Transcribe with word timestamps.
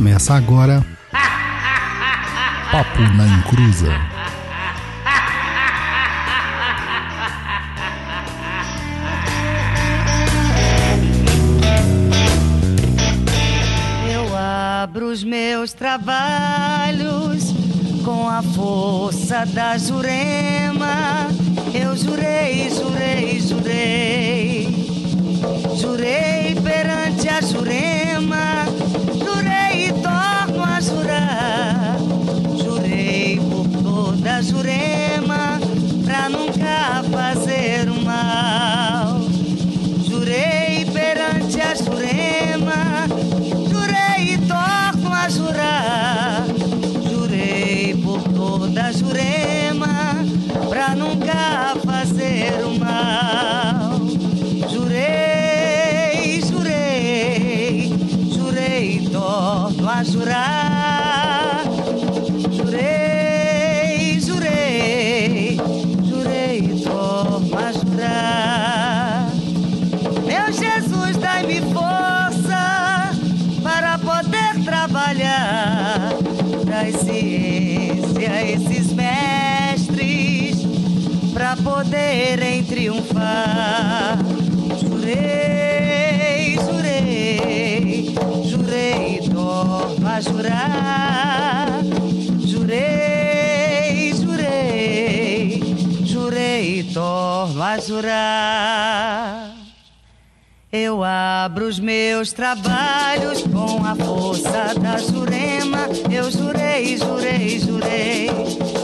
Começa 0.00 0.32
agora. 0.32 0.82
Papo 2.72 3.02
na 3.18 3.26
Encruza. 3.26 3.92
Eu 14.10 14.34
abro 14.34 15.10
os 15.10 15.22
meus 15.22 15.74
trabalhos 15.74 17.52
com 18.02 18.26
a 18.26 18.42
força 18.42 19.44
da 19.44 19.76
Jurema. 19.76 21.28
Eu 21.74 21.94
jurei, 21.94 22.70
jurei, 22.70 23.38
jurei. 23.38 24.86
Jurei 25.76 26.54
perante 26.54 27.28
a 27.28 27.42
Jurema. 27.42 28.79
Jurema 34.60 35.58
pra 36.04 36.28
nunca 36.28 36.79
torno 96.92 97.62
a 97.62 97.78
jurar. 97.78 99.54
Eu 100.72 101.02
abro 101.02 101.66
os 101.66 101.80
meus 101.80 102.32
trabalhos 102.32 103.42
com 103.42 103.84
a 103.84 103.94
força 103.96 104.74
da 104.80 104.98
Jurema. 104.98 105.88
Eu 106.10 106.30
jurei, 106.30 106.96
jurei, 106.96 107.58
jurei. 107.58 108.30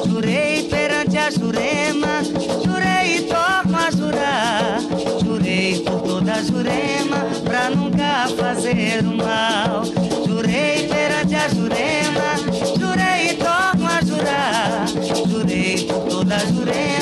Jurei 0.04 0.64
perante 0.64 1.16
a 1.16 1.30
Jurema. 1.30 2.22
Jurei 2.64 3.18
e 3.18 3.22
torno 3.22 3.76
a 3.76 3.90
jurar. 3.90 4.80
Jurei 5.24 5.80
por 5.80 6.00
toda 6.02 6.32
a 6.32 6.42
Jurema 6.42 7.18
pra 7.44 7.70
nunca 7.70 8.28
fazer 8.36 9.04
o 9.04 9.16
mal. 9.16 9.84
Jurei 10.26 10.88
perante 10.88 11.34
a 11.36 11.48
Jurema. 11.48 12.36
Jurei 12.76 13.30
e 13.30 13.34
torno 13.34 13.86
a 13.86 14.00
jurar. 14.04 14.86
Jurei 15.28 15.84
por 15.84 16.08
toda 16.08 16.34
a 16.34 16.38
Jurema 16.40 16.95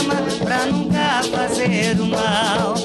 fazer 1.65 2.01
o 2.01 2.07
mal. 2.07 2.84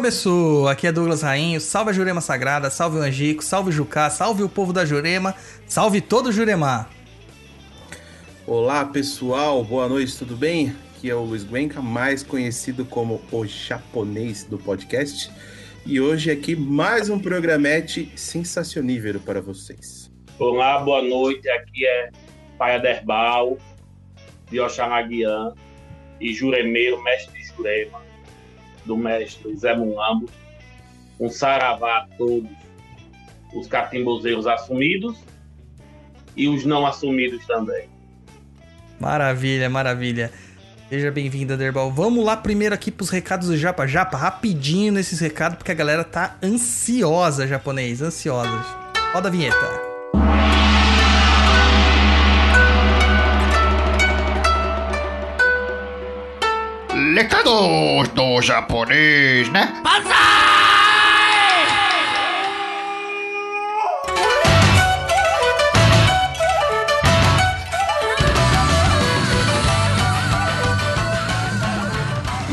Começou! 0.00 0.66
Aqui 0.66 0.86
é 0.86 0.92
Douglas 0.92 1.20
Rainho. 1.20 1.60
Salve 1.60 1.90
a 1.90 1.92
Jurema 1.92 2.22
Sagrada, 2.22 2.70
salve 2.70 2.96
o 2.96 3.02
Angico, 3.02 3.44
salve 3.44 3.68
o 3.68 3.72
Jucá, 3.72 4.08
salve 4.08 4.42
o 4.42 4.48
povo 4.48 4.72
da 4.72 4.82
Jurema, 4.82 5.34
salve 5.66 6.00
todo 6.00 6.30
o 6.30 6.32
Juremar. 6.32 6.88
Olá 8.46 8.82
pessoal, 8.86 9.62
boa 9.62 9.86
noite, 9.90 10.16
tudo 10.16 10.34
bem? 10.34 10.74
Aqui 10.96 11.10
é 11.10 11.14
o 11.14 11.20
Luiz 11.20 11.44
Guenca, 11.44 11.82
mais 11.82 12.22
conhecido 12.22 12.86
como 12.86 13.20
o 13.30 13.44
japonês 13.44 14.42
do 14.42 14.56
podcast. 14.56 15.30
E 15.84 16.00
hoje 16.00 16.30
aqui 16.30 16.56
mais 16.56 17.10
um 17.10 17.18
programete 17.18 18.10
sensacionível 18.16 19.20
para 19.20 19.42
vocês. 19.42 20.10
Olá, 20.38 20.78
boa 20.78 21.02
noite. 21.02 21.46
Aqui 21.50 21.86
é 21.86 22.08
Pai 22.56 22.76
Aderbal, 22.76 23.58
de 24.50 24.60
Oxamaguian 24.60 25.52
e 26.18 26.32
Juremeiro, 26.32 27.02
mestre 27.02 27.38
de 27.38 27.48
Jurema, 27.48 28.09
do 28.84 28.96
mestre 28.96 29.54
Zé 29.56 29.74
Mulambo. 29.74 30.28
Um 31.18 31.28
saravá 31.28 31.98
a 31.98 32.06
todos 32.16 32.50
os 33.54 33.66
catimbozeiros 33.66 34.46
assumidos 34.46 35.18
e 36.36 36.48
os 36.48 36.64
não 36.64 36.86
assumidos 36.86 37.46
também. 37.46 37.88
Maravilha, 38.98 39.68
maravilha. 39.68 40.30
Seja 40.88 41.10
bem-vindo, 41.10 41.52
Aderbal. 41.52 41.90
Vamos 41.92 42.24
lá 42.24 42.36
primeiro 42.36 42.74
aqui 42.74 42.90
pros 42.90 43.10
recados 43.10 43.48
do 43.48 43.56
Japa 43.56 43.86
Japa, 43.86 44.16
rapidinho 44.16 44.92
nesses 44.92 45.20
recados, 45.20 45.56
porque 45.56 45.70
a 45.70 45.74
galera 45.74 46.02
tá 46.02 46.36
ansiosa, 46.42 47.46
japonês, 47.46 48.02
ansiosa. 48.02 48.50
Roda 49.12 49.28
a 49.28 49.30
vinheta. 49.30 49.89
Recados 57.14 58.08
do 58.10 58.40
japonês, 58.40 59.48
né? 59.50 59.82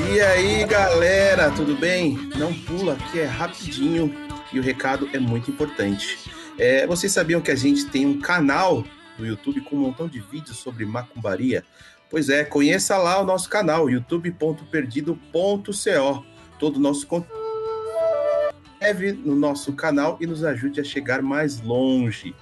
E 0.10 0.22
aí 0.22 0.66
galera, 0.66 1.52
tudo 1.52 1.76
bem? 1.76 2.18
Não 2.36 2.52
pula, 2.54 2.94
aqui 2.94 3.20
é 3.20 3.26
rapidinho 3.26 4.14
e 4.52 4.60
o 4.60 4.64
recado 4.64 5.08
é 5.14 5.20
muito 5.20 5.52
importante. 5.52 6.32
É, 6.58 6.88
vocês 6.88 7.12
sabiam 7.12 7.40
que 7.40 7.52
a 7.52 7.56
gente 7.56 7.86
tem 7.86 8.06
um 8.06 8.20
canal 8.20 8.84
no 9.20 9.26
YouTube 9.26 9.62
com 9.62 9.76
um 9.76 9.80
montão 9.80 10.08
de 10.08 10.20
vídeos 10.20 10.58
sobre 10.58 10.86
macumbaria? 10.86 11.64
Pois 12.10 12.30
é, 12.30 12.44
conheça 12.44 12.98
lá 12.98 13.22
o 13.22 13.26
nosso 13.26 13.50
canal, 13.50 13.90
youtube.perdido.co. 13.90 16.26
Todo 16.58 16.78
o 16.78 16.80
nosso 16.80 17.06
conteúdo 17.06 17.38
inscreve 18.78 19.12
no 19.12 19.36
nosso 19.36 19.74
canal 19.74 20.18
e 20.22 20.28
nos 20.28 20.44
ajude 20.44 20.80
a 20.80 20.84
chegar 20.84 21.20
mais 21.22 21.60
longe. 21.62 22.36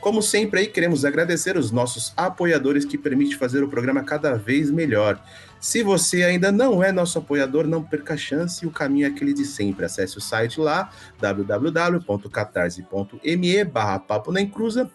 Como 0.00 0.22
sempre 0.22 0.60
aí, 0.60 0.66
queremos 0.66 1.04
agradecer 1.04 1.58
os 1.58 1.70
nossos 1.70 2.14
apoiadores 2.16 2.86
que 2.86 2.96
permitem 2.96 3.36
fazer 3.36 3.62
o 3.62 3.68
programa 3.68 4.02
cada 4.02 4.34
vez 4.34 4.70
melhor. 4.70 5.22
Se 5.64 5.82
você 5.82 6.22
ainda 6.24 6.52
não 6.52 6.84
é 6.84 6.92
nosso 6.92 7.16
apoiador, 7.16 7.66
não 7.66 7.82
perca 7.82 8.12
a 8.12 8.18
chance, 8.18 8.66
o 8.66 8.70
caminho 8.70 9.06
é 9.06 9.08
aquele 9.08 9.32
de 9.32 9.46
sempre. 9.46 9.86
Acesse 9.86 10.18
o 10.18 10.20
site 10.20 10.60
lá, 10.60 10.90
www.catarse.me 11.18 13.64
barra 13.64 13.98
Papo 13.98 14.30
na 14.30 14.42
Encruza. 14.42 14.90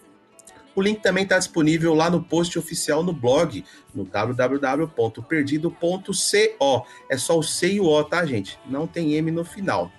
O 0.72 0.80
link 0.80 1.02
também 1.02 1.24
está 1.24 1.38
disponível 1.38 1.92
lá 1.92 2.08
no 2.08 2.22
post 2.22 2.56
oficial 2.56 3.02
no 3.02 3.12
blog, 3.12 3.64
no 3.92 4.04
www.perdido.co. 4.04 6.86
É 7.10 7.18
só 7.18 7.36
o 7.36 7.42
C 7.42 7.72
e 7.72 7.80
o 7.80 7.86
O, 7.86 8.04
tá, 8.04 8.24
gente? 8.24 8.56
Não 8.64 8.86
tem 8.86 9.14
M 9.14 9.32
no 9.32 9.44
final. 9.44 9.90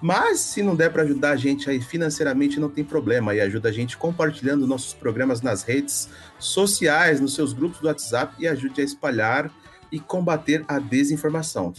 Mas 0.00 0.38
se 0.38 0.62
não 0.62 0.76
der 0.76 0.92
para 0.92 1.02
ajudar 1.02 1.30
a 1.30 1.36
gente 1.36 1.68
aí 1.68 1.80
financeiramente, 1.80 2.60
não 2.60 2.70
tem 2.70 2.84
problema. 2.84 3.34
E 3.34 3.40
ajuda 3.40 3.68
a 3.68 3.72
gente 3.72 3.96
compartilhando 3.96 4.64
nossos 4.64 4.94
programas 4.94 5.42
nas 5.42 5.64
redes 5.64 6.08
sociais, 6.38 7.20
nos 7.20 7.34
seus 7.34 7.52
grupos 7.52 7.80
do 7.80 7.88
WhatsApp 7.88 8.36
e 8.38 8.46
ajude 8.46 8.80
a 8.80 8.84
espalhar 8.84 9.50
e 9.94 10.00
combater 10.00 10.64
a 10.66 10.80
desinformação. 10.80 11.72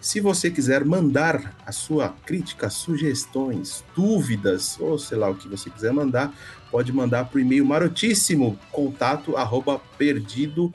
Se 0.00 0.20
você 0.20 0.50
quiser 0.50 0.82
mandar 0.84 1.54
a 1.64 1.70
sua 1.70 2.08
crítica, 2.08 2.68
sugestões, 2.68 3.84
dúvidas, 3.94 4.76
ou 4.80 4.98
sei 4.98 5.16
lá 5.16 5.30
o 5.30 5.36
que 5.36 5.46
você 5.46 5.70
quiser 5.70 5.92
mandar, 5.92 6.34
pode 6.72 6.92
mandar 6.92 7.26
para 7.26 7.36
o 7.36 7.40
e-mail 7.40 7.64
marotíssimo, 7.64 8.58
contato 8.72 9.36
arroba 9.36 9.80
perdido.co. 9.96 10.74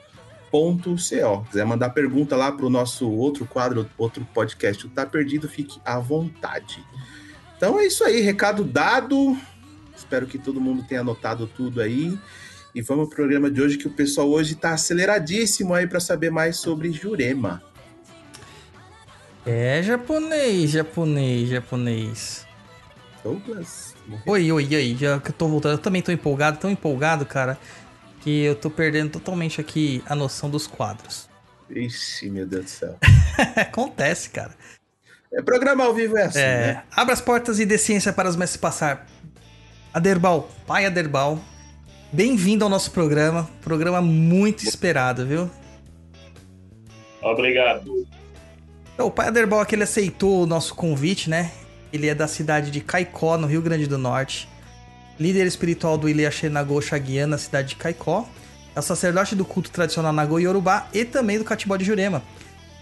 Quiser 1.50 1.66
mandar 1.66 1.90
pergunta 1.90 2.36
lá 2.36 2.50
para 2.50 2.64
o 2.64 2.70
nosso 2.70 3.06
outro 3.10 3.44
quadro, 3.44 3.86
outro 3.98 4.26
podcast, 4.32 4.86
o 4.86 4.88
Tá 4.88 5.04
Perdido, 5.04 5.46
fique 5.46 5.78
à 5.84 5.98
vontade. 5.98 6.82
Então 7.58 7.78
é 7.80 7.86
isso 7.86 8.04
aí, 8.04 8.20
recado 8.20 8.62
dado. 8.62 9.36
Espero 9.96 10.28
que 10.28 10.38
todo 10.38 10.60
mundo 10.60 10.84
tenha 10.84 11.00
anotado 11.00 11.44
tudo 11.44 11.80
aí. 11.80 12.16
E 12.72 12.80
vamos 12.80 13.08
pro 13.08 13.16
programa 13.16 13.50
de 13.50 13.60
hoje, 13.60 13.76
que 13.76 13.88
o 13.88 13.90
pessoal 13.90 14.30
hoje 14.30 14.52
está 14.52 14.72
aceleradíssimo 14.72 15.74
aí 15.74 15.84
para 15.84 15.98
saber 15.98 16.30
mais 16.30 16.56
sobre 16.58 16.92
Jurema. 16.92 17.60
É 19.44 19.82
japonês, 19.82 20.70
japonês, 20.70 21.48
japonês. 21.48 22.46
Douglas? 23.24 23.96
Oi, 24.24 24.52
oi, 24.52 24.76
oi, 24.76 24.96
já 24.96 25.18
que 25.18 25.30
eu 25.30 25.34
tô 25.34 25.48
voltando. 25.48 25.72
Eu 25.72 25.78
também 25.78 26.00
tô 26.00 26.12
empolgado, 26.12 26.58
tão 26.58 26.70
empolgado, 26.70 27.26
cara, 27.26 27.58
que 28.20 28.44
eu 28.44 28.54
tô 28.54 28.70
perdendo 28.70 29.10
totalmente 29.10 29.60
aqui 29.60 30.00
a 30.06 30.14
noção 30.14 30.48
dos 30.48 30.68
quadros. 30.68 31.28
Ixi, 31.68 32.30
meu 32.30 32.46
Deus 32.46 32.64
do 32.66 32.70
céu. 32.70 32.98
Acontece, 33.56 34.30
cara. 34.30 34.54
É, 35.32 35.42
programa 35.42 35.84
ao 35.84 35.94
vivo 35.94 36.16
é 36.16 36.24
assim, 36.24 36.38
É, 36.38 36.66
né? 36.66 36.82
abra 36.90 37.12
as 37.12 37.20
portas 37.20 37.60
e 37.60 37.66
dê 37.66 37.76
ciência 37.76 38.12
para 38.12 38.28
os 38.28 38.36
mestres 38.36 38.60
passar. 38.60 39.06
Aderbal, 39.92 40.48
pai 40.66 40.86
Aderbal, 40.86 41.38
bem-vindo 42.10 42.64
ao 42.64 42.70
nosso 42.70 42.90
programa. 42.90 43.48
Programa 43.60 44.00
muito 44.00 44.64
esperado, 44.64 45.26
viu? 45.26 45.50
Obrigado. 47.22 48.06
Então, 48.94 49.06
o 49.06 49.10
pai 49.10 49.28
Aderbal 49.28 49.60
aqui 49.60 49.74
ele 49.74 49.82
aceitou 49.82 50.42
o 50.42 50.46
nosso 50.46 50.74
convite, 50.74 51.28
né? 51.28 51.50
Ele 51.92 52.08
é 52.08 52.14
da 52.14 52.26
cidade 52.26 52.70
de 52.70 52.80
Caicó, 52.80 53.36
no 53.36 53.46
Rio 53.46 53.60
Grande 53.60 53.86
do 53.86 53.98
Norte. 53.98 54.48
Líder 55.20 55.46
espiritual 55.46 55.98
do 55.98 56.08
Ilha 56.08 56.30
Nagô 56.50 56.80
Chaguian, 56.80 57.26
na 57.26 57.38
cidade 57.38 57.70
de 57.70 57.76
Caicó. 57.76 58.26
É 58.74 58.78
o 58.78 58.82
sacerdote 58.82 59.34
do 59.34 59.44
culto 59.44 59.70
tradicional 59.70 60.12
Nagô 60.12 60.38
Yorubá 60.38 60.88
e 60.92 61.04
também 61.04 61.38
do 61.38 61.44
Catibó 61.44 61.76
de 61.76 61.84
Jurema. 61.84 62.22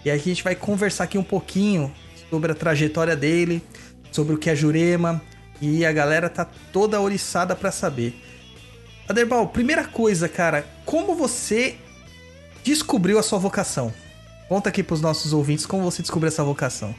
E 0.05 0.11
aqui 0.11 0.29
a 0.29 0.33
gente 0.33 0.43
vai 0.43 0.55
conversar 0.55 1.05
aqui 1.05 1.17
um 1.17 1.23
pouquinho 1.23 1.91
sobre 2.29 2.51
a 2.51 2.55
trajetória 2.55 3.15
dele, 3.15 3.61
sobre 4.11 4.35
o 4.35 4.37
que 4.37 4.49
é 4.49 4.55
Jurema. 4.55 5.21
E 5.59 5.85
a 5.85 5.91
galera 5.91 6.29
tá 6.29 6.45
toda 6.71 7.01
oriçada 7.01 7.55
pra 7.55 7.71
saber. 7.71 8.13
Aderbal, 9.09 9.47
primeira 9.47 9.85
coisa, 9.85 10.29
cara, 10.29 10.65
como 10.85 11.15
você 11.15 11.75
descobriu 12.63 13.17
a 13.17 13.23
sua 13.23 13.39
vocação? 13.39 13.93
Conta 14.47 14.69
aqui 14.69 14.83
pros 14.83 15.01
nossos 15.01 15.33
ouvintes 15.33 15.65
como 15.65 15.83
você 15.83 16.01
descobriu 16.01 16.27
essa 16.27 16.43
vocação. 16.43 16.93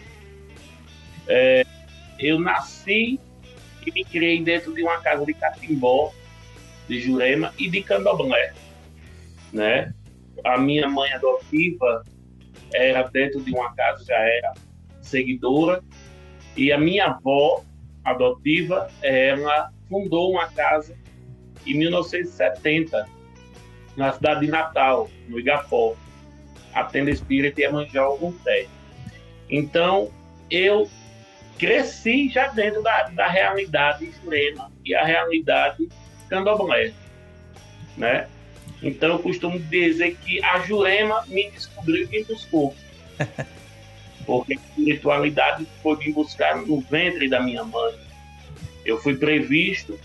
Eu 2.19 2.41
nasci 2.41 3.21
e 3.87 3.93
me 3.93 4.05
criei 4.05 4.43
dentro 4.43 4.75
de 4.75 4.83
uma 4.83 4.99
casa 4.99 5.25
de 5.25 5.35
catimbó, 5.35 6.13
de 6.89 7.01
Jurema 7.01 7.55
e 7.59 7.71
de 7.71 7.83
Candomblé, 7.83 8.53
né? 9.53 9.95
A 10.45 10.59
minha 10.59 10.89
mãe 10.89 11.13
adotiva 11.13 12.05
era 12.75 13.03
dentro 13.05 13.41
de 13.41 13.53
uma 13.53 13.73
casa, 13.75 14.05
já 14.05 14.17
era 14.17 14.55
seguidora, 15.09 15.83
e 16.57 16.73
a 16.73 16.79
minha 16.79 17.07
avó 17.07 17.65
adotiva, 18.05 18.91
ela 19.03 19.71
fundou 19.89 20.33
uma 20.33 20.49
casa 20.49 20.97
em 21.67 21.75
1970, 21.75 23.09
na 23.97 24.13
cidade 24.13 24.41
de 24.41 24.49
Natal, 24.49 25.09
no 25.29 25.39
Igapó, 25.39 25.97
a 26.73 26.85
tenda 26.85 27.11
espírita 27.11 27.61
Iemanjá 27.61 28.09
Ogunté. 28.09 28.67
Então, 29.51 30.11
eu 30.51 30.89
cresci 31.59 32.29
já 32.29 32.49
dentro 32.49 32.83
da, 32.83 33.09
da 33.09 33.29
realidade 33.29 34.11
jurema 34.23 34.71
e 34.85 34.95
a 34.95 35.05
realidade 35.05 35.89
candomblé, 36.29 36.93
né? 37.97 38.29
Então 38.83 39.11
eu 39.11 39.19
costumo 39.19 39.59
dizer 39.59 40.17
que 40.25 40.43
a 40.45 40.61
Jurema 40.61 41.25
me 41.27 41.51
descobriu 41.51 42.05
e 42.05 42.07
me 42.07 42.25
buscou. 42.25 42.75
Porque 44.29 44.53
a 44.53 44.57
espiritualidade 44.57 45.67
foi 45.83 45.97
me 45.97 46.13
buscar 46.13 46.55
no 46.59 46.83
ventre 46.83 47.31
da 47.31 47.41
minha 47.41 47.65
mãe. 47.65 47.95
Eu 48.85 48.99
fui 48.99 49.17
previsto 49.17 49.99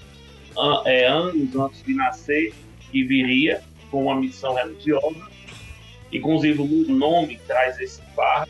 é, 0.85 1.05
anos 1.05 1.53
antes 1.53 1.83
de 1.83 1.93
nascer 1.93 2.53
que 2.89 3.03
viria 3.03 3.61
com 3.91 4.05
uma 4.05 4.15
missão 4.15 4.53
religiosa. 4.53 5.27
Inclusive 6.09 6.61
o 6.61 6.65
meu 6.65 6.95
nome 6.95 7.37
traz 7.45 7.77
esse 7.81 8.01
fardo, 8.15 8.49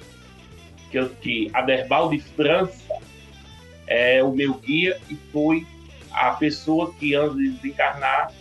que, 0.92 1.04
que 1.22 1.52
Aderbal 1.56 2.12
de 2.12 2.20
França 2.20 2.94
é 3.88 4.24
o 4.24 4.32
meu 4.32 4.54
guia 4.54 5.02
e 5.10 5.16
foi 5.32 5.66
a 6.12 6.34
pessoa 6.34 6.94
que 7.00 7.16
antes 7.16 7.36
de 7.36 7.50
desencarnar 7.50 8.32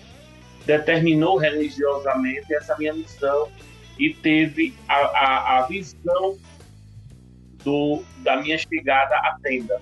determinou 0.67 1.39
religiosamente 1.39 2.53
essa 2.53 2.77
minha 2.77 2.93
missão 2.93 3.49
e 3.99 4.13
teve 4.13 4.75
a, 4.87 4.97
a, 4.97 5.59
a 5.59 5.63
visão 5.63 6.37
do, 7.65 8.03
da 8.19 8.41
minha 8.41 8.59
chegada 8.59 9.15
à 9.17 9.37
tenda. 9.43 9.81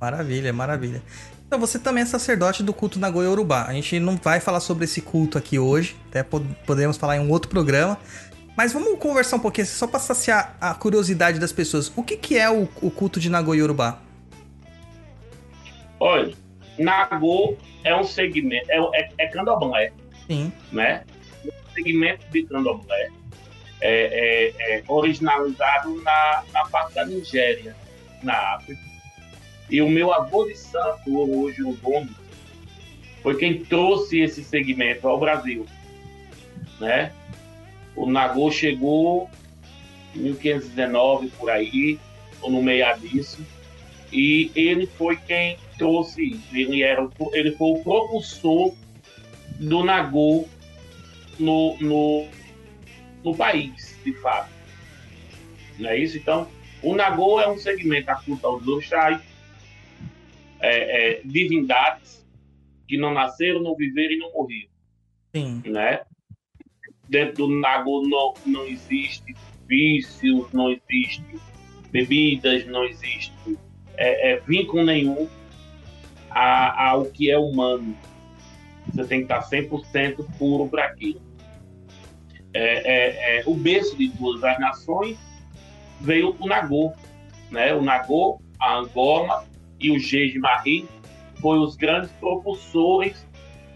Maravilha, 0.00 0.52
maravilha. 0.52 1.02
Então 1.46 1.58
você 1.58 1.78
também 1.78 2.02
é 2.02 2.06
sacerdote 2.06 2.62
do 2.62 2.74
culto 2.74 2.98
Nagoya 2.98 3.30
Urubá. 3.30 3.66
A 3.66 3.72
gente 3.72 4.00
não 4.00 4.16
vai 4.16 4.40
falar 4.40 4.60
sobre 4.60 4.84
esse 4.84 5.00
culto 5.00 5.38
aqui 5.38 5.58
hoje, 5.58 5.96
até 6.08 6.22
pod- 6.22 6.46
podemos 6.66 6.96
falar 6.96 7.16
em 7.16 7.20
um 7.20 7.30
outro 7.30 7.48
programa. 7.48 7.98
Mas 8.56 8.72
vamos 8.72 8.98
conversar 8.98 9.36
um 9.36 9.40
pouquinho, 9.40 9.66
só 9.66 9.86
para 9.86 9.98
saciar 9.98 10.56
a 10.60 10.74
curiosidade 10.74 11.38
das 11.38 11.52
pessoas. 11.52 11.92
O 11.96 12.02
que, 12.02 12.16
que 12.16 12.38
é 12.38 12.50
o, 12.50 12.68
o 12.80 12.90
culto 12.90 13.18
de 13.18 13.28
Nagoya 13.28 13.64
Urubá? 13.64 13.98
Olha, 15.98 16.34
Nagô 16.78 17.56
é 17.82 17.94
um 17.94 18.04
segmento, 18.04 18.70
é, 18.70 18.78
é, 19.00 19.10
é 19.18 19.26
candomblé, 19.28 19.92
Sim. 20.26 20.52
né? 20.72 21.04
Um 21.44 21.74
segmento 21.74 22.26
de 22.30 22.44
candomblé 22.44 23.10
é, 23.86 24.52
é, 24.56 24.78
é 24.78 24.84
originalizado 24.88 26.02
na, 26.02 26.42
na 26.54 26.64
parte 26.64 26.94
da 26.94 27.04
Nigéria, 27.04 27.76
na 28.22 28.54
África. 28.54 28.80
E 29.68 29.82
o 29.82 29.88
meu 29.90 30.10
avô 30.10 30.44
de 30.46 30.56
santo, 30.56 31.14
hoje 31.14 31.62
o 31.62 31.74
dono, 31.74 32.08
foi 33.22 33.36
quem 33.36 33.62
trouxe 33.62 34.20
esse 34.20 34.42
segmento 34.42 35.06
ao 35.06 35.20
Brasil, 35.20 35.66
né? 36.80 37.12
O 37.94 38.06
Nagô 38.06 38.50
chegou 38.50 39.30
em 40.14 40.20
1519 40.20 41.28
por 41.38 41.50
aí, 41.50 41.98
ou 42.40 42.50
no 42.50 42.62
meio 42.62 42.86
disso, 42.98 43.44
e 44.10 44.50
ele 44.54 44.86
foi 44.86 45.16
quem 45.16 45.58
trouxe 45.78 46.22
isso. 46.22 46.56
Ele, 46.56 46.82
era, 46.82 47.06
ele 47.32 47.52
foi 47.52 47.80
o 47.80 47.82
propulsor 47.82 48.74
do 49.58 49.84
Nagô 49.84 50.46
no, 51.38 51.76
no, 51.80 52.26
no 53.24 53.34
país, 53.34 53.98
de 54.04 54.12
fato. 54.20 54.52
Não 55.78 55.88
é 55.90 55.98
isso? 55.98 56.16
Então, 56.18 56.48
o 56.82 56.94
Nagô 56.94 57.40
é 57.40 57.48
um 57.48 57.56
segmento 57.58 58.06
da 58.06 58.16
culto 58.16 58.46
aos 58.46 58.66
orixás, 58.68 59.20
é, 60.60 61.18
é, 61.18 61.20
divindades 61.24 62.24
que 62.86 62.96
não 62.96 63.12
nasceram, 63.12 63.62
não 63.62 63.74
viveram 63.74 64.14
e 64.14 64.18
não 64.18 64.32
morreram 64.32 64.68
Sim. 65.34 65.62
né? 65.66 66.02
Dentro 67.08 67.48
do 67.48 67.60
Nagô 67.60 68.06
não, 68.06 68.34
não 68.46 68.66
existe 68.66 69.34
vícios, 69.66 70.52
não 70.52 70.70
existe 70.70 71.24
bebidas, 71.90 72.66
não 72.66 72.84
existe 72.84 73.32
é, 73.96 74.32
é, 74.32 74.40
vínculo 74.40 74.84
nenhum 74.84 75.28
a- 76.30 76.88
ao 76.90 77.06
que 77.06 77.30
é 77.30 77.38
humano. 77.38 77.96
Você 78.92 79.04
tem 79.06 79.18
que 79.18 79.24
estar 79.24 79.42
100% 79.42 80.24
puro 80.38 80.68
para 80.68 80.84
aquilo. 80.84 81.20
É, 82.54 82.60
é, 82.60 83.38
é, 83.38 83.42
o 83.46 83.54
berço 83.54 83.96
de 83.96 84.08
todas 84.10 84.44
as 84.44 84.58
nações 84.60 85.18
veio 86.00 86.36
o 86.38 86.46
Nagô. 86.46 86.92
Né? 87.50 87.74
O 87.74 87.82
Nagô, 87.82 88.40
a 88.60 88.76
Angoma 88.76 89.44
e 89.80 89.90
o 89.90 89.98
Jeje-Marie 89.98 90.88
foram 91.40 91.62
os 91.62 91.76
grandes 91.76 92.10
propulsores 92.12 93.26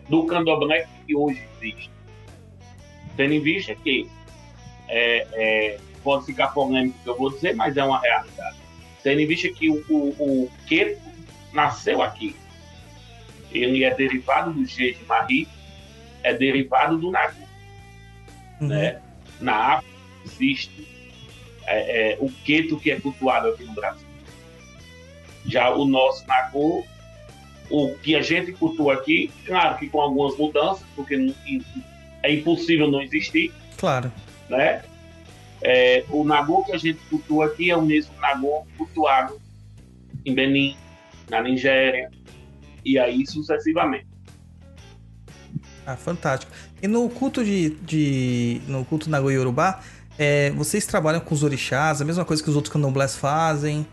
do 0.08 0.24
candomblé 0.26 0.86
que 1.06 1.14
hoje 1.14 1.44
existe. 1.60 1.90
Tendo 3.16 3.34
em 3.34 3.40
vista 3.40 3.74
que 3.74 4.08
é, 4.88 5.26
é, 5.32 5.80
pode 6.02 6.26
ficar 6.26 6.48
polêmico 6.48 6.98
que 7.02 7.08
eu 7.08 7.16
vou 7.16 7.30
dizer, 7.30 7.54
mas 7.56 7.76
é 7.76 7.84
uma 7.84 8.00
realidade. 8.00 8.56
Tendo 9.02 9.20
em 9.20 9.26
vista 9.26 9.48
que 9.48 9.68
o, 9.68 10.48
Queto 10.66 11.00
nasceu 11.52 12.00
aqui. 12.00 12.36
Ele 13.50 13.82
é 13.82 13.94
derivado 13.94 14.52
do 14.52 14.64
Jeje 14.64 15.02
Marie, 15.06 15.48
é 16.22 16.32
derivado 16.34 16.98
do 16.98 17.10
Nagu. 17.10 17.47
Uhum. 18.60 18.68
Né? 18.68 19.00
Na 19.40 19.74
África 19.74 19.94
existe 20.26 20.88
é, 21.66 22.12
é, 22.12 22.18
o 22.20 22.30
Queto 22.30 22.78
que 22.78 22.90
é 22.90 22.98
cultuado 23.00 23.48
aqui 23.48 23.64
no 23.64 23.72
Brasil. 23.72 24.06
Já 25.46 25.70
o 25.70 25.84
nosso 25.86 26.26
Nagu, 26.26 26.84
o 27.70 27.94
que 28.02 28.14
a 28.16 28.22
gente 28.22 28.52
cultua 28.52 28.94
aqui, 28.94 29.30
claro 29.46 29.76
que 29.78 29.88
com 29.88 30.00
algumas 30.00 30.36
mudanças, 30.36 30.84
porque 30.96 31.16
não- 31.16 31.34
é 32.22 32.32
impossível 32.32 32.90
não 32.90 33.00
existir, 33.02 33.52
Claro. 33.76 34.10
né? 34.48 34.82
É, 35.62 36.04
o 36.10 36.24
Nagô 36.24 36.64
que 36.64 36.72
a 36.72 36.78
gente 36.78 36.98
cultua 37.10 37.46
aqui 37.46 37.70
é 37.70 37.76
o 37.76 37.82
mesmo 37.82 38.12
Nagô 38.20 38.66
cultuado 38.76 39.40
em 40.24 40.34
Benin, 40.34 40.76
na 41.30 41.42
Nigéria, 41.42 42.10
e 42.84 42.98
aí 42.98 43.26
sucessivamente. 43.26 44.06
Ah, 45.86 45.96
fantástico. 45.96 46.52
E 46.82 46.86
no 46.86 47.08
culto 47.08 47.44
de. 47.44 47.70
de 47.70 48.60
no 48.68 48.84
culto 48.84 49.10
Nagô 49.10 49.30
Yorubá, 49.30 49.80
é, 50.18 50.50
vocês 50.50 50.86
trabalham 50.86 51.20
com 51.20 51.34
os 51.34 51.42
orixás, 51.42 52.00
a 52.00 52.04
mesma 52.04 52.24
coisa 52.24 52.42
que 52.42 52.48
os 52.48 52.56
outros 52.56 52.72
candomblés 52.72 53.16
fazem? 53.16 53.86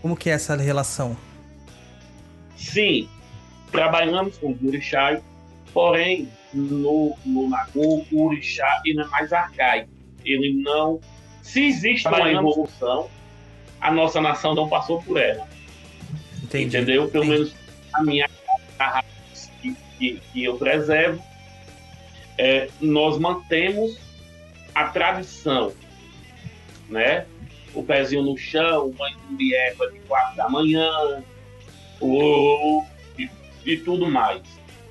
Como 0.00 0.16
que 0.16 0.30
é 0.30 0.32
essa 0.32 0.56
relação? 0.56 1.16
Sim, 2.56 3.08
trabalhamos 3.70 4.36
com 4.38 4.52
os 4.52 4.62
orixás, 4.62 5.20
porém, 5.72 6.28
no, 6.52 7.16
no 7.24 7.48
Nagô, 7.48 8.04
o 8.10 8.26
orixá 8.26 8.80
ele 8.84 9.00
é 9.00 9.04
mais 9.06 9.32
arcaico. 9.32 9.88
Ele 10.24 10.52
não. 10.62 11.00
Se 11.42 11.64
existe 11.64 12.06
uma 12.08 12.30
evolução, 12.30 13.08
a 13.80 13.90
nossa 13.90 14.20
nação 14.20 14.54
não 14.54 14.68
passou 14.68 15.00
por 15.02 15.16
ela. 15.18 15.46
Entendi. 16.42 16.64
Entendeu? 16.66 17.08
Pelo 17.08 17.24
Entendi. 17.24 17.40
menos 17.40 17.56
a 17.94 18.02
minha 18.02 18.28
a 18.78 19.02
que, 19.98 20.20
que 20.32 20.44
eu 20.44 20.56
preservo, 20.56 21.22
é, 22.38 22.70
nós 22.80 23.18
mantemos 23.18 23.98
a 24.74 24.84
tradição, 24.84 25.72
né? 26.88 27.26
O 27.74 27.82
pezinho 27.82 28.22
no 28.22 28.38
chão, 28.38 28.94
mãe 28.96 29.14
de 29.36 29.54
erva 29.54 29.90
de 29.90 29.98
quatro 30.00 30.36
da 30.36 30.48
manhã, 30.48 31.22
o, 32.00 32.84
e, 33.18 33.28
e 33.66 33.76
tudo 33.78 34.08
mais, 34.08 34.42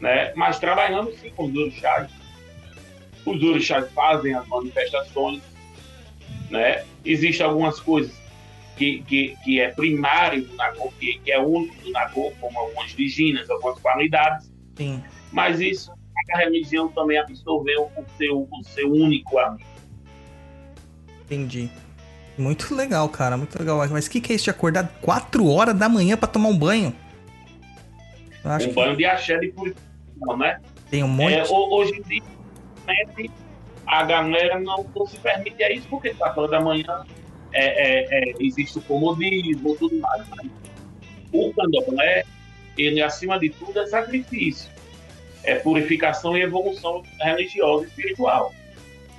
né? 0.02 0.34
Mas 0.36 0.60
trabalhamos 0.60 1.16
sim 1.20 1.30
com 1.30 1.46
os 1.46 1.56
orixás. 1.56 2.12
Os 3.26 3.42
orixás 3.42 3.90
fazem 3.94 4.34
as 4.36 4.46
manifestações, 4.48 5.42
né? 6.50 6.86
Existem 7.06 7.46
algumas 7.46 7.80
coisas 7.80 8.14
que, 8.76 9.02
que, 9.04 9.36
que 9.44 9.60
é 9.60 9.70
primário 9.70 10.44
do 10.44 10.56
Nagô, 10.56 10.92
que, 11.00 11.20
que 11.20 11.32
é 11.32 11.40
único 11.40 11.76
do 11.82 11.92
Nagô, 11.92 12.32
como 12.40 12.60
algumas 12.60 12.92
diginas, 12.92 13.50
algumas 13.50 13.80
qualidades, 13.80 14.52
Sim. 14.76 15.04
mas 15.32 15.60
isso 15.60 15.97
a 16.34 16.38
religião 16.40 16.88
também 16.90 17.18
absorveu 17.18 17.90
o 17.98 18.06
seu, 18.18 18.48
o 18.52 18.64
seu 18.64 18.92
único 18.92 19.38
amigo. 19.40 19.68
Entendi. 21.26 21.70
Muito 22.38 22.74
legal, 22.76 23.08
cara. 23.10 23.36
Muito 23.38 23.58
legal. 23.58 23.78
Mas 23.90 24.06
o 24.08 24.10
que, 24.12 24.22
que 24.22 24.32
é 24.34 24.36
isso 24.36 24.46
de 24.46 24.50
acordar 24.50 24.88
4 25.02 25.48
horas 25.48 25.76
da 25.76 25.90
manhã 25.90 26.16
pra 26.18 26.28
tomar 26.28 26.50
um 26.50 26.58
banho? 26.58 26.96
Eu 28.44 28.52
acho 28.52 28.66
um 28.66 28.70
que 28.70 28.76
banho 28.76 28.96
de 28.96 29.06
axé 29.06 29.38
de 29.40 29.48
purificação, 29.50 30.38
né? 30.38 30.60
tem 30.90 31.04
um 31.04 31.08
monte. 31.08 31.34
É, 31.34 31.44
ho- 31.44 31.74
hoje 31.76 31.94
em 31.98 32.02
dia, 32.04 32.22
a 33.86 34.04
galera 34.04 34.60
não, 34.60 34.86
não 34.96 35.06
se 35.06 35.18
permite 35.18 35.62
a 35.64 35.72
isso, 35.72 35.88
porque 35.90 36.14
4 36.14 36.40
horas 36.40 36.52
da 36.52 36.62
manhã 36.62 37.04
é, 37.52 37.66
é, 37.66 38.30
é, 38.32 38.34
existe 38.40 38.78
o 38.78 38.82
comodismo 38.82 39.76
tudo 39.76 39.98
mais. 40.00 40.24
Mas 40.30 40.50
o 41.34 41.54
candomblé, 41.54 42.24
ele, 42.78 43.02
acima 43.02 43.38
de 43.40 43.50
tudo, 43.50 43.80
é 43.80 43.88
sacrifício. 43.88 44.70
É 45.48 45.56
purificação 45.56 46.38
e 46.38 46.42
evolução 46.42 47.02
religiosa 47.22 47.86
e 47.86 47.88
espiritual. 47.88 48.54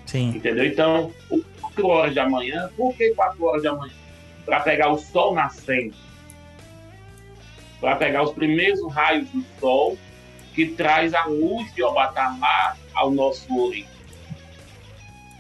Sim. 0.06 0.28
Entendeu? 0.28 0.64
Então, 0.66 1.12
o 1.30 1.42
4 1.61 1.87
horas 1.87 2.14
da 2.14 2.28
manhã, 2.28 2.70
por 2.76 2.94
que 2.94 3.11
4 3.14 3.44
horas 3.44 3.62
da 3.62 3.75
manhã? 3.75 3.94
Para 4.44 4.61
pegar 4.61 4.90
o 4.90 4.99
sol 4.99 5.35
nascendo. 5.35 5.94
Para 7.80 7.97
pegar 7.97 8.23
os 8.23 8.32
primeiros 8.32 8.80
raios 8.92 9.28
do 9.30 9.44
sol 9.58 9.97
que 10.54 10.66
traz 10.66 11.14
a 11.14 11.25
luz 11.25 11.73
de 11.75 11.82
Obatamá 11.82 12.76
ao 12.94 13.11
nosso 13.11 13.47
oriente. 13.56 13.88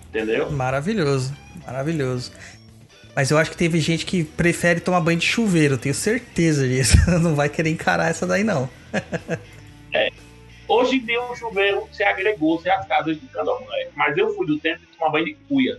Entendeu? 0.08 0.50
Maravilhoso. 0.50 1.34
Maravilhoso. 1.66 2.32
Mas 3.14 3.30
eu 3.30 3.36
acho 3.36 3.50
que 3.50 3.56
teve 3.56 3.80
gente 3.80 4.06
que 4.06 4.22
prefere 4.22 4.80
tomar 4.80 5.00
banho 5.00 5.18
de 5.18 5.26
chuveiro, 5.26 5.76
tenho 5.76 5.94
certeza 5.94 6.66
disso. 6.66 6.96
Não 7.20 7.34
vai 7.34 7.48
querer 7.48 7.70
encarar 7.70 8.08
essa 8.08 8.26
daí, 8.26 8.44
não. 8.44 8.70
Hoje 10.68 10.96
em 10.96 11.04
dia 11.04 11.22
o 11.22 11.34
chuveiro 11.34 11.88
se 11.90 12.02
agregou, 12.02 12.60
se 12.60 12.68
as 12.68 12.86
casas 12.86 13.18
de 13.18 13.26
candomblé. 13.28 13.88
Mas 13.96 14.16
eu 14.16 14.34
fui 14.34 14.46
do 14.46 14.58
tempo 14.58 14.80
de 14.80 14.86
tomar 14.98 15.10
banho 15.10 15.24
de 15.24 15.34
cuia. 15.48 15.78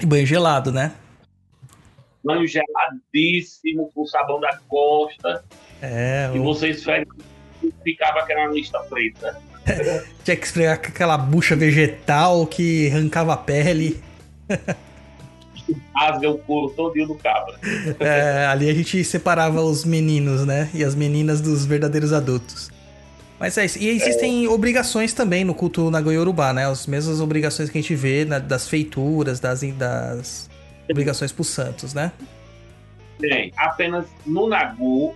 E 0.00 0.06
banho 0.06 0.24
gelado, 0.24 0.70
né? 0.70 0.94
Banho 2.24 2.46
geladíssimo, 2.46 3.90
com 3.92 4.06
sabão 4.06 4.40
da 4.40 4.56
costa. 4.68 5.44
É, 5.82 6.30
E 6.32 6.38
o... 6.38 6.44
você 6.44 6.68
esfrega 6.68 7.06
ficava 7.82 8.20
aquela 8.20 8.46
lista 8.46 8.78
preta. 8.80 9.40
tinha 10.24 10.36
que 10.36 10.46
esfregar 10.46 10.80
com 10.80 10.88
aquela 10.88 11.18
bucha 11.18 11.56
vegetal 11.56 12.46
que 12.46 12.88
arrancava 12.88 13.34
a 13.34 13.36
pele. 13.36 14.00
Rasga 15.94 16.30
o 16.30 16.38
couro 16.38 16.72
todinho 16.74 17.08
do 17.08 17.14
cabra. 17.16 17.58
É, 18.00 18.46
ali 18.46 18.70
a 18.70 18.74
gente 18.74 19.04
separava 19.04 19.60
os 19.60 19.84
meninos, 19.84 20.46
né? 20.46 20.70
E 20.72 20.82
as 20.82 20.94
meninas 20.94 21.42
dos 21.42 21.66
verdadeiros 21.66 22.12
adultos. 22.12 22.70
Mas 23.38 23.56
é 23.56 23.64
isso. 23.64 23.78
E 23.78 23.88
existem 23.88 24.48
obrigações 24.48 25.12
também 25.12 25.44
no 25.44 25.54
culto 25.54 25.90
na 25.90 26.00
Goiorubá, 26.00 26.52
né? 26.52 26.66
As 26.66 26.86
mesmas 26.86 27.20
obrigações 27.20 27.70
que 27.70 27.78
a 27.78 27.80
gente 27.80 27.94
vê 27.94 28.24
na- 28.24 28.38
das 28.40 28.68
feituras, 28.68 29.38
das, 29.38 29.60
das 29.76 30.50
obrigações 30.90 31.30
pros 31.30 31.48
santos, 31.48 31.94
né? 31.94 32.10
Tem 33.20 33.52
apenas 33.56 34.06
no 34.26 34.48
Nagu, 34.48 35.14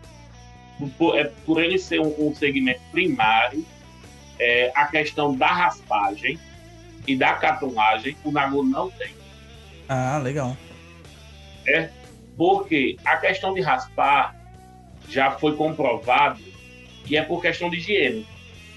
por, 0.96 1.18
é, 1.18 1.30
por 1.44 1.62
ele 1.62 1.78
ser 1.78 2.00
um, 2.00 2.28
um 2.28 2.34
segmento 2.34 2.80
primário, 2.92 3.64
é, 4.38 4.70
a 4.74 4.86
questão 4.86 5.34
da 5.34 5.48
raspagem 5.48 6.38
e 7.06 7.16
da 7.16 7.34
catonagem, 7.34 8.16
o 8.24 8.30
Nagu 8.30 8.62
não 8.62 8.88
tem. 8.90 9.10
Ah, 9.88 10.18
legal. 10.22 10.56
Porque 12.36 12.96
a 13.04 13.16
questão 13.16 13.52
de 13.52 13.60
raspar 13.60 14.34
já 15.08 15.32
foi 15.32 15.54
comprovado 15.56 16.40
que 17.04 17.16
é 17.16 17.22
por 17.22 17.40
questão 17.42 17.68
de 17.70 17.76
higiene. 17.78 18.26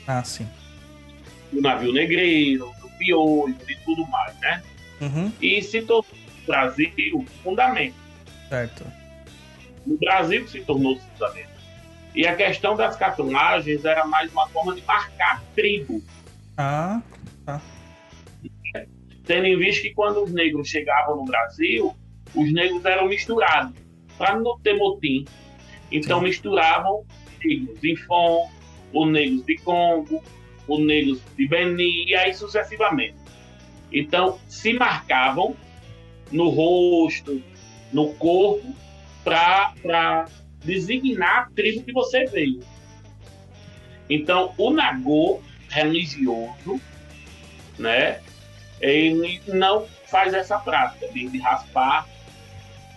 Ah, 0.07 0.23
sim. 0.23 0.47
Do 1.51 1.61
navio 1.61 1.93
negreiro, 1.93 2.71
do 2.81 2.89
piolho 2.97 3.55
e 3.67 3.75
tudo 3.85 4.05
mais, 4.07 4.37
né? 4.39 4.61
Uhum, 5.01 5.31
E 5.41 5.61
se 5.61 5.81
tornou 5.81 6.05
no 6.39 6.45
Brasil 6.45 7.25
fundamento. 7.43 7.95
certo. 8.49 8.85
No 9.85 9.97
Brasil 9.97 10.47
se 10.47 10.61
tornou 10.61 10.97
fundamento. 10.99 11.49
E 12.15 12.25
a 12.25 12.35
questão 12.35 12.75
das 12.75 12.95
catunagens 12.95 13.83
era 13.85 14.05
mais 14.05 14.31
uma 14.31 14.47
forma 14.49 14.73
de 14.73 14.81
marcar 14.83 15.43
tribo. 15.53 16.01
Ah, 16.57 17.01
tendo 19.25 19.45
em 19.47 19.57
vista 19.57 19.81
que 19.81 19.93
quando 19.93 20.23
os 20.23 20.31
negros 20.31 20.67
chegavam 20.69 21.17
no 21.17 21.25
Brasil, 21.25 21.95
os 22.33 22.53
negros 22.53 22.85
eram 22.85 23.07
misturados, 23.07 23.73
para 24.17 24.37
não 24.39 24.57
ter 24.59 24.75
motim. 24.77 25.25
Então 25.91 26.19
Sim. 26.19 26.25
misturavam 26.25 27.03
negros 27.45 27.79
de 27.81 27.95
Fon, 27.97 28.49
os 28.93 29.11
negros 29.11 29.45
de 29.45 29.57
Congo, 29.57 30.23
os 30.67 30.79
negros 30.85 31.21
de 31.37 31.47
Benin, 31.47 32.05
e 32.07 32.15
aí 32.15 32.33
sucessivamente. 32.33 33.15
Então 33.91 34.39
se 34.47 34.73
marcavam 34.73 35.55
no 36.31 36.49
rosto, 36.49 37.41
no 37.93 38.13
corpo, 38.15 38.75
para 39.23 40.25
designar 40.63 41.43
a 41.43 41.49
tribo 41.55 41.83
que 41.83 41.93
você 41.93 42.25
veio. 42.25 42.61
Então, 44.09 44.53
o 44.57 44.69
Nagô 44.69 45.41
religioso, 45.69 46.79
né, 47.77 48.19
ele 48.79 49.41
não 49.47 49.87
faz 50.07 50.33
essa 50.33 50.59
prática 50.59 51.07
de, 51.11 51.39
raspar. 51.39 52.07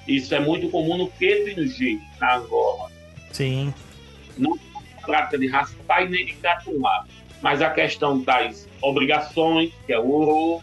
Isso 0.06 0.34
é 0.34 0.40
muito 0.40 0.68
comum 0.70 0.96
no 0.96 1.10
Queto 1.10 1.48
e 1.48 1.54
no 1.54 1.66
G, 1.66 1.98
na 2.20 2.36
Angola. 2.36 2.90
Sim. 3.32 3.72
A 4.96 5.06
prática 5.06 5.38
de 5.38 5.46
raspar 5.48 6.04
e 6.04 6.08
nem 6.08 6.26
de 6.26 6.34
catumar. 6.34 7.06
Mas 7.40 7.62
a 7.62 7.70
questão 7.70 8.20
das 8.20 8.68
obrigações, 8.80 9.72
que 9.86 9.92
é 9.92 9.98
o 9.98 10.10
oro, 10.10 10.62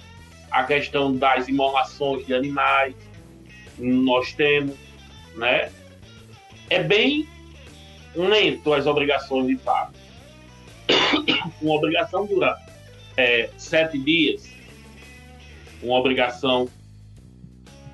a 0.51 0.63
questão 0.63 1.15
das 1.15 1.47
imolações 1.47 2.25
de 2.25 2.33
animais, 2.33 2.95
nós 3.77 4.33
temos, 4.33 4.75
né? 5.35 5.71
É 6.69 6.81
bem 6.81 7.27
lento 8.15 8.73
as 8.73 8.85
obrigações 8.85 9.47
de 9.47 9.57
fato. 9.57 9.93
Uma 11.61 11.75
obrigação 11.75 12.25
dura 12.25 12.57
é, 13.17 13.49
sete 13.57 13.97
dias. 13.97 14.49
Uma 15.81 15.99
obrigação 15.99 16.67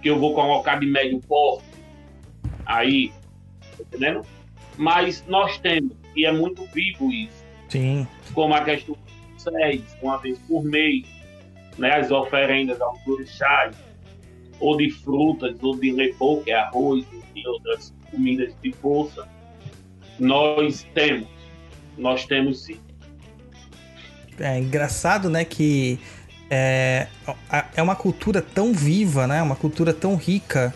que 0.02 0.10
eu 0.10 0.20
vou 0.20 0.34
colocar 0.34 0.80
de 0.80 0.86
médio 0.86 1.20
porte. 1.22 1.66
Aí, 2.66 3.12
tá 3.78 3.84
entendendo? 3.84 4.26
Mas 4.82 5.24
nós 5.28 5.60
temos, 5.60 5.92
e 6.16 6.26
é 6.26 6.32
muito 6.32 6.66
vivo 6.74 7.12
isso, 7.12 7.46
Sim. 7.70 8.08
como 8.34 8.56
a 8.56 8.64
questão 8.64 8.98
dos 9.06 9.44
seis, 9.44 9.84
uma 10.02 10.18
vez 10.18 10.40
por 10.48 10.64
mês, 10.64 11.06
né, 11.78 12.00
as 12.00 12.10
oferendas 12.10 12.82
aos 12.82 13.06
orixás, 13.06 13.76
ou 14.60 14.76
de 14.76 14.90
frutas, 14.90 15.56
ou 15.62 15.78
de 15.78 15.94
repou, 15.94 16.42
que 16.42 16.50
é 16.50 16.56
arroz 16.56 17.06
e 17.36 17.48
outras 17.48 17.94
comidas 18.10 18.56
de 18.64 18.72
força, 18.74 19.30
nós 20.20 20.84
temos. 20.96 21.30
Nós 21.96 22.26
temos 22.26 22.64
sim. 22.64 22.80
É 24.40 24.58
engraçado, 24.58 25.30
né, 25.30 25.46
que 25.46 26.00
é, 26.50 27.06
é 27.76 27.84
uma 27.84 27.96
cultura 27.96 28.42
tão 28.42 28.74
viva, 28.74 29.28
né, 29.28 29.44
uma 29.44 29.56
cultura 29.56 29.94
tão 29.94 30.16
rica 30.16 30.74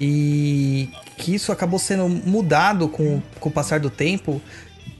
e 0.00 0.88
que 1.18 1.34
isso 1.34 1.52
acabou 1.52 1.78
sendo 1.78 2.08
mudado 2.08 2.88
com, 2.88 3.20
com 3.38 3.48
o 3.48 3.52
passar 3.52 3.78
do 3.78 3.90
tempo, 3.90 4.40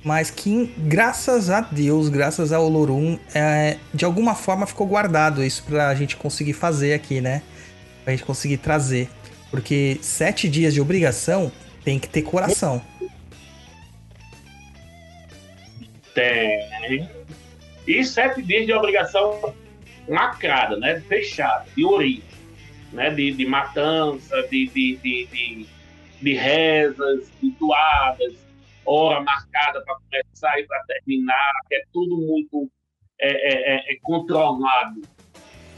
mas 0.05 0.31
que 0.31 0.73
graças 0.79 1.49
a 1.49 1.61
Deus, 1.61 2.09
graças 2.09 2.53
ao 2.53 2.65
Olorum, 2.65 3.19
é, 3.35 3.79
de 3.95 4.05
alguma 4.05 4.35
forma 4.35 4.67
ficou 4.67 4.87
guardado 4.87 5.43
isso 5.43 5.65
pra 5.65 5.95
gente 5.95 6.17
conseguir 6.17 6.53
fazer 6.53 6.93
aqui, 6.93 7.21
né, 7.21 7.43
pra 8.05 8.13
gente 8.13 8.25
conseguir 8.25 8.59
trazer, 8.59 9.09
porque 9.51 9.99
sete 10.03 10.49
dias 10.49 10.75
de 10.75 10.81
obrigação 10.81 11.51
tem 11.85 11.99
que 11.99 12.09
ter 12.09 12.23
coração. 12.23 12.83
Tem. 16.15 17.09
E 17.87 18.05
sete 18.05 18.43
dias 18.43 18.67
de 18.67 18.73
obrigação 18.73 19.55
lacrada, 20.07 20.77
né? 20.77 21.03
Fechada, 21.09 21.65
de 21.75 21.85
origem, 21.85 22.23
né? 22.93 23.11
De, 23.11 23.33
de 23.33 23.47
matança, 23.47 24.43
de, 24.49 24.67
de, 24.69 24.97
de, 24.97 25.27
de, 25.27 25.67
de 26.21 26.35
rezas, 26.35 27.31
rituadas, 27.43 28.35
hora 28.85 29.21
marcada 29.21 29.83
para 29.83 29.97
começar 29.97 30.59
e 30.59 30.67
para 30.67 30.83
terminar, 30.85 31.53
que 31.69 31.77
é 31.77 31.83
tudo 31.93 32.19
muito 32.19 32.71
é, 33.21 33.29
é, 33.29 33.77
é, 33.77 33.95
é 33.95 33.99
controlado. 34.03 35.03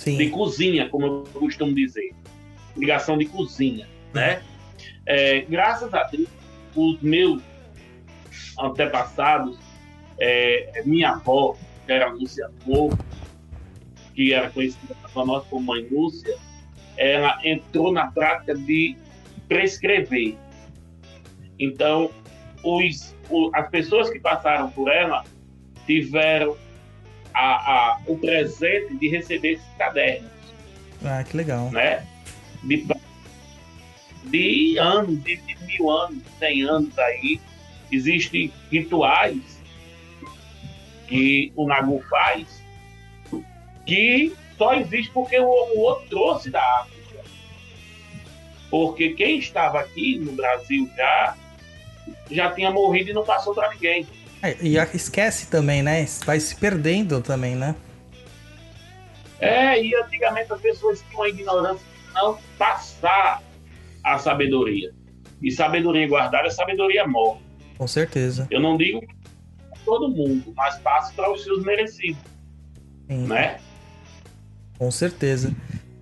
Sim. 0.02 0.16
de 0.16 0.30
cozinha, 0.30 0.88
como 0.88 1.06
eu 1.06 1.24
costumo 1.38 1.72
dizer. 1.72 2.12
Ligação 2.76 3.16
de 3.16 3.26
cozinha, 3.26 3.88
né? 4.12 4.42
É, 5.06 5.42
graças 5.42 5.94
a 5.94 6.02
Deus, 6.04 6.28
os 6.74 7.00
meus 7.00 7.40
antepassados, 8.58 9.58
é, 10.18 10.82
minha 10.84 11.10
avó, 11.10 11.56
que 11.86 11.92
era 11.92 12.10
Lúcia 12.10 12.50
Flor, 12.64 12.98
que 14.12 14.32
era 14.32 14.50
conhecida 14.50 14.96
por 15.12 15.24
nós 15.24 15.46
como 15.46 15.66
Mãe 15.66 15.86
Lúcia, 15.88 16.36
ela 16.96 17.38
entrou 17.44 17.92
na 17.92 18.06
prática 18.10 18.54
de 18.54 18.96
prescrever. 19.48 20.36
Então, 21.58 22.10
os, 22.64 23.14
o- 23.30 23.50
as 23.54 23.68
pessoas 23.70 24.10
que 24.10 24.18
passaram 24.20 24.70
por 24.70 24.90
ela 24.90 25.24
tiveram 25.86 26.56
a, 27.34 27.42
a, 27.94 28.00
o 28.06 28.16
presente 28.18 28.96
de 28.98 29.08
receber 29.08 29.52
esses 29.54 29.74
cadernos, 29.78 30.30
Ah, 31.04 31.24
que 31.24 31.36
legal. 31.36 31.70
né? 31.70 32.06
De, 32.62 32.86
de 34.24 34.78
anos, 34.78 35.22
de, 35.24 35.36
de 35.36 35.56
mil 35.64 35.90
anos, 35.90 36.22
cem 36.38 36.62
anos 36.62 36.96
aí, 36.98 37.40
existem 37.90 38.52
rituais 38.70 39.60
que 41.08 41.52
o 41.56 41.66
Nagu 41.66 42.02
faz 42.08 42.62
que 43.84 44.32
só 44.62 44.74
existe 44.74 45.10
porque 45.10 45.36
o, 45.40 45.44
o 45.44 45.80
outro 45.80 46.08
trouxe 46.08 46.48
da 46.48 46.62
África. 46.80 47.24
Porque 48.70 49.10
quem 49.10 49.38
estava 49.38 49.80
aqui 49.80 50.18
no 50.20 50.32
Brasil 50.32 50.88
já 50.96 51.36
já 52.30 52.50
tinha 52.52 52.70
morrido 52.70 53.10
e 53.10 53.12
não 53.12 53.24
passou 53.24 53.54
para 53.54 53.70
ninguém. 53.70 54.06
É, 54.42 54.56
E 54.60 54.76
esquece 54.94 55.48
também, 55.48 55.82
né? 55.82 56.06
Vai 56.24 56.40
se 56.40 56.56
perdendo 56.56 57.20
também, 57.20 57.54
né? 57.54 57.74
É, 59.40 59.82
e 59.82 59.94
antigamente 59.94 60.52
as 60.52 60.60
pessoas 60.60 61.04
tinham 61.08 61.24
a 61.24 61.28
ignorância 61.28 61.84
de 61.84 62.14
não 62.14 62.38
passar 62.56 63.42
a 64.02 64.18
sabedoria. 64.18 64.92
E 65.42 65.50
sabedoria 65.50 66.06
guardada 66.06 66.46
é 66.46 66.50
sabedoria 66.50 67.06
morta. 67.06 67.42
Com 67.76 67.86
certeza. 67.88 68.46
Eu 68.50 68.60
não 68.60 68.76
digo 68.76 69.04
todo 69.84 70.08
mundo, 70.08 70.52
mas 70.56 70.78
passe 70.78 71.12
para 71.14 71.30
os 71.32 71.42
seus 71.42 71.64
merecidos, 71.64 72.22
Sim, 73.08 73.26
né? 73.26 73.58
Com 74.82 74.90
certeza. 74.90 75.54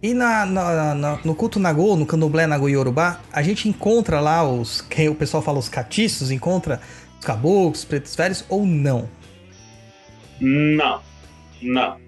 E 0.02 0.14
na, 0.14 0.46
na- 0.46 0.94
na- 0.94 1.20
no 1.22 1.34
culto 1.34 1.60
Nagô, 1.60 1.94
no 1.96 2.06
candomblé 2.06 2.46
Nagô 2.46 2.66
Yorubá, 2.66 3.20
a 3.30 3.42
gente 3.42 3.68
encontra 3.68 4.20
lá 4.20 4.42
os. 4.42 4.80
Que 4.80 5.06
o 5.06 5.14
pessoal 5.14 5.42
fala 5.42 5.58
os 5.58 5.68
catiços, 5.68 6.30
encontra 6.30 6.80
os 7.18 7.26
caboclos, 7.26 7.84
pretos 7.84 8.16
velhos 8.16 8.42
ou 8.48 8.64
não? 8.64 9.06
Não, 10.40 11.02
não. 11.60 11.98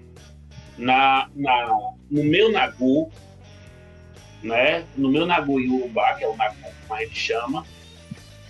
Na, 0.75 1.29
na, 1.35 1.67
no 2.09 2.23
meu 2.23 2.51
Nagu, 2.51 3.11
né? 4.41 4.83
No 4.97 5.09
meu 5.11 5.27
Nagu 5.27 5.59
Yorubá, 5.59 6.15
que 6.15 6.23
é 6.23 6.27
o 6.27 6.35
Nagu, 6.35 6.55
como 6.87 6.99
a 6.99 7.03
gente 7.03 7.19
chama, 7.19 7.63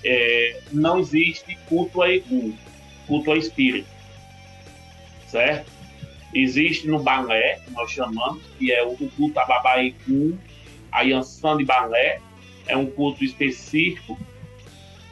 é, 0.01 0.61
não 0.71 0.97
existe 0.97 1.57
culto 1.67 2.01
a 2.01 2.09
Egum, 2.09 2.53
culto 3.05 3.33
a 3.33 3.37
espírito. 3.37 3.89
Certo? 5.27 5.72
Existe 6.33 6.87
no 6.87 6.99
balé, 6.99 7.59
que 7.59 7.71
nós 7.71 7.91
chamamos, 7.91 8.41
que 8.57 8.71
é 8.71 8.83
o 8.83 8.95
culto 8.95 9.39
a 9.39 9.45
Babá 9.45 9.83
Egum, 9.83 10.37
a 10.91 11.01
Yansan 11.01 11.57
de 11.57 11.65
balé, 11.65 12.19
é 12.67 12.75
um 12.75 12.85
culto 12.85 13.23
específico 13.23 14.17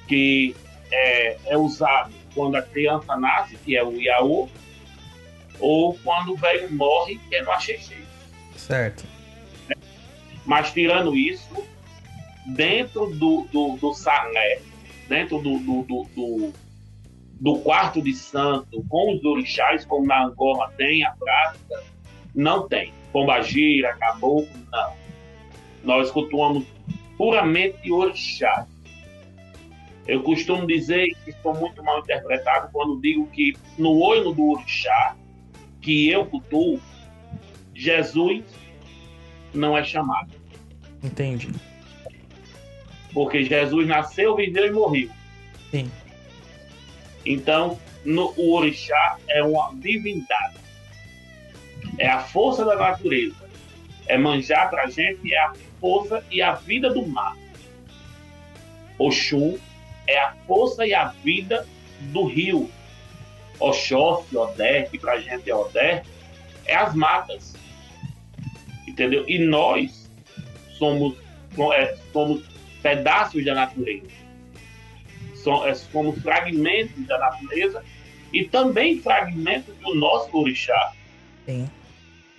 que 0.07 0.55
é, 0.91 1.37
é 1.45 1.57
usado 1.57 2.13
quando 2.33 2.55
a 2.55 2.61
criança 2.61 3.15
nasce, 3.17 3.55
que 3.57 3.75
é 3.75 3.83
o 3.83 3.93
Iaô, 3.99 4.49
ou 5.59 5.97
quando 6.03 6.33
o 6.33 6.35
velho 6.35 6.71
morre, 6.73 7.19
que 7.29 7.35
é 7.35 7.43
no 7.43 7.51
Axexê. 7.51 7.97
Certo. 8.55 9.03
Mas 10.45 10.71
tirando 10.71 11.15
isso, 11.15 11.63
dentro 12.47 13.07
do, 13.11 13.47
do, 13.51 13.77
do 13.77 13.93
salé, 13.93 14.59
dentro 15.07 15.39
do, 15.39 15.59
do, 15.59 15.83
do, 15.83 16.03
do, 16.15 16.53
do 17.41 17.57
quarto 17.57 17.99
de 18.03 18.13
santo, 18.13 18.85
com 18.87 19.15
os 19.15 19.25
orixás, 19.25 19.83
como 19.83 20.05
na 20.05 20.25
Angola 20.25 20.71
tem 20.77 21.03
a 21.03 21.11
prática, 21.11 21.83
não 22.35 22.67
tem. 22.67 22.93
Pombagira, 23.11 23.95
caboclo, 23.97 24.47
não. 24.71 24.93
Nós 25.83 26.11
cultuamos 26.11 26.63
puramente 27.17 27.91
orixás. 27.91 28.67
Eu 30.07 30.21
costumo 30.21 30.67
dizer 30.67 31.07
que 31.23 31.31
estou 31.31 31.55
muito 31.55 31.83
mal 31.83 31.99
interpretado 31.99 32.69
quando 32.71 33.01
digo 33.01 33.25
que 33.27 33.55
no 33.75 33.99
olho 33.99 34.31
do 34.33 34.51
orixá, 34.51 35.15
que 35.81 36.09
eu 36.09 36.27
cultuo, 36.27 36.79
Jesus 37.73 38.43
não 39.51 39.75
é 39.75 39.83
chamado. 39.83 40.31
Entendi. 41.03 41.49
Porque 43.11 43.43
Jesus 43.43 43.87
nasceu, 43.87 44.35
viveu 44.35 44.67
e 44.67 44.71
morreu. 44.71 45.09
Sim. 45.71 45.89
Então, 47.25 47.79
no- 48.03 48.33
o 48.37 48.53
orixá 48.53 49.17
é 49.27 49.43
uma 49.43 49.71
divindade. 49.75 50.55
É 51.97 52.07
a 52.07 52.19
força 52.19 52.65
da 52.65 52.75
natureza. 52.75 53.49
É 54.07 54.17
manjar 54.17 54.69
pra 54.69 54.87
gente 54.87 55.33
é 55.33 55.39
a 55.39 55.53
força 55.79 56.23
e 56.31 56.41
a 56.41 56.53
vida 56.53 56.89
do 56.89 57.05
mar. 57.07 57.35
Oxum 58.97 59.57
é 60.07 60.17
a 60.19 60.33
força 60.47 60.85
e 60.85 60.93
a 60.93 61.05
vida 61.07 61.67
do 62.11 62.25
rio. 62.25 62.69
Oxóssi, 63.59 64.35
Odé, 64.35 64.83
que 64.83 64.97
pra 64.97 65.19
gente 65.19 65.49
é 65.49 65.55
Odé, 65.55 66.03
é 66.65 66.75
as 66.75 66.95
matas. 66.95 67.55
Entendeu? 68.87 69.23
E 69.27 69.37
nós 69.39 70.09
somos, 70.77 71.15
é, 71.73 71.95
somos 72.11 72.43
pedaços 72.81 73.45
da 73.45 73.53
natureza. 73.53 74.07
So- 75.43 75.65
é, 75.65 75.73
Somos 75.73 76.19
fragmentos 76.21 77.05
da 77.07 77.17
natureza 77.17 77.83
e 78.33 78.45
também 78.45 78.99
fragmentos 79.01 79.75
do 79.77 79.95
nosso 79.95 80.35
orixá. 80.37 80.93
Sim. 81.45 81.69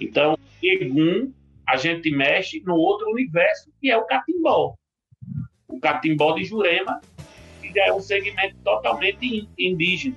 Então, 0.01 0.37
Egum, 0.63 1.33
a 1.67 1.77
gente 1.77 2.11
mexe 2.11 2.61
no 2.65 2.75
outro 2.75 3.11
universo, 3.11 3.71
que 3.81 3.91
é 3.91 3.97
o 3.97 4.05
catimbó. 4.05 4.75
O 5.69 5.79
catimbó 5.81 6.33
de 6.35 6.45
Jurema, 6.45 7.01
que 7.61 7.79
é 7.79 7.93
um 7.93 8.01
segmento 8.01 8.57
totalmente 8.65 9.25
in- 9.25 9.49
indígena, 9.59 10.17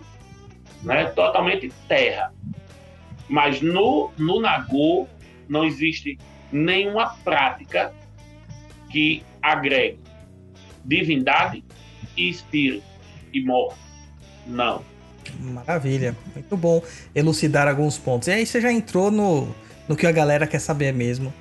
né? 0.84 1.06
totalmente 1.06 1.72
terra. 1.88 2.34
Mas 3.30 3.62
no, 3.62 4.12
no 4.18 4.40
Nagô 4.40 5.08
não 5.50 5.64
existe 5.66 6.18
nenhuma 6.52 7.16
prática 7.24 7.94
que 8.92 9.24
agregue 9.42 10.00
divindade 10.84 11.64
e 12.18 12.30
espírito 12.30 12.84
e 13.34 13.44
morte. 13.44 13.80
Não. 14.48 14.82
Maravilha, 15.40 16.16
muito 16.36 16.56
bom 16.56 16.82
elucidar 17.14 17.68
alguns 17.68 17.98
pontos. 17.98 18.28
E 18.28 18.32
aí 18.32 18.46
você 18.46 18.62
já 18.62 18.72
entrou 18.72 19.10
no, 19.10 19.48
no 19.88 19.96
que 19.96 20.06
a 20.06 20.12
galera 20.12 20.46
quer 20.46 20.60
saber 20.60 20.94
mesmo, 20.94 21.34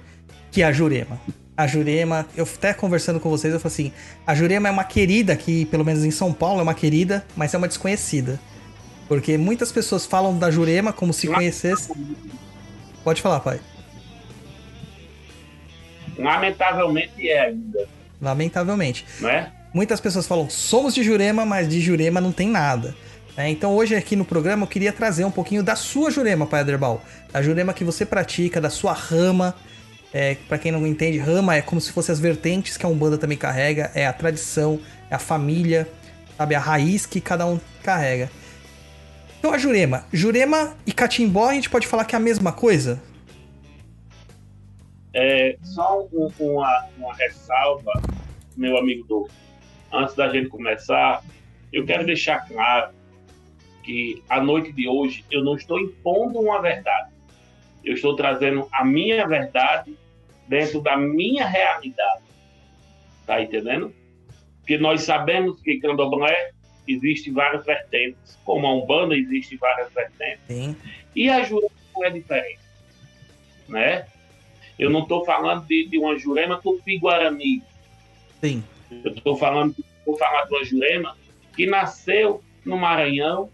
que 0.51 0.63
é 0.63 0.65
a 0.65 0.73
Jurema. 0.73 1.21
A 1.57 1.67
Jurema, 1.67 2.27
eu 2.37 2.45
até 2.45 2.75
conversando 2.75 3.21
com 3.21 3.29
vocês, 3.31 3.53
eu 3.53 3.61
falei 3.61 3.73
assim, 3.73 3.93
a 4.27 4.35
Jurema 4.35 4.69
é 4.69 4.71
uma 4.73 4.85
querida 4.85 5.33
aqui, 5.33 5.67
pelo 5.67 5.85
menos 5.85 6.05
em 6.05 6.11
São 6.11 6.33
Paulo, 6.33 6.61
é 6.61 6.63
uma 6.63 6.75
querida, 6.75 7.25
mas 7.37 7.55
é 7.55 7.59
uma 7.59 7.69
desconhecida. 7.69 8.41
Porque 9.07 9.37
muitas 9.37 9.71
pessoas 9.71 10.07
falam 10.07 10.37
da 10.39 10.51
Jurema 10.51 10.93
como 10.93 11.13
se 11.13 11.29
conhecesse. 11.29 11.93
Pode 13.05 13.21
falar, 13.21 13.41
pai. 13.41 13.61
Lamentavelmente 16.17 17.29
é 17.29 17.41
ainda, 17.41 17.87
Lamentavelmente. 18.21 19.05
né? 19.21 19.53
Muitas 19.75 20.01
pessoas 20.01 20.27
falam, 20.27 20.49
somos 20.49 20.95
de 20.95 21.03
Jurema, 21.03 21.45
mas 21.45 21.69
de 21.69 21.81
Jurema 21.81 22.21
não 22.21 22.31
tem 22.31 22.49
nada. 22.49 22.95
né? 23.37 23.51
então 23.51 23.75
hoje 23.75 23.95
aqui 23.97 24.15
no 24.15 24.25
programa 24.25 24.63
eu 24.63 24.69
queria 24.69 24.93
trazer 24.93 25.25
um 25.25 25.31
pouquinho 25.33 25.65
da 25.65 25.75
sua 25.75 26.11
Jurema, 26.13 26.47
Pai 26.47 26.61
Aderbal. 26.61 27.03
Da 27.33 27.43
Jurema 27.43 27.75
que 27.75 27.83
você 27.83 28.07
pratica, 28.07 28.61
da 28.61 28.71
sua 28.71 28.93
rama. 28.93 29.53
É, 30.13 30.37
para 30.49 30.59
quem 30.59 30.71
não 30.71 30.87
entende, 30.87 31.19
rama 31.19 31.57
é 31.57 31.61
como 31.61 31.81
se 31.81 31.91
fosse 31.91 32.13
as 32.13 32.21
vertentes 32.21 32.77
que 32.77 32.87
a 32.87 32.89
Umbanda 32.89 33.19
também 33.19 33.37
carrega. 33.37 33.91
É 33.97 34.07
a 34.07 34.13
tradição, 34.13 34.79
é 35.11 35.15
a 35.17 35.19
família, 35.19 35.89
sabe? 36.39 36.55
A 36.55 36.61
raiz 36.61 37.05
que 37.05 37.21
cada 37.21 37.45
um 37.45 37.59
carrega. 37.83 38.31
Então 39.41 39.53
a 39.53 39.59
Jurema. 39.59 40.05
Jurema 40.13 40.77
e 40.87 40.93
Catimbó 40.93 41.49
a 41.49 41.55
gente 41.55 41.69
pode 41.69 41.89
falar 41.89 42.05
que 42.05 42.15
é 42.15 42.19
a 42.19 42.21
mesma 42.21 42.53
coisa? 42.53 43.03
É, 45.13 45.57
só 45.63 46.07
um- 46.13 46.31
uma, 46.39 46.87
uma 46.97 47.15
ressalva, 47.17 47.91
meu 48.57 48.79
amigo 48.79 49.05
Douglas. 49.09 49.44
Antes 49.95 50.17
da 50.17 50.29
gente 50.29 50.49
começar, 50.49 51.23
eu 51.73 51.87
quero 51.87 52.05
deixar 52.05 52.49
claro 52.49 52.93
que 53.85 54.21
a 54.29 54.41
noite 54.41 54.73
de 54.73 54.89
hoje 54.89 55.25
eu 55.31 55.45
não 55.45 55.55
estou 55.55 55.79
impondo 55.79 56.41
uma 56.41 56.61
verdade. 56.61 57.13
Eu 57.85 57.95
estou 57.95 58.17
trazendo 58.17 58.67
a 58.73 58.85
minha 58.85 59.25
verdade 59.29 59.97
dentro 60.49 60.81
da 60.81 60.97
minha 60.97 61.47
realidade. 61.47 62.25
Tá 63.25 63.41
entendendo? 63.41 63.95
Porque 64.59 64.77
nós 64.79 65.03
sabemos 65.03 65.61
que 65.61 65.79
Candomblé 65.79 66.51
existe 66.89 67.31
várias 67.31 67.65
vertentes, 67.65 68.37
como 68.45 68.67
a 68.67 68.75
Umbanda 68.75 69.17
existe 69.17 69.57
várias 69.57 69.93
vertentes. 69.93 70.41
Sim. 70.49 70.77
E 71.15 71.29
a 71.29 71.45
Jurema 71.45 71.71
não 71.95 72.05
é 72.05 72.11
diferente. 72.11 72.61
Né? 73.69 74.07
Eu 74.77 74.91
não 74.91 75.03
estou 75.03 75.25
falando 75.25 75.65
de, 75.67 75.87
de 75.87 75.99
uma 75.99 76.19
Jurema 76.19 76.61
tupi-guarani. 76.61 77.63
Sim. 78.41 78.65
Eu 79.03 79.13
estou 79.13 79.37
falando, 79.37 79.75
de 79.75 79.85
uma 80.07 80.65
Jurema 80.65 81.17
que 81.57 81.67
nasceu 81.67 82.43
no 82.65 82.77
Maranhão, 82.77 83.51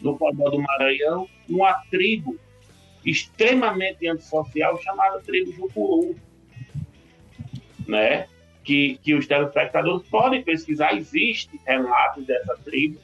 no 0.00 0.16
Podó 0.16 0.50
do 0.50 0.60
Maranhão, 0.60 1.28
numa 1.48 1.74
tribo 1.90 2.38
extremamente 3.04 4.06
antissocial 4.08 4.80
chamada 4.80 5.20
tribo 5.20 5.52
Jucuru. 5.52 6.16
Né? 7.86 8.26
Que, 8.62 8.98
que 9.02 9.14
os 9.14 9.26
telespectadores 9.26 10.08
podem 10.08 10.42
pesquisar, 10.42 10.94
existe 10.94 11.60
relatos 11.66 12.24
dessa 12.24 12.56
tribo. 12.64 12.98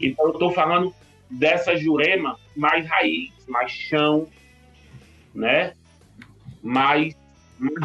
Então, 0.00 0.26
eu 0.26 0.32
estou 0.32 0.52
falando 0.52 0.94
dessa 1.30 1.76
Jurema 1.76 2.38
mais 2.56 2.86
raiz, 2.86 3.30
mais 3.46 3.70
chão, 3.70 4.28
né? 5.34 5.74
mais 6.62 7.14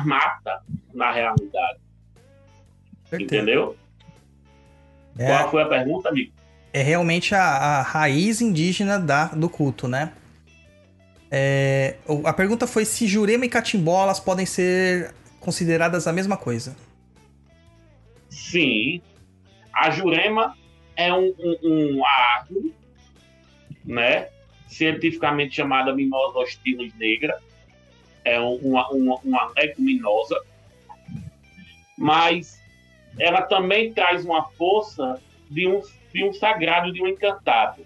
mata 0.06 0.63
na 0.94 1.12
realidade. 1.12 1.80
Certeza. 3.12 3.36
Entendeu? 3.36 3.78
É, 5.19 5.28
Qual 5.28 5.52
foi 5.52 5.62
a 5.62 5.67
pergunta, 5.67 6.10
amigo? 6.10 6.32
é 6.74 6.82
realmente 6.82 7.36
a, 7.36 7.43
a 7.43 7.82
raiz 7.82 8.39
indígena 8.41 8.97
da, 8.97 9.26
do 9.26 9.50
culto, 9.50 9.88
né? 9.88 10.13
É, 11.30 11.97
a 12.26 12.34
pergunta 12.34 12.65
foi 12.65 12.86
se 12.86 13.08
Jurema 13.08 13.45
e 13.45 13.50
Catimbó 13.50 14.04
elas 14.04 14.19
podem 14.19 14.45
ser 14.45 15.13
consideradas 15.39 16.08
a 16.08 16.13
mesma 16.13 16.38
coisa. 16.38 16.76
Sim. 18.30 19.02
A 19.74 19.89
Jurema 19.91 20.56
é 20.95 21.13
um, 21.13 21.34
um, 21.39 21.58
um 21.97 22.06
árvore, 22.06 22.74
né? 23.86 24.30
Cientificamente 24.67 25.56
chamada 25.56 25.93
Mimosa 25.93 26.39
hostilis 26.39 26.93
negra. 26.95 27.38
É 28.24 28.39
um- 28.39 28.56
uma, 28.56 28.89
uma, 28.91 29.15
uma 29.24 29.52
leguminosa. 29.58 30.39
Mas 31.97 32.61
ela 33.19 33.41
também 33.41 33.93
traz 33.93 34.26
uma 34.26 34.43
força 34.52 35.21
de 35.50 35.67
um, 35.67 35.82
de 36.13 36.24
um 36.24 36.34
sagrado, 36.34 36.91
de 36.91 37.02
um 37.02 37.08
encantado. 37.08 37.86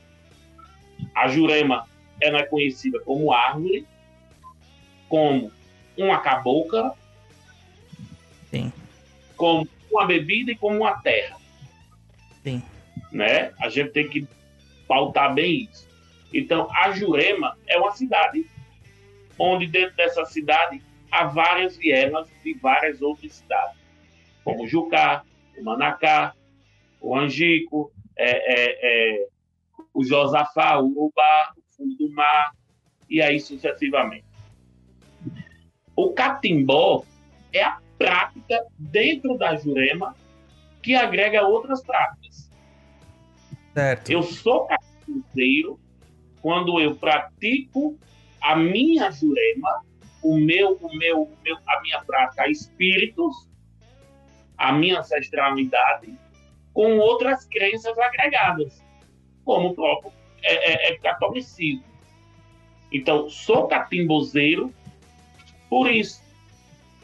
A 1.14 1.28
Jurema 1.28 1.88
ela 2.22 2.40
é 2.40 2.44
conhecida 2.44 3.00
como 3.02 3.32
árvore, 3.32 3.86
como 5.10 5.52
uma 5.98 6.20
cabocla, 6.20 6.96
Sim. 8.50 8.72
como 9.36 9.68
uma 9.92 10.06
bebida 10.06 10.52
e 10.52 10.56
como 10.56 10.78
uma 10.78 11.02
terra. 11.02 11.38
Sim. 12.44 12.64
Né? 13.12 13.54
A 13.60 13.70
gente 13.70 13.92
tem 13.92 14.08
que 14.08 14.28
pautar 14.88 15.34
bem 15.34 15.68
isso. 15.72 15.88
Então, 16.34 16.68
a 16.76 16.92
Jurema 16.92 17.58
é 17.68 17.78
uma 17.78 17.92
cidade 17.92 18.46
onde 19.38 19.68
dentro 19.68 19.96
dessa 19.96 20.26
cidade 20.26 20.82
há 21.12 21.26
várias 21.26 21.78
vielas 21.78 22.28
de 22.44 22.54
várias 22.56 23.02
outras 23.02 23.34
cidades, 23.34 23.75
como 24.46 24.64
o 24.64 24.68
Jucá, 24.68 25.24
o 25.58 25.64
Manacá, 25.64 26.36
o 27.02 27.18
Angico, 27.18 27.92
é, 28.16 28.30
é, 28.30 28.80
é, 28.82 29.28
o 29.92 30.04
Josafá, 30.04 30.78
o 30.78 30.86
Urubá, 30.86 31.52
o 31.58 31.76
Fundo 31.76 31.98
do 31.98 32.14
Mar, 32.14 32.54
e 33.10 33.22
aí 33.22 33.40
sucessivamente. 33.40 34.24
O 35.96 36.14
Catimbó 36.14 37.04
é 37.52 37.64
a 37.64 37.80
prática 37.98 38.66
dentro 38.78 39.38
da 39.38 39.56
Jurema 39.56 40.16
que 40.84 40.96
agrega 40.96 41.48
outras 41.48 41.84
práticas. 41.84 42.52
Certo. 43.74 44.12
Eu 44.12 44.22
sou 44.22 44.68
catimbeiro 44.68 45.80
quando 46.42 46.80
eu 46.80 46.96
pratico 46.96 47.98
a 48.42 48.56
minha 48.56 49.10
Jurema, 49.10 49.84
o 50.22 50.38
meu, 50.38 50.78
o 50.82 50.96
meu, 50.96 51.24
o 51.24 51.38
meu, 51.44 51.58
a 51.68 51.82
minha 51.82 52.04
prática 52.04 52.48
espíritos, 52.48 53.48
a 54.58 54.72
minha 54.72 55.00
ancestralidade, 55.00 56.14
com 56.74 56.98
outras 56.98 57.46
crenças 57.46 57.98
agregadas, 57.98 58.84
como 59.44 59.70
o 59.70 59.76
próprio 59.76 60.12
é, 60.44 60.90
é, 60.90 60.94
é 60.94 60.98
catolicismo. 60.98 61.84
Então, 62.92 63.30
sou 63.30 63.68
catimbozeiro 63.68 64.74
por 65.70 65.90
isso, 65.92 66.22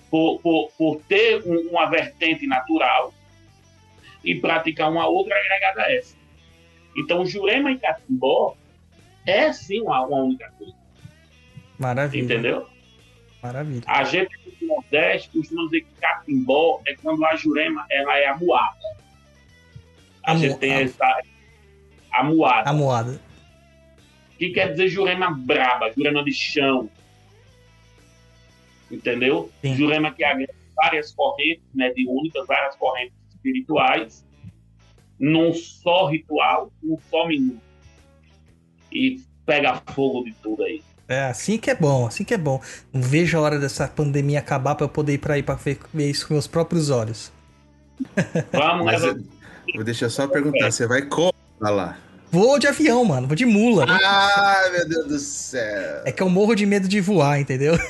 por, 0.10 0.40
por, 0.42 0.72
por 0.78 1.02
ter 1.08 1.42
um- 1.46 1.70
uma 1.70 1.88
vertente 1.90 2.46
natural 2.48 3.14
e 4.24 4.36
praticar 4.36 4.92
uma 4.92 5.08
outra 5.08 5.36
agregada 5.36 5.82
a 5.84 5.92
essa. 5.92 6.16
Então, 6.96 7.26
Jurema 7.26 7.72
e 7.72 7.80
Catimbó 7.80 8.56
é 9.26 9.52
sim 9.52 9.82
uma, 9.82 10.06
uma 10.06 10.18
única 10.24 10.52
coisa, 10.58 10.76
Maravilha. 11.80 12.24
entendeu? 12.24 12.68
Maravilha. 13.42 13.82
A 13.88 14.04
gente 14.04 14.30
do 14.60 14.68
Nordeste 14.68 15.30
costuma 15.30 15.64
dizer 15.66 15.82
que 15.82 15.92
Catimbó 16.00 16.82
é 16.86 16.96
quando 16.96 17.26
a 17.26 17.36
Jurema 17.36 17.86
ela 17.90 18.18
é 18.18 18.28
amuada. 18.28 18.78
A 20.24 20.32
Amu- 20.32 20.40
gente 20.42 20.58
tem 20.60 20.74
am- 20.76 20.82
essa 20.84 21.22
amuada. 22.12 22.70
A 22.70 22.74
moada. 22.74 23.20
que 24.38 24.50
quer 24.50 24.72
dizer 24.72 24.88
Jurema 24.90 25.32
braba, 25.32 25.92
Jurema 25.92 26.24
de 26.24 26.32
chão. 26.34 26.90
entendeu? 28.90 29.50
Sim. 29.62 29.76
Jurema 29.76 30.12
que 30.12 30.24
agrega 30.24 30.54
várias 30.76 31.14
correntes 31.14 31.64
mediúnicas, 31.74 32.46
várias 32.48 32.76
correntes 32.76 33.14
espirituais, 33.30 34.26
num 35.20 35.54
só 35.54 36.08
ritual, 36.08 36.72
num 36.84 36.98
só 37.10 37.28
minuto. 37.28 37.62
E 38.92 39.22
pega 39.46 39.76
fogo 39.94 40.24
de 40.26 40.34
tudo 40.34 40.64
aí. 40.64 40.84
É, 41.12 41.24
assim 41.26 41.58
que 41.58 41.69
é 41.69 41.76
bom, 41.76 42.08
assim 42.08 42.24
que 42.24 42.34
é 42.34 42.38
bom. 42.38 42.62
Não 42.93 43.02
vejo 43.02 43.38
a 43.38 43.41
hora 43.41 43.60
dessa 43.60 43.88
pandemia 43.88 44.39
acabar 44.39 44.76
pra 44.76 44.86
eu 44.86 44.89
poder 44.89 45.13
ir 45.13 45.17
pra 45.17 45.34
aí 45.34 45.43
pra 45.43 45.56
ver, 45.56 45.78
ver 45.93 46.10
isso 46.10 46.28
com 46.28 46.34
meus 46.34 46.47
próprios 46.47 46.89
olhos. 46.89 47.32
Vamos, 48.54 48.86
Mas 48.86 49.02
né? 49.04 49.10
eu, 49.10 49.24
vou 49.76 49.84
deixar 49.84 50.10
só 50.10 50.28
perguntar, 50.28 50.71
você 50.71 50.88
vai 50.88 51.02
como 51.04 51.34
lá? 51.60 51.97
Vou 52.32 52.58
de 52.58 52.65
avião, 52.67 53.04
mano, 53.04 53.28
vou 53.28 53.36
de 53.36 53.45
mula. 53.45 53.86
Ai, 53.89 54.71
meu 54.71 54.88
Deus 54.88 55.08
do 55.08 55.19
céu. 55.19 56.02
É 56.06 56.12
que 56.13 56.24
eu 56.24 56.30
morro 56.30 56.56
de 56.56 56.65
medo 56.65 56.88
de 56.88 57.02
voar, 57.02 57.39
entendeu? 57.39 57.74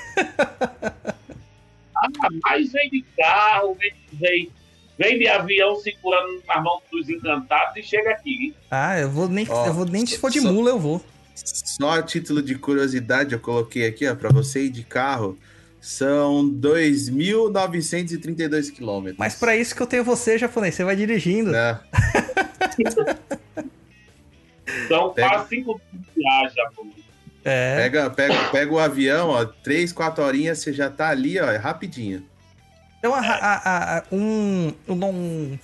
Ah, 2.03 2.27
mas 2.43 2.71
vem 2.71 2.89
de 2.89 3.05
carro, 3.15 3.77
vem, 3.79 3.93
vem, 4.13 4.49
vem 4.97 5.19
de 5.19 5.27
avião 5.27 5.75
segurando 5.75 6.41
na 6.47 6.60
mão 6.60 6.81
dos 6.91 7.07
encantados 7.07 7.77
e 7.77 7.84
chega 7.84 8.10
aqui. 8.10 8.55
Ah, 8.71 8.97
eu 8.99 9.07
vou 9.07 9.29
nem, 9.29 9.45
Ó, 9.47 9.67
eu 9.67 9.73
vou 9.75 9.86
nem 9.86 10.03
se 10.07 10.17
for 10.17 10.31
de 10.31 10.41
só- 10.41 10.51
mula, 10.51 10.71
eu 10.71 10.79
vou. 10.79 10.99
Só 11.43 11.91
a 11.99 12.04
título 12.04 12.41
de 12.41 12.56
curiosidade, 12.56 13.34
eu 13.34 13.39
coloquei 13.39 13.86
aqui, 13.88 14.08
ó, 14.08 14.15
pra 14.15 14.30
você 14.30 14.65
ir 14.65 14.69
de 14.69 14.84
carro, 14.84 15.38
são 15.80 16.47
2.932 16.49 18.71
quilômetros. 18.71 19.17
Mas 19.17 19.36
pra 19.36 19.56
isso 19.56 19.73
que 19.75 19.82
eu 19.82 19.88
tenho 19.88 20.04
você, 20.04 20.38
japonês, 20.38 20.75
você 20.75 20.84
vai 20.84 20.95
dirigindo. 20.95 21.51
Né? 21.51 21.80
São 24.88 25.12
Pega. 25.13 25.30
quase 25.30 25.49
cinco 25.49 25.82
dias 25.91 26.04
de 26.06 26.12
viagem. 26.21 26.56
Japonês. 26.56 26.95
É. 27.43 27.75
Pega, 27.77 28.10
pega, 28.12 28.36
pega 28.51 28.71
o 28.71 28.80
avião, 28.80 29.30
ó, 29.30 29.43
3, 29.45 29.91
4 29.91 30.23
horinhas, 30.23 30.60
você 30.60 30.71
já 30.71 30.89
tá 30.89 31.10
ali, 31.10 31.39
ó, 31.39 31.49
é 31.49 31.58
rapidinho. 31.58 32.23
Então, 32.99 33.13
a- 33.15 33.19
a- 33.19 33.97
a- 33.97 34.04
um, 34.12 34.71
um- 34.88 35.58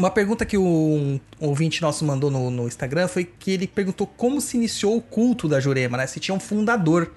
uma 0.00 0.10
pergunta 0.10 0.44
que 0.44 0.56
um 0.58 1.20
ouvinte 1.38 1.80
nosso 1.82 2.04
mandou 2.04 2.30
no, 2.30 2.50
no 2.50 2.66
Instagram 2.66 3.06
foi 3.06 3.24
que 3.24 3.52
ele 3.52 3.66
perguntou 3.66 4.06
como 4.06 4.40
se 4.40 4.56
iniciou 4.56 4.96
o 4.96 5.02
culto 5.02 5.46
da 5.46 5.60
Jurema, 5.60 5.96
né? 5.98 6.06
Se 6.06 6.18
tinha 6.18 6.34
um 6.34 6.40
fundador. 6.40 7.12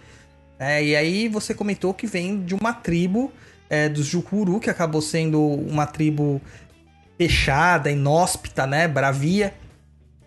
É, 0.59 0.83
e 0.83 0.95
aí 0.95 1.27
você 1.27 1.53
comentou 1.53 1.93
que 1.93 2.05
vem 2.05 2.43
de 2.43 2.53
uma 2.53 2.73
tribo 2.73 3.31
é, 3.69 3.89
dos 3.89 4.05
Jukuru, 4.05 4.59
que 4.59 4.69
acabou 4.69 5.01
sendo 5.01 5.41
uma 5.41 5.85
tribo 5.85 6.41
fechada, 7.17 7.89
inóspita, 7.89 8.67
né? 8.67 8.87
Bravia. 8.87 9.53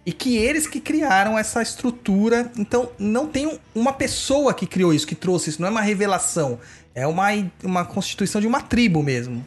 E 0.05 0.13
que 0.13 0.37
eles 0.37 0.67
que 0.67 0.81
criaram 0.81 1.39
essa 1.39 1.61
estrutura. 1.63 2.51
Então, 2.57 2.91
não 2.99 3.27
tem 3.27 3.47
um- 3.47 3.59
uma 3.75 3.93
pessoa 3.93 4.55
que 4.55 4.67
criou 4.67 4.95
isso, 4.95 5.07
que 5.07 5.15
trouxe 5.15 5.51
isso. 5.51 5.61
Não 5.61 5.69
é 5.69 5.71
uma 5.71 5.81
revelação. 5.81 6.59
É 6.95 7.07
uma, 7.07 7.27
uma 7.63 7.85
constituição 7.85 8.41
de 8.41 8.47
uma 8.47 8.61
tribo 8.63 9.03
mesmo. 9.03 9.45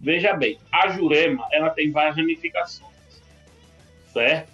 Veja 0.00 0.32
bem, 0.32 0.58
a 0.72 0.88
Jurema 0.88 1.46
ela 1.52 1.70
tem 1.70 1.90
várias 1.90 2.16
ramificações, 2.16 3.22
certo? 4.12 4.50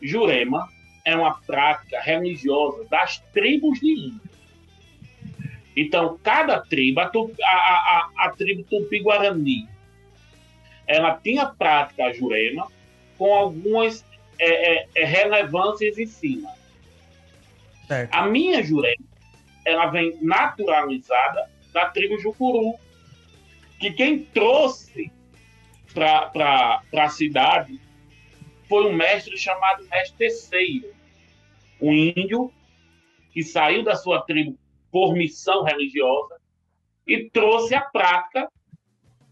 Jurema 0.00 0.68
é 1.04 1.16
uma 1.16 1.40
prática 1.42 2.00
religiosa 2.00 2.84
das 2.88 3.18
tribos 3.32 3.80
de 3.80 3.90
índio. 3.90 4.20
Então, 5.76 6.18
cada 6.22 6.60
tribo, 6.60 7.00
a, 7.00 7.04
a, 7.04 7.10
a, 7.44 8.10
a 8.26 8.30
tribo 8.30 8.62
Tupi-Guarani, 8.64 9.68
ela 10.86 11.18
tinha 11.22 11.46
prática 11.46 12.12
Jurema 12.14 12.70
com 13.18 13.34
algumas 13.34 14.04
é, 14.38 14.78
é, 14.78 14.88
é, 14.94 15.04
relevâncias 15.04 15.98
em 15.98 16.06
cima. 16.06 16.50
Certo. 17.86 18.14
A 18.14 18.26
minha 18.26 18.62
Jurema, 18.62 19.04
ela 19.64 19.86
vem 19.86 20.16
naturalizada 20.22 21.50
da 21.72 21.86
tribo 21.86 22.18
Jucuru, 22.18 22.78
que 23.78 23.92
quem 23.92 24.24
trouxe 24.24 25.12
para 25.92 26.82
a 26.92 27.08
cidade 27.08 27.80
foi 28.68 28.86
um 28.86 28.92
mestre 28.92 29.36
chamado 29.38 29.86
Mestre 29.88 30.16
Terceiro, 30.18 30.94
um 31.80 31.92
índio 31.92 32.52
que 33.32 33.42
saiu 33.42 33.82
da 33.84 33.94
sua 33.94 34.22
tribo 34.22 34.58
por 34.90 35.14
missão 35.14 35.62
religiosa 35.62 36.40
e 37.06 37.30
trouxe 37.30 37.74
a 37.74 37.82
prática 37.82 38.50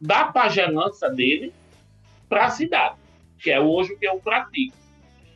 da 0.01 0.27
pagelança 0.27 1.09
dele 1.09 1.53
para 2.29 2.47
a 2.47 2.51
cidade, 2.51 2.97
que 3.39 3.51
é 3.51 3.61
hoje 3.61 3.95
o 3.95 3.99
que 3.99 4.07
eu 4.07 4.21
pratico. 4.21 4.77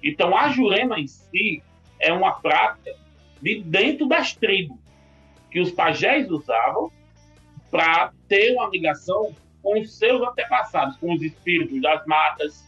Então, 0.02 0.36
a 0.36 0.50
Jurema 0.50 1.00
em 1.00 1.06
si 1.06 1.62
é 1.98 2.12
uma 2.12 2.32
prática 2.40 2.94
de 3.40 3.60
dentro 3.62 4.06
das 4.06 4.34
tribos, 4.34 4.78
que 5.50 5.60
os 5.60 5.70
pajés 5.72 6.30
usavam 6.30 6.92
para 7.70 8.12
ter 8.28 8.54
uma 8.54 8.68
ligação 8.68 9.34
com 9.62 9.80
os 9.80 9.96
seus 9.96 10.22
antepassados, 10.26 10.96
com 10.96 11.12
os 11.12 11.22
espíritos 11.22 11.80
das 11.82 12.04
matas, 12.06 12.64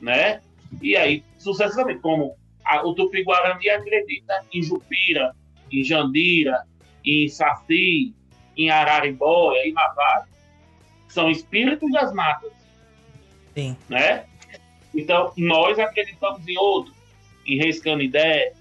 né? 0.00 0.40
E 0.80 0.96
aí, 0.96 1.24
sucessivamente, 1.38 2.00
como 2.00 2.36
a, 2.64 2.86
o 2.86 2.94
Tupi-Guarani 2.94 3.68
acredita 3.68 4.44
em 4.52 4.62
Jupira, 4.62 5.34
em 5.70 5.82
Jandira, 5.82 6.64
em 7.04 7.28
Saci, 7.28 8.14
em 8.56 8.70
Araribóia, 8.70 9.66
em 9.66 9.72
Navarro. 9.72 10.26
São 11.08 11.30
espíritos 11.30 11.90
das 11.92 12.12
matas, 12.12 12.52
Sim. 13.54 13.76
né? 13.88 14.24
Então, 14.94 15.32
nós 15.36 15.78
acreditamos 15.78 16.46
em 16.46 16.56
outros, 16.58 16.94
em 17.46 17.58
Reis 17.58 17.80
Canidé, 17.80 18.52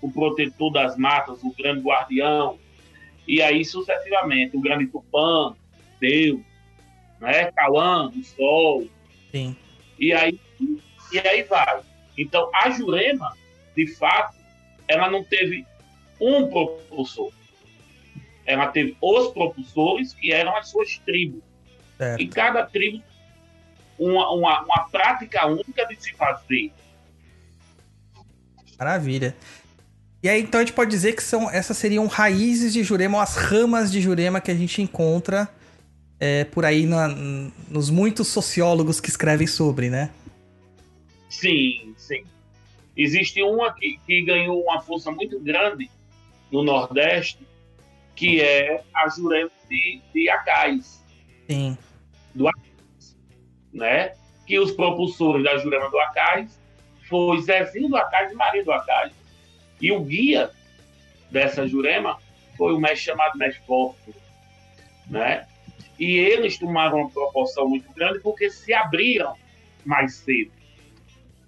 o 0.00 0.10
protetor 0.10 0.72
das 0.72 0.96
matas, 0.96 1.42
o 1.42 1.52
grande 1.52 1.82
guardião, 1.82 2.58
e 3.26 3.40
aí 3.42 3.64
sucessivamente, 3.64 4.56
o 4.56 4.60
grande 4.60 4.86
Tupã, 4.86 5.54
Deus, 6.00 6.40
né? 7.20 7.50
Cauã, 7.52 8.08
o 8.08 8.24
Sol, 8.24 8.86
Sim. 9.30 9.56
e 9.98 10.12
aí, 10.12 10.38
e 11.12 11.18
aí 11.18 11.42
vai. 11.44 11.80
Então, 12.16 12.50
a 12.54 12.70
Jurema, 12.70 13.36
de 13.76 13.86
fato, 13.94 14.36
ela 14.88 15.10
não 15.10 15.22
teve 15.24 15.66
um 16.20 16.48
propulsor. 16.48 17.32
Ela 18.44 18.66
teve 18.66 18.96
os 19.00 19.32
propulsores, 19.32 20.12
que 20.12 20.32
eram 20.32 20.56
as 20.56 20.68
suas 20.68 20.98
tribos. 20.98 21.42
Certo. 21.96 22.20
E 22.20 22.28
cada 22.28 22.64
tribo, 22.66 23.02
uma, 23.98 24.30
uma, 24.32 24.62
uma 24.62 24.88
prática 24.90 25.46
única 25.46 25.86
de 25.86 26.02
se 26.02 26.12
fazer. 26.14 26.72
Maravilha. 28.78 29.36
E 30.22 30.28
aí, 30.28 30.42
então, 30.42 30.60
a 30.60 30.64
gente 30.64 30.74
pode 30.74 30.90
dizer 30.90 31.14
que 31.14 31.22
são 31.22 31.50
essas 31.50 31.76
seriam 31.78 32.06
raízes 32.06 32.72
de 32.74 32.82
Jurema, 32.82 33.16
ou 33.18 33.22
as 33.22 33.36
ramas 33.36 33.90
de 33.90 34.00
Jurema 34.00 34.40
que 34.40 34.50
a 34.50 34.54
gente 34.54 34.82
encontra 34.82 35.48
é, 36.18 36.44
por 36.44 36.66
aí 36.66 36.84
na- 36.84 37.08
nos 37.68 37.88
muitos 37.88 38.28
sociólogos 38.28 39.00
que 39.00 39.08
escrevem 39.08 39.46
sobre, 39.46 39.88
né? 39.88 40.10
Sim, 41.30 41.94
sim. 41.96 42.22
Existe 42.94 43.42
uma 43.42 43.72
que, 43.72 43.98
que 44.06 44.20
ganhou 44.22 44.62
uma 44.62 44.80
força 44.82 45.10
muito 45.10 45.40
grande 45.40 45.90
no 46.52 46.62
Nordeste, 46.62 47.38
que 48.14 48.42
é 48.42 48.82
a 48.92 49.08
Jurema 49.08 49.50
de, 49.70 50.02
de 50.12 50.28
Acais. 50.28 51.02
Sim. 51.48 51.78
né? 53.72 54.12
Que 54.46 54.58
os 54.58 54.72
propulsores 54.72 55.44
da 55.44 55.56
Jurema 55.56 55.88
do 55.88 55.98
Acais 56.00 56.58
foi 57.08 57.40
Zezinho 57.40 57.88
do 57.88 57.96
Acais 57.96 58.30
e 58.30 58.34
Maria 58.34 58.64
do 58.64 58.72
Acais. 58.72 59.12
E 59.80 59.92
o 59.92 60.00
guia 60.00 60.50
dessa 61.30 61.66
Jurema 61.66 62.18
foi 62.56 62.74
o 62.74 62.80
mestre 62.80 63.06
chamado 63.06 63.38
Mestre 63.38 63.62
Fósforo, 63.66 64.16
né? 65.06 65.46
E 65.98 66.18
eles 66.18 66.58
tomaram 66.58 66.98
uma 66.98 67.10
proporção 67.10 67.68
muito 67.68 67.92
grande 67.92 68.20
porque 68.20 68.50
se 68.50 68.72
abriram 68.72 69.34
mais 69.84 70.14
cedo. 70.14 70.52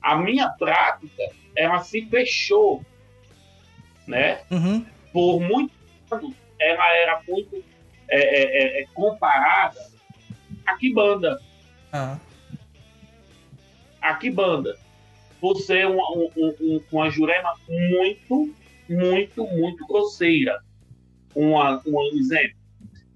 A 0.01 0.17
minha 0.17 0.49
prática, 0.49 1.23
ela 1.55 1.83
se 1.83 2.07
fechou, 2.07 2.85
né? 4.07 4.41
Uhum. 4.51 4.85
Por 5.13 5.41
muitos 5.41 5.77
anos, 6.11 6.35
ela 6.59 6.97
era 6.97 7.23
muito 7.29 7.65
é, 8.09 8.17
é, 8.17 8.43
é, 8.43 8.83
é, 8.83 8.87
comparada 8.93 9.81
à 10.67 10.77
Kibanda 10.77 11.41
Ah, 11.93 12.19
a 14.03 14.15
Kibanda, 14.15 14.75
por 14.75 14.92
ser 15.57 15.87
uma, 15.87 16.11
um, 16.13 16.31
um, 16.37 16.81
uma 16.91 17.11
jurema 17.11 17.55
muito, 17.69 18.55
muito, 18.89 19.47
muito 19.47 19.87
grosseira. 19.87 20.63
Uma, 21.35 21.83
um 21.87 22.19
exemplo. 22.19 22.57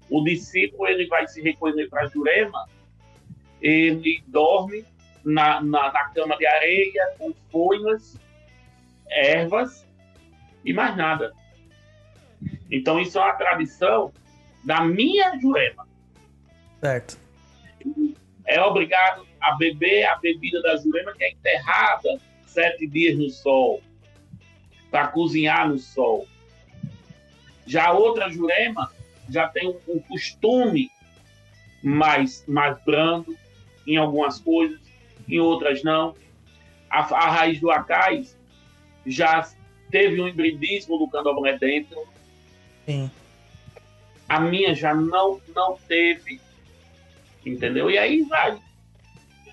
O 0.09 0.23
discípulo 0.23 0.87
ele 0.87 1.07
vai 1.07 1.27
se 1.27 1.41
recolher 1.41 1.89
para 1.89 2.03
a 2.03 2.07
jurema, 2.07 2.67
ele 3.61 4.23
dorme 4.27 4.85
na, 5.23 5.61
na, 5.61 5.91
na 5.91 6.09
cama 6.09 6.37
de 6.37 6.45
areia, 6.45 7.15
com 7.17 7.33
folhas, 7.51 8.17
ervas 9.09 9.85
e 10.63 10.73
mais 10.73 10.95
nada. 10.95 11.33
Então, 12.71 12.99
isso 12.99 13.17
é 13.17 13.21
uma 13.21 13.33
tradição 13.33 14.13
da 14.63 14.81
minha 14.81 15.37
jurema 15.39 15.87
certo. 16.79 17.17
É 18.47 18.61
obrigado 18.61 19.27
a 19.41 19.55
beber 19.55 20.05
a 20.05 20.15
bebida 20.15 20.61
da 20.61 20.77
jurema 20.77 21.13
que 21.13 21.23
é 21.23 21.31
enterrada 21.31 22.19
sete 22.45 22.87
dias 22.87 23.17
no 23.17 23.29
sol, 23.29 23.83
para 24.89 25.07
cozinhar 25.09 25.67
no 25.69 25.77
sol. 25.77 26.27
Já 27.65 27.87
a 27.87 27.91
outra 27.91 28.29
jurema 28.29 28.91
já 29.29 29.47
tem 29.49 29.67
um, 29.67 29.77
um 29.87 29.99
costume 29.99 30.89
mais, 31.83 32.43
mais 32.47 32.81
brando 32.83 33.37
em 33.85 33.97
algumas 33.97 34.39
coisas, 34.39 34.79
em 35.27 35.39
outras 35.39 35.83
não. 35.83 36.15
A, 36.89 36.99
a 36.99 37.29
raiz 37.29 37.59
do 37.59 37.69
acais 37.69 38.37
já 39.05 39.49
teve 39.91 40.21
um 40.21 40.27
hibridismo 40.27 40.97
do 40.97 41.07
candomblé 41.09 41.57
dentro. 41.57 42.07
Sim. 42.85 43.11
A 44.27 44.39
minha 44.39 44.73
já 44.73 44.93
não, 44.93 45.39
não 45.55 45.77
teve. 45.87 46.41
Entendeu? 47.47 47.89
E 47.89 47.97
aí 47.97 48.23
vai. 48.23 48.57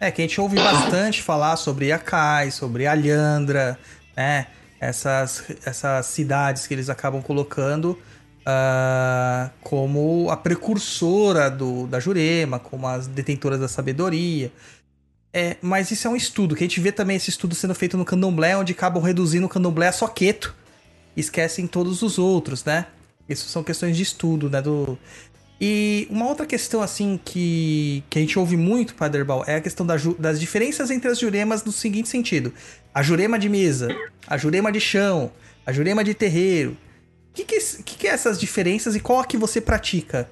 É, 0.01 0.11
que 0.11 0.21
a 0.23 0.27
gente 0.27 0.41
ouve 0.41 0.57
bastante 0.57 1.23
falar 1.23 1.57
sobre 1.57 1.93
Acai, 1.93 2.51
sobre 2.51 2.87
Alhandra, 2.87 3.79
né? 4.17 4.49
Essas, 4.81 5.45
essas 5.65 6.07
cidades 6.07 6.67
que 6.67 6.75
eles 6.75 6.91
acabam 6.91 7.23
colocando 7.23 7.99
ah, 8.45 9.51
como 9.63 10.29
a 10.31 10.37
precursora 10.37 11.51
do, 11.51 11.87
da 11.87 11.99
Jurema, 11.99 12.59
como 12.59 12.87
as 12.87 13.07
detentoras 13.07 13.61
da 13.61 13.69
sabedoria. 13.69 14.53
É, 15.33 15.57
mas 15.63 15.91
isso 15.91 16.07
é 16.07 16.11
um 16.11 16.17
estudo, 16.17 16.55
que 16.55 16.63
a 16.63 16.67
gente 16.67 16.81
vê 16.81 16.93
também 16.93 17.17
esse 17.17 17.31
estudo 17.31 17.55
sendo 17.55 17.75
feito 17.75 17.97
no 17.97 18.05
candomblé, 18.05 18.57
onde 18.57 18.73
acabam 18.73 19.03
reduzindo 19.03 19.47
o 19.47 19.49
candomblé 19.49 19.89
a 19.89 19.93
só 19.93 20.07
queto. 20.07 20.55
Esquecem 21.17 21.67
todos 21.67 22.03
os 22.03 22.19
outros, 22.19 22.65
né? 22.65 22.87
Isso 23.29 23.49
são 23.49 23.65
questões 23.65 23.97
de 23.97 24.03
estudo, 24.03 24.51
né? 24.51 24.61
Do... 24.61 24.99
E 25.61 26.09
uma 26.11 26.27
outra 26.27 26.47
questão, 26.47 26.83
assim, 26.83 27.19
que, 27.25 28.03
que 28.11 28.19
a 28.19 28.21
gente 28.21 28.39
ouve 28.39 28.57
muito, 28.57 28.95
Padre 28.95 29.21
Herbal, 29.21 29.45
é 29.47 29.57
a 29.57 29.61
questão 29.61 29.87
da 29.87 29.95
das 30.19 30.41
diferenças 30.41 30.91
entre 30.91 31.09
as 31.09 31.19
juremas 31.19 31.65
no 31.65 31.71
seguinte 31.71 32.09
sentido. 32.09 32.53
A 32.93 33.03
jurema 33.03 33.39
de 33.39 33.49
mesa, 33.49 33.89
a 34.27 34.37
jurema 34.37 34.73
de 34.73 34.81
chão, 34.81 35.33
a 35.65 35.73
jurema 35.73 36.03
de 36.03 36.13
terreiro. 36.13 36.77
O 37.31 37.35
que, 37.35 37.45
que, 37.45 37.59
que, 37.59 37.99
que 37.99 38.07
é 38.07 38.11
essas 38.11 38.39
diferenças 38.39 38.95
e 38.95 39.01
qual 39.01 39.21
a 39.21 39.25
que 39.25 39.37
você 39.37 39.61
pratica? 39.61 40.29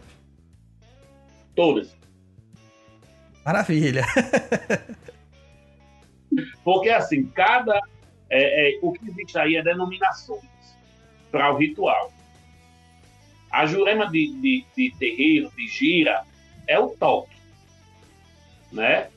Todas. 1.54 1.94
Maravilha. 3.44 4.04
Porque, 6.64 6.90
assim, 6.90 7.26
cada. 7.26 7.80
é, 8.30 8.74
é, 8.74 8.78
o 8.82 8.92
que 8.92 9.08
existe 9.08 9.38
aí 9.38 9.56
é 9.56 9.62
denominações 9.62 10.42
para 11.30 11.52
o 11.52 11.56
ritual. 11.56 12.12
A 13.52 13.66
jurema 13.66 14.10
de, 14.10 14.32
de, 14.40 14.64
de 14.76 14.96
terreiro, 14.98 15.52
de 15.54 15.68
gira, 15.68 16.24
é 16.66 16.78
o 16.78 16.88
toque. 16.90 17.36
Né? 18.72 19.10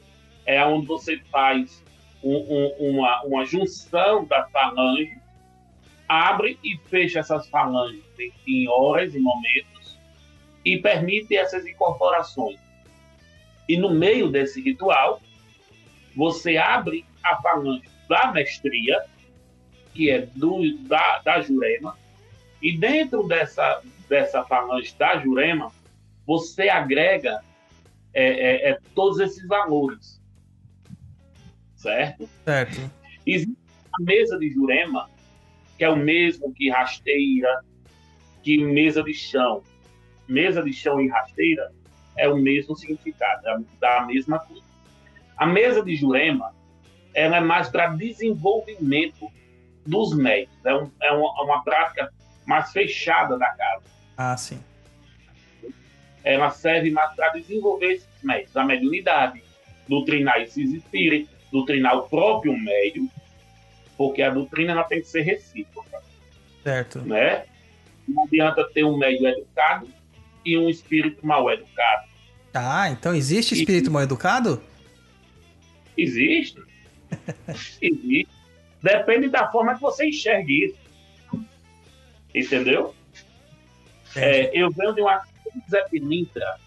É 0.46 0.64
onde 0.66 0.86
você 0.86 1.18
faz 1.32 1.82
um- 2.24 2.36
um- 2.36 2.90
uma, 2.92 3.22
uma 3.24 3.46
junção 3.46 4.26
da 4.26 4.46
falange, 4.50 5.18
abre 6.08 6.60
e 6.64 6.78
fecha 6.90 7.20
essas 7.20 7.48
falanges 7.50 8.04
em, 8.20 8.34
em 8.48 8.68
horas 8.68 9.16
e 9.16 9.20
momentos 9.20 9.98
e 10.64 10.78
permite 10.78 11.36
essas 11.36 11.66
incorporações. 11.66 12.60
E 13.70 13.78
no 13.78 13.94
meio 13.94 14.30
desse 14.30 14.62
ritual, 14.62 15.22
você 16.16 16.58
abre 16.58 17.06
a 17.24 17.42
falange 17.42 17.84
da 18.08 18.32
mestria, 18.32 19.04
que 19.94 20.10
é 20.12 20.22
do, 20.36 20.78
da, 20.88 21.20
da 21.20 21.42
Jurema, 21.42 21.98
e 22.62 22.78
dentro 22.78 23.24
dessa, 23.28 23.82
dessa 24.08 24.44
falange 24.44 24.96
da 24.98 25.18
Jurema, 25.20 25.72
você 26.26 26.70
agrega 26.70 27.42
é, 28.14 28.24
é, 28.24 28.70
é, 28.70 28.80
todos 28.94 29.20
esses 29.20 29.46
valores. 29.48 30.22
Certo? 31.76 32.28
certo. 32.44 32.92
Existe 33.26 33.58
a 33.94 34.04
mesa 34.04 34.40
de 34.40 34.50
Jurema, 34.50 35.10
que 35.78 35.84
é 35.84 35.90
o 35.90 35.96
mesmo 35.96 36.54
que 36.54 36.70
rasteira, 36.70 37.64
que 38.42 38.58
mesa 38.58 39.04
de 39.04 39.14
chão. 39.14 39.62
Mesa 40.28 40.64
de 40.64 40.74
chão 40.74 41.00
e 41.00 41.08
rasteira 41.08 41.72
é 42.18 42.28
o 42.28 42.38
mesmo 42.38 42.76
significado, 42.76 43.48
é 43.48 43.58
da 43.80 44.06
mesma 44.06 44.40
coisa. 44.40 44.64
A 45.38 45.46
mesa 45.46 45.84
de 45.84 45.96
Jurema 45.96 46.56
ela 47.16 47.38
é 47.38 47.42
mais 47.42 47.70
para 47.70 47.88
desenvolvimento 47.88 49.32
dos 49.86 50.16
médicos. 50.16 50.58
É, 50.66 50.76
um, 50.76 50.92
é 51.02 51.12
uma, 51.12 51.44
uma 51.44 51.64
prática 51.64 52.12
mais 52.46 52.72
fechada 52.72 53.38
da 53.38 53.50
casa. 53.56 53.84
Ah, 54.18 54.36
sim. 54.38 54.60
Ela 56.24 56.50
serve 56.50 56.90
mais 56.92 57.14
para 57.16 57.30
desenvolver 57.30 57.94
esses 57.94 58.08
médicos, 58.24 58.56
a 58.58 58.64
mediunidade, 58.64 59.44
doutrinar 59.88 60.42
esses 60.42 60.72
espíritos, 60.74 61.30
doutrinar 61.52 61.96
o 61.98 62.10
próprio 62.10 62.58
médium, 62.58 63.10
porque 63.98 64.22
a 64.22 64.30
doutrina 64.30 64.72
ela 64.72 64.84
tem 64.84 65.02
que 65.02 65.08
ser 65.08 65.22
recíproca, 65.22 66.02
Certo. 66.64 67.02
né? 67.02 67.46
Não 68.08 68.24
adianta 68.24 68.68
ter 68.74 68.84
um 68.84 68.98
médium 68.98 69.28
educado 69.28 69.88
e 70.44 70.58
um 70.58 70.70
espírito 70.70 71.26
mal 71.26 71.50
educado. 71.52 72.08
Ah, 72.54 72.90
então 72.90 73.14
existe 73.14 73.54
espírito 73.54 73.92
mal 73.92 74.02
educado? 74.04 74.62
Existe. 75.98 76.60
Existe. 77.82 78.28
Depende 78.82 79.30
da 79.30 79.50
forma 79.52 79.76
que 79.76 79.82
você 79.82 80.08
enxerga 80.08 80.52
isso. 80.52 80.78
Entendeu? 82.34 82.94
É, 84.16 84.52
eu 84.54 84.70
venho 84.72 84.94
de 84.94 85.02
uma 85.02 85.22
Zé 85.70 85.82
Pilintra. 85.90 86.58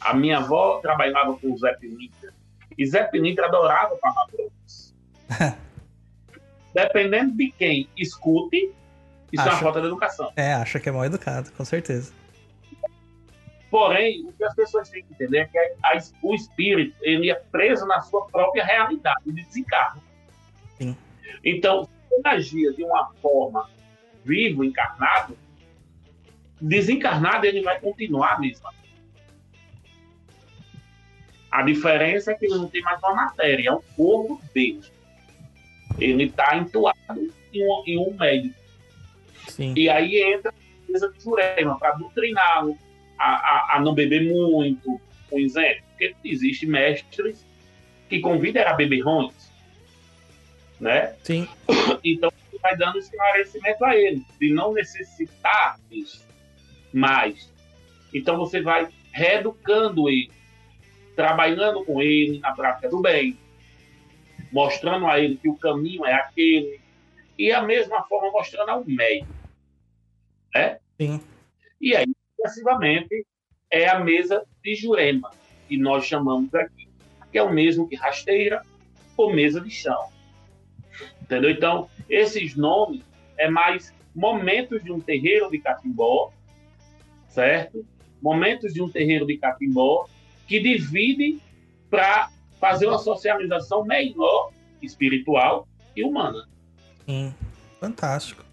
A 0.00 0.14
minha 0.14 0.38
avó 0.38 0.78
trabalhava 0.80 1.36
com 1.38 1.52
o 1.52 1.58
Zé 1.58 1.72
Pilintra. 1.74 2.32
E 2.76 2.86
Zé 2.86 3.04
Pilintra 3.04 3.46
adorava 3.46 3.96
palavrões. 3.96 4.94
Dependendo 6.74 7.34
de 7.36 7.50
quem 7.52 7.88
escute, 7.96 8.72
isso 9.32 9.42
é 9.42 9.50
uma 9.50 9.56
falta 9.58 9.80
de 9.80 9.86
educação. 9.86 10.32
É, 10.36 10.52
acha 10.54 10.78
que 10.78 10.88
é 10.88 10.92
mal 10.92 11.04
educado, 11.04 11.50
com 11.52 11.64
certeza. 11.64 12.12
Porém, 13.70 14.24
o 14.26 14.32
que 14.32 14.44
as 14.44 14.54
pessoas 14.54 14.88
têm 14.88 15.04
que 15.04 15.12
entender 15.12 15.38
é 15.40 15.44
que 15.46 15.58
a- 15.58 15.98
o 16.22 16.34
espírito 16.34 16.96
ele 17.02 17.30
é 17.30 17.34
preso 17.34 17.84
na 17.86 18.00
sua 18.00 18.26
própria 18.26 18.64
realidade, 18.64 19.20
ele 19.26 19.42
desencarna. 19.42 20.00
Sim. 20.78 20.96
Então, 21.44 21.84
se 21.84 22.14
ele 22.14 22.22
agia 22.24 22.72
de 22.72 22.82
uma 22.84 23.10
forma 23.20 23.68
vivo, 24.24 24.64
encarnado, 24.64 25.36
desencarnado 26.60 27.46
ele 27.46 27.62
vai 27.62 27.80
continuar 27.80 28.34
a 28.34 28.40
mesma. 28.40 28.72
A 31.50 31.62
diferença 31.62 32.32
é 32.32 32.34
que 32.34 32.46
ele 32.46 32.56
não 32.56 32.68
tem 32.68 32.82
mais 32.82 32.98
uma 33.02 33.14
matéria, 33.14 33.70
é 33.70 33.72
um 33.72 33.80
corpo 33.96 34.40
dele. 34.52 34.82
Ele 35.98 36.24
está 36.24 36.56
entoado 36.56 37.32
em 37.52 37.64
um, 37.64 37.82
em 37.86 37.98
um 37.98 38.14
médico. 38.14 38.54
Sim. 39.48 39.72
E 39.76 39.88
aí 39.88 40.20
entra 40.22 40.50
a 40.50 40.92
mesa 40.92 41.10
de 41.10 41.22
Jurema 41.22 41.78
para 41.78 41.92
doutriná-lo 41.92 42.78
a, 43.18 43.30
a, 43.30 43.76
a 43.76 43.80
não 43.80 43.94
beber 43.94 44.30
muito, 44.30 45.00
um 45.32 45.38
exemplo. 45.38 45.82
Porque 45.90 46.14
existem 46.22 46.68
mestres 46.68 47.44
que 48.08 48.20
convidam 48.20 48.66
a 48.66 48.74
beber 48.74 49.00
ruins, 49.00 49.50
né? 50.78 51.14
Sim. 51.24 51.48
Então, 52.04 52.30
vai 52.62 52.76
dando 52.76 52.98
esclarecimento 52.98 53.84
a 53.84 53.96
ele, 53.96 54.24
de 54.38 54.52
não 54.52 54.72
necessitar 54.72 55.78
disso 55.90 56.27
mais. 56.92 57.52
Então, 58.12 58.36
você 58.36 58.60
vai 58.60 58.88
reeducando 59.12 60.08
ele, 60.08 60.30
trabalhando 61.14 61.84
com 61.84 62.00
ele 62.00 62.38
na 62.38 62.52
prática 62.52 62.88
do 62.88 63.00
bem, 63.00 63.38
mostrando 64.52 65.06
a 65.06 65.18
ele 65.18 65.36
que 65.36 65.48
o 65.48 65.56
caminho 65.56 66.04
é 66.04 66.14
aquele, 66.14 66.80
e 67.36 67.52
a 67.52 67.62
mesma 67.62 68.02
forma 68.04 68.30
mostrando 68.30 68.70
ao 68.70 68.84
médico. 68.84 69.32
Né? 70.54 70.78
Sim. 71.00 71.20
E 71.80 71.94
aí, 71.94 72.06
sucessivamente, 72.36 73.26
é 73.70 73.88
a 73.88 73.98
mesa 74.00 74.44
de 74.62 74.74
Jurema, 74.74 75.30
que 75.68 75.76
nós 75.76 76.04
chamamos 76.06 76.54
aqui, 76.54 76.88
que 77.30 77.38
é 77.38 77.42
o 77.42 77.52
mesmo 77.52 77.88
que 77.88 77.94
rasteira 77.94 78.62
ou 79.16 79.32
mesa 79.32 79.60
de 79.60 79.70
chão. 79.70 80.08
Entendeu? 81.22 81.50
Então, 81.50 81.90
esses 82.08 82.56
nomes 82.56 83.02
é 83.36 83.48
mais 83.50 83.94
momentos 84.14 84.82
de 84.82 84.90
um 84.90 84.98
terreiro 84.98 85.50
de 85.50 85.58
catimbó, 85.58 86.32
certo? 87.28 87.84
Momentos 88.22 88.72
de 88.72 88.82
um 88.82 88.88
terreiro 88.88 89.26
de 89.26 89.36
catimbó 89.36 90.06
que 90.46 90.60
divide 90.60 91.38
para 91.90 92.30
fazer 92.60 92.86
uma 92.86 92.98
socialização 92.98 93.84
melhor 93.84 94.50
espiritual 94.82 95.66
e 95.94 96.04
humana. 96.04 96.48
Sim. 97.06 97.34
Fantástico. 97.80 98.44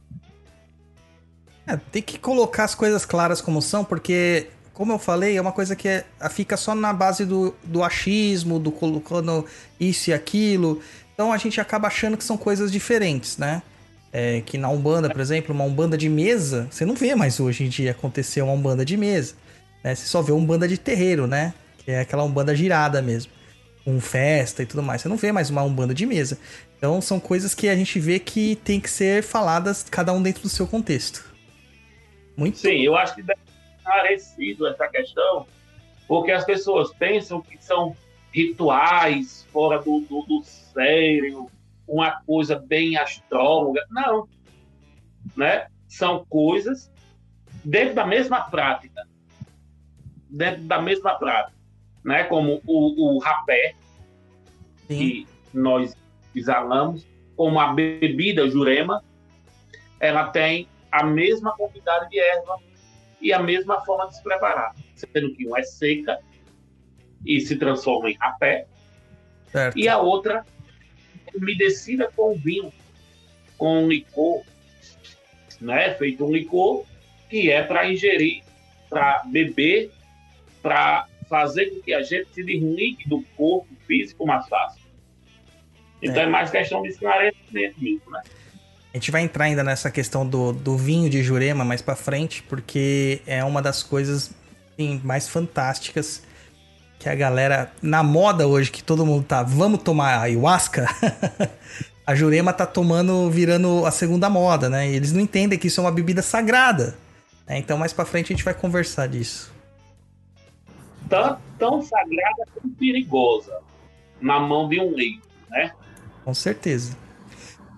É, 1.67 1.75
tem 1.77 2.01
que 2.01 2.19
colocar 2.19 2.63
as 2.63 2.75
coisas 2.75 3.05
claras 3.05 3.41
como 3.41 3.61
são, 3.61 3.83
porque, 3.83 4.49
como 4.71 4.91
eu 4.91 4.99
falei, 4.99 5.35
é 5.35 5.41
uma 5.41 5.51
coisa 5.51 5.75
que 5.75 5.87
é- 5.87 6.05
fica 6.29 6.55
só 6.55 6.75
na 6.75 6.93
base 6.93 7.25
do, 7.25 7.55
do 7.63 7.83
achismo, 7.83 8.59
do 8.59 8.71
colocando 8.71 9.45
isso 9.79 10.11
e 10.11 10.13
aquilo. 10.13 10.79
Então 11.13 11.31
a 11.31 11.37
gente 11.37 11.59
acaba 11.59 11.87
achando 11.87 12.17
que 12.17 12.23
são 12.23 12.37
coisas 12.37 12.71
diferentes, 12.71 13.37
né? 13.37 13.63
É, 14.17 14.39
que 14.39 14.57
na 14.57 14.69
Umbanda, 14.69 15.09
por 15.09 15.19
exemplo, 15.19 15.53
uma 15.53 15.65
Umbanda 15.65 15.97
de 15.97 16.07
mesa, 16.07 16.69
você 16.71 16.85
não 16.85 16.95
vê 16.95 17.13
mais 17.15 17.37
hoje 17.37 17.65
em 17.65 17.67
dia 17.67 17.91
acontecer 17.91 18.41
uma 18.41 18.53
Umbanda 18.53 18.85
de 18.85 18.95
mesa. 18.95 19.35
Né? 19.83 19.93
Você 19.93 20.05
só 20.05 20.21
vê 20.21 20.31
uma 20.31 20.41
Umbanda 20.41 20.69
de 20.69 20.77
terreiro, 20.77 21.27
né? 21.27 21.53
Que 21.79 21.91
é 21.91 21.99
aquela 21.99 22.23
Umbanda 22.23 22.55
girada 22.55 23.01
mesmo. 23.01 23.33
Com 23.83 23.99
festa 23.99 24.63
e 24.63 24.65
tudo 24.65 24.81
mais. 24.81 25.01
Você 25.01 25.09
não 25.09 25.17
vê 25.17 25.33
mais 25.33 25.49
uma 25.49 25.63
Umbanda 25.63 25.93
de 25.93 26.05
mesa. 26.05 26.39
Então 26.77 27.01
são 27.01 27.19
coisas 27.19 27.53
que 27.53 27.67
a 27.67 27.75
gente 27.75 27.99
vê 27.99 28.17
que 28.17 28.55
tem 28.55 28.79
que 28.79 28.89
ser 28.89 29.21
faladas, 29.21 29.83
cada 29.83 30.13
um 30.13 30.23
dentro 30.23 30.43
do 30.43 30.49
seu 30.49 30.65
contexto. 30.65 31.21
Muito 32.37 32.57
Sim, 32.57 32.83
eu 32.83 32.95
acho 32.95 33.15
que 33.15 33.21
deve, 33.21 33.41
esclarecido 33.77 34.65
essa 34.67 34.87
questão, 34.87 35.45
porque 36.07 36.31
as 36.31 36.45
pessoas 36.45 36.93
pensam 36.93 37.41
que 37.41 37.61
são 37.61 37.93
rituais 38.31 39.45
fora 39.51 39.79
do, 39.79 39.99
do, 39.99 40.21
do 40.21 40.41
sério, 40.73 41.49
uma 41.87 42.21
coisa 42.21 42.57
bem 42.57 42.97
astróloga. 42.97 43.85
Não. 43.89 44.27
Né? 45.35 45.67
São 45.87 46.25
coisas 46.25 46.91
dentro 47.63 47.95
da 47.95 48.05
mesma 48.05 48.41
prática. 48.49 49.07
Dentro 50.29 50.63
da 50.63 50.81
mesma 50.81 51.15
prática. 51.15 51.57
Né? 52.03 52.23
Como 52.25 52.61
o, 52.65 53.15
o 53.15 53.19
rapé, 53.19 53.73
Sim. 54.87 54.97
que 54.97 55.27
nós 55.53 55.95
exalamos, 56.35 57.07
como 57.35 57.59
a 57.59 57.73
bebida 57.73 58.47
jurema, 58.49 59.03
ela 59.99 60.27
tem 60.29 60.67
a 60.91 61.03
mesma 61.03 61.55
quantidade 61.55 62.09
de 62.09 62.19
erva 62.19 62.59
e 63.21 63.33
a 63.33 63.39
mesma 63.39 63.81
forma 63.81 64.07
de 64.07 64.17
se 64.17 64.23
preparar. 64.23 64.75
Sendo 64.95 65.33
que 65.33 65.47
uma 65.47 65.59
é 65.59 65.63
seca 65.63 66.19
e 67.25 67.39
se 67.41 67.57
transforma 67.57 68.09
em 68.09 68.15
rapé, 68.15 68.67
Certo. 69.47 69.77
e 69.77 69.87
a 69.87 69.97
outra 69.97 70.45
umedecida 71.35 72.11
com 72.15 72.35
vinho, 72.35 72.71
com 73.57 73.83
um 73.83 73.87
licor, 73.87 74.43
né? 75.61 75.93
Feito 75.95 76.25
um 76.25 76.31
licor 76.31 76.85
que 77.29 77.49
é 77.49 77.63
para 77.63 77.89
ingerir, 77.91 78.43
para 78.89 79.23
beber, 79.25 79.91
para 80.61 81.07
fazer 81.29 81.71
com 81.71 81.81
que 81.81 81.93
a 81.93 82.01
gente 82.01 82.27
se 82.33 82.43
desligue 82.43 83.07
do 83.07 83.21
corpo 83.35 83.67
físico 83.87 84.25
mais 84.25 84.47
fácil. 84.47 84.81
Então 86.01 86.21
É. 86.21 86.25
é, 86.25 86.29
mais 86.29 86.49
questão 86.49 86.81
de 86.81 86.89
esclarecimento 86.89 87.81
mesmo, 87.81 88.11
né? 88.11 88.21
A 88.93 88.97
gente 88.97 89.11
vai 89.11 89.23
entrar 89.23 89.45
ainda 89.45 89.63
nessa 89.63 89.91
questão 89.91 90.25
do, 90.25 90.53
do 90.53 90.77
vinho 90.77 91.09
de 91.09 91.21
Jurema 91.21 91.65
mais 91.65 91.81
pra 91.81 91.95
frente, 91.95 92.41
porque 92.43 93.21
é 93.27 93.43
uma 93.43 93.61
das 93.61 93.83
coisas 93.83 94.33
assim, 94.73 95.01
mais 95.03 95.27
fantásticas 95.27 96.23
que 96.99 97.09
a 97.09 97.15
galera, 97.15 97.71
na 97.81 98.01
moda 98.01 98.47
hoje, 98.47 98.71
que 98.71 98.83
todo 98.83 99.05
mundo 99.05 99.23
tá, 99.23 99.43
vamos 99.43 99.81
tomar 99.83 100.19
ayahuasca, 100.21 100.87
a 102.05 102.15
Jurema 102.15 102.51
tá 102.53 102.65
tomando, 102.65 103.29
virando 103.29 103.85
a 103.85 103.91
segunda 103.91 104.29
moda, 104.29 104.69
né? 104.69 104.89
E 104.89 104.95
eles 104.95 105.11
não 105.11 105.19
entendem 105.19 105.57
que 105.59 105.67
isso 105.67 105.79
é 105.79 105.83
uma 105.83 105.91
bebida 105.91 106.21
sagrada. 106.21 106.95
né? 107.47 107.57
Então 107.57 107.77
mais 107.77 107.93
pra 107.93 108.05
frente 108.05 108.31
a 108.31 108.35
gente 108.35 108.45
vai 108.45 108.53
conversar 108.53 109.07
disso. 109.07 109.53
Tão, 111.09 111.37
tão 111.59 111.81
sagrada 111.83 112.45
como 112.53 112.73
perigosa 112.73 113.59
na 114.19 114.39
mão 114.39 114.67
de 114.67 114.79
um 114.79 114.91
leigo, 114.95 115.21
né? 115.49 115.71
Com 116.23 116.33
certeza. 116.33 116.97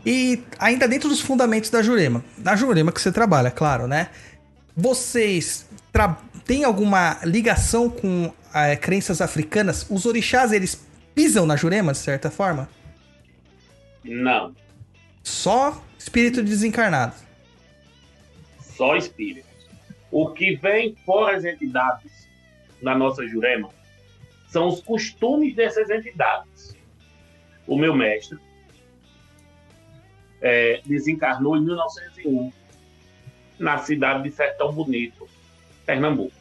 E 0.06 0.42
ainda 0.58 0.88
dentro 0.88 1.10
dos 1.10 1.20
fundamentos 1.20 1.70
da 1.70 1.82
Jurema, 1.82 2.24
na 2.38 2.56
Jurema 2.56 2.92
que 2.94 3.02
você 3.02 3.12
trabalha, 3.12 3.52
claro, 3.52 3.88
né? 3.88 4.08
Vocês 4.76 5.68
tra- 5.92 6.18
têm 6.48 6.64
alguma 6.64 7.20
ligação 7.24 7.90
com 7.90 8.34
eh, 8.54 8.76
crenças 8.78 9.22
africanas? 9.22 9.86
Os 9.90 10.06
orixás, 10.06 10.52
eles 10.52 10.88
pisam 11.14 11.46
na 11.46 11.56
Jurema, 11.56 11.92
de 11.92 11.98
certa 12.00 12.32
forma? 12.32 12.70
Não, 14.04 14.56
Só 15.24 15.84
espírito 16.00 16.42
desencarnado. 16.42 17.14
só 18.62 18.96
espíritos. 18.96 19.50
O 20.10 20.30
que 20.30 20.56
vem 20.56 20.96
fora 21.06 21.36
as 21.36 21.44
entidades 21.44 22.12
da 22.82 22.96
nossa 22.96 23.28
Jurema 23.28 23.70
são 24.48 24.68
os 24.70 24.80
costumes 24.82 25.54
dessas 25.56 25.90
entidades. 25.90 26.76
O 27.66 27.78
meu 27.78 27.94
mestre 27.94 28.38
é, 30.42 30.80
desencarnou 30.86 31.58
em 31.58 31.66
1901 31.66 32.52
na 33.60 33.80
cidade 33.80 34.24
de 34.24 34.32
Sertão 34.32 34.72
Bonito, 34.72 35.28
Pernambuco. 35.86 36.37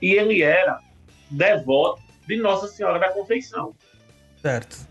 E 0.00 0.12
ele 0.12 0.42
era 0.42 0.80
devoto 1.30 2.02
de 2.26 2.36
Nossa 2.36 2.68
Senhora 2.68 2.98
da 2.98 3.12
Conceição. 3.12 3.74
Certo. 4.40 4.86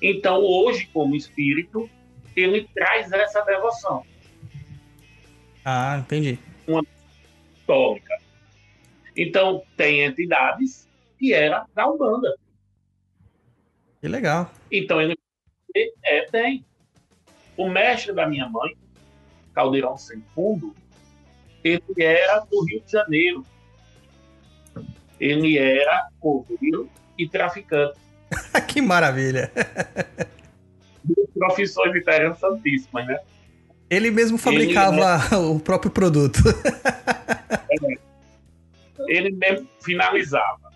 Então, 0.00 0.40
hoje, 0.40 0.86
como 0.92 1.14
espírito, 1.14 1.88
ele 2.34 2.68
traz 2.74 3.10
essa 3.12 3.42
devoção 3.42 4.04
Ah, 5.64 5.98
entendi. 5.98 6.38
católica. 7.60 8.18
Então, 9.16 9.62
tem 9.76 10.02
entidades 10.04 10.88
que 11.18 11.32
era 11.32 11.66
da 11.74 11.88
Umbanda. 11.88 12.36
Que 14.00 14.08
legal. 14.08 14.50
Então, 14.70 15.00
ele 15.00 15.16
é, 16.04 16.22
tem. 16.30 16.64
O 17.56 17.68
mestre 17.68 18.12
da 18.12 18.26
minha 18.26 18.48
mãe, 18.48 18.76
Caldeirão 19.54 19.96
Sem 19.96 20.20
Fundo, 20.34 20.74
ele 21.62 21.82
era 21.98 22.40
do 22.40 22.64
Rio 22.64 22.80
de 22.80 22.90
Janeiro. 22.90 23.46
Ele 25.22 25.56
era 25.56 26.08
coveiro 26.18 26.90
e 27.16 27.28
traficante. 27.28 27.96
que 28.66 28.82
maravilha. 28.82 29.52
Profissões 31.38 31.94
interessantíssimas, 31.94 33.06
né? 33.06 33.20
Ele 33.88 34.10
mesmo 34.10 34.36
fabricava 34.36 35.38
o 35.38 35.60
próprio 35.60 35.92
produto. 35.92 36.40
ele 39.06 39.30
mesmo 39.30 39.68
finalizava. 39.80 40.72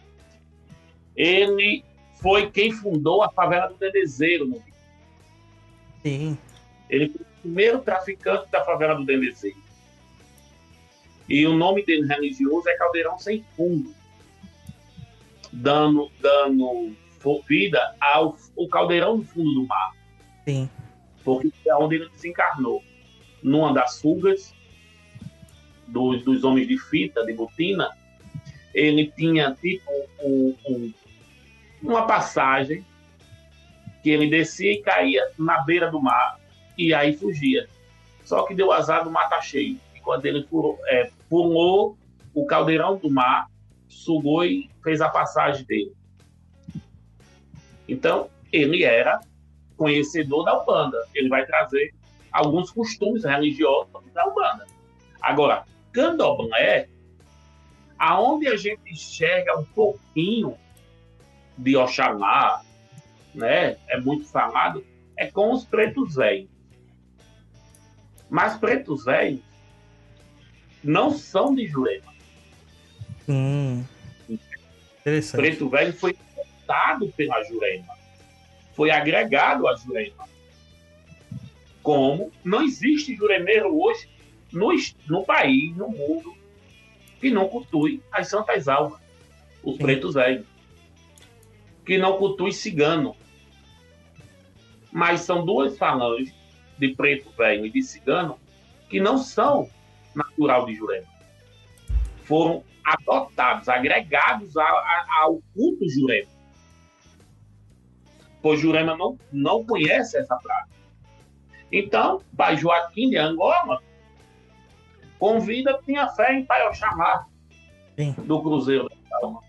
Ele 1.16 1.84
foi 2.22 2.48
quem 2.48 2.70
fundou 2.70 3.24
a 3.24 3.30
favela 3.32 3.66
do 3.66 3.74
Dendezeiro 3.74 4.46
no 4.46 4.58
Rio. 4.58 4.74
Sim. 6.04 6.38
Ele 6.88 7.08
foi 7.08 7.20
o 7.20 7.40
primeiro 7.42 7.78
traficante 7.80 8.48
da 8.52 8.64
favela 8.64 8.94
do 8.94 9.04
Dendezeiro. 9.04 9.58
E 11.28 11.44
o 11.48 11.54
nome 11.56 11.84
dele 11.84 12.06
religioso 12.06 12.68
é 12.68 12.76
Caldeirão 12.76 13.18
Sem 13.18 13.44
Fundo, 13.56 13.95
dando, 15.56 16.10
dando 16.20 16.94
vida 17.48 17.96
ao 18.00 18.36
o 18.54 18.68
caldeirão 18.68 19.18
do 19.18 19.24
fundo 19.24 19.52
do 19.52 19.66
mar, 19.66 19.92
Sim. 20.44 20.70
porque 21.24 21.50
é 21.66 21.74
onde 21.74 21.96
ele 21.96 22.08
desencarnou. 22.08 22.82
Numa 23.42 23.72
das 23.72 24.00
fugas 24.00 24.54
dos, 25.88 26.22
dos 26.22 26.44
homens 26.44 26.68
de 26.68 26.78
fita, 26.78 27.24
de 27.24 27.32
botina, 27.32 27.90
ele 28.72 29.12
tinha 29.16 29.52
tipo 29.60 29.90
um- 30.22 30.54
um- 30.68 30.92
uma 31.82 32.06
passagem 32.06 32.84
que 34.02 34.10
ele 34.10 34.28
descia 34.28 34.72
e 34.72 34.82
caía 34.82 35.28
na 35.36 35.62
beira 35.62 35.90
do 35.90 36.00
mar 36.00 36.38
e 36.78 36.94
aí 36.94 37.12
fugia. 37.16 37.68
Só 38.24 38.42
que 38.44 38.54
deu 38.54 38.70
azar 38.70 39.02
do 39.02 39.10
mar 39.10 39.28
tá 39.28 39.40
cheio. 39.40 39.80
E 39.94 40.00
quando 40.00 40.26
ele 40.26 40.44
furou, 40.44 40.78
é, 40.86 41.10
pulou 41.28 41.96
o 42.34 42.46
caldeirão 42.46 42.96
do 42.96 43.10
mar, 43.10 43.48
sugou 43.96 44.44
e 44.44 44.70
fez 44.82 45.00
a 45.00 45.08
passagem 45.08 45.64
dele. 45.64 45.92
Então, 47.88 48.28
ele 48.52 48.84
era 48.84 49.20
conhecedor 49.76 50.44
da 50.44 50.60
Umbanda. 50.60 50.98
Ele 51.14 51.28
vai 51.28 51.44
trazer 51.46 51.94
alguns 52.32 52.70
costumes 52.70 53.24
religiosos 53.24 53.90
da 54.12 54.26
Umbanda. 54.26 54.66
Agora, 55.20 55.64
Candomblé, 55.92 56.88
aonde 57.98 58.48
a 58.48 58.56
gente 58.56 58.90
enxerga 58.90 59.58
um 59.58 59.64
pouquinho 59.64 60.56
de 61.56 61.76
Oxalá, 61.76 62.62
né, 63.34 63.76
é 63.88 64.00
muito 64.00 64.26
falado, 64.26 64.84
é 65.16 65.26
com 65.26 65.52
os 65.52 65.64
pretos 65.64 66.14
velhos. 66.16 66.50
Mas 68.28 68.56
pretos 68.56 69.04
velhos 69.04 69.40
não 70.82 71.10
são 71.10 71.54
de 71.54 71.66
Jurema. 71.66 72.15
Hum. 73.28 73.84
Interessante. 75.00 75.40
Preto 75.40 75.68
velho 75.68 75.92
foi 75.92 76.16
adotado 76.36 77.12
pela 77.16 77.42
Jurema. 77.44 77.94
Foi 78.74 78.90
agregado 78.90 79.66
à 79.68 79.74
Jurema. 79.76 80.26
Como 81.82 82.32
não 82.44 82.62
existe 82.62 83.14
juremeiro 83.14 83.80
hoje 83.80 84.08
no, 84.52 84.68
no 85.08 85.24
país, 85.24 85.74
no 85.76 85.88
mundo, 85.88 86.36
que 87.20 87.30
não 87.30 87.48
cultue 87.48 88.02
as 88.10 88.28
santas 88.28 88.68
almas, 88.68 89.00
os 89.62 89.76
Sim. 89.76 89.82
pretos 89.82 90.14
velhos. 90.14 90.46
Que 91.84 91.96
não 91.96 92.18
cultue 92.18 92.52
cigano. 92.52 93.16
Mas 94.90 95.20
são 95.20 95.44
duas 95.44 95.78
falanges 95.78 96.34
de 96.78 96.88
preto 96.88 97.30
velho 97.36 97.66
e 97.66 97.70
de 97.70 97.82
cigano 97.82 98.38
que 98.88 99.00
não 99.00 99.18
são 99.18 99.70
natural 100.14 100.66
de 100.66 100.74
Jurema. 100.74 101.15
Foram 102.26 102.62
adotados, 102.84 103.68
agregados 103.68 104.56
a- 104.56 104.62
a- 104.62 105.06
ao 105.22 105.40
culto 105.54 105.88
Jurema. 105.88 106.30
Pois 108.42 108.60
Jurema 108.60 108.96
não, 108.96 109.18
não 109.32 109.64
conhece 109.64 110.16
essa 110.18 110.36
prática. 110.36 110.76
Então, 111.72 112.22
Pai 112.36 112.56
Joaquim 112.56 113.10
de 113.10 113.16
Angola 113.16 113.82
convida 115.18 115.80
tinha 115.84 116.08
fé 116.10 116.34
em 116.34 116.44
Pai 116.44 116.66
Oxalá 116.68 117.26
Sim. 117.96 118.12
do 118.12 118.40
Cruzeiro 118.40 118.88
da 118.88 119.16
Alma, 119.22 119.40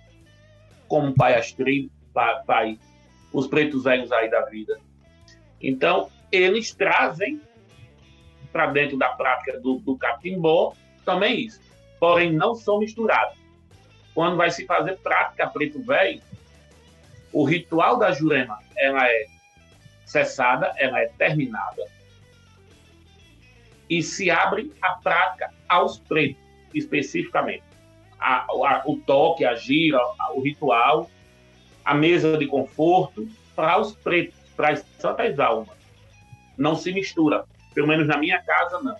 como 0.88 1.14
Pai 1.14 1.38
Astrid, 1.38 1.92
pai, 2.14 2.44
pai, 2.46 2.80
os 3.32 3.46
pretos 3.48 3.84
velhos 3.84 4.12
aí 4.12 4.32
da 4.32 4.42
vida. 4.46 4.80
Então, 5.62 6.10
eles 6.32 6.74
trazem 6.74 7.40
para 8.52 8.68
dentro 8.68 8.98
da 8.98 9.10
prática 9.10 9.60
do, 9.60 9.76
do 9.80 9.96
catimbó 9.98 10.74
também 11.06 11.42
isso. 11.42 11.62
Porém 12.00 12.32
não 12.32 12.56
são 12.56 12.80
misturados. 12.80 13.38
Quando 14.14 14.38
vai 14.38 14.50
se 14.50 14.66
fazer 14.66 14.98
prática 14.98 15.48
preto 15.48 15.82
velho, 15.82 16.22
o 17.32 17.44
ritual 17.44 17.98
da 17.98 18.12
Jurema 18.12 18.60
ela 18.76 19.08
é 19.08 19.26
cessada, 20.06 20.74
ela 20.78 21.00
é 21.00 21.08
terminada 21.18 21.84
e 23.90 24.02
se 24.02 24.30
abre 24.30 24.72
a 24.82 24.94
prática 24.94 25.54
aos 25.68 26.00
pretos, 26.00 26.42
especificamente. 26.74 27.64
A, 28.20 28.46
a, 28.46 28.84
o 28.86 28.98
toque, 28.98 29.46
a 29.46 29.56
gira, 29.56 30.00
a, 30.20 30.34
o 30.34 30.42
ritual, 30.42 31.10
a 31.86 31.94
mesa 31.94 32.38
de 32.38 32.48
conforto 32.48 33.28
para 33.56 33.80
os 33.80 33.94
pretos, 33.94 34.36
para 34.56 34.70
as 34.70 34.86
santas 35.00 35.40
almas. 35.40 35.78
Não 36.58 36.76
se 36.76 36.92
mistura. 36.92 37.46
Pelo 37.74 37.88
menos 37.88 38.08
na 38.08 38.18
minha 38.18 38.42
casa, 38.42 38.82
não. 38.82 38.98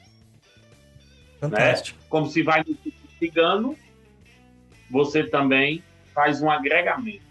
Fantástico. 1.40 2.00
Né? 2.00 2.06
Como 2.10 2.28
se 2.28 2.44
vai 2.44 2.64
no 2.64 2.78
cigano, 3.20 3.78
você 4.90 5.24
também 5.24 5.84
faz 6.14 6.42
um 6.42 6.50
agregamento. 6.50 7.26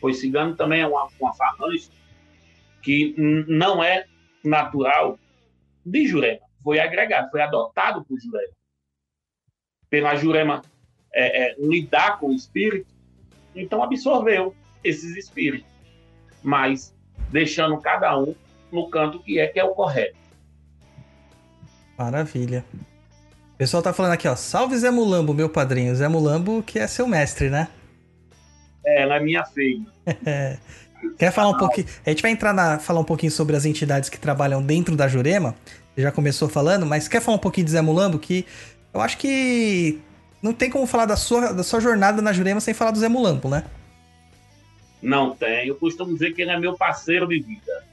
Pois 0.00 0.20
cigano 0.20 0.54
também 0.54 0.82
é 0.82 0.86
uma, 0.86 1.08
uma 1.20 1.32
que 2.82 3.14
não 3.48 3.82
é 3.82 4.06
natural 4.44 5.18
de 5.84 6.06
Jurema 6.06 6.46
foi 6.66 6.80
agregado, 6.80 7.30
foi 7.30 7.40
adotado 7.40 8.04
por 8.04 8.18
Jurema. 8.18 8.52
Pela 9.88 10.16
Jurema 10.16 10.62
é, 11.14 11.44
é, 11.44 11.56
lidar 11.60 12.18
com 12.18 12.30
o 12.30 12.34
espírito, 12.34 12.92
então 13.54 13.84
absorveu 13.84 14.52
esses 14.82 15.16
espíritos, 15.16 15.70
mas 16.42 16.92
deixando 17.30 17.80
cada 17.80 18.18
um 18.18 18.34
no 18.72 18.90
canto 18.90 19.22
que 19.22 19.38
é 19.38 19.46
que 19.46 19.60
é 19.60 19.64
o 19.64 19.76
correto. 19.76 20.18
Maravilha. 21.96 22.64
O 23.56 23.58
pessoal 23.58 23.82
tá 23.82 23.90
falando 23.90 24.12
aqui, 24.12 24.28
ó. 24.28 24.36
Salve 24.36 24.76
Zé 24.76 24.90
Mulambo, 24.90 25.32
meu 25.32 25.48
padrinho. 25.48 25.94
Zé 25.94 26.06
Mulambo, 26.08 26.62
que 26.62 26.78
é 26.78 26.86
seu 26.86 27.06
mestre, 27.06 27.48
né? 27.48 27.68
É, 28.84 29.00
ela 29.02 29.16
é 29.16 29.20
minha 29.20 29.44
filha. 29.46 29.86
Quer 31.18 31.32
falar 31.32 31.48
um 31.48 31.56
pouquinho? 31.56 31.86
A 32.04 32.10
gente 32.10 32.20
vai 32.20 32.30
entrar 32.30 32.52
na 32.52 32.78
falar 32.78 33.00
um 33.00 33.04
pouquinho 33.04 33.32
sobre 33.32 33.56
as 33.56 33.64
entidades 33.64 34.10
que 34.10 34.18
trabalham 34.18 34.62
dentro 34.62 34.94
da 34.94 35.08
Jurema 35.08 35.54
já 35.96 36.12
começou 36.12 36.48
falando, 36.48 36.84
mas 36.84 37.08
quer 37.08 37.20
falar 37.22 37.38
um 37.38 37.40
pouquinho 37.40 37.64
de 37.64 37.70
Zé 37.70 37.80
Mulambo? 37.80 38.18
Que 38.18 38.44
eu 38.92 39.00
acho 39.00 39.16
que 39.16 39.98
não 40.42 40.52
tem 40.52 40.70
como 40.70 40.86
falar 40.86 41.06
da 41.06 41.16
sua, 41.16 41.52
da 41.52 41.62
sua 41.62 41.80
jornada 41.80 42.20
na 42.20 42.32
Jurema 42.32 42.60
sem 42.60 42.74
falar 42.74 42.90
do 42.90 42.98
Zé 42.98 43.08
Mulambo, 43.08 43.48
né? 43.48 43.64
Não 45.02 45.34
tem. 45.34 45.68
Eu 45.68 45.76
costumo 45.76 46.12
dizer 46.12 46.34
que 46.34 46.42
ele 46.42 46.50
é 46.50 46.58
meu 46.58 46.76
parceiro 46.76 47.26
de 47.26 47.40
vida. 47.40 47.84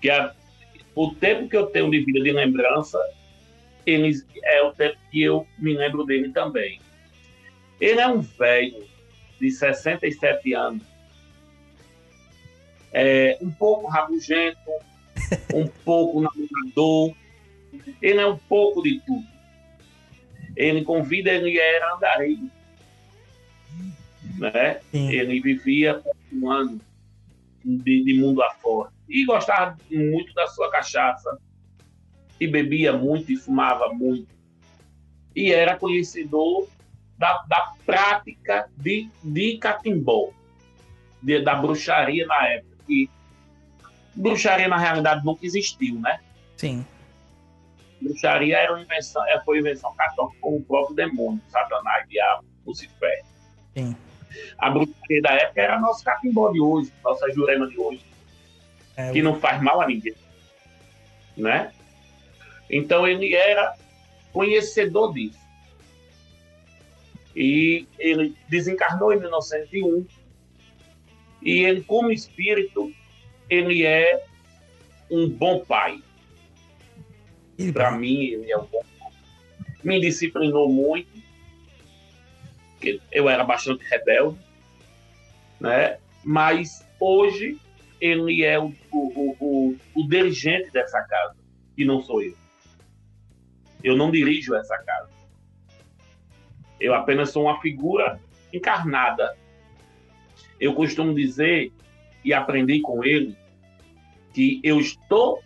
Que 0.00 0.10
a, 0.10 0.34
o 0.94 1.14
tempo 1.14 1.48
que 1.48 1.56
eu 1.56 1.66
tenho 1.66 1.90
de 1.90 2.04
vida 2.04 2.20
de 2.20 2.32
lembrança, 2.32 2.98
ele 3.86 4.22
é 4.42 4.62
o 4.62 4.72
tempo 4.72 4.96
que 5.10 5.22
eu 5.22 5.46
me 5.58 5.74
lembro 5.74 6.04
dele 6.04 6.30
também. 6.30 6.80
Ele 7.80 8.00
é 8.00 8.08
um 8.08 8.20
velho 8.20 8.86
de 9.40 9.50
67 9.50 10.54
anos, 10.54 10.82
é, 12.92 13.36
um 13.40 13.50
pouco 13.50 13.88
rabugento, 13.88 14.58
um 15.52 15.66
pouco 15.84 16.20
namorador, 16.20 17.14
ele 18.00 18.20
é 18.20 18.26
um 18.26 18.36
pouco 18.36 18.82
de 18.82 19.00
tudo. 19.00 19.26
Ele 20.56 20.84
convida, 20.84 21.32
ele 21.32 21.58
era 21.58 21.94
andarilho. 21.94 22.50
Né? 24.38 24.80
Ele 24.92 25.40
vivia 25.40 26.00
um 26.32 26.50
ano 26.50 26.80
de, 27.64 28.04
de 28.04 28.14
mundo 28.14 28.42
afora. 28.42 28.92
E 29.08 29.24
gostava 29.24 29.76
muito 29.90 30.32
da 30.34 30.46
sua 30.46 30.70
cachaça. 30.70 31.38
E 32.40 32.46
bebia 32.46 32.92
muito 32.92 33.32
e 33.32 33.36
fumava 33.36 33.92
muito. 33.92 34.28
E 35.34 35.52
era 35.52 35.76
conhecedor 35.76 36.68
da, 37.18 37.44
da 37.48 37.72
prática 37.84 38.68
de, 38.76 39.08
de 39.22 39.58
catimbó, 39.58 40.30
de, 41.22 41.40
da 41.42 41.54
bruxaria 41.54 42.26
na 42.26 42.48
época. 42.48 42.76
Que 42.86 43.10
bruxaria 44.14 44.68
na 44.68 44.78
realidade 44.78 45.24
nunca 45.24 45.44
existiu, 45.44 45.98
né? 46.00 46.20
Sim. 46.56 46.84
Bruxaria 48.00 48.58
era 48.58 48.72
uma 48.72 48.82
invenção, 48.82 49.24
é, 49.26 49.40
foi 49.44 49.58
invenção 49.58 49.94
católica 49.94 50.36
com 50.40 50.56
o 50.56 50.62
próprio 50.62 50.94
demônio, 50.94 51.40
Satanás, 51.48 52.06
Diabo, 52.08 52.44
Lucifer. 52.66 53.24
Sim. 53.74 53.96
A 54.58 54.70
bruxaria 54.70 55.22
da 55.22 55.30
época 55.34 55.62
era 55.62 55.80
nosso 55.80 56.04
catimbó 56.04 56.50
de 56.50 56.60
hoje, 56.60 56.92
nossa 57.02 57.30
jurema 57.32 57.66
de 57.68 57.78
hoje, 57.78 58.04
é, 58.96 59.12
que 59.12 59.22
não 59.22 59.38
faz 59.38 59.62
mal 59.62 59.80
a 59.80 59.86
ninguém, 59.86 60.14
né? 61.36 61.72
Então 62.70 63.06
ele 63.06 63.34
era 63.34 63.74
conhecedor 64.32 65.12
disso. 65.12 65.38
E 67.34 67.86
ele 67.98 68.34
desencarnou 68.48 69.12
em 69.12 69.18
1901 69.18 70.06
e 71.44 71.62
ele, 71.62 71.82
como 71.82 72.10
espírito, 72.10 72.92
ele 73.50 73.84
é 73.84 74.24
um 75.10 75.28
bom 75.28 75.62
pai. 75.64 76.02
Para 77.72 77.90
mim, 77.92 78.24
ele 78.24 78.50
é 78.50 78.56
um 78.56 78.64
bom 78.64 78.82
pai. 78.98 79.12
Me 79.82 80.00
disciplinou 80.00 80.72
muito, 80.72 81.10
porque 82.72 82.98
eu 83.12 83.28
era 83.28 83.44
bastante 83.44 83.84
rebelde, 83.84 84.38
né? 85.60 85.98
mas 86.24 86.86
hoje 86.98 87.58
ele 88.00 88.42
é 88.42 88.58
o, 88.58 88.74
o, 88.90 89.36
o, 89.38 89.76
o 89.94 90.08
dirigente 90.08 90.70
dessa 90.70 91.02
casa, 91.02 91.36
e 91.76 91.84
não 91.84 92.02
sou 92.02 92.22
eu. 92.22 92.34
Eu 93.84 93.94
não 93.96 94.10
dirijo 94.10 94.54
essa 94.54 94.78
casa. 94.78 95.10
Eu 96.80 96.94
apenas 96.94 97.30
sou 97.30 97.44
uma 97.44 97.60
figura 97.60 98.18
encarnada. 98.50 99.36
Eu 100.58 100.74
costumo 100.74 101.14
dizer 101.14 101.70
e 102.24 102.32
aprendi 102.32 102.80
com 102.80 103.04
ele 103.04 103.36
que 104.32 104.58
eu 104.64 104.80
estou 104.80 105.44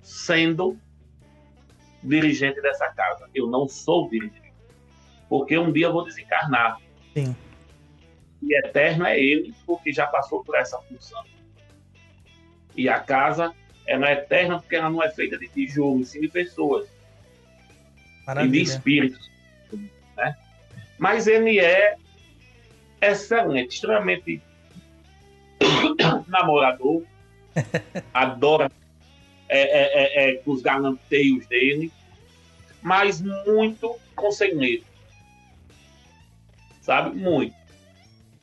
sendo 0.00 0.78
dirigente 2.00 2.62
dessa 2.62 2.88
casa. 2.92 3.28
Eu 3.34 3.48
não 3.48 3.66
sou 3.66 4.08
dirigente. 4.08 4.52
Porque 5.28 5.58
um 5.58 5.72
dia 5.72 5.86
eu 5.86 5.92
vou 5.92 6.04
desencarnar. 6.04 6.80
Sim. 7.12 7.34
E 8.40 8.56
eterno 8.56 9.04
é 9.04 9.18
ele, 9.18 9.52
porque 9.66 9.92
já 9.92 10.06
passou 10.06 10.44
por 10.44 10.54
essa 10.54 10.78
função. 10.82 11.24
E 12.76 12.88
a 12.88 13.00
casa, 13.00 13.52
ela 13.86 14.10
é 14.10 14.12
eterna 14.12 14.60
porque 14.60 14.76
ela 14.76 14.90
não 14.90 15.02
é 15.02 15.10
feita 15.10 15.36
de 15.36 15.48
tijolo, 15.48 16.04
sim 16.04 16.20
de 16.20 16.28
pessoas. 16.28 16.93
Maravilha. 18.26 18.48
E 18.48 18.64
de 18.64 18.70
espíritos. 18.70 19.30
Né? 20.16 20.36
Mas 20.98 21.26
ele 21.26 21.58
é 21.58 21.96
excelente, 23.00 23.74
extremamente 23.74 24.42
namorador, 26.26 27.02
adora 28.12 28.70
é, 29.48 29.60
é, 29.60 30.02
é, 30.02 30.30
é, 30.30 30.42
os 30.46 30.62
galanteios 30.62 31.46
dele, 31.46 31.92
mas 32.82 33.20
muito 33.20 33.98
conselheiro. 34.14 34.84
Sabe? 36.80 37.16
Muito. 37.16 37.54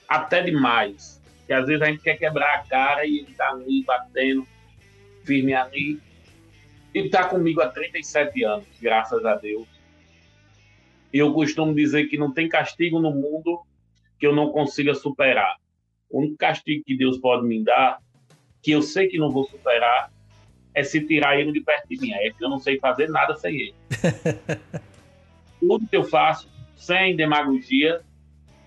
Até 0.07 0.41
demais. 0.41 1.21
Que 1.45 1.53
às 1.53 1.67
vezes 1.67 1.81
a 1.81 1.85
gente 1.85 2.01
quer 2.01 2.17
quebrar 2.17 2.55
a 2.55 2.63
cara 2.63 3.05
e 3.05 3.19
ele 3.19 3.33
tá 3.33 3.49
ali 3.49 3.83
batendo 3.83 4.47
firme 5.23 5.53
ali. 5.53 5.99
Ele 6.93 7.09
tá 7.09 7.27
comigo 7.27 7.61
há 7.61 7.67
37 7.67 8.43
anos, 8.43 8.67
graças 8.81 9.25
a 9.25 9.35
Deus. 9.35 9.67
Eu 11.13 11.33
costumo 11.33 11.73
dizer 11.73 12.07
que 12.07 12.17
não 12.17 12.31
tem 12.31 12.47
castigo 12.47 12.99
no 12.99 13.11
mundo 13.11 13.61
que 14.19 14.27
eu 14.27 14.35
não 14.35 14.51
consiga 14.51 14.93
superar. 14.93 15.57
O 16.09 16.19
único 16.19 16.37
castigo 16.37 16.83
que 16.85 16.97
Deus 16.97 17.17
pode 17.17 17.45
me 17.45 17.63
dar, 17.63 17.99
que 18.61 18.71
eu 18.71 18.81
sei 18.81 19.07
que 19.07 19.17
não 19.17 19.31
vou 19.31 19.45
superar, 19.45 20.11
é 20.73 20.83
se 20.83 21.05
tirar 21.05 21.39
ele 21.39 21.51
de 21.51 21.61
perto 21.61 21.87
de 21.89 21.97
mim. 21.99 22.11
É 22.13 22.29
que 22.31 22.43
eu 22.43 22.49
não 22.49 22.59
sei 22.59 22.79
fazer 22.79 23.09
nada 23.09 23.35
sem 23.35 23.55
ele. 23.55 23.75
tudo 25.59 25.87
que 25.87 25.95
eu 25.95 26.03
faço, 26.03 26.49
sem 26.75 27.15
demagogia, 27.15 28.01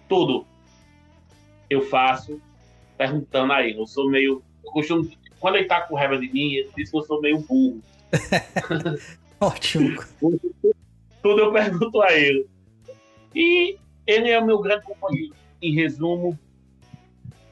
tudo 0.08 0.46
eu 1.68 1.82
faço 1.82 2.40
perguntando 2.96 3.52
a 3.52 3.62
ele. 3.62 3.78
Eu 3.78 3.86
sou 3.86 4.08
meio. 4.08 4.42
Eu 4.64 4.70
costumo, 4.70 5.08
quando 5.40 5.56
ele 5.56 5.66
tá 5.66 5.82
com 5.82 5.94
raiva 5.94 6.18
de 6.18 6.30
mim, 6.32 6.52
ele 6.54 6.70
diz 6.76 6.90
que 6.90 6.96
eu 6.96 7.02
sou 7.02 7.20
meio 7.20 7.40
burro. 7.40 7.80
Ótimo. 9.40 10.02
tudo 11.22 11.40
eu 11.40 11.52
pergunto 11.52 12.00
a 12.02 12.12
ele. 12.12 12.46
E 13.34 13.76
ele 14.06 14.30
é 14.30 14.38
o 14.38 14.46
meu 14.46 14.60
grande 14.60 14.84
companheiro. 14.84 15.34
Em 15.60 15.74
resumo, 15.74 16.38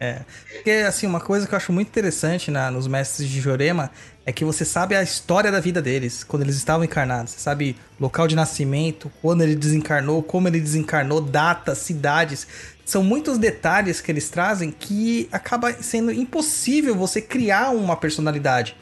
é. 0.03 0.25
Porque, 0.53 0.71
assim, 0.71 1.07
uma 1.07 1.21
coisa 1.21 1.47
que 1.47 1.55
eu 1.55 1.57
acho 1.57 1.73
muito 1.73 1.87
interessante 1.87 2.51
na, 2.51 2.73
nos 2.73 2.89
mestres 2.89 3.29
de 3.29 3.41
Jorema 3.41 3.89
é 4.27 4.33
que 4.33 4.45
você 4.45 4.65
sabe 4.65 4.97
a 4.97 5.03
história 5.03 5.49
da 5.53 5.61
vida 5.61 5.81
deles, 5.81 6.25
quando 6.25 6.43
eles 6.43 6.57
estavam 6.57 6.83
encarnados. 6.83 7.35
Você 7.35 7.39
sabe 7.39 7.77
local 8.01 8.27
de 8.27 8.35
nascimento, 8.35 9.13
quando 9.23 9.43
ele 9.43 9.55
desencarnou, 9.55 10.21
como 10.21 10.49
ele 10.49 10.61
desencarnou, 10.61 11.21
datas, 11.21 11.79
cidades. 11.79 12.49
São 12.85 13.05
muitos 13.05 13.39
detalhes 13.39 14.01
que 14.01 14.11
eles 14.11 14.29
trazem 14.29 14.73
que 14.73 15.29
acaba 15.31 15.73
sendo 15.75 16.11
impossível 16.11 16.97
você 16.97 17.23
criar 17.23 17.71
uma 17.71 17.95
personalidade 17.95 18.77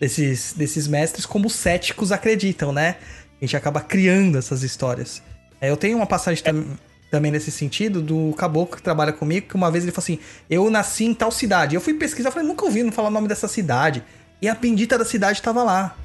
desses, 0.00 0.52
desses 0.52 0.86
mestres 0.86 1.26
como 1.26 1.46
os 1.46 1.54
céticos 1.54 2.12
acreditam, 2.12 2.72
né? 2.72 2.96
A 3.40 3.44
gente 3.44 3.56
acaba 3.56 3.80
criando 3.80 4.38
essas 4.38 4.62
histórias. 4.62 5.22
É, 5.60 5.70
eu 5.70 5.76
tenho 5.76 5.96
uma 5.96 6.06
passagem 6.06 6.42
tam- 6.42 6.76
também 7.10 7.30
nesse 7.30 7.50
sentido 7.50 8.02
do 8.02 8.34
caboclo 8.36 8.76
que 8.76 8.82
trabalha 8.82 9.12
comigo, 9.12 9.48
que 9.48 9.54
uma 9.54 9.70
vez 9.70 9.84
ele 9.84 9.92
falou 9.92 10.04
assim: 10.04 10.18
Eu 10.48 10.68
nasci 10.70 11.04
em 11.04 11.14
tal 11.14 11.30
cidade. 11.30 11.74
Eu 11.74 11.80
fui 11.80 11.94
pesquisar, 11.94 12.30
falei, 12.30 12.46
nunca 12.46 12.64
ouvi 12.64 12.82
não 12.82 12.92
falar 12.92 13.08
o 13.08 13.12
nome 13.12 13.28
dessa 13.28 13.48
cidade. 13.48 14.02
E 14.42 14.48
a 14.48 14.54
bendita 14.54 14.98
da 14.98 15.04
cidade 15.04 15.38
estava 15.38 15.62
lá. 15.62 15.96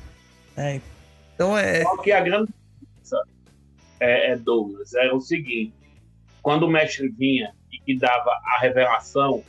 É, 0.56 0.80
então 1.34 1.58
é. 1.58 1.84
Só 1.84 1.98
que 1.98 2.12
a 2.12 2.22
grande 2.22 2.50
é, 4.00 4.32
é, 4.32 4.38
Douglas, 4.38 4.94
era 4.94 5.16
o 5.16 5.22
seguinte: 5.22 5.74
quando 6.42 6.64
o 6.64 6.70
mestre 6.70 7.10
vinha 7.10 7.54
e 7.72 7.80
que 7.80 7.98
dava 7.98 8.32
a 8.56 8.60
revelação, 8.60 9.44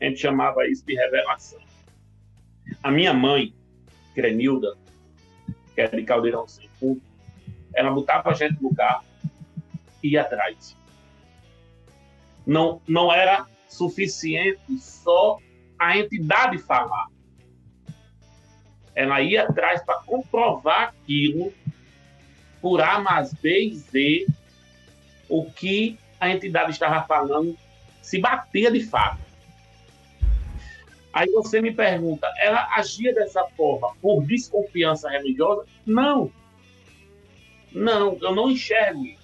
a 0.00 0.04
gente 0.04 0.20
chamava 0.20 0.66
isso 0.66 0.84
de 0.84 0.94
revelação. 0.94 1.58
A 2.82 2.90
minha 2.90 3.12
mãe, 3.12 3.54
Cremilda, 4.14 4.76
que 5.74 5.80
é 5.80 5.88
de 5.88 6.02
Caldeirão 6.02 6.46
Sem 6.48 6.68
Fundo, 6.78 7.02
ela 7.74 7.90
botava 7.90 8.30
a 8.30 8.34
gente 8.34 8.62
no 8.62 8.74
carro 8.74 9.04
e 10.02 10.10
ia 10.10 10.22
atrás. 10.22 10.76
Não, 12.46 12.80
não 12.86 13.12
era 13.12 13.46
suficiente 13.68 14.78
só 14.78 15.38
a 15.78 15.96
entidade 15.96 16.58
falar. 16.58 17.06
Ela 18.94 19.20
ia 19.22 19.44
atrás 19.44 19.82
para 19.82 20.00
comprovar 20.00 20.88
aquilo 20.88 21.52
por 22.60 22.80
A 22.80 22.98
mais 22.98 23.32
B 23.32 23.66
e 23.66 23.74
Z, 23.74 24.26
o 25.28 25.50
que 25.50 25.98
a 26.18 26.28
entidade 26.28 26.72
estava 26.72 27.02
falando 27.06 27.56
se 28.02 28.18
batia 28.18 28.70
de 28.70 28.82
fato. 28.82 29.29
Aí 31.12 31.28
você 31.30 31.60
me 31.60 31.72
pergunta, 31.72 32.30
ela 32.38 32.68
agia 32.76 33.12
dessa 33.12 33.44
forma 33.56 33.94
por 34.00 34.24
desconfiança 34.24 35.08
religiosa? 35.10 35.66
Não. 35.84 36.30
Não, 37.72 38.16
eu 38.20 38.34
não 38.34 38.50
enxergo 38.50 39.04
isso. 39.04 39.20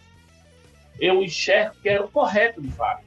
Eu 0.99 1.23
enxergo 1.23 1.77
que 1.81 1.89
era 1.89 2.05
o 2.05 2.11
correto 2.11 2.61
de 2.61 2.71
fato. 2.73 3.05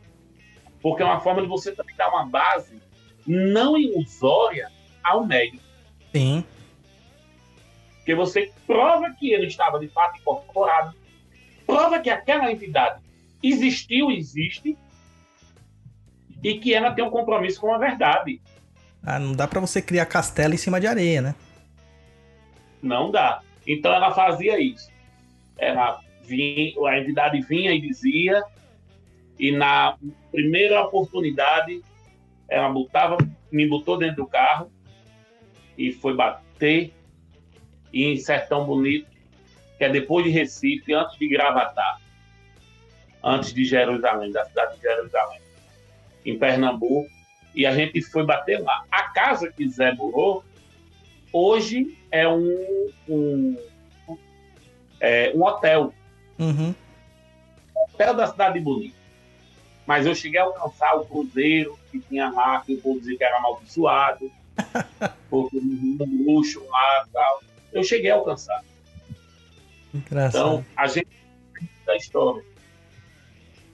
Porque 0.82 1.02
é 1.02 1.06
uma 1.06 1.20
forma 1.20 1.42
de 1.42 1.48
você 1.48 1.74
também 1.74 1.96
dar 1.96 2.10
uma 2.10 2.26
base 2.26 2.82
não 3.28 3.78
ilusória 3.78 4.72
ao 5.04 5.26
médico. 5.26 5.64
Sim. 6.14 6.44
Porque 7.98 8.16
você 8.16 8.52
prova 8.66 9.12
que 9.12 9.32
ele 9.32 9.48
estava 9.48 9.80
de 9.80 9.88
fato 9.90 10.20
incorporado, 10.20 10.96
prova 11.66 12.00
que 12.00 12.10
aquela 12.10 12.52
entidade 12.52 13.02
existiu, 13.44 14.10
existe, 14.10 14.78
e 16.44 16.58
que 16.58 16.74
ela 16.74 16.92
tem 16.92 17.04
um 17.04 17.10
compromisso 17.10 17.60
com 17.60 17.74
a 17.74 17.78
verdade. 17.78 18.42
Ah, 19.04 19.20
não 19.20 19.34
dá 19.34 19.48
pra 19.48 19.60
você 19.60 19.82
criar 19.82 20.06
castelo 20.06 20.54
em 20.54 20.58
cima 20.58 20.80
de 20.80 20.88
areia, 20.88 21.22
né? 21.22 21.36
Não 22.82 23.12
dá. 23.12 23.42
Então 23.66 23.94
ela 23.94 24.14
fazia 24.14 24.60
isso. 24.60 24.90
Ela 25.58 26.00
vinha, 26.24 26.74
a 26.88 27.00
entidade 27.00 27.42
vinha 27.42 27.74
e 27.74 27.82
dizia, 27.82 28.44
e 29.38 29.52
na 29.52 29.98
primeira 30.32 30.82
oportunidade 30.82 31.82
ela 32.48 32.70
botava, 32.70 33.18
me 33.52 33.68
botou 33.68 33.98
dentro 33.98 34.18
do 34.18 34.28
carro 34.28 34.72
e 35.78 35.92
foi 35.92 36.16
bater 36.16 36.94
em 37.94 38.18
Sertão 38.18 38.66
Bonito, 38.66 39.08
que 39.78 39.84
é 39.84 39.90
depois 39.90 40.26
de 40.26 40.32
Recife, 40.32 40.94
antes 40.94 41.18
de 41.18 41.28
Gravatar, 41.28 42.02
antes 43.24 43.54
de 43.54 43.66
Jerusalém, 43.66 44.32
da 44.32 44.46
cidade 44.46 44.76
de 44.76 44.82
Jerusalém, 44.82 45.40
em 46.26 46.38
Pernambuco, 46.38 47.10
e 47.56 47.66
a 47.66 47.74
gente 47.74 48.02
foi 48.02 48.26
bater 48.26 48.62
lá. 48.62 48.86
A 48.92 49.04
casa 49.04 49.52
que 49.52 49.68
Zé 49.68 49.94
morou, 49.94 50.44
hoje 51.32 51.98
é 52.12 52.28
um, 52.28 52.90
um, 53.08 53.58
é 55.00 55.32
um 55.36 55.44
hotel, 55.44 55.94
Uhum. 56.38 56.74
hotel 57.76 58.14
da 58.14 58.28
cidade 58.28 58.60
bonita. 58.60 58.98
Mas 59.86 60.06
eu 60.06 60.16
cheguei 60.16 60.40
a 60.40 60.44
alcançar 60.44 60.96
o 60.96 61.06
cruzeiro 61.06 61.78
que 61.92 62.00
tinha 62.00 62.30
lá, 62.30 62.62
que 62.62 62.76
o 62.76 62.82
povo 62.82 63.00
dizia 63.00 63.18
que 63.18 63.24
era 63.24 63.38
amaldiçoado, 63.38 64.32
porque 65.30 65.58
um 65.58 66.26
luxo 66.26 66.64
lá 66.70 67.06
e 67.08 67.12
tal. 67.12 67.44
Eu 67.74 67.84
cheguei 67.84 68.12
a 68.12 68.16
alcançar. 68.16 68.64
Engraçado. 69.94 70.38
Então, 70.38 70.66
a 70.76 70.88
gente 70.88 71.08
da 71.86 71.96
história. 71.96 72.44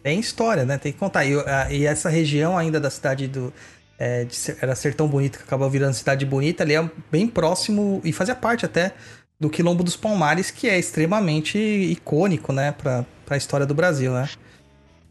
Tem 0.06 0.20
história, 0.20 0.66
né? 0.66 0.78
Tem 0.78 0.92
que 0.94 1.00
contar. 1.00 1.26
E, 1.26 1.34
a- 1.40 1.68
e 1.72 1.84
essa 1.84 2.10
região 2.10 2.56
ainda 2.56 2.80
da 2.80 2.92
cidade 2.92 3.28
do. 3.28 3.52
é, 3.98 4.24
de 4.24 4.36
Ser- 4.36 4.56
era 4.62 4.76
Sertão 4.76 5.08
Bonito, 5.08 5.40
que 5.40 5.44
acabou 5.46 5.68
virando 5.68 5.96
Cidade 5.96 6.28
Bonita, 6.28 6.62
ali 6.64 6.76
é 6.76 6.90
bem 7.12 7.28
próximo 7.28 8.02
e 8.04 8.14
fazia 8.14 8.36
parte 8.36 8.66
até 8.68 8.94
do 9.40 9.50
Quilombo 9.50 9.84
dos 9.84 9.96
Palmares, 9.96 10.52
que 10.52 10.70
é 10.70 10.78
extremamente 10.78 11.58
icônico, 11.58 12.54
né, 12.54 12.72
pra, 12.72 13.04
pra 13.26 13.36
história 13.36 13.66
do 13.66 13.74
Brasil, 13.74 14.14
né? 14.14 14.30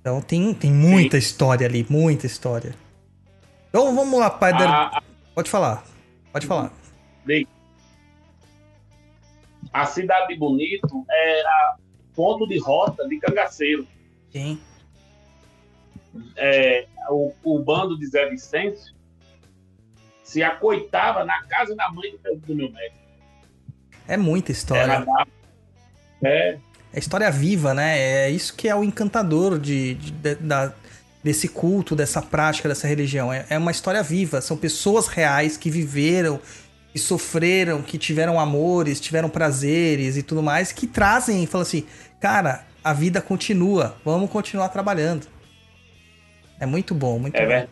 Então 0.01 0.21
tem, 0.21 0.55
tem 0.55 0.71
muita 0.71 1.19
história 1.19 1.67
ali, 1.67 1.85
muita 1.91 2.25
história. 2.27 2.73
Então 3.69 3.93
vamos 3.97 4.17
lá, 4.21 4.31
pai. 4.31 4.57
Der- 4.57 4.69
A, 4.69 4.99
a, 4.99 5.03
Pode 5.35 5.51
falar. 5.51 5.83
Pode 6.33 6.47
falar. 6.47 6.71
a 9.73 9.87
cidade 9.87 10.29
de 10.29 10.39
Bonito 10.39 11.05
era 11.11 11.77
ponto 12.15 12.47
de 12.47 12.61
rota 12.61 13.09
de 13.09 13.19
cangaceiro. 13.19 13.85
Sim. 14.31 14.61
É, 16.37 16.87
o, 17.11 17.33
o 17.43 17.59
bando 17.59 17.99
de 17.99 18.07
Zé 18.07 18.29
Vicente 18.29 18.95
se 20.23 20.43
acoitava 20.43 21.25
na 21.25 21.43
casa 21.45 21.75
da 21.75 21.91
mãe 21.91 22.15
do, 22.47 22.55
meu 22.55 22.71
mestre. 22.71 22.93
É 24.09 24.17
muita 24.17 24.53
história. 24.53 24.87
Dava- 25.01 25.27
é, 26.23 26.59
É 26.93 26.99
história 26.99 27.31
viva, 27.31 27.75
né? 27.75 27.99
É 27.99 28.31
isso 28.31 28.55
que 28.55 28.69
é 28.69 28.75
o 28.75 28.83
encantador 28.85 29.59
de, 29.59 29.95
de- 29.95 30.11
de- 30.13 30.35
da, 30.37 30.73
desse 31.23 31.49
culto, 31.49 31.95
dessa 31.97 32.23
prática, 32.23 32.69
dessa 32.69 32.87
religião. 32.87 33.33
É, 33.33 33.47
é 33.51 33.59
uma 33.59 33.71
história 33.71 34.03
viva. 34.03 34.41
São 34.41 34.57
pessoas 34.57 35.07
reais 35.09 35.57
que 35.57 35.71
viveram, 35.71 36.41
que 36.93 36.99
sofreram, 36.99 37.83
que 37.83 37.99
tiveram 37.99 38.39
amores, 38.39 39.01
tiveram 39.01 39.29
prazeres 39.29 40.17
e 40.17 40.23
tudo 40.23 40.43
mais, 40.43 40.71
que 40.73 40.87
trazem 40.87 41.43
e 41.43 41.47
falam 41.47 41.63
assim: 41.63 41.87
cara, 42.21 42.65
a 42.83 42.93
vida 42.93 43.21
continua, 43.21 43.97
vamos 44.05 44.31
continuar 44.31 44.69
trabalhando. 44.69 45.27
É 46.65 46.67
muito 46.67 46.95
bom, 46.95 47.19
muito 47.19 47.37
é 47.37 47.43
bom. 47.43 47.47
verdade. 47.47 47.71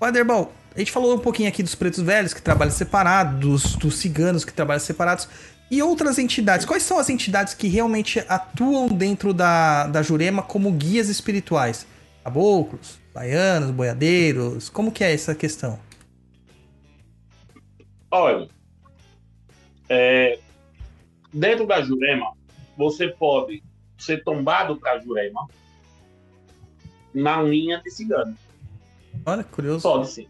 Paderbal, 0.00 0.52
a 0.74 0.78
gente 0.78 0.90
falou 0.90 1.14
um 1.14 1.20
pouquinho 1.20 1.48
aqui 1.48 1.62
dos 1.62 1.76
pretos 1.76 2.00
velhos 2.00 2.34
que 2.34 2.42
trabalham 2.42 2.72
separados, 2.72 3.38
dos, 3.38 3.76
dos 3.76 3.94
ciganos 3.94 4.44
que 4.44 4.52
trabalham 4.52 4.80
separados. 4.80 5.28
E 5.70 5.80
outras 5.80 6.18
entidades. 6.18 6.66
Quais 6.66 6.82
são 6.82 6.98
as 6.98 7.08
entidades 7.08 7.54
que 7.54 7.68
realmente 7.68 8.18
atuam 8.28 8.88
dentro 8.88 9.32
da, 9.32 9.86
da 9.86 10.02
Jurema 10.02 10.42
como 10.42 10.72
guias 10.72 11.08
espirituais? 11.08 11.86
Caboclos, 12.24 12.98
baianos, 13.14 13.70
boiadeiros? 13.70 14.68
Como 14.68 14.90
que 14.90 15.04
é 15.04 15.14
essa 15.14 15.32
questão? 15.32 15.78
Olha, 18.10 18.48
é, 19.88 20.40
dentro 21.32 21.68
da 21.68 21.80
Jurema, 21.82 22.32
você 22.76 23.06
pode 23.06 23.62
ser 23.96 24.24
tombado 24.24 24.76
para 24.76 24.94
a 24.94 24.98
Jurema 24.98 25.46
na 27.14 27.42
linha 27.42 27.80
de 27.82 27.90
cigano. 27.90 28.36
Olha, 29.26 29.44
curioso. 29.44 29.82
Pode 29.82 30.08
sim. 30.10 30.28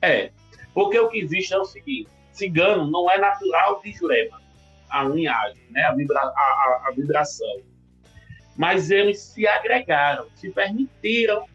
É, 0.00 0.30
porque 0.72 0.98
o 0.98 1.08
que 1.08 1.18
existe 1.18 1.52
é 1.54 1.58
o 1.58 1.64
seguinte: 1.64 2.08
cigano 2.32 2.90
não 2.90 3.10
é 3.10 3.18
natural 3.18 3.80
de 3.82 3.92
Jurema, 3.92 4.40
a 4.88 5.02
linhagem, 5.04 5.62
né? 5.70 5.82
a, 5.84 5.92
vibra, 5.92 6.18
a, 6.18 6.22
a- 6.22 6.84
a 6.88 6.90
vibração. 6.92 7.60
Mas 8.56 8.90
eles 8.90 9.20
se 9.20 9.46
agregaram, 9.46 10.26
se 10.34 10.50
permitiram 10.50 11.46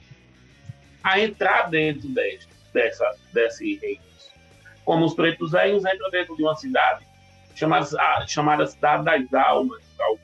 a 1.03 1.19
entrar 1.19 1.69
dentro 1.69 2.07
deste, 2.09 2.47
dessa, 2.73 3.15
desse 3.33 3.75
reino. 3.77 4.01
Como 4.85 5.05
os 5.05 5.13
pretos 5.15 5.51
velhos 5.51 5.83
entram 5.85 6.09
dentro 6.11 6.35
de 6.35 6.43
uma 6.43 6.55
cidade 6.55 7.05
chamada, 7.55 7.87
chamada 8.27 8.67
Cidade 8.67 9.03
das 9.03 9.33
Almas, 9.33 9.81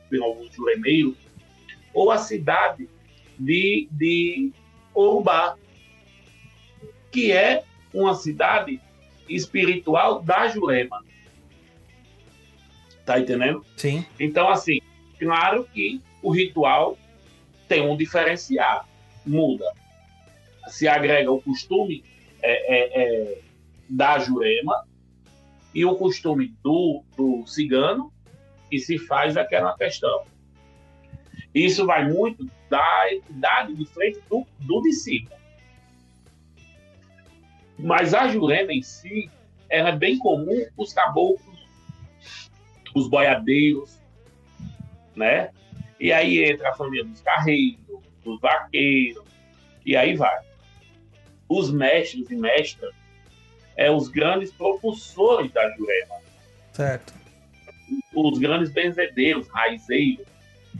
pelo 0.09 0.25
alguns 0.25 0.53
juremeiros, 0.53 1.15
ou 1.93 2.11
a 2.11 2.17
cidade 2.19 2.88
de, 3.39 3.88
de 3.91 4.51
Urubá, 4.93 5.55
que 7.11 7.31
é 7.31 7.63
uma 7.93 8.15
cidade 8.15 8.81
espiritual 9.29 10.21
da 10.21 10.47
Jurema. 10.47 11.03
Tá 13.05 13.19
entendendo? 13.19 13.65
Sim. 13.75 14.05
Então, 14.19 14.49
assim, 14.49 14.79
claro 15.17 15.67
que 15.73 16.01
o 16.21 16.31
ritual 16.31 16.97
tem 17.67 17.81
um 17.81 17.95
diferencial, 17.95 18.88
muda. 19.25 19.65
Se 20.67 20.88
agrega 20.88 21.31
o 21.31 21.41
costume 21.41 22.03
é, 22.41 22.51
é, 22.51 23.01
é, 23.01 23.41
da 23.89 24.19
Jurema 24.19 24.85
e 25.73 25.85
o 25.85 25.95
costume 25.95 26.53
do, 26.63 27.03
do 27.15 27.45
cigano 27.47 28.11
e 28.71 28.79
se 28.79 28.97
faz 28.97 29.38
aquela 29.38 29.75
questão. 29.77 30.25
Isso 31.58 31.88
vai 31.88 32.08
muito 32.08 32.47
da 32.70 33.12
idade 33.12 33.74
de 33.74 33.84
frente 33.88 34.20
do, 34.30 34.45
do 34.60 34.82
discípulo. 34.84 35.36
Mas 37.80 38.14
a 38.14 38.28
Jurema 38.28 38.72
em 38.72 38.84
si, 38.84 39.28
ela 39.68 39.89
é 39.89 39.95
bem 39.95 40.20
comum 40.20 40.68
os 40.78 40.93
caboclos, 40.93 41.58
os 42.93 43.10
boiadeiros, 43.10 43.99
né? 45.16 45.49
E 45.99 46.14
aí 46.14 46.43
entra 46.43 46.70
a 46.70 46.76
família 46.76 47.03
dos 47.03 47.22
carreiros, 47.22 48.01
dos 48.24 48.39
vaqueiros, 48.39 49.26
e 49.84 49.95
aí 49.95 50.16
vai. 50.16 50.39
Os 51.49 51.72
mestres 51.72 52.30
e 52.30 52.36
mestras 52.36 52.93
é 53.76 53.89
os 53.89 54.10
grandes 54.10 54.51
propulsores 54.51 55.51
da 55.51 55.68
Jurema, 55.76 56.18
Certo. 56.72 57.16
os 58.14 58.38
grandes 58.38 58.72
benzedeiros, 58.72 59.47
raizeiros, 59.47 60.36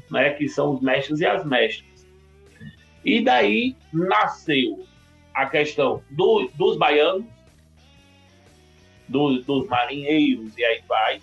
né, 0.10 0.32
que 0.32 0.47
são 0.47 0.74
os 0.76 0.82
mestres 0.82 1.20
e 1.20 1.26
as 1.26 1.45
mestras. 1.45 2.08
E 3.03 3.22
daí 3.24 3.76
nasceu 3.93 4.86
a 5.34 5.45
questão 5.45 6.03
do- 6.10 6.49
dos 6.55 6.78
baianos, 6.78 7.26
do- 9.08 9.41
dos 9.43 9.68
marinheiros, 9.68 10.58
e 10.58 10.64
aí 10.66 10.82
vai, 10.88 11.22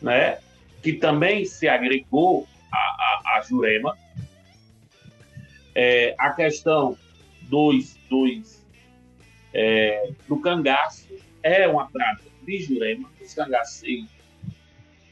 né, 0.00 0.38
que 0.82 0.94
também 0.94 1.44
se 1.44 1.68
agregou 1.68 2.46
a, 2.72 2.76
a, 2.76 3.36
a 3.36 3.40
Jurema. 3.42 3.96
É, 5.74 6.14
a 6.18 6.30
questão 6.30 6.96
dos, 7.42 7.96
dos, 8.08 8.64
é, 9.52 10.10
do 10.28 10.40
cangaço 10.40 11.08
é 11.42 11.66
uma 11.68 11.88
prática 11.90 12.30
de 12.44 12.58
Jurema, 12.62 13.10
os 13.20 13.34
cangaceiros, 13.34 14.08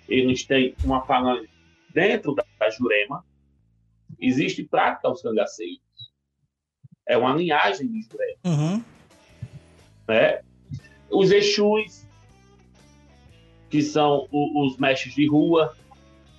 eles 0.09 0.45
têm 0.45 0.75
uma 0.83 1.05
falange 1.05 1.49
dentro 1.93 2.35
da, 2.35 2.45
da 2.59 2.71
Jurema, 2.71 3.25
existe 4.19 4.65
prática 4.65 5.09
aos 5.09 5.23
cangaceiros. 5.23 5.81
É 7.07 7.17
uma 7.17 7.35
linhagem 7.35 7.87
de 7.89 8.03
Jurema, 8.03 8.39
Uhum. 8.45 8.85
né? 10.09 10.41
Os 11.11 11.31
Exus, 11.31 12.07
que 13.71 13.83
são 13.83 14.29
o- 14.31 14.67
os 14.67 14.77
mestres 14.79 15.15
de 15.15 15.27
rua, 15.27 15.77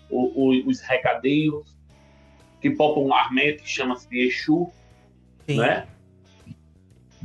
o- 0.10 0.48
o- 0.50 0.68
os 0.68 0.80
recadeiros, 0.82 1.76
que 2.62 2.70
popularmente 2.72 3.68
chama-se 3.68 4.08
de 4.10 4.28
Exu, 4.28 4.72
Sim. 5.48 5.58
né? 5.58 5.88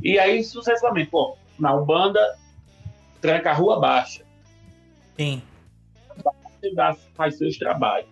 E 0.01 0.17
aí, 0.17 0.43
sucessivamente, 0.43 1.09
pô, 1.09 1.37
na 1.59 1.73
Umbanda, 1.75 2.37
tranca 3.21 3.51
a 3.51 3.53
rua 3.53 3.79
baixa. 3.79 4.23
Sim. 5.17 5.41
Faz 7.15 7.37
seus 7.37 7.57
trabalhos. 7.57 8.09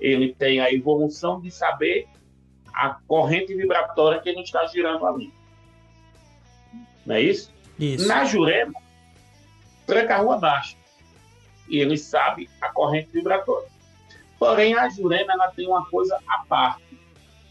Ele 0.00 0.34
tem 0.34 0.60
a 0.60 0.72
evolução 0.72 1.40
de 1.40 1.50
saber 1.50 2.06
a 2.72 2.90
corrente 3.06 3.54
vibratória 3.54 4.20
que 4.20 4.28
ele 4.28 4.42
está 4.42 4.66
girando 4.66 5.06
ali. 5.06 5.32
Não 7.06 7.14
é 7.14 7.20
isso? 7.20 7.52
Isso. 7.78 8.06
Na 8.06 8.24
Jurema, 8.24 8.74
tranca 9.86 10.16
a 10.16 10.18
rua 10.18 10.38
baixa. 10.38 10.76
E 11.68 11.78
ele 11.78 11.96
sabe 11.96 12.48
a 12.60 12.68
corrente 12.70 13.10
vibratória. 13.12 13.68
Porém, 14.38 14.74
a 14.74 14.88
Jurema 14.88 15.32
ela 15.32 15.48
tem 15.48 15.66
uma 15.66 15.86
coisa 15.86 16.18
à 16.28 16.44
parte. 16.44 16.82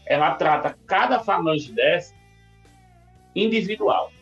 Ela 0.06 0.34
trata 0.34 0.76
cada 0.86 1.18
falange 1.20 1.72
dessa 1.72 2.14
individual. 3.34 4.12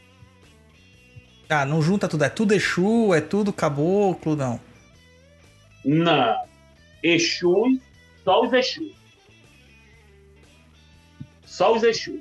Ah, 1.49 1.67
não 1.67 1.83
junta 1.83 2.09
tudo. 2.09 2.25
É 2.25 2.31
tudo 2.31 2.55
Exu, 2.55 3.13
é 3.13 3.21
tudo 3.21 3.53
caboclo, 3.53 4.35
não. 4.35 4.59
Não. 5.85 6.37
Exus, 7.03 7.79
só 8.25 8.43
os 8.45 8.53
Exus. 8.53 8.93
Só 11.45 11.75
os 11.75 11.83
Exus. 11.83 12.21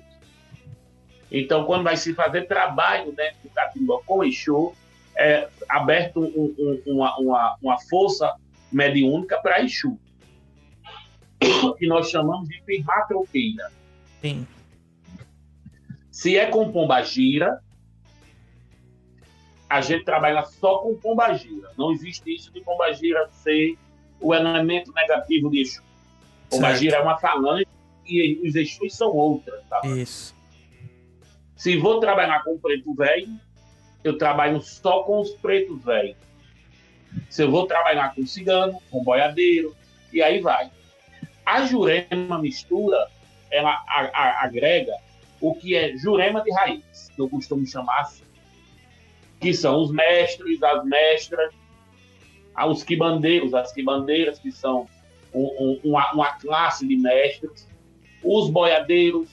Então, 1.32 1.66
quando 1.66 1.84
vai 1.84 1.96
se 1.96 2.14
fazer 2.14 2.48
trabalho 2.48 3.12
dentro 3.14 3.38
do 3.44 3.50
Catimbó 3.50 4.02
com 4.06 4.24
Exu, 4.24 4.74
é 5.16 5.48
aberto 5.70 6.20
um- 6.20 6.56
um- 6.58 6.82
uma, 6.94 7.18
uma, 7.18 7.58
uma 7.62 7.80
força 7.82 8.36
mediúnica 8.72 9.40
para 9.42 9.62
Exu. 9.62 9.98
Que 11.78 11.88
nós 11.88 12.10
chamamos 12.10 12.48
de 12.50 12.62
firmar 12.64 13.08
troqueira. 13.08 13.72
Sim. 14.22 14.46
Se 16.12 16.38
é 16.38 16.46
com 16.48 16.72
pombagira, 16.72 17.62
a 19.70 19.80
gente 19.82 20.04
trabalha 20.04 20.44
só 20.44 20.80
com 20.80 20.96
pombagira. 20.98 21.72
Não 21.78 21.92
existe 21.94 22.36
isso 22.36 22.52
de 22.52 22.60
pombagira 22.62 23.28
ser 23.32 23.78
o 24.20 24.36
elemento 24.36 24.92
negativo 24.94 25.50
de 25.50 25.62
Exu. 25.62 25.82
Pombagira 26.52 26.98
é 26.98 27.02
uma 27.02 27.18
falange 27.18 27.68
e 28.06 28.40
os 28.48 28.56
Exus 28.56 28.96
são 28.96 29.10
outras. 29.16 29.64
Tá? 29.70 29.82
Isso. 29.86 30.36
Se 31.56 31.78
vou 31.78 32.00
trabalhar 32.00 32.44
com 32.44 32.58
preto 32.58 32.94
velho, 32.94 33.30
eu 34.04 34.18
trabalho 34.18 34.62
só 34.62 35.04
com 35.04 35.20
os 35.22 35.32
pretos 35.32 35.84
velhos. 35.84 36.18
Se 37.30 37.44
eu 37.44 37.52
vou 37.52 37.68
trabalhar 37.68 38.14
com 38.16 38.26
cigano, 38.26 38.80
com 38.90 39.04
boiadeiro, 39.04 39.76
e 40.12 40.22
aí 40.22 40.40
vai. 40.40 40.72
A 41.46 41.66
Jurema 41.66 42.40
mistura, 42.40 43.08
ela 43.52 43.72
a- 43.88 44.10
a- 44.14 44.44
agrega 44.46 44.94
o 45.40 45.54
que 45.56 45.76
é 45.76 45.96
Jurema 45.98 46.42
de 46.42 46.52
raiz, 46.54 47.10
que 47.16 47.22
eu 47.22 47.30
costumo 47.30 47.66
chamar 47.66 48.02
assim. 48.02 48.24
Que 49.40 49.54
são 49.54 49.82
os 49.82 49.92
mestres, 49.92 50.62
as 50.64 50.84
mestras, 50.86 51.54
os 52.68 52.84
quibandeiros, 52.84 53.54
as 53.54 53.72
quibandeiras, 53.74 54.40
que 54.40 54.52
são 54.52 54.88
um- 55.34 55.80
um- 55.86 55.90
uma, 55.92 56.12
uma 56.14 56.34
classe 56.34 56.88
de 56.88 56.96
mestres, 56.98 57.68
os 58.24 58.50
boiadeiros, 58.50 59.30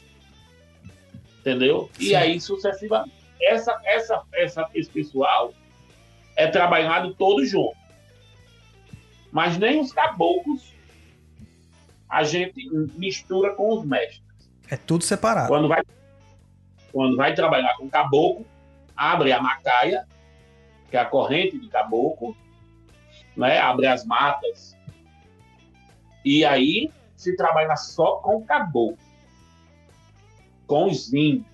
entendeu? 1.41 1.91
Sim. 1.95 2.05
E 2.05 2.15
aí 2.15 2.41
sucessivamente. 2.41 3.17
Essa, 3.41 3.79
essa, 3.85 4.23
essa, 4.35 4.69
esse 4.75 4.91
pessoal 4.91 5.53
é 6.37 6.47
trabalhado 6.49 7.15
todo 7.15 7.45
junto. 7.47 7.77
Mas 9.31 9.59
nem 9.59 9.81
os 9.81 9.93
caboclos 9.93 10.73
a 12.09 12.25
gente 12.25 12.69
mistura 12.97 13.55
com 13.55 13.73
os 13.79 13.85
mestres. 13.85 14.23
É 14.71 14.77
tudo 14.77 15.05
separado. 15.05 15.49
Quando 15.49 15.69
vai, 15.69 15.83
quando 16.93 17.17
vai 17.17 17.35
trabalhar 17.35 17.77
com 17.77 17.89
caboclo, 17.89 18.47
abre 18.97 19.31
a 19.33 19.41
macaia, 19.41 20.07
que 20.91 20.97
é 20.97 21.01
a 21.01 21.05
corrente 21.05 21.59
de 21.59 21.69
caboclo, 21.69 22.37
né? 23.37 23.59
abre 23.59 23.87
as 23.87 24.05
matas. 24.05 24.77
E 26.29 26.45
aí 26.45 26.91
se 27.17 27.35
trabalha 27.35 27.75
só 27.75 28.17
com 28.17 28.45
caboclo, 28.45 28.99
com 30.67 30.91
os 30.91 31.11
índios. 31.11 31.47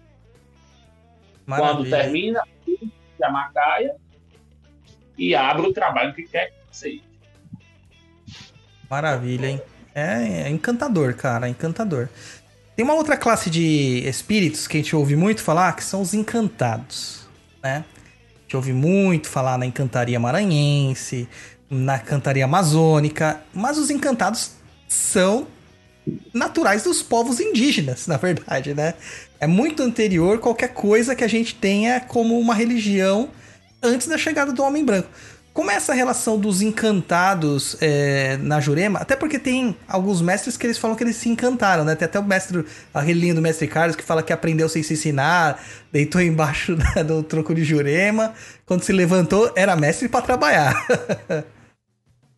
Quando 1.46 1.88
termina 1.88 2.42
a 3.22 3.30
macaia 3.30 3.94
e 5.16 5.32
abre 5.32 5.68
o 5.68 5.72
trabalho 5.72 6.12
que 6.12 6.24
quer 6.24 6.50
que 6.50 6.76
seja. 6.76 7.02
Maravilha, 8.90 9.46
hein? 9.46 9.62
É, 9.94 10.42
é 10.42 10.50
encantador, 10.50 11.14
cara, 11.14 11.46
é 11.46 11.50
encantador. 11.50 12.08
Tem 12.74 12.84
uma 12.84 12.94
outra 12.94 13.16
classe 13.16 13.48
de 13.48 14.02
espíritos 14.08 14.66
que 14.66 14.78
a 14.78 14.80
gente 14.80 14.96
ouve 14.96 15.14
muito 15.14 15.40
falar, 15.40 15.76
que 15.76 15.84
são 15.84 16.02
os 16.02 16.14
encantados, 16.14 17.28
né? 17.62 17.84
A 18.38 18.40
gente 18.42 18.56
ouve 18.56 18.72
muito 18.72 19.28
falar 19.28 19.56
na 19.56 19.66
encantaria 19.66 20.18
maranhense, 20.18 21.28
na 21.70 21.96
cantaria 21.96 22.44
amazônica, 22.44 23.40
mas 23.54 23.78
os 23.78 23.88
encantados 23.88 24.63
são 24.94 25.46
naturais 26.32 26.82
dos 26.84 27.02
povos 27.02 27.40
indígenas, 27.40 28.06
na 28.08 28.16
verdade, 28.16 28.74
né? 28.74 28.94
É 29.40 29.46
muito 29.46 29.82
anterior 29.82 30.38
qualquer 30.38 30.68
coisa 30.68 31.14
que 31.14 31.24
a 31.24 31.28
gente 31.28 31.54
tenha 31.54 32.00
como 32.00 32.38
uma 32.38 32.54
religião 32.54 33.28
antes 33.82 34.06
da 34.06 34.16
chegada 34.16 34.52
do 34.52 34.62
homem 34.62 34.84
branco. 34.84 35.08
Como 35.52 35.70
é 35.70 35.74
essa 35.76 35.94
relação 35.94 36.36
dos 36.36 36.60
encantados 36.62 37.76
é, 37.80 38.36
na 38.38 38.60
Jurema? 38.60 38.98
Até 38.98 39.14
porque 39.14 39.38
tem 39.38 39.76
alguns 39.86 40.20
mestres 40.20 40.56
que 40.56 40.66
eles 40.66 40.76
falam 40.78 40.96
que 40.96 41.04
eles 41.04 41.14
se 41.14 41.28
encantaram, 41.28 41.84
né? 41.84 41.94
Tem 41.94 42.06
até 42.06 42.18
o 42.18 42.24
mestre, 42.24 42.64
aquele 42.92 43.20
linha 43.20 43.34
do 43.34 43.40
mestre 43.40 43.68
Carlos 43.68 43.94
que 43.94 44.02
fala 44.02 44.20
que 44.20 44.32
aprendeu 44.32 44.68
sem 44.68 44.82
se 44.82 44.94
ensinar, 44.94 45.62
deitou 45.92 46.20
embaixo 46.20 46.74
da- 46.96 47.04
do 47.04 47.22
tronco 47.22 47.54
de 47.54 47.62
Jurema, 47.62 48.34
quando 48.66 48.82
se 48.82 48.92
levantou 48.92 49.52
era 49.54 49.76
mestre 49.76 50.08
para 50.08 50.22
trabalhar. 50.22 50.74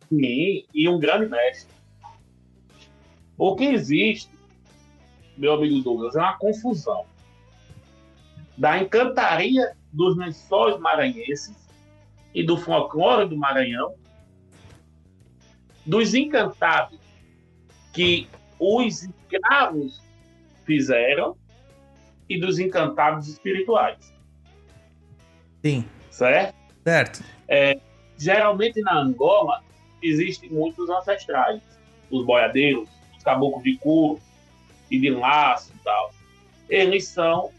Sim, 0.09 0.63
e 0.73 0.87
um 0.87 0.99
grande 0.99 1.27
mestre. 1.27 1.76
O 3.37 3.55
que 3.55 3.65
existe, 3.65 4.31
meu 5.37 5.53
amigo 5.53 5.81
Douglas, 5.83 6.15
é 6.15 6.19
uma 6.19 6.37
confusão 6.37 7.05
da 8.57 8.79
encantaria 8.79 9.75
dos 9.93 10.17
lençóis 10.17 10.79
maranhenses 10.79 11.55
e 12.33 12.43
do 12.43 12.57
folclore 12.57 13.29
do 13.29 13.37
Maranhão, 13.37 13.93
dos 15.85 16.13
encantados 16.13 16.99
que 17.93 18.27
os 18.59 19.03
escravos 19.03 20.01
fizeram 20.65 21.37
e 22.27 22.39
dos 22.39 22.59
encantados 22.59 23.27
espirituais, 23.27 24.13
Sim, 25.63 25.85
certo? 26.11 26.55
certo. 26.83 27.23
geralmente 28.17 28.81
na 28.81 28.99
Angola 28.99 29.63
existem 30.01 30.49
muitos 30.49 30.89
ancestrais, 30.89 31.61
os 32.11 32.25
boiadeiros, 32.25 32.89
os 32.89 32.96
caboclos 33.27 33.63
de 33.63 33.75
couro 33.77 34.21
e 34.89 34.97
de 34.97 35.09
laço 35.09 35.73
e 35.75 35.83
tal. 35.83 36.13
Eles 36.69 37.09
são 37.09 37.51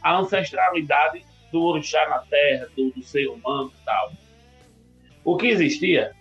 a 0.00 0.16
ancestralidade 0.16 1.24
do 1.50 1.60
orixá 1.60 2.08
na 2.08 2.18
terra, 2.20 2.68
do, 2.76 2.90
do 2.90 3.02
ser 3.02 3.26
humano 3.26 3.72
e 3.80 3.84
tal. 3.84 4.12
O 5.24 5.36
que 5.36 5.48
existia 5.48 6.14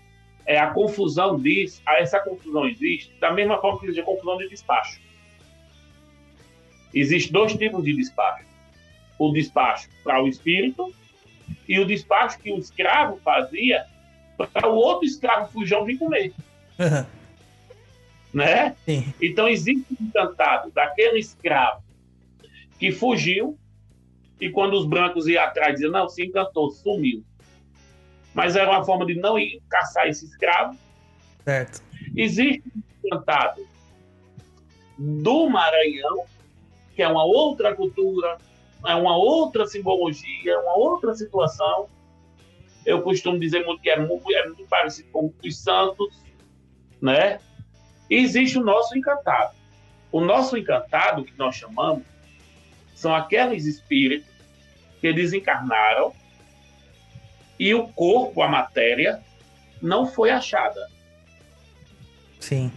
é 0.48 0.58
a 0.58 0.72
confusão 0.72 1.40
disso, 1.40 1.80
essa 1.86 2.20
confusão 2.20 2.68
existe 2.68 3.14
da 3.20 3.32
mesma 3.32 3.62
forma 3.62 3.80
que 3.80 3.86
existe 3.86 4.02
a 4.02 4.06
confusão 4.06 4.38
de 4.38 4.50
despacho. 4.50 5.00
Existem 6.92 7.32
dois 7.32 7.54
tipos 7.54 7.84
de 7.84 7.94
despacho. 7.96 8.48
O 9.20 9.32
despacho 9.32 9.90
para 10.04 10.24
o 10.24 10.28
espírito 10.28 10.92
e 11.68 11.80
o 11.80 11.86
despacho 11.86 12.40
que 12.40 12.52
o 12.52 12.58
escravo 12.58 13.18
fazia 13.24 13.86
para 14.54 14.68
o 14.68 14.76
outro 14.76 15.06
escravo 15.06 15.52
fujão 15.52 15.86
vir 15.86 15.98
comer, 15.98 16.34
né? 18.34 18.76
Sim. 18.86 19.14
Então 19.22 19.48
existe 19.48 19.86
um 20.00 20.06
encantado 20.06 20.72
daquele 20.72 21.20
escravo 21.20 21.84
que 22.80 22.92
fugiu 22.92 23.58
e 24.40 24.50
quando 24.50 24.76
os 24.76 24.86
brancos 24.86 25.28
iam 25.28 25.44
atrás 25.44 25.74
diziam, 25.74 25.92
não, 25.92 26.08
se 26.08 26.24
encantou, 26.24 26.70
sumiu. 26.72 27.24
Mas 28.34 28.56
era 28.56 28.70
uma 28.70 28.86
forma 28.86 29.06
de 29.06 29.16
não 29.16 29.38
ir 29.40 29.62
caçar 29.68 30.08
esse 30.08 30.26
escravo. 30.26 30.78
Certo. 31.44 31.82
Existe 32.16 32.64
um 32.76 32.82
encantado 33.04 33.68
do 34.98 35.50
Maranhão, 35.50 36.26
que 36.96 37.02
é 37.02 37.08
uma 37.08 37.24
outra 37.24 37.76
cultura, 37.76 38.38
é 38.86 38.96
uma 38.96 39.18
outra 39.18 39.66
simbologia, 39.66 40.52
é 40.52 40.58
uma 40.58 40.78
outra 40.78 41.16
situação. 41.16 41.88
Eu 42.86 43.02
costumo 43.02 43.40
dizer 43.40 43.66
muito 43.66 43.82
que 43.82 43.90
é 43.90 44.00
muito, 44.00 44.32
é 44.34 44.46
muito 44.46 44.66
parecido 44.66 45.10
com 45.12 45.34
os 45.44 45.58
santos, 45.58 46.22
né? 47.02 47.40
E 48.10 48.16
existe 48.16 48.58
o 48.58 48.64
nosso 48.64 48.98
encantado. 48.98 49.56
O 50.12 50.22
nosso 50.22 50.58
encantado, 50.58 51.24
que 51.24 51.38
nós 51.38 51.56
chamamos, 51.56 52.04
são 52.96 53.14
aqueles 53.14 53.66
espíritos 53.66 54.34
que 55.00 55.14
desencarnaram 55.14 56.14
e 57.60 57.74
o 57.74 57.88
corpo, 57.90 58.42
a 58.42 58.48
matéria, 58.48 59.22
não 59.82 60.06
foi 60.06 60.30
achada. 60.30 60.90
Sim. 62.40 62.72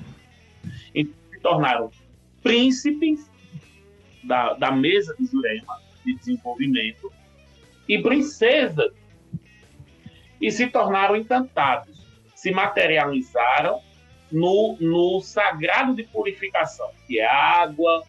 Então, 0.94 1.14
se 1.30 1.40
tornaram 1.40 1.90
príncipes 2.42 3.30
da, 4.22 4.54
da 4.54 4.70
mesa 4.70 5.14
de 5.18 5.26
Jurema 5.26 5.80
de 6.04 6.14
desenvolvimento 6.14 7.12
e 7.88 8.00
princesas 8.02 8.92
e 10.40 10.50
se 10.50 10.66
tornaram 10.66 11.16
encantados, 11.16 12.06
se 12.34 12.50
materializaram 12.50 13.82
no, 14.30 14.76
no 14.80 15.20
sagrado 15.20 15.94
de 15.94 16.04
purificação, 16.04 16.90
que 17.06 17.18
é 17.18 17.26
a 17.26 17.62
água, 17.62 18.04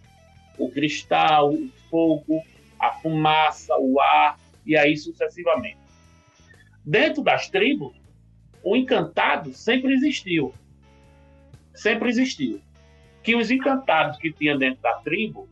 o 0.57 0.69
cristal, 0.69 1.53
o 1.53 1.69
fogo, 1.89 2.41
a 2.79 2.91
fumaça, 2.91 3.75
o 3.77 3.99
ar, 3.99 4.39
e 4.65 4.77
aí 4.77 4.95
sucessivamente. 4.97 5.77
Dentro 6.83 7.23
das 7.23 7.49
tribos, 7.49 7.95
o 8.63 8.75
encantado 8.75 9.53
sempre 9.53 9.93
existiu. 9.93 10.53
Sempre 11.73 12.09
existiu. 12.09 12.61
Que 13.23 13.35
os 13.35 13.51
encantados 13.51 14.17
que 14.17 14.31
tinha 14.31 14.57
dentro 14.57 14.81
da 14.81 14.93
tribo, 14.93 15.47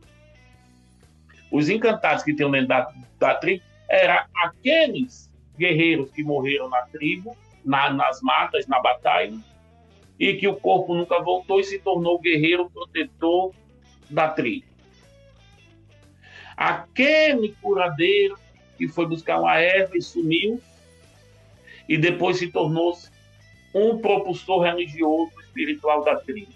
os 1.50 1.68
encantados 1.68 2.22
que 2.24 2.34
tinham 2.34 2.50
dentro 2.50 2.68
da, 2.68 2.92
da 3.18 3.34
tribo, 3.34 3.62
eram 3.88 4.24
aqueles 4.44 5.30
guerreiros 5.56 6.10
que 6.10 6.22
morreram 6.22 6.68
na 6.68 6.82
tribo, 6.82 7.36
na, 7.64 7.92
nas 7.92 8.20
matas, 8.22 8.66
na 8.66 8.80
batalha, 8.80 9.38
e 10.20 10.34
que 10.34 10.46
o 10.46 10.54
corpo 10.54 10.94
nunca 10.94 11.18
voltou 11.22 11.58
e 11.58 11.64
se 11.64 11.78
tornou 11.78 12.18
guerreiro 12.18 12.68
protetor 12.68 13.54
da 14.10 14.28
tribo. 14.28 14.66
Aquele 16.54 17.56
curadeiro 17.62 18.38
que 18.76 18.86
foi 18.86 19.06
buscar 19.06 19.40
uma 19.40 19.58
erva 19.58 19.96
e 19.96 20.02
sumiu, 20.02 20.60
e 21.88 21.96
depois 21.96 22.38
se 22.38 22.48
tornou-se 22.48 23.10
um 23.74 23.98
propulsor 23.98 24.62
religioso 24.62 25.32
espiritual 25.40 26.04
da 26.04 26.16
tribo. 26.16 26.52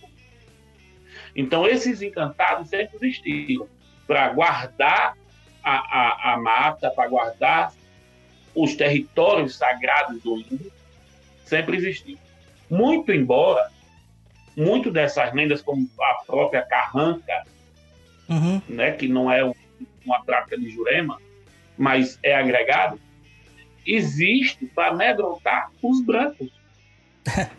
Então, 1.34 1.66
esses 1.66 2.02
encantados 2.02 2.68
sempre 2.68 2.96
existiram 2.96 3.66
para 4.06 4.28
guardar 4.28 5.16
a, 5.62 5.72
a, 5.72 6.34
a 6.34 6.38
mata, 6.38 6.90
para 6.90 7.08
guardar 7.08 7.72
os 8.54 8.74
territórios 8.74 9.56
sagrados 9.56 10.22
do 10.22 10.38
índio, 10.38 10.70
sempre 11.44 11.78
existiu. 11.78 12.18
Muito 12.74 13.12
embora, 13.12 13.70
muito 14.56 14.90
dessas 14.90 15.32
lendas, 15.32 15.62
como 15.62 15.88
a 16.00 16.24
própria 16.26 16.62
carranca, 16.62 17.44
Uhum. 18.28 18.60
né, 18.68 18.92
que 18.92 19.06
não 19.06 19.30
é 19.30 19.44
um- 19.44 19.54
uma 20.04 20.24
prática 20.24 20.58
de 20.58 20.68
Jurema, 20.70 21.20
mas 21.78 22.18
é 22.22 22.34
agregado, 22.34 23.00
existe 23.86 24.66
para 24.66 24.88
amedrontar 24.88 25.70
os 25.80 26.04
brancos. 26.04 26.50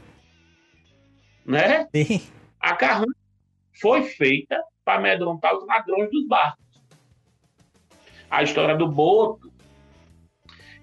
né? 1.45 1.88
Sim. 1.95 2.22
A 2.59 2.76
carranca 2.76 3.16
foi 3.80 4.03
feita 4.03 4.61
para 4.84 4.99
amedrontar 4.99 5.55
os 5.55 5.66
ladrões 5.66 6.09
dos 6.11 6.28
barcos. 6.28 6.66
A 8.30 8.43
história 8.43 8.76
do 8.76 8.88
boto, 8.88 9.51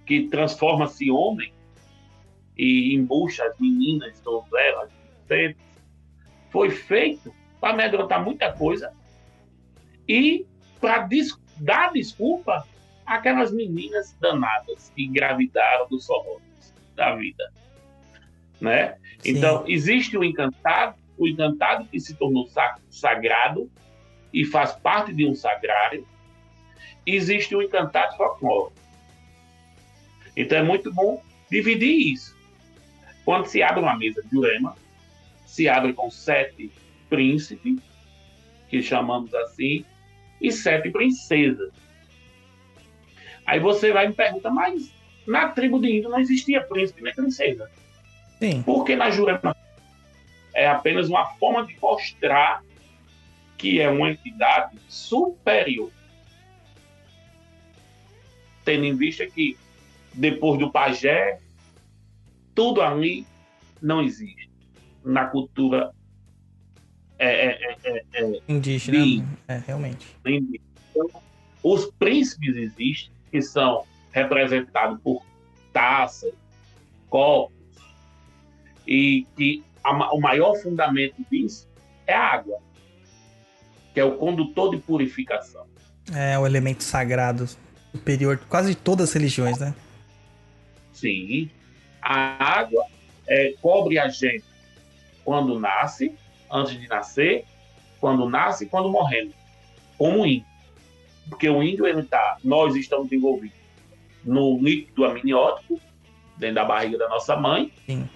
que 0.06 0.28
transforma-se 0.28 1.06
em 1.06 1.10
homem 1.10 1.52
e 2.56 2.94
embucha 2.94 3.44
as 3.44 3.58
meninas, 3.58 4.20
donzelas, 4.20 4.90
princesas, 5.26 5.56
foi 6.50 6.70
feito 6.70 7.34
para 7.60 7.72
amedrontar 7.74 8.22
muita 8.22 8.52
coisa 8.52 8.92
e 10.08 10.44
para 10.80 11.08
dar 11.56 11.92
desculpa 11.92 12.66
àquelas 13.06 13.52
meninas 13.52 14.16
danadas 14.20 14.92
que 14.94 15.04
engravidaram 15.04 15.88
dos 15.88 16.08
horrores 16.10 16.74
da 16.94 17.14
vida. 17.14 17.52
Né? 18.60 18.96
Sim. 19.20 19.30
Então, 19.30 19.64
existe 19.66 20.16
o 20.16 20.22
encantado, 20.22 20.96
o 21.16 21.26
encantado 21.26 21.84
que 21.86 21.98
se 21.98 22.14
tornou 22.14 22.46
sa- 22.48 22.78
sagrado 22.90 23.70
e 24.32 24.44
faz 24.44 24.72
parte 24.72 25.12
de 25.12 25.26
um 25.26 25.34
sagrário. 25.34 26.06
Existe 27.06 27.54
o 27.56 27.62
encantado 27.62 28.16
folclórico. 28.16 28.72
Então, 30.36 30.58
é 30.58 30.62
muito 30.62 30.92
bom 30.92 31.22
dividir 31.50 32.12
isso. 32.12 32.36
Quando 33.24 33.46
se 33.46 33.62
abre 33.62 33.80
uma 33.80 33.96
mesa 33.96 34.22
de 34.22 34.30
Jurema, 34.30 34.76
se 35.46 35.68
abre 35.68 35.92
com 35.92 36.10
sete 36.10 36.72
príncipes, 37.08 37.78
que 38.68 38.82
chamamos 38.82 39.32
assim, 39.34 39.84
e 40.40 40.50
sete 40.50 40.90
princesas. 40.90 41.70
Aí 43.46 43.60
você 43.60 43.92
vai 43.92 44.08
me 44.08 44.14
pergunta, 44.14 44.50
mas 44.50 44.92
na 45.26 45.48
tribo 45.48 45.78
de 45.78 45.98
índio 45.98 46.10
não 46.10 46.18
existia 46.18 46.62
príncipe 46.62 47.02
nem 47.02 47.14
princesa. 47.14 47.70
Sim. 48.38 48.62
Porque 48.62 48.96
na 48.96 49.10
Jurema 49.10 49.54
é 50.54 50.66
apenas 50.66 51.08
uma 51.08 51.26
forma 51.34 51.66
de 51.66 51.76
mostrar 51.80 52.62
que 53.56 53.80
é 53.80 53.88
uma 53.88 54.10
entidade 54.10 54.76
superior. 54.88 55.90
Tendo 58.64 58.84
em 58.84 58.96
vista 58.96 59.26
que 59.26 59.56
depois 60.14 60.58
do 60.58 60.70
pajé, 60.70 61.38
tudo 62.54 62.82
ali 62.82 63.26
não 63.80 64.02
existe. 64.02 64.50
Na 65.04 65.26
cultura 65.26 65.92
é, 67.18 67.46
é, 67.46 67.76
é, 67.84 68.04
é, 68.14 68.40
Indígena. 68.48 68.98
Sim. 68.98 69.26
É, 69.46 69.62
realmente. 69.64 70.06
então, 70.24 71.22
os 71.62 71.86
príncipes 71.98 72.56
existem, 72.56 73.12
que 73.30 73.40
são 73.40 73.84
representados 74.10 75.00
por 75.00 75.22
taças, 75.72 76.32
copos, 77.08 77.54
e 78.86 79.24
que 79.36 79.62
a 79.84 80.12
o 80.12 80.20
maior 80.20 80.56
fundamento 80.56 81.24
disso 81.30 81.68
é 82.06 82.12
a 82.12 82.34
água, 82.34 82.58
que 83.94 84.00
é 84.00 84.04
o 84.04 84.16
condutor 84.16 84.74
de 84.74 84.78
purificação. 84.82 85.64
É 86.12 86.36
o 86.36 86.44
elemento 86.44 86.82
sagrado 86.82 87.48
superior 87.92 88.36
de 88.36 88.44
quase 88.46 88.74
todas 88.74 89.10
as 89.10 89.14
religiões, 89.14 89.58
né? 89.58 89.74
Sim, 90.92 91.48
a 92.02 92.58
água 92.58 92.84
é, 93.28 93.54
cobre 93.62 93.98
a 93.98 94.08
gente 94.08 94.44
quando 95.24 95.58
nasce, 95.58 96.14
antes 96.50 96.78
de 96.78 96.88
nascer, 96.88 97.44
quando 98.00 98.28
nasce 98.28 98.64
e 98.64 98.68
quando 98.68 98.90
morremos, 98.90 99.34
como 99.96 100.22
o 100.22 100.26
índio. 100.26 100.46
Porque 101.28 101.48
o 101.48 101.62
índio, 101.62 101.86
ele 101.86 102.02
tá, 102.02 102.36
nós 102.42 102.74
estamos 102.74 103.10
envolvidos 103.12 103.56
no 104.24 104.58
líquido 104.58 105.04
amniótico, 105.04 105.80
dentro 106.36 106.56
da 106.56 106.64
barriga 106.64 106.98
da 106.98 107.08
nossa 107.08 107.36
mãe. 107.36 107.72
Sim. 107.86 108.08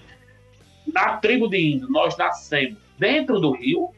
Na 0.93 1.17
tribo 1.17 1.49
de 1.49 1.59
índio, 1.59 1.89
nós 1.89 2.17
nascemos 2.17 2.79
dentro 2.99 3.41
do 3.41 3.53
rio, 3.53 3.91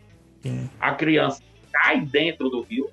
Sim. 0.42 0.68
a 0.78 0.94
criança 0.94 1.42
cai 1.72 2.00
dentro 2.00 2.50
do 2.50 2.62
rio. 2.62 2.90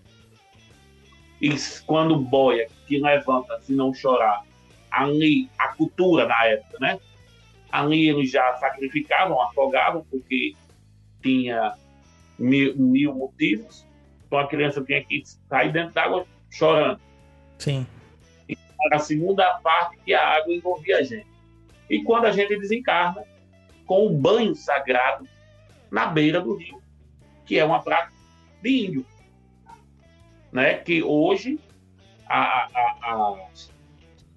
E 1.42 1.50
quando 1.86 2.18
boia, 2.18 2.68
que 2.88 2.98
levanta, 2.98 3.60
se 3.62 3.74
não 3.74 3.94
chorar, 3.94 4.44
ali, 5.04 5.50
a 5.58 5.70
cultura 5.70 6.26
na 6.28 6.46
época, 6.46 6.78
né? 6.80 7.00
Ali 7.72 8.08
eles 8.10 8.32
já 8.32 8.56
sacrificavam, 8.56 9.42
afogavam, 9.42 10.06
porque 10.10 10.56
tinha 11.22 11.76
mil, 12.40 12.76
mil 12.78 13.14
motivos. 13.14 13.86
Então 14.26 14.40
a 14.40 14.48
criança 14.48 14.84
tinha 14.84 15.04
que 15.04 15.24
sair 15.50 15.72
dentro 15.72 15.94
d'água 15.94 16.26
chorando. 16.50 17.00
Sim. 17.58 17.86
Era 18.86 18.98
a 18.98 19.00
segunda 19.00 19.56
parte 19.60 19.98
que 20.06 20.14
a 20.14 20.38
água 20.38 20.54
envolvia 20.54 21.00
a 21.00 21.04
gente. 21.04 21.28
E 21.90 22.02
quando 22.04 22.26
a 22.26 22.32
gente 22.32 22.58
desencarna, 22.58 23.24
com 23.86 24.08
o 24.08 24.10
banho 24.10 24.56
sagrado 24.56 25.28
na 25.92 26.06
beira 26.08 26.40
do 26.42 26.56
rio, 26.56 26.82
que 27.46 27.58
é 27.60 27.66
uma 27.66 27.82
prática 27.82 28.14
de 28.62 28.86
índio. 28.86 29.06
Né? 30.52 30.76
Que 30.76 31.04
hoje 31.04 31.60
a, 32.28 32.68
a, 32.74 32.98
a, 33.02 33.48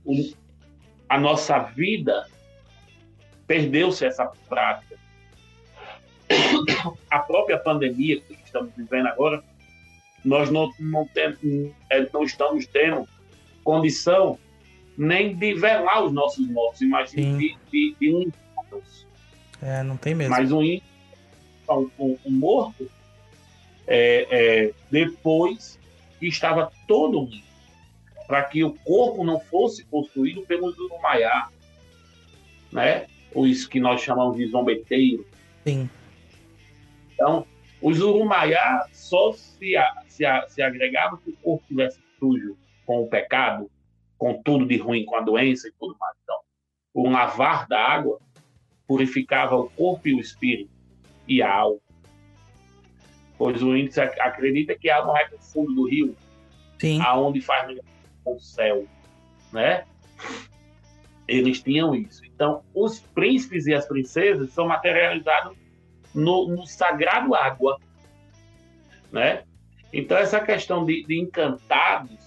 o- 0.04 0.32
a 1.08 1.18
nossa 1.18 1.58
vida 1.58 2.26
perdeu-se 3.46 4.04
essa 4.04 4.26
prática. 4.48 4.96
A 7.10 7.18
própria 7.20 7.58
pandemia 7.58 8.20
que 8.20 8.34
estamos 8.44 8.72
vivendo 8.76 9.06
agora, 9.06 9.42
nós 10.24 10.50
não, 10.50 10.70
não, 10.78 11.06
tem- 11.08 11.74
eh, 11.90 12.06
não 12.12 12.22
estamos 12.24 12.66
tendo 12.66 13.08
condição 13.64 14.38
nem 14.96 15.34
de 15.34 15.54
velar 15.54 16.04
os 16.04 16.12
nossos 16.12 16.46
mortos. 16.50 16.82
Imagina 16.82 17.38
de, 17.38 17.56
de, 17.70 17.96
de 17.98 18.10
limpá-los. 18.10 19.06
É, 19.62 19.82
não 19.82 19.96
tem 19.96 20.14
mesmo. 20.14 20.34
Mas 20.34 20.52
um, 20.52 20.60
um, 20.62 21.90
um- 21.98 22.18
um 22.26 22.30
morto, 22.30 22.90
é, 23.86 24.26
é, 24.66 24.72
depois 24.90 25.78
estava 26.20 26.70
todo 26.86 27.24
limpo, 27.24 27.47
para 28.28 28.44
que 28.44 28.62
o 28.62 28.74
corpo 28.84 29.24
não 29.24 29.40
fosse 29.40 29.84
possuído 29.86 30.42
pelos 30.42 30.78
urumaiá, 30.78 31.48
né? 32.70 33.06
os 33.34 33.66
que 33.66 33.80
nós 33.80 34.00
chamamos 34.02 34.36
de 34.36 34.46
zombeteiros. 34.48 35.26
Sim. 35.66 35.88
Então, 37.14 37.46
os 37.80 38.00
urumaiá 38.00 38.86
só 38.92 39.32
se, 39.32 39.74
se, 40.06 40.24
se 40.48 40.62
agregavam 40.62 41.18
se 41.24 41.30
o 41.30 41.36
corpo 41.42 41.62
estivesse 41.62 41.98
sujo 42.18 42.56
com 42.84 43.02
o 43.02 43.08
pecado, 43.08 43.70
com 44.18 44.40
tudo 44.42 44.66
de 44.66 44.76
ruim, 44.76 45.04
com 45.06 45.16
a 45.16 45.20
doença 45.20 45.66
e 45.68 45.72
tudo 45.80 45.96
mais. 45.98 46.14
Então, 46.22 46.38
o 46.94 47.08
lavar 47.08 47.66
da 47.66 47.80
água 47.82 48.20
purificava 48.86 49.56
o 49.56 49.70
corpo 49.70 50.06
e 50.08 50.14
o 50.14 50.20
espírito 50.20 50.70
e 51.26 51.40
a 51.42 51.50
alma. 51.50 51.80
Pois 53.38 53.62
o 53.62 53.74
índice 53.76 54.00
ac- 54.00 54.20
acredita 54.20 54.74
que 54.74 54.90
a 54.90 54.96
alma 54.98 55.12
vai 55.12 55.28
para 55.28 55.38
o 55.38 55.42
fundo 55.42 55.72
do 55.74 55.88
rio, 55.88 56.14
Sim. 56.78 57.00
aonde 57.00 57.40
faz 57.40 57.68
com 58.34 58.38
céu, 58.40 58.84
né? 59.52 59.84
Eles 61.26 61.60
tinham 61.62 61.94
isso. 61.94 62.24
Então, 62.24 62.62
os 62.74 63.00
príncipes 63.00 63.66
e 63.66 63.74
as 63.74 63.86
princesas 63.86 64.50
são 64.52 64.66
materializados 64.66 65.56
no, 66.14 66.48
no 66.48 66.66
sagrado 66.66 67.34
água, 67.34 67.78
né? 69.12 69.42
Então, 69.92 70.16
essa 70.16 70.40
questão 70.40 70.84
de, 70.84 71.04
de 71.04 71.18
encantados, 71.18 72.18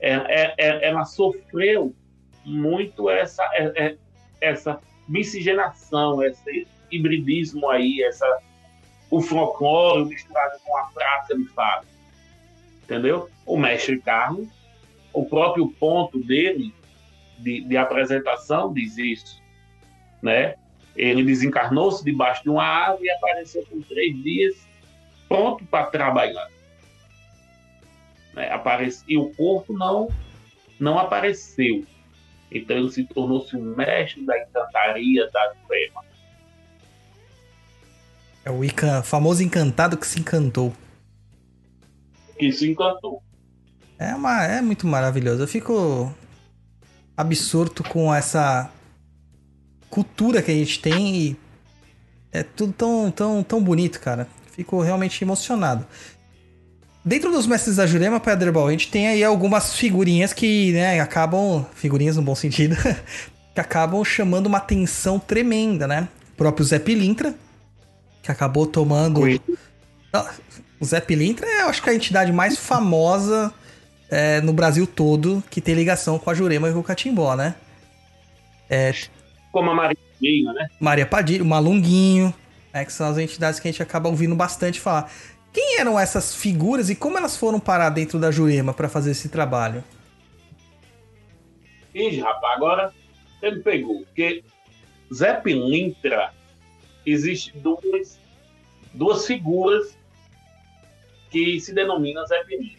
é, 0.00 0.12
é- 0.12 0.54
é- 0.58 0.88
ela 0.88 1.04
sofreu 1.04 1.94
muito 2.44 3.08
essa, 3.08 3.42
é- 3.54 3.86
é- 3.86 3.96
essa 4.40 4.80
miscigenação, 5.08 6.22
esse 6.22 6.66
hibridismo 6.90 7.68
aí, 7.68 8.02
essa, 8.02 8.26
o 9.10 9.20
folclore 9.20 10.04
misturado 10.04 10.58
com 10.64 10.76
a 10.76 10.84
prática 10.86 11.36
de 11.36 11.44
fato. 11.48 11.86
Entendeu? 12.84 13.28
O 13.44 13.56
mestre 13.56 14.00
Carlos, 14.00 14.48
o 15.16 15.24
próprio 15.24 15.66
ponto 15.68 16.18
dele 16.18 16.74
de, 17.38 17.62
de 17.62 17.76
apresentação 17.76 18.70
diz 18.70 18.98
isso, 18.98 19.42
né? 20.22 20.56
Ele 20.94 21.24
desencarnou-se 21.24 22.04
debaixo 22.04 22.42
de 22.42 22.50
uma 22.50 22.64
árvore 22.64 23.06
e 23.06 23.10
apareceu 23.10 23.64
por 23.64 23.82
três 23.84 24.22
dias 24.22 24.54
pronto 25.26 25.64
para 25.64 25.86
trabalhar. 25.86 26.48
Né? 28.34 28.50
Aparece, 28.50 29.04
e 29.08 29.16
o 29.16 29.30
corpo 29.34 29.72
não, 29.72 30.08
não 30.78 30.98
apareceu. 30.98 31.84
Então 32.52 32.76
ele 32.76 32.90
se 32.90 33.04
tornou-se 33.04 33.56
um 33.56 33.74
mestre 33.74 34.24
da 34.24 34.38
encantaria 34.38 35.30
da 35.30 35.54
trema. 35.66 36.04
É 38.44 38.50
o 38.50 38.62
Ica, 38.62 39.02
famoso 39.02 39.42
encantado 39.42 39.96
que 39.96 40.06
se 40.06 40.20
encantou. 40.20 40.72
Que 42.38 42.52
se 42.52 42.70
encantou. 42.70 43.25
É, 43.98 44.14
uma, 44.14 44.44
é 44.44 44.60
muito 44.60 44.86
maravilhoso. 44.86 45.42
Eu 45.42 45.48
fico 45.48 46.14
absorto 47.16 47.82
com 47.82 48.14
essa 48.14 48.70
cultura 49.88 50.42
que 50.42 50.50
a 50.50 50.54
gente 50.54 50.80
tem 50.80 51.16
e 51.16 51.36
é 52.30 52.42
tudo 52.42 52.72
tão, 52.72 53.10
tão, 53.10 53.42
tão 53.42 53.62
bonito, 53.62 54.00
cara. 54.00 54.28
Fico 54.52 54.80
realmente 54.82 55.22
emocionado. 55.22 55.86
Dentro 57.04 57.30
dos 57.30 57.46
mestres 57.46 57.76
da 57.76 57.86
Jurema, 57.86 58.18
Pedro 58.18 58.66
a 58.66 58.70
gente 58.70 58.90
tem 58.90 59.08
aí 59.08 59.22
algumas 59.22 59.74
figurinhas 59.74 60.32
que, 60.32 60.72
né, 60.72 61.00
acabam. 61.00 61.64
Figurinhas 61.74 62.16
no 62.16 62.22
bom 62.22 62.34
sentido. 62.34 62.76
que 63.54 63.60
acabam 63.60 64.04
chamando 64.04 64.46
uma 64.46 64.58
atenção 64.58 65.18
tremenda, 65.18 65.86
né? 65.86 66.08
O 66.34 66.36
próprio 66.36 66.66
Zé 66.66 66.78
Pilintra, 66.78 67.34
que 68.22 68.30
acabou 68.30 68.66
tomando. 68.66 69.20
Oi. 69.20 69.40
Ah, 70.12 70.30
O 70.78 70.84
Zé 70.84 71.00
Pilintra 71.00 71.46
é, 71.46 71.62
eu 71.62 71.68
acho 71.68 71.82
que 71.82 71.88
a 71.88 71.94
entidade 71.94 72.32
mais 72.32 72.58
famosa 72.58 73.54
é, 74.10 74.40
no 74.40 74.52
Brasil 74.52 74.86
todo 74.86 75.42
que 75.50 75.60
tem 75.60 75.74
ligação 75.74 76.18
com 76.18 76.30
a 76.30 76.34
Jurema 76.34 76.68
e 76.68 76.72
com 76.72 76.80
o 76.80 76.84
Catimbó, 76.84 77.34
né? 77.34 77.54
Como 79.52 79.70
a 79.70 79.74
Marinha, 79.74 80.52
né? 80.52 80.68
Maria 80.80 81.06
Padilha, 81.06 81.42
o 81.42 81.46
Malunguinho, 81.46 82.34
né, 82.72 82.84
que 82.84 82.92
são 82.92 83.08
as 83.08 83.18
entidades 83.18 83.58
que 83.58 83.68
a 83.68 83.70
gente 83.70 83.82
acaba 83.82 84.08
ouvindo 84.08 84.34
bastante 84.34 84.80
falar. 84.80 85.10
Quem 85.52 85.78
eram 85.80 85.98
essas 85.98 86.34
figuras 86.34 86.90
e 86.90 86.94
como 86.94 87.16
elas 87.16 87.36
foram 87.36 87.58
parar 87.58 87.88
dentro 87.88 88.18
da 88.18 88.30
Jurema 88.30 88.74
para 88.74 88.88
fazer 88.88 89.12
esse 89.12 89.30
trabalho? 89.30 89.82
Ih, 91.94 92.20
rapaz, 92.20 92.56
agora 92.56 92.94
você 93.40 93.50
me 93.50 93.62
pegou. 93.62 94.00
Porque 94.04 94.44
Zé 95.12 95.32
Pilintra, 95.34 96.34
existe 97.06 97.56
duas, 97.56 98.18
duas 98.92 99.26
figuras 99.26 99.96
que 101.30 101.58
se 101.58 101.72
denominam 101.72 102.26
Zé 102.26 102.44
Pilintra. 102.44 102.75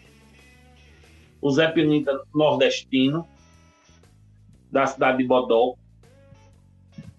O 1.41 1.51
Zé 1.51 1.67
Pilintra 1.71 2.21
nordestino, 2.33 3.27
da 4.71 4.85
cidade 4.85 5.19
de 5.19 5.23
Bodó, 5.25 5.75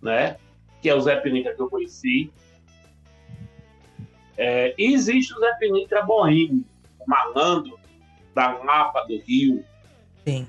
né? 0.01 0.37
que 0.81 0.89
é 0.89 0.95
o 0.95 1.01
Zé 1.01 1.17
Pilintra 1.17 1.55
que 1.55 1.61
eu 1.61 1.69
conheci. 1.69 2.31
É, 4.37 4.75
e 4.79 4.93
existe 4.93 5.35
o 5.35 5.41
Zé 5.41 5.53
Pilintra 5.55 6.03
boêmio, 6.03 6.65
o 6.99 7.09
malandro 7.09 7.79
da 8.35 8.53
Lapa 8.59 9.05
do 9.07 9.19
Rio, 9.19 9.65
Sim. 10.25 10.47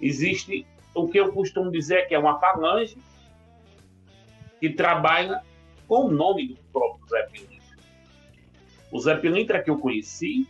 existe 0.00 0.66
o 0.94 1.08
que 1.08 1.18
eu 1.18 1.32
costumo 1.32 1.70
dizer 1.70 2.08
que 2.08 2.14
é 2.14 2.18
uma 2.18 2.38
falange 2.38 2.96
que 4.58 4.70
trabalha 4.70 5.42
com 5.86 6.06
o 6.06 6.10
nome 6.10 6.48
do 6.48 6.56
próprio 6.72 7.06
Zé 7.08 7.22
Pilintra. 7.24 7.76
O 8.90 8.98
Zé 8.98 9.16
Pilintra 9.16 9.62
que 9.62 9.68
eu 9.68 9.78
conheci, 9.78 10.48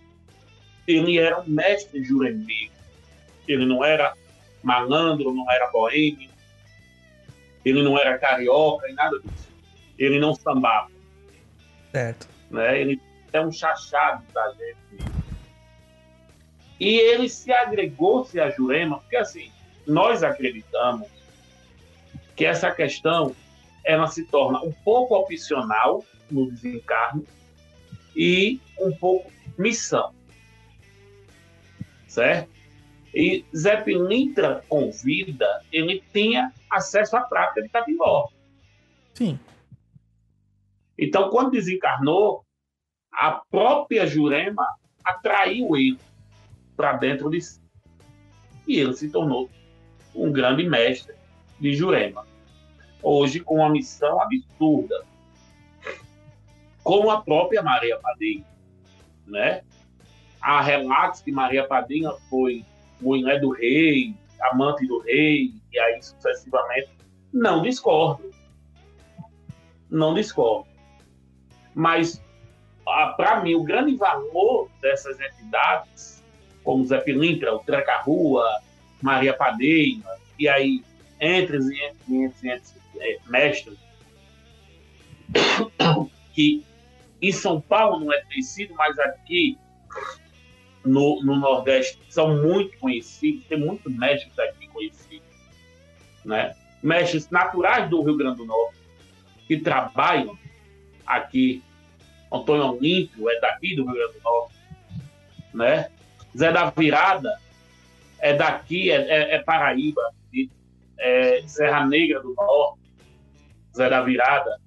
ele 0.87 1.19
era 1.19 1.41
um 1.41 1.49
mestre 1.49 2.03
juremeiro. 2.03 2.73
Ele 3.47 3.67
não 3.67 3.85
era 3.85 4.15
malandro, 4.63 5.35
não 5.35 5.51
era 5.51 5.71
boêmio, 5.71 6.31
ele 7.65 7.83
não 7.83 7.99
era 7.99 8.19
carioca 8.19 8.89
e 8.89 8.93
nada 8.93 9.19
disso. 9.21 9.49
Ele 9.99 10.19
não 10.19 10.35
sambava, 10.35 10.91
Certo. 11.91 12.29
né? 12.51 12.81
Ele 12.81 13.01
é 13.33 13.41
um 13.41 13.53
chachado 13.53 14.25
da 14.33 14.53
gente. 14.53 15.13
E 16.81 16.97
ele 16.99 17.29
se 17.29 17.53
agregou-se 17.53 18.41
a 18.41 18.51
Jurema, 18.51 18.99
porque 18.99 19.17
assim, 19.17 19.51
nós 19.87 20.23
acreditamos 20.23 21.09
que 22.35 22.45
essa 22.45 22.71
questão 22.71 23.35
ela 23.85 24.07
se 24.07 24.25
torna 24.25 24.61
um 24.61 24.73
pouco 24.73 25.15
opcional 25.15 26.05
no 26.31 26.51
desencarne 26.51 27.25
e 28.17 28.61
um 28.81 28.93
pouco 28.93 29.31
missão. 29.59 30.13
Certo? 32.13 32.51
E 33.15 33.43
Zé 33.57 33.81
Pilintra 33.81 34.63
convida, 34.69 35.63
ele 35.73 36.03
tinha 36.13 36.53
acesso 36.71 37.17
à 37.17 37.23
prática 37.23 37.63
de 37.63 37.71
Catimbó. 37.71 38.29
Sim. 39.15 39.41
Então, 40.99 41.31
quando 41.31 41.53
desencarnou, 41.53 42.45
a 43.11 43.43
própria 43.51 44.07
Jurema 44.07 44.67
atraiu 45.03 45.75
ele 45.75 45.99
para 46.77 46.93
dentro 46.93 47.31
de 47.31 47.41
si. 47.41 47.63
E 48.67 48.79
ele 48.79 48.93
se 48.93 49.11
tornou 49.11 49.49
um 50.15 50.31
grande 50.31 50.65
mestre 50.65 51.15
de 51.59 51.75
Jurema. 51.75 52.27
Hoje, 53.03 53.41
com 53.41 53.57
uma 53.57 53.71
missão 53.71 54.21
absurda, 54.21 55.03
como 56.85 57.11
a 57.11 57.23
própria 57.23 57.63
Maria 57.63 57.99
Padilha. 57.99 58.45
Né? 59.27 59.63
Há 60.43 60.61
relatos 60.61 61.21
que 61.21 61.31
Maria 61.31 61.67
Padilha 61.67 62.13
foi 62.29 62.65
mulher 63.01 63.41
do 63.41 63.51
rei, 63.51 64.15
amante 64.41 64.87
do 64.87 64.99
rei, 65.01 65.53
e 65.73 65.79
aí 65.79 66.03
sucessivamente. 66.03 66.91
Não 67.33 67.63
discordo. 67.63 68.31
Não 69.89 70.15
discordo. 70.15 70.69
Mas, 71.75 72.23
para 73.17 73.41
mim, 73.43 73.55
o 73.55 73.63
grande 73.63 73.95
valor 73.97 74.69
dessas 74.81 75.19
entidades, 75.21 76.23
como 76.63 76.85
Zé 76.85 77.01
Pilintra, 77.01 77.55
o 77.55 77.61
Tranca-Rua, 77.61 78.47
Maria 79.01 79.33
Padeia, 79.33 80.03
e 80.39 80.49
aí 80.49 80.85
entre, 81.21 81.57
entre, 81.57 82.25
entre, 82.25 82.51
entre, 82.51 82.73
é, 82.99 83.19
mestres 83.29 83.79
que 86.35 86.65
em 87.21 87.33
São 87.33 87.61
Paulo 87.61 88.05
não 88.05 88.13
é 88.13 88.21
conhecido, 88.23 88.75
mas 88.75 88.99
aqui 88.99 89.59
no, 90.85 91.23
no 91.23 91.37
Nordeste 91.37 91.99
são 92.09 92.43
muito 92.43 92.77
conhecidos, 92.79 93.45
tem 93.45 93.59
muitos 93.59 93.93
mestres 93.95 94.37
aqui 94.39 94.67
conhecidos, 94.69 95.27
né? 96.25 96.55
Mestres 96.83 97.31
naturais 97.31 97.89
do 97.89 98.03
Rio 98.03 98.17
Grande 98.17 98.39
do 98.39 98.45
Norte 98.45 98.77
que 99.47 99.59
trabalham 99.59 100.37
aqui. 101.07 101.63
Antônio 102.33 102.73
Olímpio 102.77 103.29
é 103.29 103.39
daqui 103.41 103.77
do 103.77 103.85
Rio 103.85 103.95
Grande 103.95 104.15
do 104.15 104.23
Norte, 104.23 104.55
né? 105.55 105.91
Zé 106.37 106.51
da 106.51 106.71
Virada 106.71 107.39
é 108.19 108.33
daqui, 108.33 108.91
é, 108.91 108.97
é, 108.97 109.35
é 109.35 109.39
Paraíba, 109.41 110.01
é 110.99 111.43
Serra 111.47 111.87
Negra 111.87 112.21
do 112.21 112.35
Norte, 112.35 112.81
Zé 113.77 113.89
da 113.91 114.01
Virada. 114.01 114.59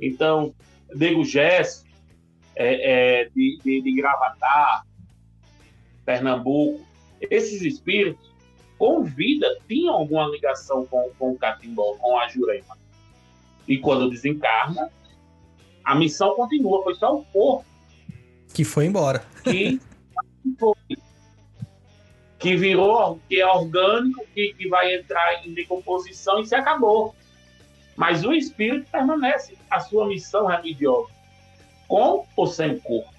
Então, 0.00 0.54
Nego 0.94 1.24
Gesso, 1.24 1.84
é, 2.54 3.22
é, 3.22 3.24
de, 3.30 3.58
de, 3.64 3.80
de 3.80 3.94
Gravatar, 3.94 4.84
Pernambuco, 6.04 6.80
esses 7.20 7.62
espíritos, 7.62 8.32
com 8.78 9.04
vida, 9.04 9.46
tinham 9.68 9.94
alguma 9.94 10.26
ligação 10.28 10.84
com, 10.86 11.10
com 11.18 11.32
o 11.32 11.38
Catimbó, 11.38 11.94
com 11.98 12.18
a 12.18 12.28
Jurema. 12.28 12.76
E 13.68 13.78
quando 13.78 14.10
desencarna, 14.10 14.90
a 15.84 15.94
missão 15.94 16.34
continua, 16.34 16.82
foi 16.82 16.94
só 16.94 17.16
o 17.16 17.24
corpo 17.26 17.64
Que 18.52 18.64
foi 18.64 18.86
embora. 18.86 19.24
que 19.44 19.80
foi, 20.58 20.74
que 22.38 22.56
virou, 22.56 23.20
que 23.28 23.40
é 23.40 23.46
orgânico, 23.46 24.26
que, 24.34 24.52
que 24.54 24.68
vai 24.68 24.96
entrar 24.96 25.46
em 25.46 25.54
decomposição 25.54 26.40
e 26.40 26.46
se 26.46 26.56
acabou. 26.56 27.14
Mas 27.96 28.24
o 28.24 28.32
espírito 28.32 28.90
permanece, 28.90 29.56
a 29.70 29.78
sua 29.78 30.08
missão 30.08 30.46
religiosa, 30.46 31.08
com 31.86 32.26
ou 32.36 32.46
sem 32.48 32.80
corpo. 32.80 33.12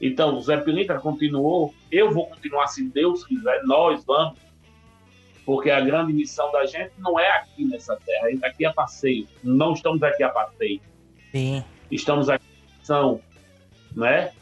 Então, 0.00 0.36
o 0.36 0.40
Zé 0.40 0.56
Pilintra 0.58 1.00
continuou, 1.00 1.74
eu 1.90 2.10
vou 2.10 2.26
continuar 2.26 2.68
se 2.68 2.84
Deus 2.84 3.24
quiser, 3.24 3.62
nós 3.64 4.04
vamos, 4.04 4.38
porque 5.44 5.70
a 5.70 5.80
grande 5.80 6.12
missão 6.12 6.52
da 6.52 6.66
gente 6.66 6.92
não 6.98 7.18
é 7.18 7.30
aqui 7.38 7.64
nessa 7.64 7.96
terra, 7.96 8.26
a 8.26 8.30
gente 8.30 8.44
aqui 8.44 8.64
é 8.64 8.72
passeio, 8.72 9.26
não 9.42 9.72
estamos 9.72 10.02
aqui 10.02 10.22
a 10.22 10.28
passeio 10.28 10.80
Sim. 11.32 11.64
estamos 11.90 12.28
aqui 12.28 12.48
ação, 12.88 13.20
né? 13.94 14.32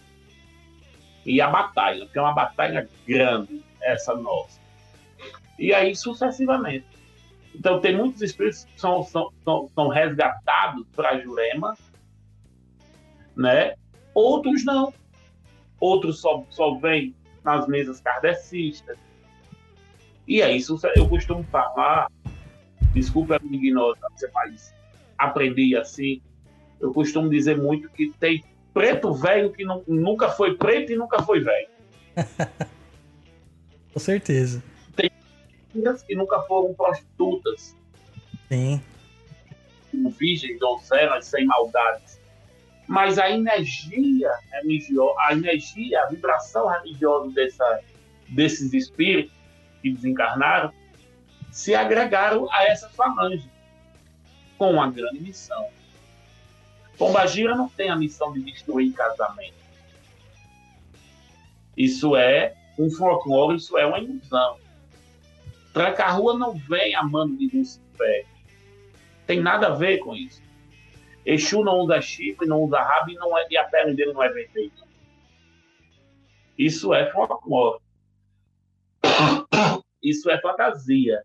E 1.25 1.41
a 1.41 1.49
batalha, 1.49 2.05
porque 2.05 2.19
é 2.19 2.23
uma 2.23 2.33
batalha 2.33 2.89
grande, 3.07 3.63
essa 3.83 4.15
nossa. 4.15 4.61
E 5.59 5.75
aí, 5.75 5.97
sucessivamente. 5.97 6.87
Então, 7.55 7.81
tem 7.81 7.97
muitos 7.97 8.23
espíritos 8.23 8.65
que 8.65 8.81
são, 8.81 9.03
são, 9.03 9.33
são, 9.43 9.69
são 9.75 9.89
resgatados 9.89 10.87
para 10.95 11.19
Jurema, 11.19 11.77
né? 13.37 13.75
Outros 14.15 14.65
não. 14.65 14.93
Outros 15.81 16.21
só, 16.21 16.45
só 16.51 16.75
vêm 16.77 17.15
nas 17.45 17.67
mesas 17.69 18.01
kardecistas. 18.01 18.97
E 20.27 20.43
aí, 20.43 20.61
suce- 20.61 20.91
eu 20.97 21.09
costumo 21.09 21.45
falar, 21.45 22.11
desculpa 22.93 23.37
a 23.37 23.39
minha 23.39 23.57
ignorância, 23.57 24.31
mas 24.35 24.75
aprendi 25.17 25.77
assim, 25.77 26.21
eu 26.81 26.93
costumo 26.93 27.29
dizer 27.31 27.57
muito 27.57 27.89
que 27.91 28.13
tem 28.19 28.43
preto 28.75 29.13
velho 29.15 29.53
que 29.53 29.65
nu- 29.65 29.85
nunca 29.87 30.29
foi 30.31 30.55
preto 30.57 30.93
e 30.93 30.97
nunca 30.97 31.23
foi 31.23 31.41
velho. 31.41 31.69
Com 33.93 34.01
certeza. 34.01 34.63
Filhas 35.73 36.03
que 36.03 36.15
nunca 36.15 36.41
foram 36.43 36.73
prostitutas, 36.75 37.77
Sim. 38.49 38.81
virgens, 40.19 40.59
donzelas, 40.59 41.27
sem 41.27 41.45
maldades. 41.45 42.16
Mas 42.87 43.19
a 43.19 43.31
energia 43.31 44.31
religiosa, 44.53 45.15
a 45.21 45.33
energia, 45.33 46.03
a 46.03 46.07
vibração 46.07 46.69
religiosa 46.69 47.33
dessa, 47.33 47.81
desses 48.29 48.73
espíritos 48.73 49.33
que 49.83 49.91
desencarnaram 49.91 50.73
se 51.51 51.75
agregaram 51.75 52.49
a 52.53 52.65
essa 52.65 52.89
falange 52.91 53.51
com 54.59 54.73
uma 54.73 54.91
grande 54.91 55.21
missão. 55.21 55.69
Pombagira 56.97 57.55
não 57.55 57.69
tem 57.69 57.91
a 57.91 57.97
missão 57.97 58.33
de 58.33 58.43
destruir 58.43 58.93
casamento. 58.93 59.55
Isso 61.77 62.17
é 62.17 62.55
um 62.79 62.91
folclore, 62.91 63.57
isso 63.57 63.77
é 63.77 63.87
uma 63.87 63.99
ilusão. 63.99 64.59
Tranca-rua 65.73 66.39
não 66.39 66.55
vem 66.55 66.95
amando 66.95 67.37
de 67.37 67.55
Lucifer. 67.55 68.27
Tem 69.27 69.41
nada 69.41 69.69
a 69.69 69.75
ver 69.75 69.99
com 69.99 70.15
isso. 70.15 70.43
Exu 71.27 71.65
não 71.65 71.81
usa 71.81 72.01
chifre, 72.01 72.47
não 72.47 72.63
usa 72.63 72.81
rabo 72.81 73.11
e, 73.11 73.15
não 73.17 73.37
é, 73.37 73.45
e 73.51 73.57
a 73.57 73.65
pele 73.65 73.95
dele 73.95 74.13
não 74.13 74.23
é 74.23 74.29
vermelha. 74.29 74.71
Isso 76.57 76.95
é 76.95 77.11
folclore. 77.11 77.81
Isso 80.01 80.31
é 80.31 80.41
fantasia. 80.41 81.25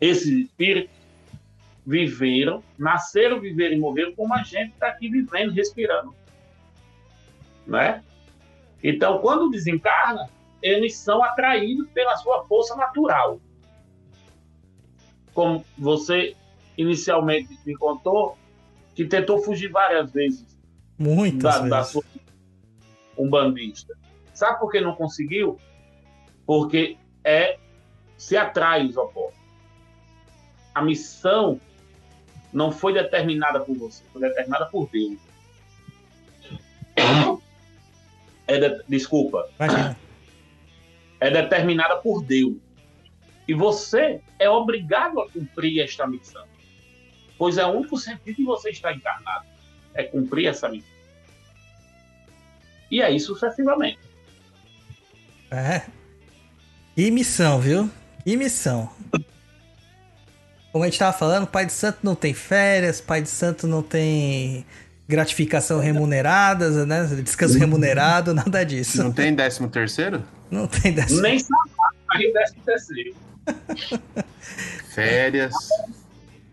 Esses 0.00 0.46
espíritos 0.46 0.96
viveram, 1.86 2.64
nasceram, 2.78 3.40
viveram 3.40 3.76
e 3.76 3.78
morreram 3.78 4.14
como 4.14 4.32
a 4.32 4.42
gente 4.42 4.72
está 4.72 4.88
aqui 4.88 5.10
vivendo, 5.10 5.52
respirando. 5.52 6.14
Né? 7.66 8.02
Então, 8.82 9.18
quando 9.18 9.50
desencarna, 9.50 10.30
eles 10.62 10.96
são 10.96 11.22
atraídos 11.22 11.90
pela 11.90 12.16
sua 12.16 12.46
força 12.46 12.74
natural. 12.74 13.38
Como 15.34 15.62
você 15.76 16.34
inicialmente 16.76 17.58
me 17.66 17.76
contou, 17.76 18.38
que 18.98 19.04
tentou 19.06 19.38
fugir 19.44 19.68
várias 19.70 20.10
vezes 20.10 20.44
Muitas 20.98 21.40
da, 21.42 21.50
vezes. 21.58 21.70
da 21.70 21.84
sua 21.84 22.02
um 23.16 23.30
bandista. 23.30 23.94
Sabe 24.34 24.58
por 24.58 24.72
que 24.72 24.80
não 24.80 24.92
conseguiu? 24.96 25.56
Porque 26.44 26.96
é 27.22 27.58
se 28.16 28.36
atrai 28.36 28.84
os 28.86 28.96
opostos. 28.96 29.38
A 30.74 30.82
missão 30.82 31.60
não 32.52 32.72
foi 32.72 32.92
determinada 32.92 33.60
por 33.60 33.76
você, 33.76 34.02
foi 34.12 34.20
determinada 34.22 34.66
por 34.66 34.88
Deus. 34.90 35.16
É 38.48 38.58
de- 38.58 38.82
desculpa, 38.88 39.48
Imagina. 39.60 39.96
é 41.20 41.30
determinada 41.30 41.98
por 41.98 42.20
Deus. 42.24 42.56
E 43.46 43.54
você 43.54 44.20
é 44.40 44.50
obrigado 44.50 45.20
a 45.20 45.30
cumprir 45.30 45.80
esta 45.82 46.04
missão. 46.04 46.44
Pois 47.38 47.56
é 47.56 47.64
o 47.64 47.70
único 47.70 47.96
sentido 47.96 48.36
de 48.36 48.44
você 48.44 48.70
estar 48.70 48.92
encarnado. 48.92 49.46
É 49.94 50.02
cumprir 50.02 50.46
essa 50.46 50.68
missão. 50.68 50.90
E 52.90 53.02
aí 53.02 53.20
sucessivamente. 53.20 54.00
É. 55.50 55.82
E 56.96 57.10
missão, 57.10 57.60
viu? 57.60 57.90
E 58.26 58.36
missão. 58.36 58.90
Como 60.72 60.84
a 60.84 60.86
gente 60.86 60.98
tava 60.98 61.16
falando, 61.16 61.46
pai 61.46 61.64
de 61.64 61.72
santo 61.72 61.98
não 62.02 62.14
tem 62.14 62.34
férias, 62.34 63.00
pai 63.00 63.22
de 63.22 63.28
santo 63.28 63.66
não 63.66 63.82
tem 63.82 64.66
gratificação 65.08 65.80
remunerada, 65.80 66.84
né? 66.84 67.04
Descanso 67.22 67.58
remunerado, 67.58 68.34
nada 68.34 68.64
disso. 68.64 69.02
Não 69.02 69.12
tem 69.12 69.34
décimo 69.34 69.68
terceiro? 69.68 70.22
Não 70.50 70.66
tem 70.66 70.92
dessa. 70.92 71.20
Nem 71.22 71.38
sapato, 71.38 71.96
aí 72.10 72.32
décimo 72.32 72.62
terceiro. 72.64 73.16
Férias. 74.94 75.54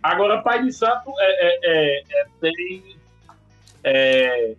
Agora, 0.06 0.40
pai 0.44 0.64
de 0.64 0.72
santo 0.72 1.12
é, 1.20 1.48
é- 1.48 1.60
é- 1.64 2.04
é- 2.12 2.26
tem. 2.40 2.96
é, 3.84 4.54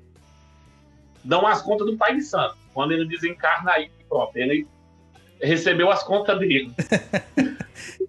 dão 1.22 1.46
as 1.46 1.62
contas 1.62 1.86
do 1.86 1.96
pai 1.96 2.16
de 2.16 2.22
santo. 2.22 2.56
Quando 2.74 2.92
ele 2.92 3.06
desencarna 3.06 3.70
aí, 3.70 3.88
pronto, 4.08 4.36
ele 4.36 4.66
recebeu 5.40 5.88
as 5.88 6.02
contas 6.02 6.36
dele. 6.38 6.72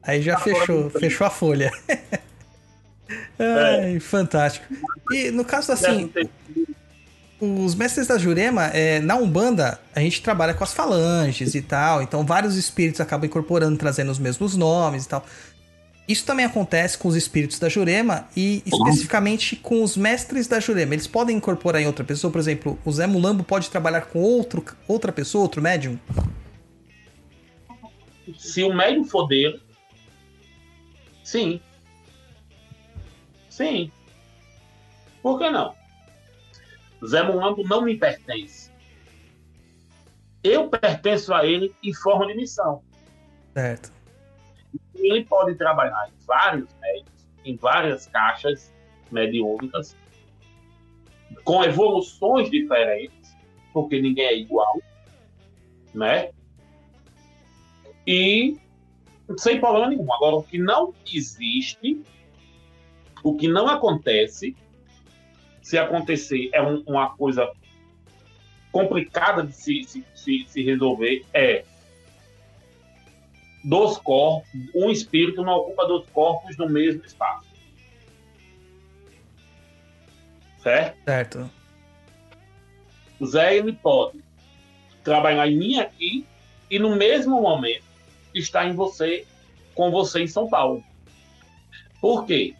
Aí 0.02 0.22
já 0.22 0.38
fechou, 0.40 0.90
fechou 0.90 1.28
a 1.28 1.30
folha. 1.30 1.72
Ai, 3.38 4.00
fantástico. 4.00 4.66
E 5.12 5.30
no 5.32 5.44
caso 5.44 5.74
assim, 5.74 6.12
os 7.40 7.76
mestres 7.76 8.08
da 8.08 8.18
Jurema, 8.18 8.68
é, 8.68 9.00
na 9.00 9.16
Umbanda, 9.16 9.80
a 9.94 10.00
gente 10.00 10.22
trabalha 10.22 10.54
com 10.54 10.64
as 10.64 10.74
falanges 10.74 11.54
e 11.54 11.62
tal, 11.62 12.02
então 12.02 12.26
vários 12.26 12.56
espíritos 12.56 13.00
acabam 13.00 13.28
incorporando, 13.28 13.78
trazendo 13.78 14.12
os 14.12 14.18
mesmos 14.18 14.56
nomes 14.56 15.06
e 15.06 15.10
tal. 15.10 15.26
Isso 16.08 16.26
também 16.26 16.46
acontece 16.46 16.98
com 16.98 17.10
os 17.10 17.16
espíritos 17.16 17.60
da 17.60 17.68
Jurema 17.68 18.30
e 18.36 18.64
especificamente 18.66 19.58
com 19.58 19.84
os 19.84 19.98
mestres 19.98 20.48
da 20.48 20.58
Jurema. 20.58 20.94
Eles 20.94 21.06
podem 21.06 21.36
incorporar 21.36 21.82
em 21.82 21.86
outra 21.86 22.06
pessoa, 22.06 22.32
por 22.32 22.40
exemplo, 22.40 22.80
o 22.86 22.92
Zé 22.92 23.06
Mulambo 23.06 23.44
pode 23.44 23.70
trabalhar 23.70 24.06
com 24.06 24.20
outro, 24.22 24.64
outra 24.88 25.12
pessoa, 25.12 25.42
outro 25.42 25.62
médium? 25.62 26.00
Se 28.38 28.64
o 28.64 28.74
médium 28.74 29.04
for 29.04 29.28
dele, 29.28 29.62
sim. 31.24 31.60
Sim. 33.50 33.92
Por 35.22 35.40
que 35.40 35.50
não? 35.50 35.76
Zé 37.06 37.22
Mulambo 37.22 37.64
não 37.68 37.82
me 37.82 37.98
pertence. 37.98 38.72
Eu 40.42 40.70
pertenço 40.70 41.34
a 41.34 41.46
ele 41.46 41.76
em 41.84 41.94
forma 41.94 42.28
de 42.28 42.36
missão. 42.36 42.82
Certo. 43.54 43.97
Ele 44.98 45.24
pode 45.26 45.56
trabalhar 45.56 46.10
em 46.10 46.26
vários 46.26 46.68
médios, 46.82 47.28
em 47.46 47.56
várias 47.56 48.08
caixas 48.08 48.74
mediúnicas, 49.12 49.96
com 51.44 51.64
evoluções 51.64 52.50
diferentes, 52.50 53.36
porque 53.74 54.02
ninguém 54.02 54.26
é 54.26 54.38
igual, 54.38 54.82
né? 55.94 56.32
E 58.06 58.58
sem 59.38 59.60
problema 59.60 59.90
nenhum. 59.90 60.12
Agora, 60.14 60.38
o 60.38 60.44
que 60.44 60.58
não 60.58 60.94
existe, 61.06 62.02
o 63.24 63.36
que 63.36 63.48
não 63.48 63.68
acontece, 63.68 64.56
se 65.62 65.78
acontecer 65.78 66.50
é 66.54 66.62
um, 66.62 66.82
uma 66.88 67.16
coisa 67.16 67.52
complicada 68.72 69.46
de 69.46 69.54
se, 69.54 69.84
se, 69.84 70.06
se, 70.16 70.46
se 70.48 70.64
resolver, 70.64 71.26
é 71.34 71.66
dos 73.68 73.98
corpos, 73.98 74.50
um 74.74 74.90
espírito 74.90 75.44
não 75.44 75.56
ocupa 75.56 75.86
dois 75.86 76.10
corpos 76.12 76.56
no 76.58 76.70
mesmo 76.70 77.04
espaço. 77.04 77.46
Certo? 80.64 80.98
Certo. 81.04 81.52
O 83.20 83.26
Zé 83.26 83.58
ele 83.58 83.74
pode 83.74 84.24
trabalhar 85.04 85.50
em 85.50 85.58
mim 85.58 85.80
aqui 85.80 86.26
e 86.72 86.80
no 86.80 86.96
mesmo 86.96 87.42
momento 87.42 87.84
estar 88.34 88.66
em 88.66 88.74
você, 88.74 89.28
com 89.76 89.92
você 89.92 90.22
em 90.22 90.28
São 90.28 90.50
Paulo. 90.50 90.82
Por 92.00 92.26
quê? 92.26 92.56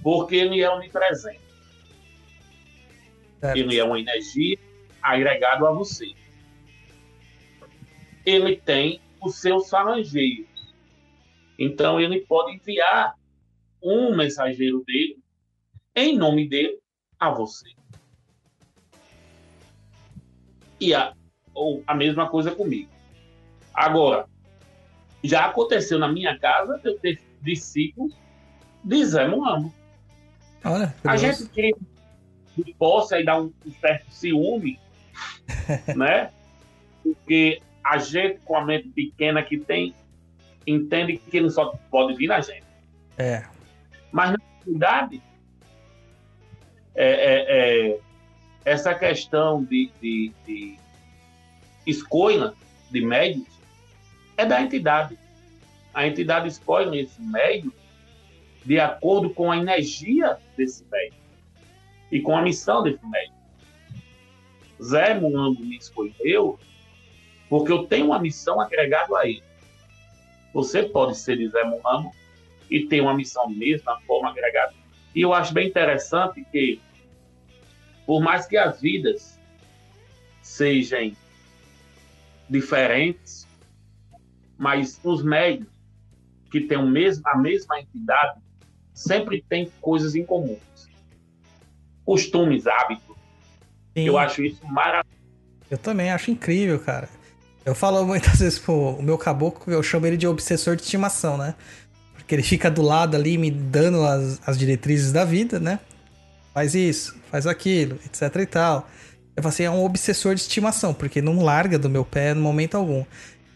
Porque 0.00 0.36
ele 0.36 0.62
é 0.62 0.70
onipresente. 0.70 1.40
certo. 3.40 3.56
Ele 3.56 3.76
é 3.76 3.82
uma 3.82 3.98
energia 3.98 4.56
agregado 5.02 5.66
a 5.66 5.72
você. 5.72 6.12
Ele 8.24 8.54
tem 8.54 9.00
os 9.22 9.36
seus 9.36 9.68
falangeiros. 9.68 10.48
Então 11.58 12.00
ele 12.00 12.20
pode 12.20 12.56
enviar 12.56 13.14
um 13.82 14.16
mensageiro 14.16 14.82
dele 14.86 15.18
em 15.94 16.16
nome 16.16 16.48
dele 16.48 16.78
a 17.18 17.30
você. 17.30 17.70
E 20.78 20.94
a, 20.94 21.14
ou 21.52 21.82
a 21.86 21.94
mesma 21.94 22.28
coisa 22.28 22.50
comigo. 22.52 22.88
Agora, 23.74 24.26
já 25.22 25.46
aconteceu 25.46 25.98
na 25.98 26.08
minha 26.08 26.38
casa 26.38 26.78
de 26.78 26.88
eu 26.88 26.98
ter 26.98 27.20
discípulos 27.42 28.14
de 28.82 29.04
Zé. 29.04 29.26
Olha, 30.64 30.94
A 31.04 31.16
gente 31.16 31.46
que 31.50 31.74
que 32.54 32.74
possa 32.74 33.16
aí 33.16 33.24
dar 33.24 33.40
um, 33.40 33.52
um 33.64 33.72
certo 33.80 34.10
ciúme, 34.10 34.78
né? 35.96 36.30
Porque 37.02 37.62
a 37.84 37.98
gente 37.98 38.40
com 38.40 38.56
a 38.56 38.64
mente 38.64 38.88
pequena 38.88 39.42
que 39.42 39.58
tem, 39.58 39.94
entende 40.66 41.16
que 41.16 41.36
ele 41.36 41.50
só 41.50 41.74
pode 41.90 42.14
vir 42.14 42.28
na 42.28 42.40
gente. 42.40 42.64
É. 43.18 43.44
Mas 44.12 44.32
na 44.32 44.38
realidade, 44.64 45.22
é, 46.94 47.10
é, 47.10 47.90
é, 47.92 48.00
essa 48.64 48.94
questão 48.94 49.64
de, 49.64 49.90
de, 50.00 50.32
de 50.46 50.76
escolha 51.86 52.52
de 52.90 53.00
médios 53.00 53.46
é 54.36 54.44
da 54.44 54.60
entidade. 54.60 55.18
A 55.92 56.06
entidade 56.06 56.48
escolhe 56.48 57.00
esse 57.00 57.20
médio 57.20 57.72
de 58.64 58.78
acordo 58.78 59.30
com 59.30 59.50
a 59.50 59.56
energia 59.56 60.38
desse 60.56 60.84
médio 60.90 61.18
e 62.12 62.20
com 62.20 62.36
a 62.36 62.42
missão 62.42 62.82
desse 62.82 63.04
médio. 63.06 63.32
Zé 64.82 65.14
Muambo 65.18 65.60
me 65.60 65.76
escolheu 65.76 66.58
porque 67.50 67.72
eu 67.72 67.84
tenho 67.84 68.06
uma 68.06 68.20
missão 68.20 68.60
agregada 68.60 69.18
a 69.18 69.28
ele. 69.28 69.42
Você 70.54 70.84
pode 70.84 71.18
ser 71.18 71.36
de 71.36 71.48
Zé 71.48 71.64
Muambo 71.64 72.14
e 72.70 72.86
ter 72.86 73.00
uma 73.00 73.12
missão 73.12 73.50
mesma 73.50 74.00
forma 74.02 74.30
agregada. 74.30 74.72
E 75.12 75.20
eu 75.20 75.34
acho 75.34 75.52
bem 75.52 75.68
interessante 75.68 76.46
que, 76.52 76.80
por 78.06 78.22
mais 78.22 78.46
que 78.46 78.56
as 78.56 78.80
vidas 78.80 79.36
sejam 80.40 81.12
diferentes, 82.48 83.48
mas 84.56 85.00
os 85.02 85.24
médios 85.24 85.68
que 86.52 86.60
têm 86.60 86.78
o 86.78 86.86
mesmo, 86.86 87.24
a 87.26 87.36
mesma 87.36 87.80
entidade 87.80 88.40
sempre 88.94 89.44
têm 89.48 89.72
coisas 89.80 90.14
em 90.14 90.24
comum. 90.24 90.58
Costumes, 92.04 92.66
hábitos. 92.68 93.16
Sim. 93.96 94.04
Eu 94.06 94.16
acho 94.18 94.42
isso 94.42 94.64
maravilhoso. 94.66 95.18
Eu 95.68 95.78
também 95.78 96.10
acho 96.12 96.30
incrível, 96.30 96.78
cara. 96.78 97.08
Eu 97.64 97.74
falo 97.74 98.06
muitas 98.06 98.38
vezes 98.38 98.58
pro 98.58 98.74
o 98.74 99.02
meu 99.02 99.18
caboclo, 99.18 99.72
eu 99.72 99.82
chamo 99.82 100.06
ele 100.06 100.16
de 100.16 100.26
obsessor 100.26 100.76
de 100.76 100.82
estimação, 100.82 101.36
né? 101.36 101.54
Porque 102.14 102.34
ele 102.34 102.42
fica 102.42 102.70
do 102.70 102.82
lado 102.82 103.16
ali 103.16 103.36
me 103.36 103.50
dando 103.50 104.04
as, 104.04 104.40
as 104.46 104.58
diretrizes 104.58 105.12
da 105.12 105.24
vida, 105.24 105.58
né? 105.60 105.78
Faz 106.54 106.74
isso, 106.74 107.16
faz 107.30 107.46
aquilo, 107.46 107.98
etc 108.06 108.34
e 108.36 108.46
tal. 108.46 108.88
Eu 109.36 109.42
falo 109.42 109.52
assim, 109.52 109.62
é 109.62 109.70
um 109.70 109.84
obsessor 109.84 110.34
de 110.34 110.40
estimação, 110.40 110.92
porque 110.92 111.22
não 111.22 111.42
larga 111.42 111.78
do 111.78 111.88
meu 111.88 112.04
pé 112.04 112.34
no 112.34 112.40
momento 112.40 112.76
algum. 112.76 113.04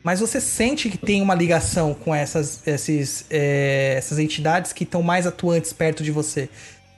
Mas 0.03 0.21
você 0.21 0.41
sente 0.41 0.91
que 0.91 0.99
tem 0.99 1.23
uma 1.23 1.35
ligação 1.35 1.95
com 1.95 2.15
essas, 2.15 2.67
esses, 2.67 3.25
é, 3.31 3.95
essas 3.97 4.19
entidades 4.19 4.73
que 4.73 4.85
estão 4.85 5.03
mais 5.03 5.27
atuantes 5.27 5.73
perto 5.73 6.03
de 6.03 6.11
você. 6.11 6.49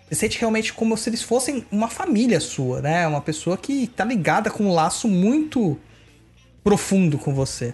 Você 0.09 0.15
sente 0.17 0.39
realmente 0.39 0.73
como 0.73 0.97
se 0.97 1.09
eles 1.09 1.23
fossem 1.23 1.65
uma 1.71 1.89
família 1.89 2.41
sua, 2.41 2.81
né? 2.81 3.07
Uma 3.07 3.21
pessoa 3.21 3.57
que 3.57 3.87
tá 3.87 4.05
ligada 4.05 4.51
com 4.51 4.65
um 4.65 4.75
laço 4.75 5.07
muito 5.07 5.79
profundo 6.67 7.17
com 7.17 7.33
você. 7.33 7.73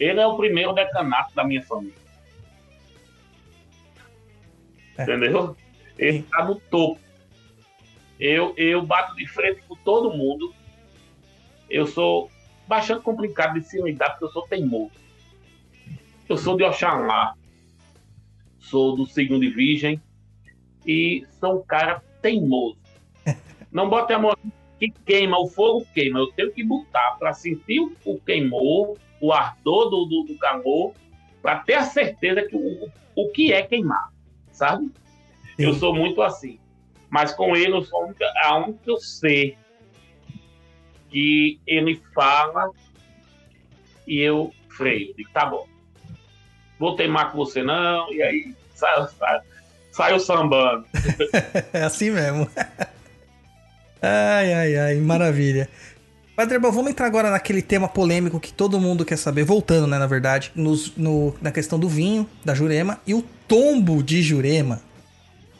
Ele 0.00 0.18
é 0.18 0.26
o 0.26 0.36
primeiro 0.36 0.72
decanato 0.72 1.32
da 1.36 1.44
minha 1.44 1.62
família. 1.62 1.94
É. 4.98 5.04
Entendeu? 5.04 5.56
Ele 5.96 6.18
está 6.18 6.44
no 6.44 6.56
topo. 6.56 7.00
Eu, 8.18 8.54
eu 8.56 8.84
bato 8.84 9.14
de 9.14 9.24
frente 9.28 9.62
com 9.68 9.76
todo 9.76 10.16
mundo. 10.16 10.52
Eu 11.70 11.86
sou 11.86 12.28
bastante 12.66 13.04
complicado 13.04 13.54
de 13.54 13.64
se 13.64 13.80
lidar 13.80 14.10
porque 14.10 14.24
eu 14.24 14.32
sou 14.32 14.48
teimoso. 14.48 14.90
Eu 16.28 16.36
sou 16.36 16.56
de 16.56 16.64
Oxalá. 16.64 17.36
Sou 18.58 18.96
do 18.96 19.06
signo 19.06 19.38
de 19.38 19.50
Virgem. 19.50 20.02
E 20.84 21.24
sou 21.38 21.60
um 21.60 21.64
cara 21.64 22.02
teimoso. 22.20 22.78
Não 23.70 23.88
bote 23.88 24.12
a 24.12 24.18
mão 24.18 24.34
que 24.78 24.90
queima, 24.90 25.38
o 25.38 25.46
fogo 25.46 25.86
queima. 25.94 26.18
Eu 26.18 26.32
tenho 26.32 26.52
que 26.52 26.64
botar 26.64 27.16
para 27.18 27.32
sentir 27.32 27.80
o, 27.80 27.92
o 28.04 28.20
queimor, 28.20 28.96
o 29.20 29.32
ardor 29.32 29.90
do, 29.90 30.04
do, 30.04 30.24
do 30.24 30.38
calor, 30.38 30.92
para 31.40 31.60
ter 31.60 31.74
a 31.74 31.82
certeza 31.82 32.42
que 32.42 32.56
o, 32.56 32.90
o 33.14 33.28
que 33.30 33.52
é 33.52 33.62
queimar, 33.62 34.10
sabe? 34.50 34.90
Eu 35.58 35.74
Sim. 35.74 35.80
sou 35.80 35.94
muito 35.94 36.20
assim. 36.22 36.58
Mas 37.08 37.32
com 37.32 37.54
ele, 37.54 37.72
eu 37.72 37.82
sou 37.82 38.02
a 38.02 38.04
única, 38.06 38.32
a 38.42 38.56
única 38.56 38.78
que 38.82 38.90
eu 38.90 38.96
sei 38.96 39.56
que 41.10 41.60
ele 41.66 42.02
fala 42.12 42.70
e 44.06 44.18
eu 44.18 44.52
freio. 44.68 45.14
Digo, 45.14 45.30
tá 45.32 45.46
bom. 45.46 45.66
Vou 46.78 46.96
teimar 46.96 47.30
com 47.30 47.38
você 47.38 47.62
não, 47.62 48.12
e 48.12 48.20
aí 48.20 48.54
sai, 48.74 49.08
sai, 49.08 49.40
sai 49.92 50.14
o 50.14 50.18
sambando. 50.18 50.84
É 51.72 51.82
assim 51.84 52.10
mesmo. 52.10 52.50
ai, 54.04 54.52
ai, 54.52 54.76
ai, 54.76 54.94
maravilha. 54.96 55.68
Padre 56.36 56.56
Herbal, 56.56 56.72
vamos 56.72 56.90
entrar 56.90 57.06
agora 57.06 57.30
naquele 57.30 57.62
tema 57.62 57.88
polêmico 57.88 58.40
que 58.40 58.52
todo 58.52 58.80
mundo 58.80 59.04
quer 59.04 59.16
saber, 59.16 59.44
voltando, 59.44 59.86
né, 59.86 59.98
na 59.98 60.06
verdade, 60.06 60.50
nos- 60.54 60.94
no- 60.96 61.32
na 61.40 61.52
questão 61.52 61.78
do 61.78 61.88
vinho, 61.88 62.28
da 62.44 62.54
Jurema 62.54 63.00
e 63.06 63.14
o 63.14 63.22
tombo 63.46 64.02
de 64.02 64.20
Jurema. 64.20 64.80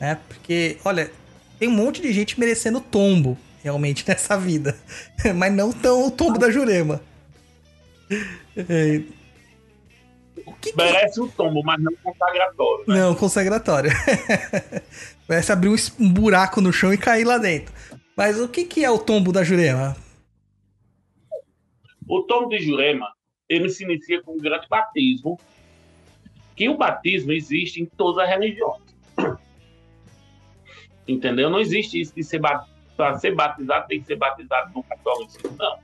Né? 0.01 0.19
Porque, 0.29 0.79
olha, 0.85 1.11
tem 1.61 1.69
um 1.69 1.73
monte 1.73 2.03
de 2.03 2.13
gente 2.13 2.39
merecendo 2.41 2.81
tombo, 2.81 3.39
realmente, 3.63 4.05
nessa 4.09 4.37
vida. 4.37 4.77
Mas 5.37 5.53
não 5.53 5.73
tão 5.73 6.07
o 6.07 6.11
tombo 6.11 6.39
da 6.39 6.51
Jurema. 6.51 7.01
É, 8.57 9.01
O 10.45 10.53
que 10.55 10.73
que 10.73 10.77
Merece 10.77 11.21
o 11.21 11.29
tombo, 11.29 11.63
mas 11.65 11.81
não 11.81 11.93
consagratório. 12.03 12.85
Né? 12.89 12.99
Não, 12.99 13.15
consagratório. 13.15 13.91
Parece 15.27 15.53
abrir 15.53 15.71
um 16.01 16.11
buraco 16.13 16.61
no 16.61 16.73
chão 16.73 16.93
e 16.93 16.99
cair 16.99 17.25
lá 17.25 17.39
dentro. 17.39 17.73
Mas 18.17 18.41
o 18.41 18.49
que, 18.49 18.65
que 18.65 18.85
é 18.85 18.91
o 18.91 18.99
tombo 18.99 19.33
da 19.33 19.43
Jurema? 19.43 19.97
O 22.09 22.23
tombo 22.23 22.49
de 22.49 22.59
Jurema, 22.61 23.13
ele 23.49 23.69
se 23.69 23.85
inicia 23.85 24.23
com 24.23 24.35
um 24.35 24.39
grande 24.39 24.69
batismo, 24.69 25.39
que 26.55 26.69
o 26.69 26.77
batismo 26.77 27.33
existe 27.33 27.83
em 27.83 27.87
todas 27.87 28.25
as 28.25 28.29
religiões. 28.29 28.83
Entendeu? 31.09 31.51
Não 31.51 31.59
existe 31.59 32.01
isso 32.01 32.15
de 32.15 32.23
ser 32.23 32.41
ser 33.19 33.35
batizado 33.35 33.89
tem 33.89 34.01
que 34.01 34.07
ser 34.07 34.17
batizado 34.17 34.73
no 34.73 34.83
catolicismo, 34.85 35.57
não. 35.59 35.79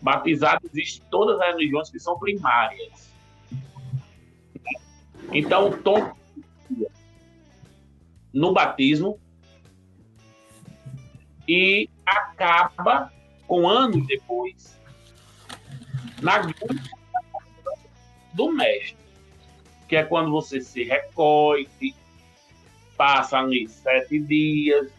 Batizado 0.00 0.66
existe 0.72 1.02
em 1.02 1.10
todas 1.10 1.38
as 1.40 1.48
religiões 1.48 1.90
que 1.90 1.98
são 1.98 2.18
primárias. 2.18 3.12
Então, 5.32 5.68
o 5.68 5.76
tombo 5.76 6.16
no 8.32 8.52
batismo 8.54 9.20
e 11.48 11.88
acaba 12.06 13.12
com 13.46 13.68
anos 13.68 14.06
depois 14.06 14.78
na 16.20 16.42
do 18.32 18.52
mestre, 18.52 18.96
que 19.88 19.96
é 19.96 20.04
quando 20.04 20.30
você 20.30 20.60
se 20.60 20.84
recolhe, 20.84 21.68
passa 22.96 23.38
ali 23.38 23.68
sete 23.68 24.18
dias, 24.20 24.90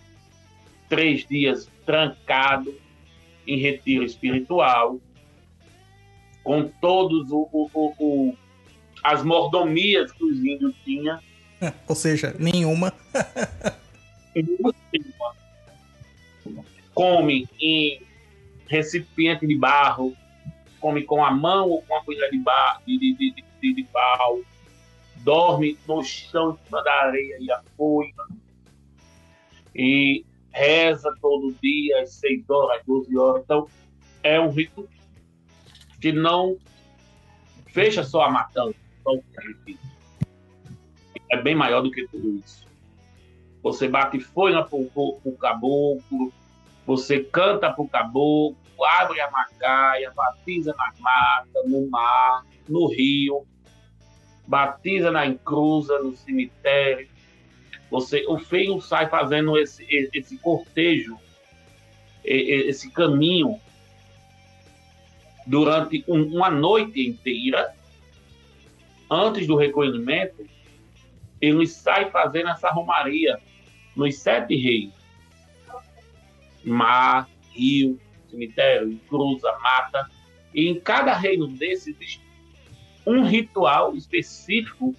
três 0.90 1.26
dias 1.26 1.70
trancado 1.86 2.76
em 3.48 3.58
retiro 3.58 4.04
espiritual, 4.04 5.00
com 6.44 6.68
todos 6.82 7.32
o, 7.32 7.48
o, 7.52 7.70
o, 7.74 7.94
o 7.98 8.38
as 9.04 9.24
mordomias 9.24 10.12
que 10.12 10.24
os 10.24 10.38
índios 10.44 10.74
tinham. 10.86 11.20
Ou 11.88 11.96
seja, 11.96 12.36
nenhuma. 12.40 12.94
Come 16.94 17.48
em 17.60 18.02
recipiente 18.68 19.46
de 19.46 19.56
barro, 19.56 20.16
come 20.80 21.04
com 21.04 21.24
a 21.24 21.32
mão 21.32 21.70
ou 21.70 21.82
com 21.84 21.96
a 21.96 22.04
colher 22.04 22.30
de, 22.30 22.38
barro, 22.40 22.82
de, 22.86 22.98
de, 22.98 23.34
de, 23.62 23.74
de, 23.74 23.84
pau, 23.86 24.42
dorme 25.18 25.78
no 25.88 26.04
chão 26.04 26.52
em 26.52 26.66
cima 26.66 26.84
da 26.84 26.94
areia 26.94 27.38
e 27.40 27.52
a 27.52 27.62
folha, 27.78 28.14
e 29.76 30.26
reza 30.52 31.16
todo 31.22 31.56
dia, 31.62 32.02
às 32.02 32.14
6 32.16 32.50
horas, 32.50 32.80
às 32.80 32.86
12 32.86 33.18
horas. 33.18 33.44
Então, 33.44 33.68
é 34.22 34.40
um 34.40 34.50
rito 34.50 34.88
que 36.00 36.12
não 36.12 36.58
fecha 37.68 38.04
só 38.04 38.24
a 38.24 38.32
matança, 38.32 38.76
só 39.04 39.14
o. 39.14 39.24
É 41.32 41.42
bem 41.42 41.56
maior 41.56 41.82
do 41.82 41.90
que 41.90 42.08
tudo 42.08 42.38
isso. 42.38 42.68
Você 43.64 43.88
bate 43.88 44.20
folha 44.20 44.64
para 44.64 44.78
o 44.78 45.38
caboclo, 45.40 46.32
você 46.86 47.20
canta 47.24 47.72
para 47.72 47.84
o 47.84 47.88
caboclo, 47.88 48.58
abre 48.84 49.22
a 49.22 49.32
macaia, 49.32 50.12
batiza 50.12 50.74
nas 50.78 51.00
matas, 51.00 51.70
no 51.70 51.90
mar, 51.90 52.46
no 52.68 52.88
rio, 52.88 53.46
batiza 54.46 55.10
na 55.12 55.26
encruza, 55.26 56.00
no 56.00 56.16
cemitério. 56.16 57.08
Você, 57.90 58.26
o 58.28 58.38
feio 58.38 58.82
sai 58.82 59.08
fazendo 59.08 59.58
esse, 59.58 59.86
esse 60.14 60.38
cortejo, 60.38 61.18
esse 62.24 62.90
caminho 62.92 63.60
durante 65.46 66.04
uma 66.08 66.50
noite 66.50 67.06
inteira, 67.06 67.74
antes 69.10 69.46
do 69.46 69.56
recolhimento, 69.56 70.46
ele 71.40 71.68
sai 71.68 72.10
fazendo 72.10 72.50
essa 72.50 72.70
romaria 72.70 73.38
nos 73.96 74.18
sete 74.18 74.56
reis. 74.56 75.03
Mar, 76.64 77.30
rio, 77.52 78.00
cemitério, 78.30 79.00
cruza, 79.08 79.52
mata. 79.60 80.10
E 80.54 80.68
em 80.68 80.80
cada 80.80 81.14
reino 81.14 81.48
desse 81.48 81.92
existe 81.92 82.22
um 83.06 83.26
ritual 83.26 83.96
específico 83.96 84.96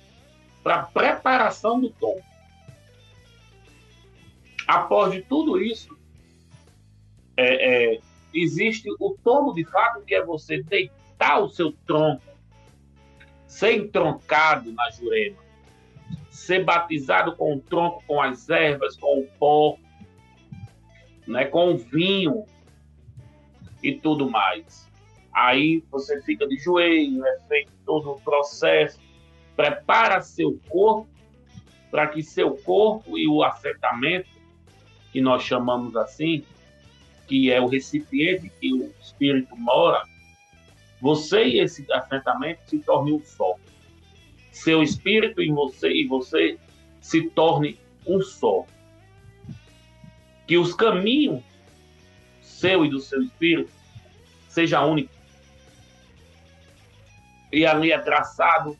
para 0.63 0.85
preparação 0.85 1.81
do 1.81 1.91
tom. 1.91 2.19
Após 4.67 5.13
de 5.13 5.23
tudo 5.23 5.61
isso, 5.61 5.97
é, 7.37 7.95
é, 7.95 8.01
existe 8.33 8.89
o 8.99 9.17
tombo 9.23 9.53
de 9.53 9.65
fato, 9.65 10.03
que 10.03 10.15
é 10.15 10.25
você 10.25 10.63
deitar 10.63 11.41
o 11.41 11.49
seu 11.49 11.73
tronco, 11.87 12.23
ser 13.47 13.77
entroncado 13.77 14.73
na 14.73 14.91
jurema, 14.91 15.37
ser 16.31 16.65
batizado 16.65 17.37
com 17.37 17.55
o 17.55 17.61
tronco, 17.61 18.03
com 18.07 18.21
as 18.21 18.49
ervas, 18.49 18.97
com 18.97 19.21
o 19.21 19.27
pó, 19.39 19.79
né, 21.27 21.45
com 21.45 21.77
vinho 21.77 22.45
e 23.83 23.93
tudo 23.93 24.31
mais. 24.31 24.91
Aí 25.33 25.83
você 25.91 26.23
fica 26.23 26.47
de 26.47 26.57
joelho, 26.59 27.27
é 27.27 27.39
feito 27.49 27.73
todo 27.85 28.13
o 28.13 28.21
processo, 28.21 29.01
prepara 29.57 30.21
seu 30.21 30.59
corpo 30.69 31.09
para 31.91 32.09
que 32.09 32.23
seu 32.23 32.57
corpo 32.57 33.19
e 33.19 33.29
o 33.29 33.43
assentamento, 33.43 34.29
que 35.13 35.21
nós 35.21 35.43
chamamos 35.43 35.95
assim, 35.97 36.45
que 37.29 37.53
é 37.53 37.61
o 37.61 37.67
recipiente 37.67 38.51
que 38.61 38.73
o 38.73 38.93
espírito 39.01 39.57
mora, 39.57 40.03
você 41.01 41.45
e 41.45 41.61
esse 41.61 41.87
assentamento 41.93 42.61
se 42.67 42.79
torne 42.81 43.13
um 43.13 43.21
só. 43.25 43.55
Seu 44.51 44.83
espírito 44.83 45.43
em 45.43 45.53
você 45.53 45.89
e 45.89 46.07
você 46.07 46.59
se 47.01 47.29
torne 47.31 47.79
um 48.07 48.21
só. 48.21 48.65
Que 50.47 50.59
os 50.59 50.75
caminhos 50.75 51.43
seu 52.41 52.85
e 52.85 52.89
do 52.89 53.01
seu 53.01 53.23
espírito 53.23 53.71
seja 54.49 54.85
único. 54.85 55.13
E 57.53 57.67
ali 57.67 57.93
é 57.93 57.99
traçado 57.99 58.77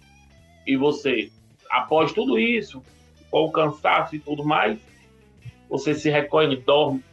e 0.67 0.77
você, 0.77 1.31
após 1.71 2.13
tudo 2.13 2.39
isso, 2.39 2.83
com 3.31 3.45
o 3.45 3.53
cansaço 3.53 4.17
e 4.17 4.19
tudo 4.19 4.45
mais, 4.45 4.79
você 5.69 5.95
se 5.95 6.09
recolhe, 6.09 6.57
dorme, 6.57 7.05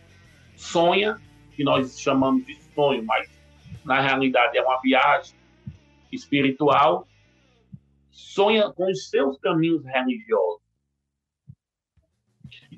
sonha, 0.56 1.20
que 1.56 1.64
nós 1.64 2.00
chamamos 2.00 2.46
de 2.46 2.58
sonho, 2.74 3.04
mas 3.04 3.30
na 3.84 4.00
realidade 4.00 4.58
é 4.58 4.62
uma 4.62 4.80
viagem 4.82 5.36
espiritual, 6.12 7.08
sonha 8.12 8.70
com 8.72 8.90
os 8.90 9.10
seus 9.10 9.38
caminhos 9.40 9.84
religiosos. 9.84 10.61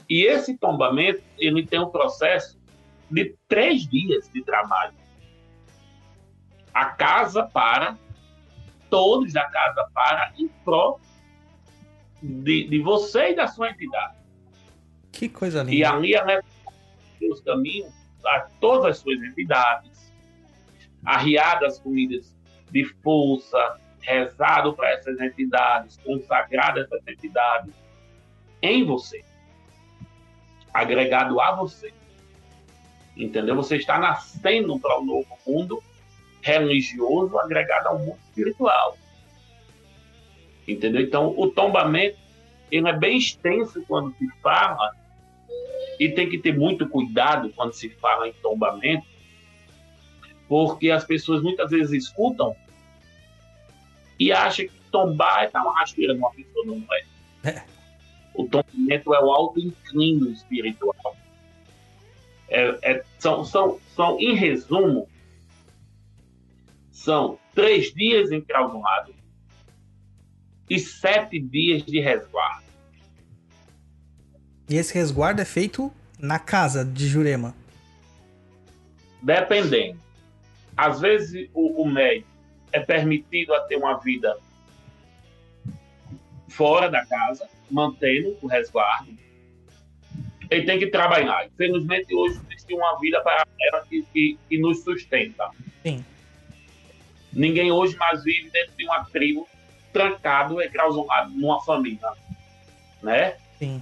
E 0.09 0.25
esse 0.25 0.57
tombamento, 0.57 1.23
ele 1.37 1.65
tem 1.65 1.79
um 1.79 1.89
processo 1.89 2.59
de 3.09 3.35
três 3.47 3.87
dias 3.87 4.29
de 4.33 4.43
trabalho. 4.43 4.93
A 6.73 6.85
casa 6.85 7.43
para, 7.43 7.97
todos 8.89 9.33
da 9.33 9.45
casa 9.45 9.87
para, 9.93 10.33
em 10.37 10.47
prol 10.63 10.99
de, 12.21 12.67
de 12.67 12.79
você 12.79 13.31
e 13.31 13.35
da 13.35 13.47
sua 13.47 13.69
entidade. 13.69 14.17
Que 15.11 15.29
coisa 15.29 15.61
linda. 15.61 15.75
E 15.75 15.83
ali 15.83 16.13
ela 16.15 16.41
seus 17.19 17.41
caminhos 17.41 17.93
a 18.25 18.41
todas 18.59 18.85
as 18.85 18.97
suas 18.97 19.21
entidades, 19.21 20.13
arriado 21.05 21.65
as 21.65 21.79
comidas 21.79 22.35
de 22.71 22.85
força, 23.01 23.79
rezado 24.01 24.73
para 24.73 24.91
essas 24.91 25.19
entidades, 25.19 25.97
consagrado 26.03 26.79
essas 26.79 27.05
entidades 27.07 27.73
em 28.61 28.85
você, 28.85 29.23
agregado 30.73 31.39
a 31.39 31.55
você. 31.55 31.93
Entendeu? 33.15 33.55
Você 33.55 33.77
está 33.77 33.99
nascendo 33.99 34.79
para 34.79 34.99
um 34.99 35.05
novo 35.05 35.37
mundo 35.45 35.83
religioso 36.41 37.37
agregado 37.37 37.89
ao 37.89 37.99
mundo 37.99 38.17
espiritual. 38.27 38.97
Entendeu? 40.67 41.01
Então, 41.01 41.33
o 41.37 41.49
tombamento 41.49 42.17
ele 42.71 42.89
é 42.89 42.93
bem 42.93 43.17
extenso 43.17 43.83
quando 43.87 44.15
se 44.17 44.27
fala 44.41 44.95
e 45.99 46.09
tem 46.09 46.27
que 46.27 46.39
ter 46.39 46.57
muito 46.57 46.89
cuidado 46.89 47.51
quando 47.55 47.73
se 47.73 47.87
fala 47.87 48.27
em 48.27 48.33
tombamento, 48.33 49.05
porque 50.47 50.89
as 50.89 51.03
pessoas 51.03 51.43
muitas 51.43 51.69
vezes 51.69 52.05
escutam 52.05 52.55
e 54.19 54.31
acham 54.31 54.65
que 54.65 54.73
tombar 54.91 55.43
é 55.43 55.49
dar 55.51 55.61
uma 55.61 55.79
rasteira 55.79 56.13
numa 56.15 56.31
pessoa, 56.31 56.65
não 56.65 56.83
é. 57.43 57.63
O 58.33 58.47
tombamento 58.47 59.13
é 59.13 59.23
o 59.23 59.31
alto 59.31 59.59
inclínio 59.59 60.31
espiritual. 60.31 61.15
É, 62.49 62.77
é, 62.81 63.03
são, 63.19 63.43
são, 63.43 63.79
são, 63.95 64.19
em 64.19 64.35
resumo, 64.35 65.07
são 66.91 67.39
três 67.53 67.93
dias 67.93 68.31
encrausados 68.31 69.15
e 70.69 70.79
sete 70.79 71.39
dias 71.39 71.83
de 71.83 71.99
resguardo. 71.99 72.63
E 74.69 74.75
esse 74.75 74.93
resguardo 74.93 75.41
é 75.41 75.45
feito 75.45 75.91
na 76.17 76.39
casa 76.39 76.85
de 76.85 77.07
Jurema? 77.07 77.53
Dependendo. 79.21 79.99
Às 80.75 80.99
vezes 81.01 81.49
o, 81.53 81.83
o 81.83 81.87
médico 81.87 82.27
é 82.71 82.79
permitido 82.79 83.53
a 83.53 83.61
ter 83.61 83.75
uma 83.75 83.99
vida 83.99 84.35
fora 86.47 86.89
da 86.89 87.05
casa, 87.05 87.47
mantendo 87.73 88.37
o 88.41 88.47
resguardo. 88.47 89.11
Ele 90.49 90.65
tem 90.65 90.79
que 90.79 90.87
trabalhar. 90.87 91.45
Infelizmente, 91.47 92.13
hoje 92.13 92.39
existe 92.49 92.73
uma 92.73 92.99
vida 92.99 93.19
paralela 93.21 93.85
que, 93.89 94.03
que, 94.13 94.37
que 94.47 94.57
nos 94.57 94.83
sustenta. 94.83 95.49
Sim. 95.81 96.05
Ninguém 97.31 97.71
hoje 97.71 97.97
mais 97.97 98.23
vive 98.23 98.49
dentro 98.51 98.73
de 98.77 98.85
uma 98.85 99.03
tribo 99.05 99.47
trancado, 99.91 100.61
enclausurado 100.61 101.31
numa 101.31 101.61
família. 101.63 102.09
Né? 103.01 103.35
Sim 103.57 103.81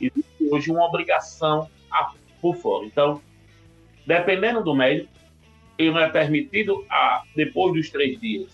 existe 0.00 0.48
hoje 0.50 0.70
uma 0.70 0.86
obrigação 0.86 1.68
a, 1.90 2.12
por 2.40 2.56
fora. 2.56 2.86
Então, 2.86 3.20
dependendo 4.06 4.64
do 4.64 4.74
médico, 4.74 5.10
ele 5.78 5.90
não 5.90 6.00
é 6.00 6.08
permitido, 6.08 6.84
a, 6.88 7.22
depois 7.36 7.74
dos 7.74 7.90
três 7.90 8.18
dias, 8.18 8.50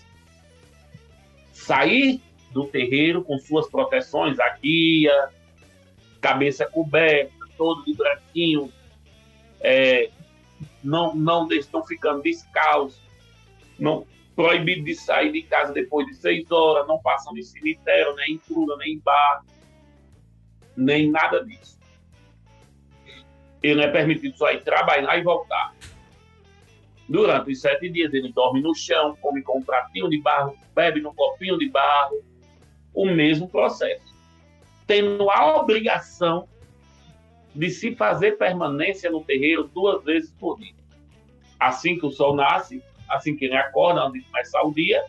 sair 1.53 2.21
do 2.57 2.65
terreiro 2.65 3.23
com 3.23 3.37
suas 3.37 3.69
proteções, 3.69 4.39
a 4.39 4.49
guia, 4.57 5.29
cabeça 6.19 6.65
coberta, 6.65 7.31
todo 7.55 7.85
de 7.85 7.93
branquinho, 7.93 8.73
é, 9.61 10.09
não, 10.83 11.15
não 11.15 11.47
estão 11.51 11.85
ficando 11.85 12.23
descalços, 12.23 12.99
não, 13.77 14.07
proibido 14.35 14.83
de 14.83 14.95
sair 14.95 15.31
de 15.31 15.43
casa 15.43 15.71
depois 15.71 16.07
de 16.07 16.15
seis 16.15 16.49
horas, 16.51 16.87
não 16.87 16.99
passando 16.99 17.37
em 17.37 17.43
cemitério, 17.43 18.15
nem 18.15 18.33
em 18.33 18.37
cruz, 18.39 18.67
nem 18.79 18.93
em 18.93 18.99
bar, 18.99 19.45
nem 20.75 21.11
nada 21.11 21.45
disso. 21.45 21.77
Ele 23.61 23.75
não 23.75 23.83
é 23.83 23.91
permitido 23.91 24.35
só 24.35 24.51
ir 24.51 24.63
trabalhar 24.63 25.15
e 25.15 25.21
voltar. 25.21 25.75
Durante 27.07 27.51
os 27.51 27.61
sete 27.61 27.87
dias, 27.89 28.11
ele 28.13 28.31
dorme 28.31 28.61
no 28.61 28.73
chão, 28.73 29.15
come 29.21 29.43
com 29.43 29.59
um 29.59 29.63
pratinho 29.63 30.09
de 30.09 30.19
barro, 30.19 30.57
bebe 30.73 31.01
num 31.01 31.13
copinho 31.13 31.57
de 31.57 31.69
barro, 31.69 32.23
o 32.97 33.05
mesmo 33.05 33.47
processo. 33.47 34.11
Tendo 34.87 35.29
a 35.29 35.57
obrigação 35.57 36.47
de 37.53 37.69
se 37.69 37.95
fazer 37.95 38.39
permanência 38.39 39.11
no 39.11 39.23
terreiro 39.23 39.69
duas 39.71 40.03
vezes 40.03 40.31
por 40.39 40.57
dia. 40.57 40.73
Assim 41.59 41.99
que 41.99 42.07
o 42.07 42.11
sol 42.11 42.35
nasce, 42.35 42.81
assim 43.07 43.35
que 43.35 43.45
ele 43.45 43.55
acorda, 43.55 44.01
antes 44.01 44.23
de 44.23 44.57
o 44.63 44.71
dia, 44.71 45.05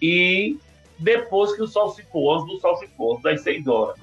e 0.00 0.58
depois 0.98 1.54
que 1.56 1.62
o 1.62 1.66
sol 1.66 1.88
se 1.88 2.02
pôr, 2.04 2.36
antes 2.36 2.54
do 2.54 2.60
sol 2.60 2.76
se 2.76 2.86
pôr, 2.88 3.18
das 3.22 3.40
seis 3.40 3.66
horas. 3.66 3.98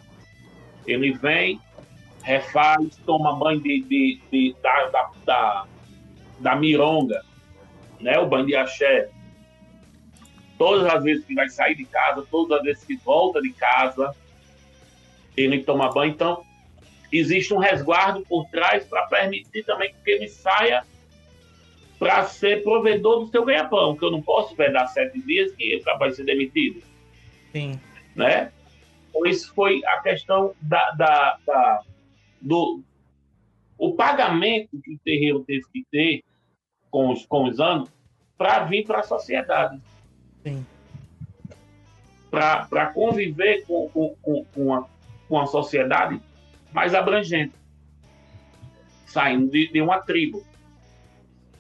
Ele 0.87 1.13
vem, 1.13 1.61
refaz, 2.23 2.97
toma 3.05 3.35
banho 3.35 3.61
de, 3.61 3.81
de, 3.81 4.21
de 4.31 4.55
da, 4.63 4.87
da, 4.87 5.11
da, 5.23 5.67
da, 6.39 6.55
mironga, 6.55 7.23
né? 7.99 8.17
o 8.17 8.25
banho 8.25 8.47
de 8.47 8.55
axé. 8.55 9.09
Todas 10.57 10.85
as 10.91 11.03
vezes 11.03 11.25
que 11.25 11.35
vai 11.35 11.49
sair 11.49 11.75
de 11.75 11.85
casa, 11.85 12.25
todas 12.29 12.59
as 12.59 12.63
vezes 12.63 12.83
que 12.83 12.95
volta 12.97 13.41
de 13.41 13.51
casa, 13.51 14.15
ele 15.35 15.63
toma 15.63 15.91
banho. 15.91 16.11
Então, 16.11 16.43
existe 17.11 17.53
um 17.53 17.57
resguardo 17.57 18.21
por 18.21 18.45
trás 18.49 18.85
para 18.85 19.05
permitir 19.07 19.63
também 19.63 19.93
que 20.03 20.09
ele 20.09 20.27
saia 20.27 20.83
para 21.99 22.23
ser 22.25 22.63
provedor 22.63 23.21
do 23.21 23.27
seu 23.27 23.43
ganha-pão, 23.43 23.95
que 23.95 24.05
eu 24.05 24.11
não 24.11 24.21
posso 24.21 24.55
vedar 24.55 24.87
sete 24.87 25.19
dias 25.21 25.51
que 25.53 25.63
ele 25.63 25.83
vai 25.83 26.11
ser 26.11 26.23
demitido. 26.23 26.81
Sim. 27.51 27.79
Né? 28.15 28.51
Então, 29.09 29.25
isso 29.25 29.53
foi 29.53 29.83
a 29.85 29.97
questão 30.01 30.53
da, 30.61 30.91
da, 30.91 31.37
da, 31.45 31.81
do 32.41 32.81
o 33.77 33.93
pagamento 33.93 34.79
que 34.81 34.95
o 34.95 34.99
terreiro 34.99 35.43
teve 35.43 35.63
que 35.71 35.85
ter 35.91 36.23
com 36.89 37.11
os, 37.11 37.25
com 37.25 37.43
os 37.43 37.59
anos 37.59 37.89
para 38.37 38.63
vir 38.65 38.85
para 38.85 38.99
a 38.99 39.03
sociedade. 39.03 39.79
Para 42.29 42.87
conviver 42.93 43.63
com, 43.65 43.89
com, 43.89 44.15
com, 44.21 44.45
com, 44.53 44.73
a, 44.73 44.85
com 45.29 45.39
a 45.39 45.45
sociedade 45.47 46.21
mais 46.73 46.93
abrangente, 46.93 47.53
saindo 49.05 49.49
de, 49.49 49.71
de 49.71 49.81
uma 49.81 49.99
tribo. 50.01 50.45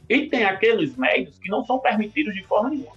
E 0.09 0.27
tem 0.27 0.45
aqueles 0.45 0.95
médios 0.95 1.37
que 1.39 1.49
não 1.49 1.65
são 1.65 1.79
permitidos 1.79 2.33
de 2.33 2.43
forma 2.43 2.69
nenhuma. 2.69 2.95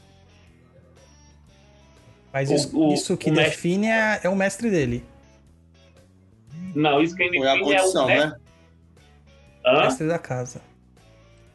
Mas 2.33 2.51
isso, 2.51 2.79
O- 2.79 2.93
isso 2.95 3.17
que 3.17 3.31
o 3.31 3.33
mestre- 3.35 3.51
define 3.57 3.87
é, 3.89 4.21
é 4.25 4.29
o 4.29 4.37
mestre 4.37 4.71
dele. 4.71 5.05
Não, 6.75 7.01
isso 7.03 7.17
quem 7.17 7.29
Foi 7.29 7.49
a 7.49 7.53
define 7.55 7.73
é 7.73 7.77
o 7.77 7.81
condição, 7.81 8.07
mestre. 8.07 8.31
né? 8.31 8.37
O 9.65 9.69
Hã? 9.69 9.81
mestre 9.85 10.07
da 10.09 10.19
casa. 10.19 10.61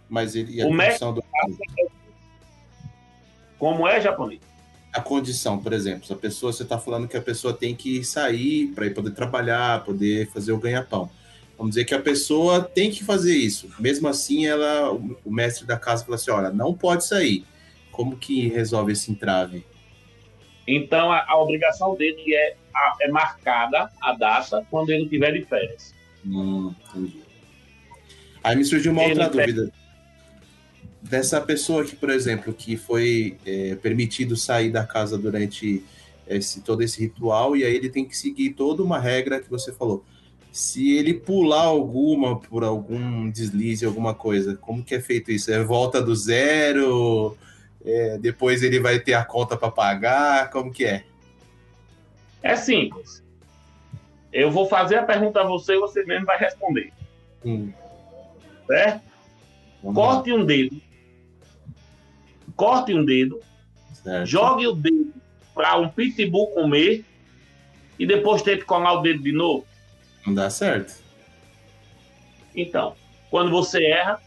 Mas 0.09 0.35
ele, 0.35 0.53
e 0.55 0.61
a 0.61 0.65
O 0.65 0.69
condição 0.69 1.13
do. 1.13 1.23
Como 3.65 3.87
é 3.87 3.99
japonês? 3.99 4.41
A 4.93 5.01
condição, 5.01 5.57
por 5.57 5.73
exemplo, 5.73 6.05
se 6.05 6.13
a 6.13 6.15
pessoa, 6.15 6.53
você 6.53 6.61
está 6.61 6.77
falando 6.77 7.07
que 7.07 7.17
a 7.17 7.21
pessoa 7.21 7.51
tem 7.51 7.73
que 7.73 8.03
sair 8.03 8.67
para 8.75 8.87
poder 8.91 9.09
trabalhar, 9.09 9.83
poder 9.83 10.29
fazer 10.29 10.51
o 10.51 10.59
ganha-pão. 10.59 11.09
Vamos 11.57 11.71
dizer 11.71 11.83
que 11.83 11.95
a 11.95 11.99
pessoa 11.99 12.61
tem 12.61 12.91
que 12.91 13.03
fazer 13.03 13.35
isso. 13.35 13.67
Mesmo 13.79 14.07
assim, 14.07 14.45
ela, 14.45 14.91
o 14.91 15.31
mestre 15.31 15.65
da 15.65 15.79
casa 15.79 16.05
fala 16.05 16.13
assim: 16.13 16.29
olha, 16.29 16.51
não 16.51 16.75
pode 16.75 17.07
sair. 17.07 17.43
Como 17.91 18.15
que 18.17 18.47
resolve 18.49 18.91
esse 18.91 19.11
entrave? 19.11 19.65
Então 20.67 21.11
a, 21.11 21.25
a 21.27 21.35
obrigação 21.41 21.95
dele 21.95 22.35
é, 22.35 22.55
a- 22.71 22.97
é 23.01 23.07
marcada 23.07 23.89
a 23.99 24.13
data 24.13 24.63
quando 24.69 24.91
ele 24.91 25.09
tiver 25.09 25.31
de 25.31 25.41
férias. 25.43 25.91
Hum, 26.23 26.71
entendi. 26.87 27.19
Aí 28.43 28.55
me 28.55 28.63
surgiu 28.63 28.91
uma 28.91 29.01
Ele 29.01 29.19
outra 29.19 29.27
dúvida. 29.27 29.71
Dessa 31.09 31.39
pessoa 31.39 31.85
que, 31.85 31.95
por 31.95 32.09
exemplo, 32.09 32.51
que 32.53 32.75
foi 32.75 33.37
é, 33.45 33.75
permitido 33.75 34.35
sair 34.35 34.71
da 34.71 34.83
casa 34.83 35.17
durante 35.17 35.83
esse, 36.27 36.61
todo 36.61 36.81
esse 36.81 36.99
ritual, 36.99 37.55
e 37.55 37.63
aí 37.63 37.75
ele 37.75 37.89
tem 37.89 38.05
que 38.05 38.17
seguir 38.17 38.51
toda 38.51 38.81
uma 38.81 38.99
regra 38.99 39.39
que 39.39 39.49
você 39.49 39.71
falou. 39.71 40.03
Se 40.51 40.95
ele 40.95 41.13
pular 41.13 41.63
alguma 41.63 42.39
por 42.39 42.63
algum 42.63 43.29
deslize, 43.29 43.85
alguma 43.85 44.15
coisa, 44.15 44.55
como 44.55 44.83
que 44.83 44.95
é 44.95 45.01
feito 45.01 45.31
isso? 45.31 45.51
É 45.51 45.63
volta 45.63 46.01
do 46.01 46.15
zero? 46.15 47.37
É, 47.85 48.17
depois 48.17 48.63
ele 48.63 48.79
vai 48.79 48.99
ter 48.99 49.13
a 49.13 49.23
conta 49.23 49.55
para 49.55 49.69
pagar? 49.69 50.49
Como 50.49 50.71
que 50.71 50.85
é? 50.85 51.05
É 52.41 52.55
simples. 52.55 53.23
Eu 54.33 54.49
vou 54.49 54.67
fazer 54.67 54.95
a 54.95 55.03
pergunta 55.03 55.41
a 55.41 55.43
você 55.43 55.75
e 55.75 55.79
você 55.79 56.03
mesmo 56.03 56.25
vai 56.25 56.37
responder. 56.37 56.91
Hum, 57.45 57.71
Certo? 58.65 59.01
Corte 59.93 60.33
um 60.33 60.43
dedo. 60.43 60.81
Corte 62.55 62.93
um 62.93 63.03
dedo. 63.03 63.41
certo? 63.93 64.25
Jogue 64.25 64.67
o 64.67 64.73
dedo 64.73 65.13
para 65.53 65.77
um 65.77 65.89
pitbull 65.89 66.47
comer 66.47 67.05
e 67.97 68.05
depois 68.05 68.41
tente 68.41 68.65
colar 68.65 68.93
o 68.93 69.01
dedo 69.01 69.21
de 69.23 69.31
novo. 69.31 69.65
Não 70.25 70.33
dá 70.33 70.49
certo. 70.49 71.01
Então, 72.55 72.95
quando 73.29 73.51
você 73.51 73.83
erra, 73.85 74.21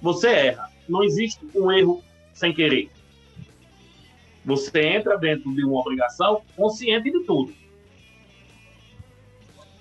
você 0.00 0.28
erra. 0.28 0.70
Não 0.88 1.02
existe 1.02 1.40
um 1.54 1.70
erro 1.70 2.02
sem 2.32 2.52
querer. 2.52 2.90
Você 4.44 4.80
entra 4.80 5.16
dentro 5.16 5.54
de 5.54 5.64
uma 5.64 5.80
obrigação 5.80 6.42
consciente 6.56 7.10
de 7.10 7.24
tudo. 7.24 7.54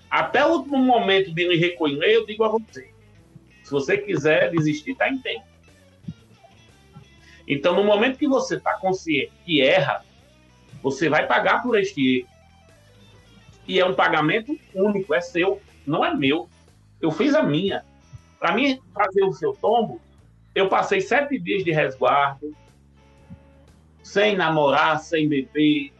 Até 0.09 0.45
o 0.45 0.57
último 0.57 0.77
momento 0.77 1.33
de 1.33 1.47
me 1.47 1.55
recolher, 1.55 2.13
eu 2.13 2.25
digo 2.25 2.43
a 2.43 2.49
você. 2.49 2.91
Se 3.63 3.71
você 3.71 3.97
quiser 3.97 4.51
desistir, 4.51 4.91
está 4.91 5.09
em 5.09 5.17
tempo. 5.17 5.45
Então, 7.51 7.75
no 7.75 7.83
momento 7.83 8.17
que 8.17 8.29
você 8.29 8.55
está 8.55 8.75
consciente 8.75 9.33
que 9.43 9.61
erra, 9.61 10.05
você 10.81 11.09
vai 11.09 11.27
pagar 11.27 11.61
por 11.61 11.77
este 11.77 12.19
erro. 12.19 12.29
E 13.67 13.77
é 13.77 13.85
um 13.85 13.93
pagamento 13.93 14.57
único, 14.73 15.13
é 15.13 15.19
seu, 15.19 15.61
não 15.85 16.03
é 16.05 16.13
meu. 16.13 16.49
Eu 17.01 17.11
fiz 17.11 17.35
a 17.35 17.43
minha. 17.43 17.83
Para 18.39 18.53
mim 18.53 18.79
fazer 18.93 19.25
o 19.25 19.33
seu 19.33 19.51
tombo, 19.53 19.99
eu 20.55 20.69
passei 20.69 21.01
sete 21.01 21.37
dias 21.37 21.65
de 21.65 21.73
resguardo, 21.73 22.55
sem 24.01 24.33
namorar, 24.37 25.01
sem 25.01 25.27
beber, 25.27 25.91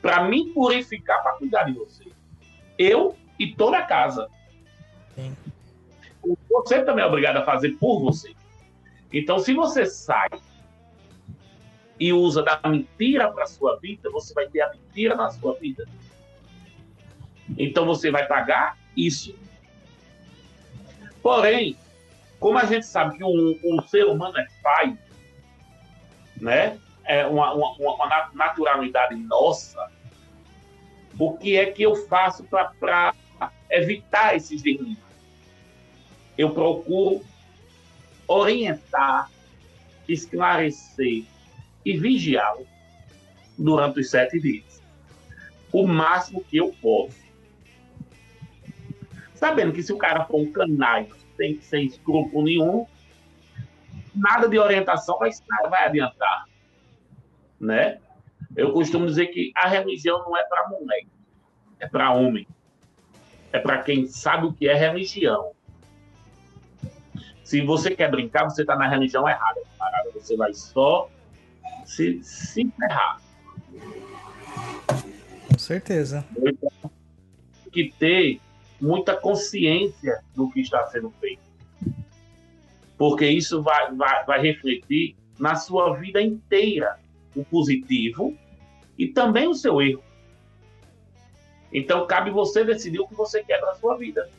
para 0.00 0.22
me 0.22 0.50
purificar 0.50 1.24
para 1.24 1.32
cuidar 1.32 1.64
de 1.64 1.72
você. 1.72 2.04
Eu 2.78 3.16
e 3.36 3.52
toda 3.52 3.78
a 3.78 3.82
casa. 3.82 4.28
Sim. 5.16 5.36
Você 6.50 6.84
também 6.84 7.04
é 7.04 7.08
obrigado 7.08 7.38
a 7.38 7.44
fazer 7.44 7.70
por 7.80 7.98
você. 7.98 8.32
Então, 9.12 9.40
se 9.40 9.52
você 9.52 9.86
sai 9.86 10.28
e 11.98 12.12
usa 12.12 12.42
da 12.42 12.60
mentira 12.66 13.30
para 13.30 13.46
sua 13.46 13.78
vida, 13.78 14.10
você 14.10 14.34
vai 14.34 14.48
ter 14.48 14.60
a 14.62 14.70
mentira 14.70 15.14
na 15.14 15.30
sua 15.30 15.54
vida. 15.54 15.86
Então, 17.56 17.86
você 17.86 18.10
vai 18.10 18.26
pagar 18.26 18.76
isso. 18.96 19.34
Porém, 21.22 21.76
como 22.40 22.58
a 22.58 22.64
gente 22.64 22.86
sabe 22.86 23.16
que 23.16 23.24
um, 23.24 23.58
um 23.64 23.80
ser 23.88 24.04
humano 24.04 24.36
é 24.38 24.46
pai, 24.62 24.98
né? 26.40 26.78
É 27.04 27.26
uma, 27.26 27.54
uma, 27.54 27.72
uma 27.76 28.06
na- 28.06 28.30
naturalidade 28.34 29.14
nossa. 29.14 29.90
O 31.18 31.36
que 31.36 31.56
é 31.56 31.66
que 31.66 31.82
eu 31.82 31.94
faço 32.06 32.44
para 32.44 33.14
evitar 33.70 34.34
esses 34.34 34.62
delírios? 34.62 34.98
Eu 36.36 36.50
procuro 36.50 37.24
orientar, 38.26 39.30
esclarecer 40.08 41.24
e 41.84 41.96
vigiá-lo 41.96 42.66
durante 43.58 44.00
os 44.00 44.10
sete 44.10 44.40
dias. 44.40 44.82
O 45.72 45.86
máximo 45.86 46.42
que 46.44 46.56
eu 46.56 46.74
posso. 46.80 47.22
Sabendo 49.34 49.72
que 49.72 49.82
se 49.82 49.92
o 49.92 49.98
cara 49.98 50.24
for 50.24 50.40
um 50.40 50.50
canalha, 50.50 51.08
sem, 51.36 51.60
sem 51.60 51.86
escrúpulo 51.86 52.44
nenhum, 52.44 52.86
nada 54.14 54.48
de 54.48 54.58
orientação 54.58 55.18
vai, 55.18 55.30
vai 55.68 55.86
adiantar. 55.86 56.44
Né? 57.60 57.98
Eu 58.56 58.72
costumo 58.72 59.06
dizer 59.06 59.26
que 59.26 59.52
a 59.56 59.68
religião 59.68 60.20
não 60.20 60.36
é 60.36 60.44
para 60.44 60.68
moleque, 60.68 61.10
é 61.80 61.88
para 61.88 62.12
homem. 62.12 62.46
É 63.52 63.58
para 63.58 63.82
quem 63.82 64.06
sabe 64.06 64.46
o 64.46 64.52
que 64.52 64.68
é 64.68 64.74
religião. 64.74 65.52
Se 67.44 67.60
você 67.60 67.94
quer 67.94 68.10
brincar, 68.10 68.44
você 68.44 68.62
está 68.62 68.74
na 68.74 68.88
religião 68.88 69.28
errada. 69.28 69.60
Você 70.14 70.36
vai 70.36 70.54
só 70.54 71.10
se, 71.84 72.22
se 72.22 72.70
ferrar. 72.78 73.20
Com 75.48 75.58
certeza. 75.58 76.24
Que 77.72 77.92
ter 77.98 78.40
muita 78.80 79.16
consciência 79.16 80.22
do 80.34 80.50
que 80.50 80.60
está 80.60 80.86
sendo 80.86 81.10
feito. 81.20 81.42
Porque 82.96 83.26
isso 83.26 83.62
vai, 83.62 83.92
vai, 83.94 84.24
vai 84.24 84.40
refletir 84.40 85.16
na 85.38 85.56
sua 85.56 85.94
vida 85.94 86.22
inteira 86.22 86.98
o 87.34 87.44
positivo 87.44 88.36
e 88.96 89.08
também 89.08 89.48
o 89.48 89.54
seu 89.54 89.82
erro. 89.82 90.02
Então 91.72 92.06
cabe 92.06 92.30
você 92.30 92.64
decidir 92.64 93.00
o 93.00 93.08
que 93.08 93.14
você 93.14 93.42
quer 93.42 93.58
para 93.58 93.72
a 93.72 93.74
sua 93.74 93.96
vida. 93.96 94.30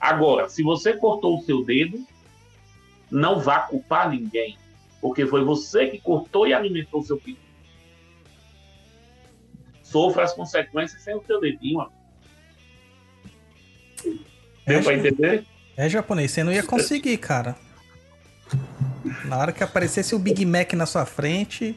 Agora, 0.00 0.48
se 0.48 0.62
você 0.62 0.94
cortou 0.94 1.38
o 1.38 1.42
seu 1.42 1.62
dedo, 1.62 2.02
não 3.10 3.38
vá 3.38 3.60
culpar 3.60 4.10
ninguém, 4.10 4.56
porque 5.00 5.26
foi 5.26 5.44
você 5.44 5.88
que 5.88 6.00
cortou 6.00 6.46
e 6.46 6.54
alimentou 6.54 7.00
o 7.00 7.02
seu 7.02 7.18
filho. 7.18 7.38
Sofra 9.82 10.24
as 10.24 10.32
consequências 10.32 11.02
sem 11.02 11.14
o 11.14 11.22
seu 11.24 11.40
dedinho. 11.40 11.80
amigo. 11.80 11.96
Deu 14.66 14.82
para 14.82 14.94
entender? 14.94 15.46
É 15.76 15.88
japonês, 15.88 16.30
você 16.30 16.42
não 16.42 16.52
ia 16.52 16.62
conseguir, 16.62 17.16
cara. 17.18 17.56
Na 19.24 19.38
hora 19.38 19.52
que 19.52 19.62
aparecesse 19.62 20.14
o 20.14 20.18
Big 20.18 20.44
Mac 20.44 20.72
na 20.72 20.86
sua 20.86 21.06
frente, 21.06 21.76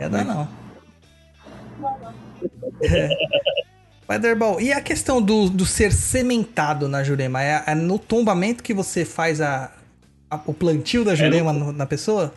ia 0.00 0.08
dar 0.08 0.24
não. 0.24 0.48
É. 2.82 3.08
Mas, 4.06 4.20
Derbal, 4.20 4.60
e 4.60 4.72
a 4.72 4.80
questão 4.80 5.20
do, 5.20 5.48
do 5.48 5.64
ser 5.64 5.92
sementado 5.92 6.88
na 6.88 7.02
Jurema? 7.02 7.42
É, 7.42 7.64
é 7.66 7.74
no 7.74 7.98
tombamento 7.98 8.62
que 8.62 8.74
você 8.74 9.04
faz 9.04 9.40
a, 9.40 9.72
a- 10.30 10.40
o 10.46 10.54
plantio 10.54 11.04
da 11.04 11.14
Jurema 11.14 11.52
na 11.52 11.86
pessoa? 11.86 12.32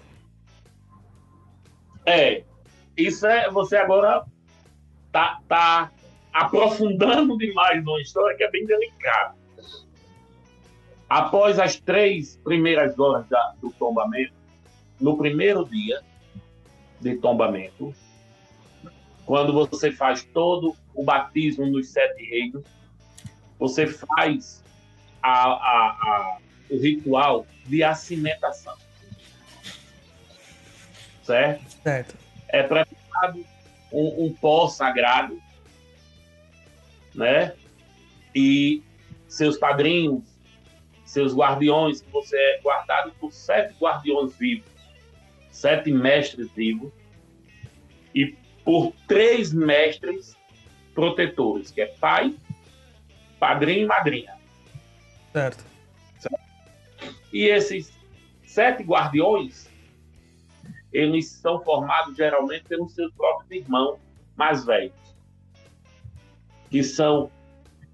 É, 2.06 2.44
isso 2.96 3.26
é 3.28 3.50
você 3.50 3.76
agora 3.76 4.24
tá, 5.12 5.40
tá 5.48 5.92
aprofundando 6.34 7.38
demais 7.38 7.84
numa 7.84 8.02
história 8.02 8.36
que 8.38 8.44
é 8.44 8.52
bem 8.52 8.66
delicada. 8.66 9.36
Após 11.10 11.58
as 11.60 11.76
três 11.78 12.38
primeiras 12.44 12.98
horas 13.00 13.26
da- 13.28 13.54
do 13.62 13.72
tombamento, 13.72 14.34
no 15.00 15.18
primeiro 15.18 15.66
dia 15.66 16.02
de 17.00 17.16
tombamento, 17.18 17.94
quando 19.26 19.54
você 19.54 19.92
faz 19.92 20.24
todo 20.24 20.76
o 20.94 21.04
batismo 21.04 21.66
nos 21.68 21.90
sete 21.90 22.24
reinos, 22.26 22.64
você 23.60 23.88
faz 23.88 24.64
a- 25.22 25.50
a- 25.54 25.98
a- 26.02 26.38
o 26.70 26.78
ritual 26.78 27.46
de 27.66 27.84
acimentação. 27.84 28.76
Certo? 31.24 31.78
Certo. 31.84 32.16
é 32.48 32.64
preparado 32.64 33.46
um, 33.92 34.26
um 34.26 34.34
pó 34.34 34.68
sagrado, 34.68 35.42
né? 37.14 37.54
E 38.34 38.82
seus 39.28 39.58
padrinhos, 39.58 40.24
seus 41.06 41.36
guardiões, 41.36 42.02
que 42.02 42.10
você 42.12 42.38
é 42.38 42.60
guardado 42.62 43.12
por 43.20 43.32
sete 43.34 43.76
guardiões 43.80 44.36
vivos, 44.38 44.70
sete 45.52 45.92
mestres 45.92 46.50
vivos, 46.52 46.92
e 48.14 48.36
por 48.64 48.94
três 49.08 49.54
mestres 49.54 50.36
protetores, 50.94 51.72
que 51.72 51.82
é 51.82 51.86
pai, 51.86 52.36
padrinho 53.40 53.84
e 53.84 53.86
madrinha. 53.86 54.36
Certo. 55.32 55.64
E 57.32 57.46
esses 57.46 57.92
sete 58.44 58.84
guardiões, 58.84 59.70
eles 60.92 61.28
são 61.28 61.64
formados 61.64 62.16
geralmente 62.16 62.66
pelos 62.66 62.94
seus 62.94 63.12
próprios 63.14 63.52
irmãos 63.52 64.00
mais 64.36 64.66
velhos. 64.66 64.94
Que 66.70 66.84
são. 66.84 67.32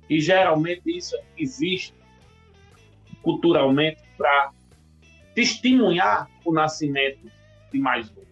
E 0.10 0.20
geralmente 0.20 0.82
isso 0.86 1.16
existe 1.38 1.94
culturalmente 3.22 4.02
para 4.18 4.52
testemunhar 5.34 6.30
o 6.46 6.52
nascimento 6.52 7.32
de 7.72 7.80
mais 7.80 8.12
um. 8.12 8.24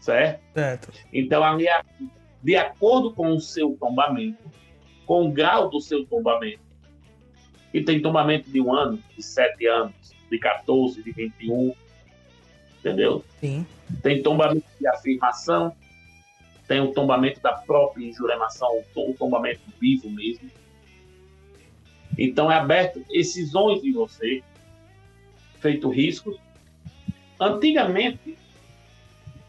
Certo? 0.00 0.42
Certo. 0.52 0.92
Então, 1.12 1.42
ali, 1.42 1.66
de 2.42 2.56
acordo 2.56 3.12
com 3.14 3.34
o 3.34 3.40
seu 3.40 3.76
tombamento, 3.80 4.50
com 5.06 5.28
o 5.28 5.32
grau 5.32 5.70
do 5.70 5.80
seu 5.80 6.04
tombamento, 6.04 6.65
e 7.76 7.84
tem 7.84 8.00
tombamento 8.00 8.50
de 8.50 8.58
um 8.58 8.72
ano, 8.72 8.98
de 9.14 9.22
sete 9.22 9.66
anos, 9.66 9.94
de 10.30 10.38
14, 10.38 11.02
de 11.02 11.12
21, 11.12 11.74
entendeu? 12.78 13.22
Sim. 13.38 13.66
Tem 14.02 14.22
tombamento 14.22 14.64
de 14.80 14.86
afirmação, 14.86 15.76
tem 16.66 16.80
o 16.80 16.92
tombamento 16.92 17.38
da 17.40 17.52
própria 17.52 18.02
injuremação, 18.06 18.66
o 18.78 18.84
tom- 18.94 19.10
o 19.10 19.14
tombamento 19.14 19.60
vivo 19.78 20.08
mesmo. 20.08 20.50
Então, 22.16 22.50
é 22.50 22.54
aberto 22.54 23.04
esses 23.10 23.54
ons 23.54 23.82
de 23.82 23.92
você, 23.92 24.42
feito 25.60 25.90
riscos. 25.90 26.38
Antigamente, 27.38 28.38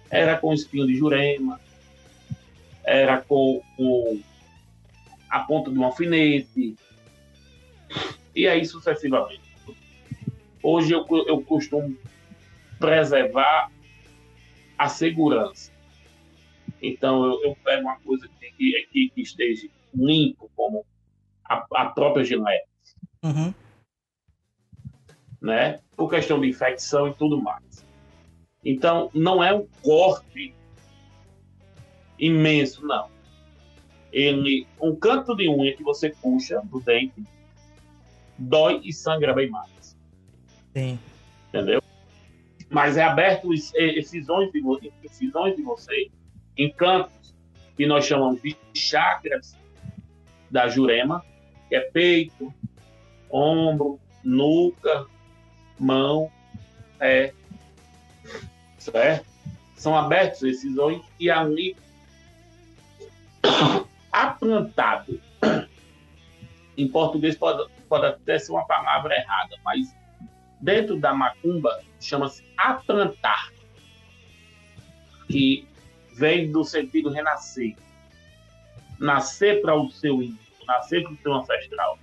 era 0.09 0.37
com 0.37 0.53
espinho 0.53 0.85
de 0.85 0.95
jurema, 0.95 1.61
era 2.83 3.21
com, 3.21 3.61
com 3.77 4.19
a 5.29 5.39
ponta 5.39 5.71
de 5.71 5.79
um 5.79 5.85
alfinete, 5.85 6.75
e 8.35 8.47
aí 8.47 8.65
sucessivamente. 8.65 9.41
Hoje 10.61 10.93
eu, 10.93 11.05
eu 11.27 11.41
costumo 11.43 11.95
preservar 12.79 13.71
a 14.77 14.89
segurança. 14.89 15.71
Então 16.81 17.25
eu, 17.25 17.43
eu 17.43 17.57
pego 17.63 17.81
uma 17.83 17.97
coisa 17.99 18.27
que, 18.39 18.51
que, 18.51 18.87
que- 18.91 19.09
que 19.09 19.21
esteja 19.21 19.67
limpo, 19.93 20.49
como 20.55 20.85
a, 21.45 21.65
a 21.71 21.85
própria 21.87 22.23
gilete, 22.23 22.67
Uhum. 23.23 23.53
né? 25.41 25.79
Por 25.95 26.09
questão 26.09 26.39
de 26.39 26.47
infecção 26.49 27.07
e 27.07 27.13
tudo 27.13 27.41
mais. 27.41 27.85
Então 28.63 29.09
não 29.13 29.43
é 29.43 29.53
um 29.53 29.65
corte 29.81 30.53
imenso, 32.19 32.85
não. 32.85 33.09
Ele, 34.11 34.67
um 34.81 34.95
canto 34.95 35.35
de 35.35 35.47
unha 35.49 35.75
que 35.75 35.83
você 35.83 36.09
puxa 36.09 36.61
do 36.65 36.79
dente 36.79 37.23
dói 38.37 38.81
e 38.83 38.93
sangra 38.93 39.33
bem 39.33 39.49
mais. 39.49 39.97
Sim. 40.73 40.99
entendeu? 41.49 41.81
Mas 42.69 42.97
é 42.97 43.03
aberto 43.03 43.53
es- 43.53 43.73
excisões 43.75 44.51
de, 44.51 44.61
excisões 45.03 45.55
de 45.55 45.61
você 45.61 46.09
em 46.57 46.71
cantos 46.71 47.33
que 47.75 47.85
nós 47.85 48.05
chamamos 48.05 48.41
de 48.41 48.55
chakras 48.73 49.55
da 50.49 50.67
jurema, 50.67 51.23
que 51.69 51.75
é 51.75 51.81
peito, 51.81 52.53
ombro, 53.29 53.99
nuca, 54.23 55.05
mão, 55.79 56.31
pé, 56.97 57.33
certo? 58.77 59.25
São 59.75 59.95
abertos 59.95 60.41
excisões 60.43 61.01
e 61.19 61.29
ali 61.29 61.75
aplantado. 64.11 65.21
Em 66.75 66.87
português 66.87 67.35
pode, 67.35 67.69
pode 67.87 68.05
até 68.05 68.37
ser 68.37 68.51
uma 68.51 68.65
palavra 68.65 69.15
errada, 69.15 69.55
mas 69.63 69.95
dentro 70.59 70.99
da 70.99 71.13
macumba 71.13 71.81
chama-se 71.99 72.43
aplantar, 72.57 73.51
que 75.27 75.67
vem 76.15 76.51
do 76.51 76.63
sentido 76.63 77.09
renascer. 77.09 77.75
Nascer 78.99 79.61
para 79.61 79.75
o 79.75 79.89
seu 79.91 80.21
íntimo, 80.21 80.39
nascer 80.65 81.03
para 81.03 81.13
o 81.13 81.17
seu 81.17 81.33
ancestral. 81.33 81.99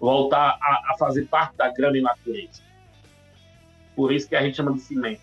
Voltar 0.00 0.58
a, 0.60 0.92
a 0.92 0.96
fazer 0.98 1.26
parte 1.26 1.56
da 1.56 1.68
grande 1.70 2.00
natureza. 2.00 2.62
Por 3.94 4.12
isso 4.12 4.28
que 4.28 4.36
a 4.36 4.42
gente 4.42 4.56
chama 4.56 4.72
de 4.72 4.80
semente. 4.80 5.20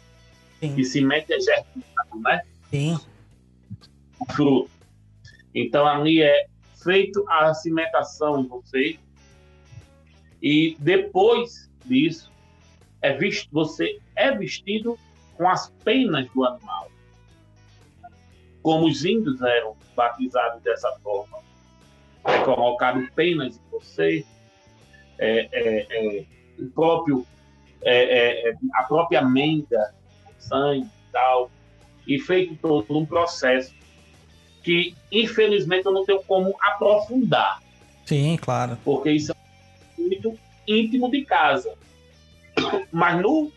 Sim. 0.60 0.76
E 0.78 0.86
semente 0.86 1.34
é 1.34 1.40
germinado, 1.40 2.20
né? 2.20 2.42
Sim. 2.70 3.00
o 4.20 4.34
fruto. 4.34 4.70
Então 5.54 5.86
ali 5.86 6.22
é 6.22 6.46
feito 6.84 7.26
a 7.28 7.54
cimentação 7.54 8.40
em 8.40 8.48
você 8.48 9.00
e 10.42 10.76
depois 10.80 11.70
disso 11.86 12.32
é 13.02 13.14
visto, 13.14 13.50
você 13.52 14.00
é 14.16 14.32
vestido 14.32 14.98
com 15.36 15.50
as 15.50 15.70
penas 15.84 16.30
do 16.32 16.46
animal. 16.46 16.92
Como 18.62 18.88
os 18.88 19.04
índios 19.06 19.42
eram 19.42 19.76
batizados 19.96 20.62
dessa 20.62 20.92
forma, 21.04 21.40
é 22.26 22.38
colocado 22.44 23.08
penas 23.16 23.58
em 23.58 23.72
você, 23.72 24.26
é, 25.18 25.50
é, 25.52 25.88
é, 25.90 26.26
o 26.60 26.68
próprio 26.70 27.26
é, 27.84 28.50
é, 28.50 28.50
é, 28.50 28.56
a 28.76 28.84
própria 28.84 29.24
menda, 29.24 29.94
sangue 30.38 30.86
e 30.86 31.12
tal, 31.12 31.50
e 32.06 32.20
feito 32.20 32.56
todo 32.56 32.98
um 32.98 33.06
processo 33.06 33.74
que 34.64 34.96
infelizmente 35.12 35.88
eu 35.88 35.92
não 35.92 36.06
tenho 36.06 36.22
como 36.24 36.56
aprofundar, 36.62 37.62
Sim, 38.06 38.38
claro. 38.40 38.78
porque 38.84 39.12
isso 39.12 39.32
é 39.32 39.36
íntimo 40.80 41.10
de 41.10 41.24
casa. 41.26 41.78
Mas 42.92 43.22
no, 43.22 43.52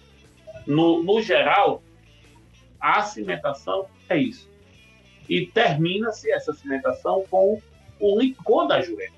no, 0.66 1.02
no 1.02 1.22
geral, 1.22 1.82
a 2.80 3.02
cimentação 3.02 3.86
é 4.08 4.18
isso. 4.18 4.50
E 5.28 5.46
termina-se 5.46 6.30
essa 6.30 6.52
cimentação 6.52 7.24
com 7.30 7.60
o 7.98 8.20
licor 8.20 8.66
da 8.66 8.82
jurema. 8.82 9.16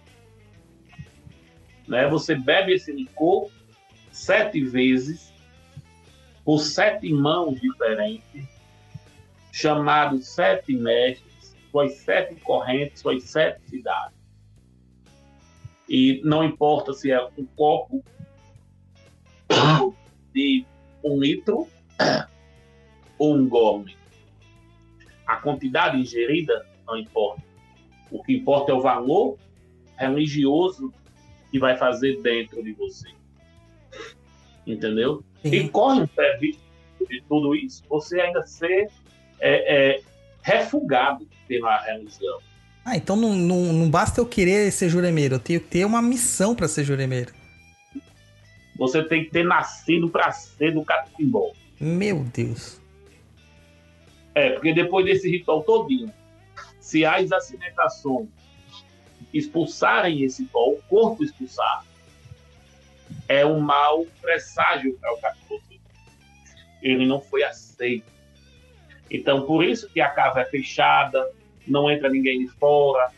Né? 1.87 2.09
Você 2.09 2.35
bebe 2.35 2.75
esse 2.75 2.93
licor 2.93 3.51
sete 4.11 4.65
vezes 4.65 5.33
por 6.45 6.61
sete 6.61 7.13
mãos 7.13 7.61
diferentes, 7.61 8.47
chamados 9.53 10.29
sete 10.29 10.75
mestres, 10.77 11.57
suas 11.71 11.95
sete 11.95 12.37
correntes, 12.37 13.01
suas 13.01 13.25
sete 13.25 13.61
cidades. 13.69 14.17
E 15.89 16.21
não 16.25 16.45
importa 16.45 16.93
se 16.93 17.11
é 17.11 17.25
um 17.39 17.47
copo 17.57 18.05
de 20.35 20.65
um 21.03 21.21
litro 21.21 21.69
ou 23.19 23.35
um 23.35 23.49
gole. 23.49 23.97
A 25.27 25.37
quantidade 25.37 25.99
ingerida 25.99 26.67
não 26.87 26.97
importa. 26.97 27.43
O 28.11 28.23
que 28.23 28.37
importa 28.37 28.73
é 28.73 28.75
o 28.75 28.81
valor 28.81 29.39
religioso 29.97 30.93
que 31.51 31.59
vai 31.59 31.77
fazer 31.77 32.21
dentro 32.23 32.63
de 32.63 32.73
você. 32.73 33.11
Entendeu? 34.67 35.25
Sim. 35.43 35.55
E 35.55 35.69
corre 35.69 36.03
um 36.03 36.09
serviço 36.09 36.61
de 37.09 37.23
tudo 37.23 37.55
isso, 37.55 37.85
você 37.89 38.21
ainda 38.21 38.45
ser 38.47 38.91
é, 39.41 39.95
é, 39.95 40.03
refugado 40.43 41.27
pela 41.47 41.81
religião. 41.83 42.41
Ah, 42.87 42.97
então 42.97 43.17
não, 43.17 43.35
não, 43.35 43.73
não 43.73 43.91
basta 43.91 44.21
eu 44.21 44.25
querer 44.25 44.71
ser 44.71 44.89
juremeiro, 44.89 45.35
eu 45.35 45.41
tenho 45.41 45.59
que 45.59 45.67
ter 45.67 45.85
uma 45.85 46.01
missão 46.01 46.55
pra 46.55 46.69
ser 46.69 46.85
juremeiro. 46.85 47.35
Você 48.77 49.03
tem 49.03 49.25
que 49.25 49.31
ter 49.31 49.45
nascido 49.45 50.09
para 50.09 50.31
ser 50.31 50.73
do 50.73 50.85
catimbó. 50.85 51.51
Meu 51.81 52.23
Deus. 52.23 52.81
É, 54.37 54.51
porque 54.51 54.73
depois 54.73 55.05
desse 55.05 55.29
ritual 55.29 55.65
todinho, 55.65 56.13
se 56.79 57.05
as 57.05 57.33
acidentações 57.33 58.29
expulsarem 59.35 60.23
esse 60.23 60.45
pó, 60.45 60.69
o 60.69 60.81
corpo 60.89 61.25
expulsar, 61.25 61.85
é 63.27 63.45
um 63.45 63.59
mau 63.59 64.07
presságio 64.23 64.97
para 65.01 65.13
o 65.13 65.21
catimbó. 65.21 65.59
Ele 66.81 67.05
não 67.05 67.21
foi 67.21 67.43
aceito. 67.43 68.07
Então, 69.11 69.45
por 69.45 69.65
isso 69.65 69.89
que 69.89 70.01
a 70.01 70.09
casa 70.09 70.43
é 70.43 70.45
fechada, 70.45 71.29
não 71.67 71.91
entra 71.91 72.09
ninguém 72.09 72.41
de 72.41 72.49
fora, 72.53 73.11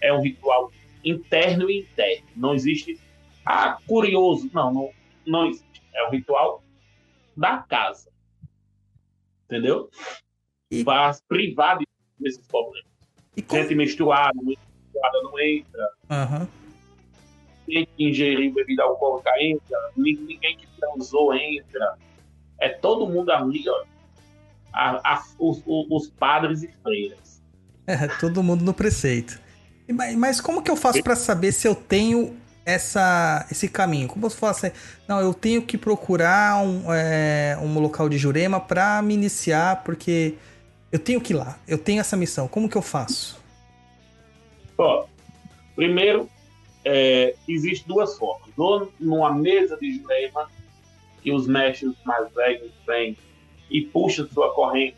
é 0.00 0.12
um 0.12 0.20
ritual 0.22 0.70
interno 1.04 1.70
e 1.70 1.80
interno. 1.80 2.26
Não 2.36 2.54
existe, 2.54 2.98
ah, 3.44 3.78
curioso. 3.86 4.50
Não, 4.52 4.72
não, 4.72 4.90
não 5.26 5.46
existe. 5.46 5.82
É 5.94 6.06
um 6.06 6.10
ritual 6.10 6.62
da 7.36 7.58
casa. 7.58 8.10
Entendeu? 9.44 9.88
E- 10.70 10.82
Para 10.84 11.16
privar 11.28 11.78
de- 11.78 11.86
desses 12.18 12.44
problemas. 12.46 12.90
E 13.36 13.42
como... 13.42 13.62
Gente 13.62 13.74
menstruada, 13.74 14.32
menstruada 14.42 15.22
não 15.22 15.38
entra. 15.38 15.90
Ninguém 17.68 17.86
que 17.96 18.04
ingeriu 18.08 18.52
bebida 18.54 18.82
alcoólica 18.82 19.30
entra. 19.40 19.78
Nin- 19.96 20.16
Ninguém 20.20 20.56
que 20.56 20.66
transou 20.78 21.34
entra. 21.34 21.96
É 22.58 22.68
todo 22.68 23.06
mundo 23.08 23.30
ali, 23.30 23.68
ó. 23.68 23.84
A- 24.72 25.14
a- 25.14 25.24
os- 25.38 25.62
os 25.66 26.10
padres 26.10 26.62
e 26.62 26.68
freiras. 26.82 27.35
É, 27.86 28.08
todo 28.18 28.42
mundo 28.42 28.64
no 28.64 28.74
preceito. 28.74 29.40
Mas, 30.16 30.40
como 30.40 30.62
que 30.62 30.70
eu 30.70 30.76
faço 30.76 31.02
pra 31.02 31.14
saber 31.14 31.52
se 31.52 31.68
eu 31.68 31.74
tenho 31.74 32.36
essa, 32.64 33.46
esse 33.50 33.68
caminho? 33.68 34.08
Como 34.08 34.26
eu 34.26 34.30
faço? 34.30 34.66
Não, 35.06 35.20
eu 35.20 35.32
tenho 35.32 35.62
que 35.62 35.78
procurar 35.78 36.60
um, 36.60 36.92
é, 36.92 37.56
um 37.62 37.78
local 37.78 38.08
de 38.08 38.18
Jurema 38.18 38.58
pra 38.58 39.00
me 39.00 39.14
iniciar, 39.14 39.84
porque 39.84 40.34
eu 40.90 40.98
tenho 40.98 41.20
que 41.20 41.32
ir 41.32 41.36
lá. 41.36 41.58
Eu 41.68 41.78
tenho 41.78 42.00
essa 42.00 42.16
missão. 42.16 42.48
Como 42.48 42.68
que 42.68 42.76
eu 42.76 42.82
faço? 42.82 43.40
Ó, 44.76 45.06
primeiro, 45.76 46.28
é, 46.84 47.36
existe 47.46 47.86
duas 47.86 48.18
formas. 48.18 48.50
Ou 48.56 48.92
numa 48.98 49.32
mesa 49.32 49.76
de 49.76 49.96
Jurema, 49.96 50.50
que 51.22 51.30
os 51.30 51.46
mestres 51.46 51.92
mais 52.04 52.32
velhos 52.34 52.72
vêm 52.84 53.16
e 53.70 53.82
puxam 53.82 54.26
sua 54.28 54.52
corrente, 54.52 54.96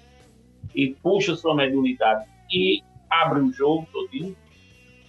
e 0.75 0.95
puxam 1.03 1.37
sua 1.37 1.55
mediunidade 1.55 2.25
e 2.51 2.83
abrem 3.11 3.45
o 3.45 3.53
jogo 3.53 3.89
todinho. 3.93 4.37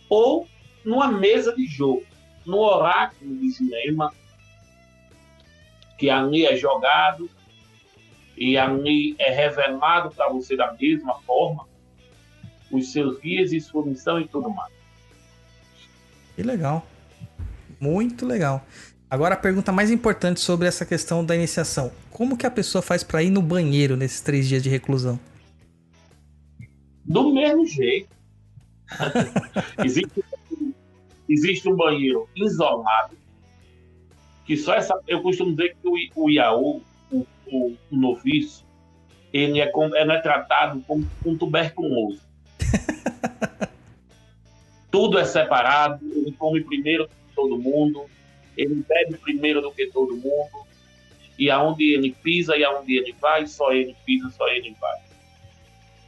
Ou 0.09 0.47
numa 0.83 1.11
mesa 1.11 1.55
de 1.55 1.65
jogo, 1.65 2.03
no 2.45 2.57
oráculo 2.57 3.35
de 3.37 3.51
Jurema, 3.51 4.13
que 5.97 6.09
ali 6.09 6.45
é 6.45 6.55
jogado 6.55 7.29
e 8.37 8.57
ali 8.57 9.15
é 9.19 9.29
revelado 9.29 10.09
para 10.11 10.29
você 10.29 10.55
da 10.55 10.73
mesma 10.73 11.19
forma 11.21 11.67
os 12.71 12.91
seus 12.91 13.19
guias 13.19 13.51
e 13.51 13.59
sua 13.59 13.85
missão 13.85 14.19
e 14.19 14.27
tudo 14.27 14.49
mais. 14.49 14.71
Que 16.35 16.43
legal. 16.43 16.85
Muito 17.79 18.25
legal. 18.25 18.63
Agora 19.09 19.33
a 19.33 19.37
pergunta 19.37 19.71
mais 19.71 19.89
importante 19.89 20.39
sobre 20.39 20.67
essa 20.67 20.85
questão 20.85 21.25
da 21.25 21.35
iniciação. 21.35 21.91
Como 22.11 22.37
que 22.37 22.45
a 22.45 22.51
pessoa 22.51 22.81
faz 22.81 23.03
pra 23.03 23.23
ir 23.23 23.31
no 23.31 23.41
banheiro 23.41 23.97
nesses 23.97 24.21
três 24.21 24.47
dias 24.47 24.61
de 24.61 24.69
reclusão? 24.69 25.19
Do 27.09 27.33
mesmo 27.33 27.65
jeito. 27.65 28.07
existe, 29.83 30.23
existe 31.27 31.67
um 31.67 31.75
banheiro 31.75 32.29
isolado, 32.35 33.17
que 34.45 34.55
só 34.55 34.75
essa. 34.75 34.99
Eu 35.07 35.21
costumo 35.21 35.55
dizer 35.55 35.75
que 35.81 35.87
o, 35.87 36.23
o 36.23 36.29
Iaú, 36.29 36.81
o, 37.11 37.25
o, 37.47 37.75
o 37.91 37.95
noviço, 37.95 38.63
ele 39.33 39.59
é, 39.59 39.67
com- 39.67 39.95
ele 39.95 40.11
é 40.11 40.21
tratado 40.21 40.83
como 40.87 41.07
um 41.25 41.35
tuberculoso. 41.37 42.21
Tudo 44.91 45.19
é 45.19 45.25
separado, 45.25 46.03
ele 46.03 46.31
come 46.31 46.63
primeiro 46.63 47.07
que 47.07 47.35
todo 47.35 47.59
mundo, 47.59 48.05
ele 48.57 48.83
bebe 48.87 49.17
primeiro 49.17 49.61
do 49.61 49.71
que 49.71 49.87
todo 49.87 50.15
mundo, 50.15 50.67
e 51.37 51.49
aonde 51.49 51.93
ele 51.93 52.11
pisa 52.23 52.57
e 52.57 52.63
aonde 52.63 52.97
ele 52.97 53.13
vai, 53.21 53.45
só 53.45 53.71
ele 53.71 53.95
pisa, 54.05 54.29
só 54.31 54.47
ele 54.47 54.75
vai. 54.81 55.08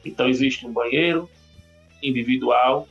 Então 0.06 0.28
existe 0.28 0.66
um 0.66 0.74
banheiro 0.74 1.30
individual. 2.02 2.88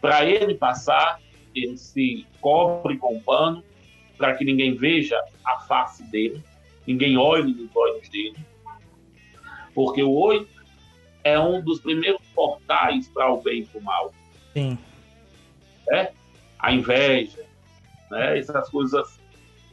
Para 0.00 0.24
ele 0.24 0.54
passar, 0.54 1.20
ele 1.54 1.76
se 1.76 2.26
cobre 2.40 2.96
com 2.96 3.16
um 3.16 3.20
pano 3.20 3.62
para 4.16 4.34
que 4.34 4.44
ninguém 4.44 4.74
veja 4.74 5.20
a 5.44 5.60
face 5.60 6.02
dele, 6.04 6.42
ninguém 6.86 7.16
olhe 7.16 7.52
nos 7.52 7.74
olhos 7.74 8.08
dele, 8.08 8.36
porque 9.74 10.02
o 10.02 10.12
olho 10.12 10.46
é 11.24 11.38
um 11.38 11.60
dos 11.60 11.80
primeiros 11.80 12.22
portais 12.34 13.08
para 13.08 13.30
o 13.32 13.40
bem 13.40 13.60
e 13.60 13.66
para 13.66 13.80
o 13.80 13.82
mal 13.82 14.14
Sim. 14.52 14.78
a 16.58 16.72
inveja, 16.72 17.44
né? 18.10 18.38
essas 18.38 18.68
coisas. 18.68 18.94
assim. 18.94 19.20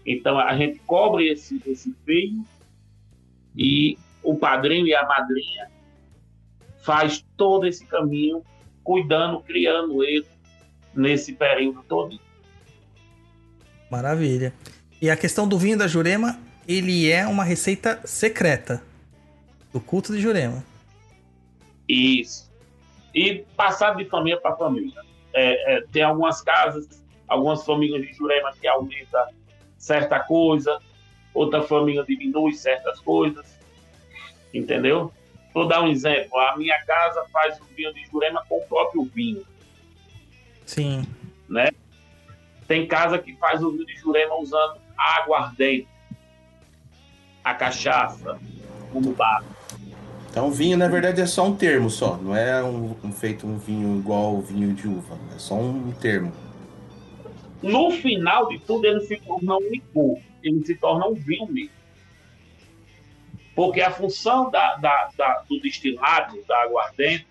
Então 0.06 0.40
a 0.40 0.56
gente 0.56 0.80
cobre 0.80 1.27
esse, 1.30 1.61
esse 1.65 1.94
feio 2.06 2.44
e 3.56 3.98
o 4.23 4.36
padrinho 4.36 4.88
e 4.88 4.95
a 4.95 5.06
madrinha 5.06 5.69
faz 6.90 7.24
todo 7.38 7.68
esse 7.68 7.86
caminho, 7.86 8.44
cuidando, 8.84 9.41
criando 9.41 10.03
ele 10.03 10.26
nesse 10.91 11.34
período 11.34 11.86
todo. 11.88 12.20
Maravilha. 13.91 14.52
E 14.99 15.07
a 15.07 15.16
questão 15.16 15.48
do 15.48 15.56
vinho 15.56 15.78
da 15.78 15.88
Jurema, 15.88 16.40
ele 16.68 17.07
é 17.11 17.28
uma 17.28 17.44
receita 17.44 18.02
secreta 18.06 18.82
do 19.72 19.80
culto 19.80 20.11
de 20.11 20.20
Jurema. 20.20 20.64
Isso. 21.88 22.52
E 23.14 23.45
passado 23.56 23.98
de 23.98 24.06
família 24.06 24.41
para 24.41 24.56
família. 24.56 24.99
É, 25.32 25.76
é, 25.76 25.82
tem 25.91 26.02
algumas 26.02 26.41
casas, 26.41 27.03
algumas 27.28 27.64
famílias 27.64 28.02
de 28.02 28.14
Jurema 28.14 28.52
que 28.60 28.68
aumenta 28.68 29.30
certa 29.78 30.20
coisa, 30.22 30.80
outra 31.36 31.61
família 31.61 32.03
diminui 32.03 32.53
certas 32.53 32.99
coisas. 32.99 33.60
Entendeu? 34.52 35.14
Vou 35.60 35.68
dar 35.68 35.81
um 35.81 35.90
exemplo. 35.90 36.40
A 36.40 36.56
minha 36.56 36.80
casa 36.86 37.26
faz 37.34 37.60
o 37.60 37.65
vinho 37.76 37.94
de 37.94 38.06
Jurema 38.06 38.41
com 38.48 38.60
o 38.60 38.61
próprio 38.61 39.03
vinho. 39.14 39.44
Sim. 40.65 41.06
né? 41.49 41.69
Tem 42.65 42.88
casa 42.88 43.19
que 43.19 43.36
faz 43.36 43.61
o 43.61 43.69
vinho 43.69 43.86
de 43.86 43.94
Jurema 43.98 44.36
usando 44.36 44.77
aguardente, 44.98 45.86
a 47.44 47.53
cachaça, 47.53 48.40
o 48.94 49.02
bar. 49.11 49.44
Então, 50.31 50.49
vinho, 50.49 50.77
na 50.77 50.88
verdade, 50.88 51.19
é 51.19 51.26
só 51.26 51.45
um 51.45 51.53
termo 51.53 51.90
só. 51.90 52.15
Não 52.15 52.34
é 52.34 52.64
um, 52.64 52.95
um 53.03 53.11
feito 53.11 53.45
um 53.45 53.57
vinho 53.57 53.99
igual 53.99 54.36
o 54.36 54.41
vinho 54.41 54.73
de 54.73 54.88
uva. 54.88 55.19
É 55.36 55.40
só 55.40 55.56
um 55.56 55.91
termo. 55.91 56.31
No 57.61 57.91
final 57.91 58.48
de 58.48 58.60
tudo, 58.60 58.86
ele 58.86 59.02
se 59.02 59.18
torna 59.18 59.57
um 59.57 59.69
licor, 59.69 60.19
ele 60.41 60.64
se 60.64 60.76
torna 60.76 61.06
um 61.06 61.15
vinho 61.15 61.52
mesmo. 61.52 61.78
Porque 63.60 63.81
a 63.81 63.91
função 63.91 64.49
da, 64.49 64.77
da- 64.77 65.10
da- 65.18 65.44
do 65.49 65.60
destilado, 65.60 66.41
da 66.48 66.61
aguardente, 66.61 67.27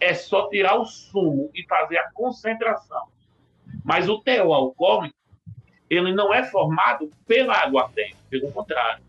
é 0.00 0.12
só 0.12 0.48
tirar 0.48 0.74
o 0.74 0.84
sumo 0.84 1.48
e 1.54 1.64
fazer 1.64 1.96
a 1.96 2.10
concentração. 2.10 3.06
Mas 3.84 4.08
o 4.08 4.18
teor 4.18 4.52
alcoólico, 4.52 5.14
ele 5.88 6.12
não 6.12 6.34
é 6.34 6.42
formado 6.42 7.08
pela 7.24 7.54
aguardente, 7.54 8.16
pelo 8.28 8.50
contrário. 8.50 9.00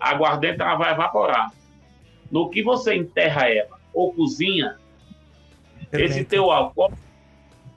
A 0.00 0.10
aguardente 0.10 0.60
ela 0.60 0.74
vai 0.74 0.90
evaporar. 0.94 1.52
No 2.28 2.50
que 2.50 2.60
você 2.60 2.96
enterra 2.96 3.48
ela 3.48 3.78
ou 3.94 4.12
cozinha, 4.12 4.80
esse 5.92 6.24
teu 6.24 6.50
álcool 6.50 6.92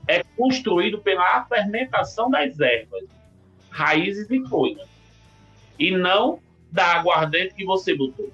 é 0.08 0.24
construído 0.36 0.98
pela 0.98 1.46
fermentação 1.46 2.32
das 2.32 2.60
ervas, 2.60 3.04
raízes 3.70 4.28
e 4.32 4.44
folhas, 4.50 4.90
e 5.78 5.92
não 5.92 6.40
da 6.72 6.86
aguardente 6.96 7.54
que 7.56 7.66
você 7.66 7.96
botou. 7.96 8.32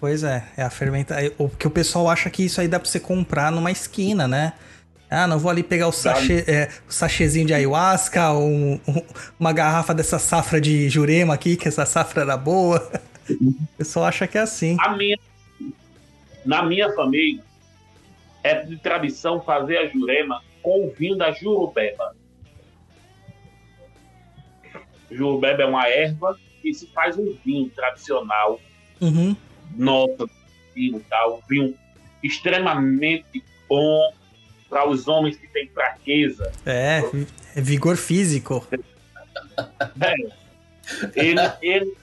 Pois 0.00 0.22
é, 0.24 0.44
é 0.56 0.62
a 0.62 0.70
fermentação. 0.70 1.30
O 1.38 1.48
que 1.48 1.66
o 1.66 1.70
pessoal 1.70 2.08
acha 2.10 2.28
que 2.28 2.44
isso 2.44 2.60
aí 2.60 2.66
dá 2.68 2.78
pra 2.80 2.88
você 2.88 2.98
comprar 3.00 3.52
numa 3.52 3.70
esquina, 3.70 4.26
né? 4.26 4.52
Ah, 5.08 5.26
não 5.26 5.38
vou 5.38 5.50
ali 5.50 5.62
pegar 5.62 5.88
o, 5.88 5.92
sachê, 5.92 6.42
é, 6.48 6.70
o 6.88 6.92
sachêzinho 6.92 7.46
de 7.46 7.52
ayahuasca, 7.54 8.32
um, 8.32 8.80
um- 8.88 9.02
uma 9.38 9.52
garrafa 9.52 9.94
dessa 9.94 10.18
safra 10.18 10.60
de 10.60 10.88
jurema 10.88 11.34
aqui, 11.34 11.54
que 11.56 11.68
essa 11.68 11.84
safra 11.84 12.22
era 12.22 12.36
boa. 12.36 12.90
O 13.30 13.54
pessoal 13.78 14.06
acha 14.06 14.26
que 14.26 14.36
é 14.38 14.40
assim. 14.40 14.76
Minha, 14.96 15.18
na 16.44 16.62
minha 16.62 16.92
família, 16.94 17.42
é 18.42 18.54
de 18.64 18.76
tradição 18.78 19.40
fazer 19.42 19.76
a 19.78 19.86
jurema 19.86 20.42
com 20.62 20.86
o 20.86 20.90
vinho 20.92 21.16
da 21.16 21.30
jurubeba. 21.30 22.16
Jurubeba 25.10 25.62
é 25.62 25.66
uma 25.66 25.86
erva 25.88 26.36
e 26.64 26.74
se 26.74 26.86
faz 26.88 27.16
um 27.18 27.36
vinho 27.44 27.68
tradicional, 27.70 28.60
Uhum. 29.00 29.36
nosso 29.76 30.30
vinho 30.74 31.04
tal, 31.10 31.38
um 31.38 31.40
vinho 31.48 31.74
extremamente 32.22 33.42
bom 33.68 34.12
para 34.68 34.88
os 34.88 35.08
homens 35.08 35.36
que 35.36 35.46
têm 35.48 35.68
fraqueza. 35.68 36.52
É, 36.64 37.02
é 37.56 37.60
vigor 37.60 37.96
físico. 37.96 38.66
É. 40.00 40.14
Ele, 41.14 41.40
ele, 41.60 41.96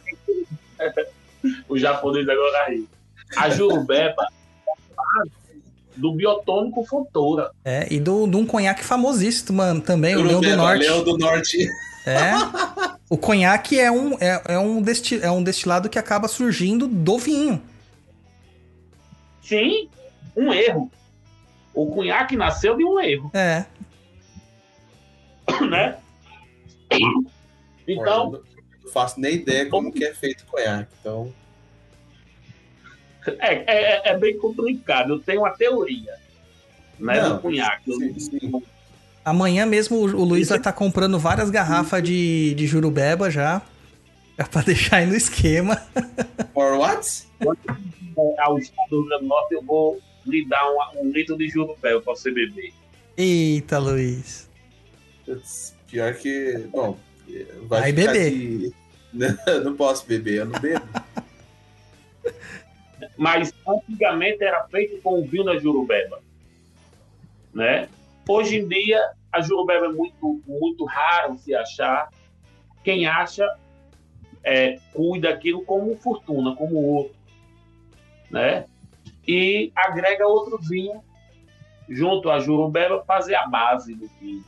o 1.68 1.78
japonês 1.78 2.28
agora 2.28 2.70
ri. 2.70 2.88
A 3.38 3.50
jurubeba 3.50 4.28
é 4.68 4.74
base 4.96 5.32
do 5.96 6.14
biotônico 6.14 6.86
Fontoura. 6.86 7.52
É, 7.64 7.88
e 7.92 8.00
do, 8.00 8.28
de 8.28 8.36
um 8.36 8.46
conhaque 8.46 8.84
famosíssimo 8.84 9.58
mano, 9.58 9.82
também, 9.82 10.16
o 10.16 10.22
Leão 10.22 10.40
do 10.42 10.48
Jurubeba, 10.48 10.56
Norte. 10.58 10.80
Leão 10.82 11.04
do 11.04 11.18
Norte. 11.18 11.68
É. 12.06 12.32
O 13.10 13.18
conhaque 13.18 13.80
é 13.80 13.92
um, 13.92 14.14
é, 14.20 14.42
é 14.50 14.60
um, 14.60 14.82
desti, 14.82 15.20
é 15.22 15.30
um 15.32 15.44
destilado 15.44 15.90
que 15.90 16.00
acaba 16.00 16.28
surgindo 16.28 16.88
do 16.88 17.18
vinho. 17.18 17.62
Sim, 19.42 19.90
um 20.36 20.54
erro. 20.54 20.92
O 21.74 21.88
cunhaque 21.88 22.36
nasceu 22.36 22.76
de 22.78 22.84
um 22.84 23.00
erro, 23.00 23.32
É. 23.34 23.66
né? 25.70 25.98
Então, 27.88 28.30
Olha, 28.32 28.42
não 28.84 28.92
faço 28.92 29.20
nem 29.20 29.36
ideia 29.36 29.68
como 29.70 29.92
que 29.92 30.04
é 30.04 30.14
feito 30.14 30.46
conhaque. 30.46 30.92
Então, 31.00 31.34
é, 33.40 33.56
é, 33.66 34.10
é 34.10 34.18
bem 34.18 34.38
complicado. 34.38 35.14
Eu 35.14 35.20
tenho 35.20 35.42
uma 35.42 35.52
teoria, 35.52 36.16
né, 37.00 37.22
Não, 37.22 37.36
do 37.36 37.42
cunhaque. 37.42 37.90
Eu- 37.92 37.98
sim, 37.98 38.20
sim. 38.20 38.64
Amanhã 39.24 39.66
mesmo 39.66 39.98
o 39.98 40.04
o 40.04 40.24
Luiz 40.24 40.50
vai 40.50 40.58
estar 40.58 40.74
comprando 40.74 41.20
várias 41.20 41.50
garrafas 41.50 42.02
de, 42.04 42.54
de 42.56 42.66
jurubeba 42.68 43.30
já. 43.30 43.62
É 44.38 44.44
pra 44.44 44.62
deixar 44.64 44.98
aí 44.98 45.06
no 45.06 45.16
esquema. 45.16 45.76
For 46.54 46.78
what? 46.78 47.28
ao 48.40 48.58
estado 48.58 48.90
do 48.90 49.00
Rio 49.02 49.08
Grande 49.10 49.24
do 49.24 49.28
Norte, 49.30 49.54
eu 49.54 49.64
vou 49.64 50.00
lhe 50.26 50.46
dar 50.48 50.62
um, 50.96 51.02
um 51.04 51.12
litro 51.12 51.38
de 51.38 51.48
jurupé 51.50 51.98
para 52.00 52.14
você 52.16 52.32
beber. 52.32 52.74
Eita, 53.18 53.78
Luiz. 53.80 54.50
Pior 55.88 56.14
que. 56.16 56.58
Bom, 56.72 56.98
vai, 57.68 57.82
Vai 57.82 57.92
beber. 57.92 58.32
de- 58.32 58.74
Não, 59.14 59.36
não 59.66 59.76
posso 59.76 60.06
beber, 60.08 60.40
eu 60.40 60.46
não 60.46 60.60
bebo. 60.60 60.86
Mas 63.18 63.54
antigamente 63.68 64.44
era 64.44 64.64
feito 64.68 65.02
com 65.02 65.20
o 65.22 65.26
vinho 65.26 65.44
da 65.46 65.58
jurubeba, 65.58 66.20
né? 67.54 67.88
Hoje 68.30 68.58
em 68.58 68.68
dia 68.68 69.12
a 69.32 69.42
jurubeba 69.42 69.88
é 69.88 69.90
muito 69.90 70.40
muito 70.48 70.86
raro 70.86 71.36
se 71.40 71.56
achar. 71.56 72.10
Quem 72.84 73.08
acha 73.08 73.44
é, 74.44 74.78
cuida 74.94 75.32
aquilo 75.32 75.66
como 75.66 75.98
fortuna, 75.98 76.56
como 76.56 76.76
ouro, 76.76 77.12
né? 78.30 78.66
E 79.28 79.72
agrega 79.76 80.28
outro 80.28 80.60
vinho 80.60 81.04
junto 81.90 82.30
à 82.30 82.40
jurubeba 82.40 83.04
fazer 83.04 83.34
a 83.34 83.48
base 83.48 83.96
do 83.96 84.08
vinho. 84.22 84.46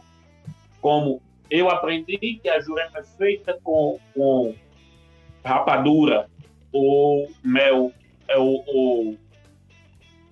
Como 0.79 1.19
eu 1.49 1.67
aprendi 1.67 2.39
que 2.39 2.49
a 2.49 2.59
jurema 2.59 2.99
é 2.99 3.03
feita 3.03 3.59
com, 3.63 3.99
com 4.13 4.53
rapadura 5.43 6.29
ou 6.71 7.31
mel 7.43 7.91
é 8.27 8.37
o, 8.37 8.63
o 8.67 9.17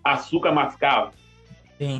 açúcar 0.04 0.52
mascavo. 0.52 1.14
Sim. 1.80 2.00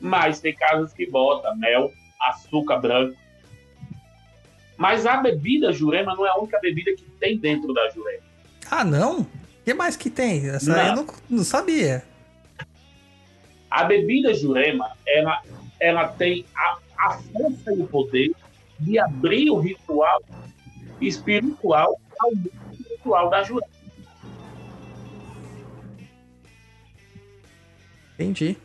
Mas 0.00 0.40
tem 0.40 0.54
casas 0.54 0.92
que 0.92 1.08
bota 1.08 1.54
mel, 1.54 1.92
açúcar 2.20 2.78
branco. 2.78 3.16
Mas 4.76 5.04
a 5.04 5.18
bebida 5.18 5.72
jurema 5.72 6.14
não 6.14 6.26
é 6.26 6.30
a 6.30 6.38
única 6.38 6.58
bebida 6.58 6.92
que 6.96 7.04
tem 7.20 7.38
dentro 7.38 7.74
da 7.74 7.88
jurema. 7.90 8.22
Ah, 8.70 8.84
não? 8.84 9.20
O 9.20 9.28
que 9.64 9.74
mais 9.74 9.96
que 9.96 10.08
tem? 10.08 10.48
Essa 10.48 10.74
aí 10.74 10.88
eu 10.88 10.96
não, 10.96 11.06
não 11.28 11.44
sabia. 11.44 12.02
A 13.70 13.84
bebida 13.84 14.32
jurema, 14.32 14.90
ela, 15.06 15.42
ela 15.78 16.08
tem 16.08 16.46
a, 16.56 16.78
a 16.98 17.10
força 17.18 17.72
e 17.72 17.82
o 17.82 17.86
poder 17.86 18.32
de 18.78 18.98
abrir 18.98 19.50
o 19.50 19.58
ritual 19.58 20.22
espiritual 21.00 22.00
ao 22.18 22.34
mundo 22.34 22.50
espiritual 22.72 23.28
da 23.28 23.42
jurema. 23.42 23.70
Entendi. 28.14 28.56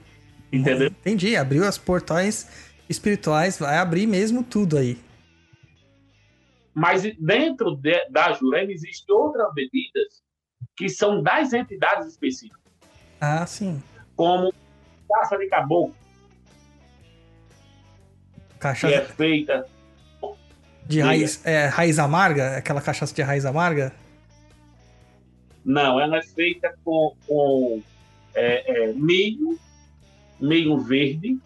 Entendeu? 0.59 0.87
Entendi. 0.87 1.35
Abriu 1.35 1.65
as 1.65 1.77
portais 1.77 2.49
espirituais, 2.89 3.57
vai 3.57 3.77
abrir 3.77 4.05
mesmo 4.07 4.43
tudo 4.43 4.77
aí. 4.77 4.97
Mas 6.73 7.03
dentro 7.19 7.75
de- 7.75 8.09
da 8.09 8.33
Jurema 8.33 8.71
existem 8.71 9.15
outras 9.15 9.53
bebidas 9.53 10.23
que 10.75 10.89
são 10.89 11.23
das 11.23 11.53
entidades 11.53 12.07
específicas, 12.07 12.59
Ah, 13.21 13.45
sim. 13.45 13.81
como 14.15 14.53
caça 15.09 15.37
de 15.37 15.47
caboclo, 15.47 15.95
Cachaça 18.59 18.87
que 18.93 18.99
é 18.99 19.05
feita. 19.05 19.65
de 20.85 20.99
raiz, 21.01 21.45
é, 21.45 21.65
raiz 21.67 21.97
amarga? 21.99 22.57
Aquela 22.57 22.81
cachaça 22.81 23.13
de 23.13 23.21
raiz 23.21 23.45
amarga? 23.45 23.93
Não, 25.63 25.99
ela 25.99 26.17
é 26.17 26.21
feita 26.21 26.77
com, 26.83 27.15
com 27.25 27.81
é, 28.35 28.89
é, 28.89 28.93
milho, 28.93 29.57
milho 30.39 30.77
verde. 30.77 31.37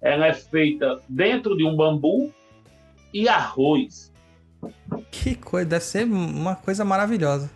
Ela 0.00 0.28
é 0.28 0.34
feita 0.34 1.00
dentro 1.08 1.56
de 1.56 1.64
um 1.64 1.76
bambu 1.76 2.32
e 3.12 3.28
arroz. 3.28 4.10
Que 5.10 5.34
coisa, 5.34 5.68
deve 5.68 5.84
ser 5.84 6.04
uma 6.04 6.56
coisa 6.56 6.84
maravilhosa. 6.84 7.50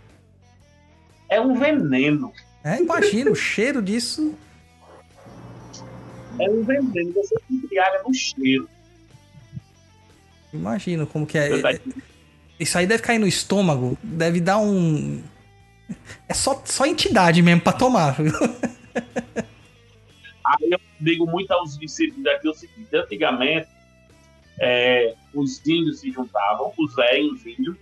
É 1.28 1.40
um 1.40 1.54
veneno. 1.54 2.32
É, 2.62 2.80
imagina 2.80 3.30
o 3.30 3.34
cheiro 3.34 3.82
disso. 3.82 4.34
É 6.38 6.50
um 6.50 6.62
veneno. 6.62 7.12
Você 7.12 7.34
se 7.46 7.54
embriaga 7.54 8.02
no 8.06 8.12
cheiro. 8.12 8.68
Imagino 10.52 11.06
como 11.06 11.26
que 11.26 11.36
é. 11.36 11.50
Isso 12.58 12.78
aí 12.78 12.86
deve 12.86 13.02
cair 13.02 13.18
no 13.18 13.26
estômago, 13.26 13.98
deve 14.02 14.40
dar 14.40 14.58
um. 14.58 15.22
É 16.28 16.32
só, 16.32 16.62
só 16.64 16.86
entidade 16.86 17.42
mesmo 17.42 17.60
pra 17.60 17.72
tomar. 17.72 18.16
Aí 20.44 20.70
eu 20.70 20.80
digo 21.00 21.26
muito 21.26 21.50
aos 21.52 21.78
discípulos 21.78 22.22
daqui 22.22 22.48
o 22.48 22.54
seguinte: 22.54 22.94
antigamente, 22.94 23.68
é, 24.60 25.14
os 25.32 25.64
índios 25.66 26.00
se 26.00 26.10
juntavam, 26.10 26.72
os 26.78 26.94
velhos 26.94 27.44
índios, 27.46 27.76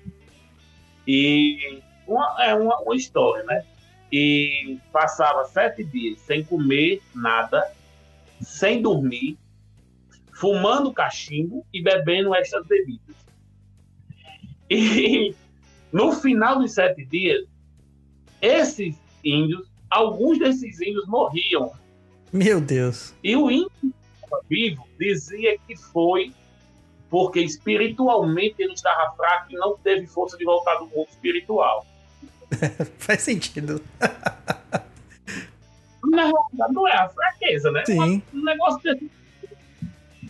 e 1.07 1.83
uma, 2.07 2.37
é 2.45 2.55
uma, 2.55 2.79
uma 2.81 2.97
história, 2.97 3.43
né? 3.45 3.65
E 4.13 4.79
passava 4.93 5.45
sete 5.47 5.83
dias 5.85 6.21
sem 6.21 6.45
comer 6.45 7.03
nada, 7.15 7.73
sem 8.41 8.81
dormir, 8.81 9.39
fumando 10.33 10.93
cachimbo 10.93 11.67
e 11.73 11.83
bebendo 11.83 12.35
estas 12.35 12.67
bebidas. 12.67 13.17
E 14.71 15.35
no 15.93 16.13
final 16.13 16.59
dos 16.59 16.73
sete 16.73 17.05
dias, 17.05 17.47
esses 18.41 18.97
índios, 19.25 19.69
alguns 19.91 20.39
desses 20.39 20.81
índios 20.81 21.07
morriam 21.07 21.73
Meu 22.33 22.61
Deus. 22.61 23.13
e 23.23 23.37
o 23.37 23.51
índio 23.51 23.71
que 23.81 23.93
estava 24.25 24.43
vivo 24.49 24.87
dizia 24.99 25.59
que 25.67 25.77
foi 25.77 26.33
porque 27.11 27.41
espiritualmente 27.41 28.55
ele 28.59 28.73
estava 28.73 29.15
fraco 29.15 29.53
e 29.53 29.55
não 29.55 29.77
teve 29.77 30.07
força 30.07 30.37
de 30.39 30.45
voltar 30.45 30.77
do 30.77 30.87
mundo 30.87 31.09
espiritual. 31.11 31.87
Faz 32.99 33.21
sentido. 33.23 33.83
Na 36.05 36.23
realidade, 36.23 36.73
não 36.73 36.89
é 36.89 36.93
a 36.97 37.09
fraqueza, 37.09 37.71
né? 37.71 37.85
Sim. 37.85 38.23
Um 38.33 38.43
negócio 38.45 38.81
desse. 38.83 39.11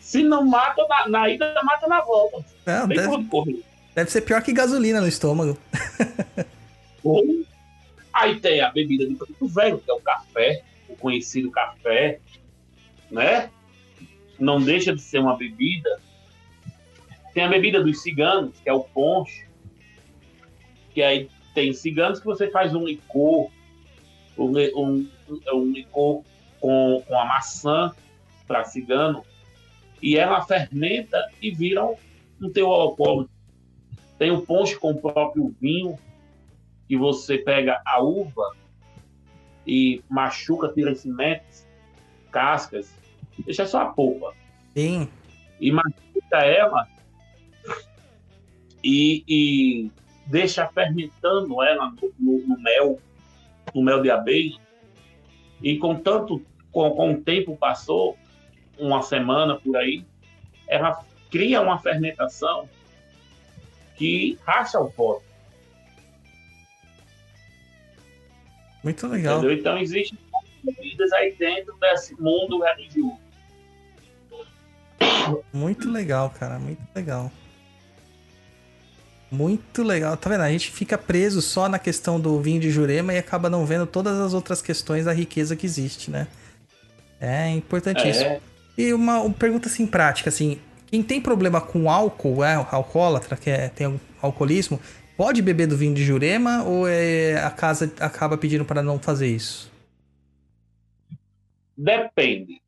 Se 0.01 0.23
não 0.23 0.45
mata 0.45 0.85
na, 0.89 1.09
na 1.09 1.29
ida, 1.31 1.55
mata 1.65 1.87
na 1.87 2.01
volta. 2.01 2.45
Não, 2.66 2.89
Tem 2.89 2.97
deve, 2.97 3.65
deve 3.95 4.11
ser 4.11 4.20
pior 4.23 4.43
que 4.43 4.53
gasolina 4.53 5.01
no 5.01 5.07
estômago. 5.09 5.57
Ou- 7.03 7.45
Aí 8.12 8.39
tem 8.41 8.61
a 8.61 8.70
bebida 8.70 9.07
de 9.07 9.15
preto 9.15 9.47
velho, 9.49 9.79
que 9.79 9.91
é 9.91 9.95
o 9.95 10.01
café, 10.01 10.62
conhecido 11.03 11.51
café, 11.51 12.20
né? 13.11 13.51
Não 14.39 14.62
deixa 14.62 14.95
de 14.95 15.03
ser 15.03 15.19
uma 15.19 15.37
bebida 15.37 16.01
Tem 17.35 17.45
a 17.45 17.49
bebida 17.49 17.83
dos 17.83 18.03
ciganos, 18.03 18.59
que 18.61 18.69
é 18.69 18.73
o 18.73 18.85
ponche. 18.85 19.47
Que 20.95 21.03
aí 21.03 21.29
tem 21.55 21.73
ciganos 21.73 22.20
que 22.20 22.27
você 22.27 22.51
faz 22.51 22.74
um 22.74 22.85
licor, 22.85 23.51
um, 24.39 24.53
um, 24.77 25.09
um 25.53 25.73
licor 25.73 26.23
com, 26.61 27.03
com 27.07 27.19
a 27.19 27.24
maçã 27.24 27.93
para 28.47 28.65
cigano, 28.65 29.24
e 30.01 30.16
ela 30.16 30.45
fermenta 30.45 31.19
e 31.41 31.51
vira 31.51 31.85
um, 31.85 31.97
um 32.41 32.51
teor 32.51 32.81
alcoólico. 32.81 33.31
Tem 34.19 34.31
o 34.31 34.43
ponche 34.43 34.79
com 34.79 34.93
o 34.93 35.01
próprio 35.01 35.55
vinho, 35.61 35.99
que 36.87 36.97
você 36.97 37.39
pega 37.39 37.81
a 37.87 38.03
uva 38.03 38.55
e 39.66 40.02
machuca, 40.09 40.68
tira 40.68 40.94
sementes, 40.94 41.66
cascas, 42.30 42.94
deixa 43.39 43.66
só 43.66 43.82
a 43.82 43.86
polpa. 43.86 44.34
Sim. 44.74 45.09
E 45.60 45.70
machuca 45.70 46.39
ela 46.39 46.89
e, 48.82 49.24
e 49.28 49.90
deixa 50.26 50.66
fermentando 50.68 51.62
ela 51.62 51.90
no, 51.90 52.12
no, 52.18 52.47
no, 52.48 52.60
mel, 52.60 52.98
no 53.74 53.82
mel 53.82 54.02
de 54.02 54.10
abelha. 54.10 54.56
E 55.62 55.78
com 55.78 55.94
tanto, 55.97 56.44
com, 56.72 56.90
com 56.90 57.12
o 57.12 57.20
tempo 57.20 57.56
passou, 57.56 58.18
uma 58.78 59.02
semana 59.02 59.56
por 59.56 59.76
aí, 59.76 60.05
ela 60.66 61.05
cria 61.30 61.60
uma 61.60 61.78
fermentação 61.78 62.68
que 63.97 64.39
racha 64.44 64.80
o 64.80 64.90
pote. 64.90 65.24
Muito 68.83 69.07
legal. 69.07 69.39
Entendeu? 69.39 69.57
Então 69.57 69.79
existem 69.79 70.19
bebidas 70.63 71.13
aí 71.13 71.35
dentro 71.39 71.75
desse 71.81 72.21
mundo 72.21 72.63
religioso. 72.63 73.19
Muito 75.53 75.91
legal, 75.91 76.31
cara. 76.31 76.59
Muito 76.59 76.83
legal. 76.95 77.31
Muito 79.31 79.83
legal. 79.83 80.17
Tá 80.17 80.29
vendo? 80.29 80.43
A 80.43 80.51
gente 80.51 80.71
fica 80.71 80.99
preso 80.99 81.41
só 81.41 81.69
na 81.69 81.79
questão 81.79 82.21
do 82.21 82.41
vinho 82.41 82.61
de 82.61 82.71
Jurema 82.71 83.15
e 83.15 83.19
acaba 83.19 83.49
não 83.49 83.65
vendo 83.65 83.87
todas 83.87 84.19
as 84.19 84.35
outras 84.35 84.61
questões 84.61 85.07
da 85.07 85.13
riqueza 85.13 85.57
que 85.57 85.65
existe, 85.65 86.11
né? 86.11 86.27
É 87.21 87.49
importantíssimo. 87.49 88.27
É. 88.27 88.41
E 88.77 88.93
uma, 88.93 89.21
uma, 89.21 89.33
pergunta 89.33 89.69
assim 89.69 89.87
prática, 89.87 90.29
assim, 90.29 90.59
quem 90.87 91.03
tem 91.03 91.21
problema 91.21 91.61
com 91.61 91.89
álcool, 91.89 92.45
é 92.45 92.55
alcoólatra, 92.55 93.37
que 93.37 93.49
é, 93.49 93.69
tem 93.69 94.01
alcoolismo, 94.21 94.81
pode 95.23 95.40
beber 95.40 95.69
do 95.69 95.77
vinho 95.77 95.94
de 95.94 96.03
Jurema 96.03 96.65
ou 96.65 96.89
é, 96.89 97.36
a 97.44 97.51
casa 97.53 97.94
acaba 98.01 98.36
pedindo 98.36 98.65
para 98.65 98.82
não 98.82 98.99
fazer 98.99 99.28
isso? 99.28 99.70
Depende. 101.78 102.61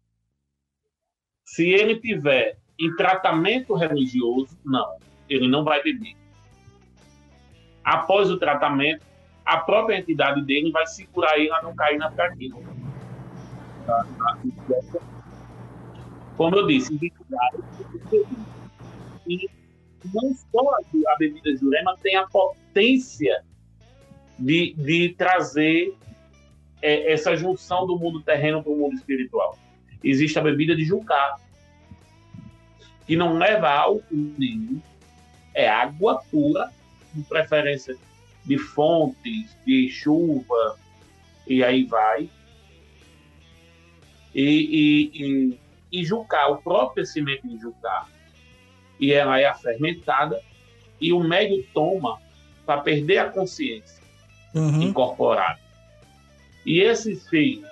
Se 1.45 1.69
ele 1.69 1.99
tiver 1.99 2.57
em 2.79 2.95
tratamento 2.95 3.75
religioso, 3.75 4.57
não, 4.65 4.99
ele 5.29 5.49
não 5.49 5.65
vai 5.65 5.83
beber. 5.83 6.15
Após 7.83 8.31
o 8.31 8.39
tratamento, 8.39 9.05
a 9.45 9.57
própria 9.57 9.99
entidade 9.99 10.41
dele 10.45 10.71
vai 10.71 10.87
segurar 10.87 11.37
ele 11.37 11.51
a 11.51 11.61
não 11.61 11.75
cair 11.75 11.99
na 11.99 12.13
fraqueza. 12.13 12.55
Como 16.37 16.55
eu 16.55 16.69
disse, 16.69 16.97
e 19.27 19.51
não 20.13 20.35
só 20.35 20.77
a 21.09 21.17
bebida 21.17 21.57
Jurema 21.57 21.97
tem 22.03 22.17
a 22.17 22.27
potência 22.27 23.45
de, 24.39 24.75
de 24.75 25.15
trazer 25.17 25.95
é, 26.83 27.13
essa 27.13 27.37
junção 27.37 27.87
do 27.87 27.99
mundo 27.99 28.21
terreno 28.21 28.63
para 28.63 28.73
o 28.73 28.77
mundo 28.77 28.95
espiritual. 28.95 29.59
Existe 30.03 30.39
a 30.39 30.43
bebida 30.43 30.77
de 30.77 30.85
Jucá, 30.85 31.39
que 33.07 33.17
não 33.17 33.39
leva 33.39 33.71
álcool 33.71 34.35
nenhum, 34.39 34.81
é 35.55 35.69
água 35.69 36.23
pura, 36.31 36.71
de 37.15 37.23
preferência 37.23 37.97
de 38.45 38.59
fontes, 38.59 39.57
de 39.65 39.89
chuva, 39.89 40.79
e 41.47 41.63
aí 41.63 41.85
vai. 41.85 42.29
E, 44.35 44.43
e, 44.43 45.11
e, 45.15 45.61
e 46.01 46.05
Jucá, 46.05 46.49
o 46.49 46.57
próprio 46.59 47.07
cimento 47.07 47.47
de 47.47 47.59
Jucá, 47.59 48.07
e 48.99 49.13
ela 49.13 49.41
é 49.41 49.53
fermentada, 49.55 50.41
e 51.01 51.13
o 51.13 51.21
médio 51.21 51.65
toma 51.75 52.21
para 52.65 52.81
perder 52.81 53.19
a 53.19 53.31
consciência 53.31 54.03
uhum. 54.55 54.83
incorporada. 54.83 55.61
E 56.65 56.81
esses 56.81 57.29
filhos 57.29 57.71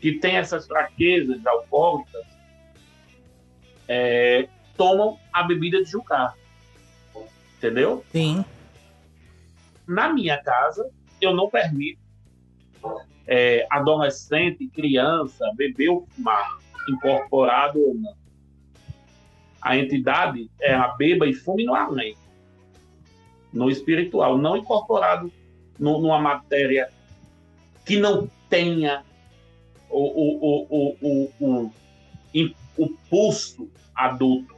que 0.00 0.12
têm 0.12 0.36
essas 0.36 0.66
fraquezas 0.66 1.44
alcoólicas 1.44 2.24
é, 3.88 4.48
tomam 4.76 5.18
a 5.32 5.42
bebida 5.42 5.82
de 5.82 5.90
Jucá. 5.90 6.34
Entendeu? 7.56 8.04
Sim. 8.12 8.44
Na 9.86 10.12
minha 10.12 10.40
casa, 10.42 10.88
eu 11.20 11.34
não 11.34 11.50
permito 11.50 11.98
é, 13.26 13.66
adolescente, 13.70 14.68
criança, 14.68 15.44
beber 15.56 15.88
ou 15.88 16.06
fumar, 16.14 16.58
incorporado 16.88 17.80
ou 17.80 17.94
não. 17.94 18.14
A 19.60 19.76
entidade 19.76 20.50
é 20.60 20.74
a 20.74 20.88
beba 20.88 21.26
e 21.26 21.34
fume 21.34 21.64
no 21.64 21.74
além, 21.74 22.16
no 23.52 23.70
espiritual, 23.70 24.38
não 24.38 24.56
incorporado 24.56 25.32
no, 25.78 26.00
numa 26.00 26.20
matéria 26.20 26.90
que 27.84 27.98
não 27.98 28.30
tenha 28.48 29.04
o, 29.88 29.98
o, 29.98 30.66
o, 30.70 30.96
o, 31.00 31.32
o, 31.40 31.72
o 32.78 32.88
pulso 33.10 33.68
adulto. 33.94 34.56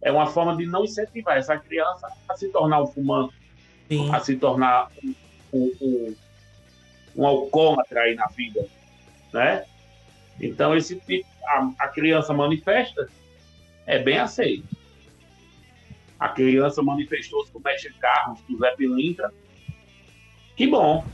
É 0.00 0.10
uma 0.10 0.26
forma 0.26 0.56
de 0.56 0.64
não 0.66 0.84
incentivar 0.84 1.36
essa 1.36 1.58
criança 1.58 2.08
a 2.28 2.36
se 2.36 2.48
tornar 2.48 2.82
um 2.82 2.86
fumante, 2.86 3.34
Sim. 3.88 4.14
a 4.14 4.20
se 4.20 4.36
tornar 4.36 4.90
um, 5.02 5.14
um, 5.52 5.72
um, 5.82 6.16
um 7.16 7.26
alcoólatra 7.26 8.02
aí 8.02 8.14
na 8.14 8.26
vida, 8.28 8.66
né? 9.32 9.64
Então, 10.40 10.74
esse 10.74 10.96
tipo, 10.96 11.28
a, 11.44 11.70
a 11.80 11.88
criança 11.88 12.32
manifesta, 12.32 13.10
é 13.90 13.98
bem 13.98 14.18
aceito. 14.18 14.68
A 16.18 16.28
criança 16.28 16.80
manifestou-se 16.80 17.50
com 17.50 17.58
o 17.58 17.62
Mestre 17.62 17.92
Carlos, 17.94 18.40
com 18.42 18.52
o 18.52 18.58
Zé 18.58 18.70
Pilintra. 18.76 19.32
Que 20.54 20.68
bom. 20.68 21.04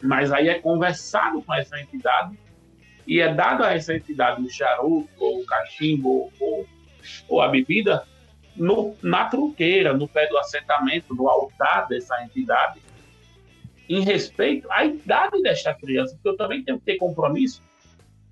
Mas 0.00 0.30
aí 0.30 0.48
é 0.48 0.60
conversado 0.60 1.42
com 1.42 1.52
essa 1.52 1.80
entidade 1.80 2.38
e 3.04 3.18
é 3.18 3.34
dado 3.34 3.64
a 3.64 3.74
essa 3.74 3.94
entidade 3.94 4.40
o 4.40 4.48
charuto, 4.48 5.08
ou 5.18 5.40
o 5.40 5.44
cachimbo, 5.44 6.32
ou, 6.38 6.68
ou 7.28 7.42
a 7.42 7.48
bebida, 7.48 8.06
no, 8.54 8.94
na 9.02 9.24
truqueira, 9.24 9.92
no 9.92 10.06
pé 10.06 10.28
do 10.28 10.38
assentamento, 10.38 11.12
no 11.14 11.28
altar 11.28 11.88
dessa 11.88 12.22
entidade, 12.22 12.80
em 13.88 14.02
respeito 14.02 14.70
à 14.70 14.84
idade 14.84 15.42
desta 15.42 15.74
criança, 15.74 16.14
porque 16.14 16.28
eu 16.28 16.36
também 16.36 16.62
tenho 16.62 16.78
que 16.78 16.84
ter 16.84 16.96
compromisso 16.96 17.60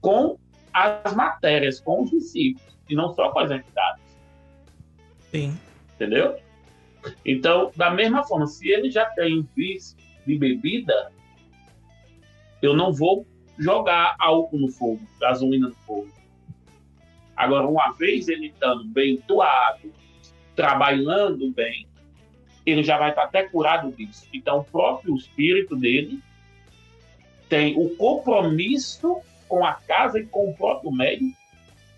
com 0.00 0.38
as 0.72 1.14
matérias, 1.14 1.80
com 1.80 2.02
os 2.04 2.10
discípulos 2.10 2.70
e 2.90 2.96
não 2.96 3.14
só 3.14 3.30
com 3.30 3.38
as 3.38 3.50
entidades. 3.50 4.02
Sim. 5.30 5.56
Entendeu? 5.94 6.36
Então, 7.24 7.70
da 7.76 7.90
mesma 7.90 8.24
forma, 8.24 8.46
se 8.46 8.68
ele 8.68 8.90
já 8.90 9.06
tem 9.06 9.38
um 9.38 9.46
vício 9.56 9.96
de 10.26 10.36
bebida, 10.36 11.12
eu 12.60 12.74
não 12.74 12.92
vou 12.92 13.26
jogar 13.58 14.16
álcool 14.18 14.58
no 14.58 14.68
fogo, 14.68 15.00
gasolina 15.18 15.68
no 15.68 15.74
fogo. 15.86 16.10
Agora, 17.36 17.66
uma 17.66 17.92
vez 17.92 18.28
ele 18.28 18.48
estando 18.48 18.84
bem 18.84 19.16
tuado, 19.18 19.92
trabalhando 20.54 21.50
bem, 21.52 21.86
ele 22.66 22.82
já 22.82 22.98
vai 22.98 23.10
estar 23.10 23.24
até 23.24 23.44
curado 23.44 23.90
disso. 23.92 24.26
Então, 24.32 24.58
o 24.58 24.64
próprio 24.64 25.16
espírito 25.16 25.74
dele 25.76 26.20
tem 27.48 27.74
o 27.76 27.90
compromisso 27.96 29.20
com 29.48 29.64
a 29.64 29.72
casa 29.72 30.20
e 30.20 30.26
com 30.26 30.50
o 30.50 30.54
próprio 30.54 30.92
médico 30.92 31.39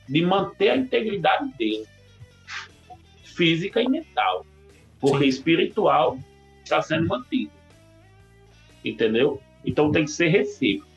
de 0.08 0.22
manter 0.22 0.70
a 0.70 0.76
integridade 0.76 1.52
dele, 1.56 1.86
física 3.22 3.80
e 3.80 3.88
mental, 3.88 4.44
porque 5.00 5.24
Sim. 5.24 5.28
espiritual 5.28 6.18
está 6.62 6.82
sendo 6.82 7.08
mantido. 7.08 7.50
Entendeu? 8.84 9.40
Então 9.64 9.92
tem 9.92 10.04
que 10.04 10.10
ser 10.10 10.28
recíproco. 10.28 10.90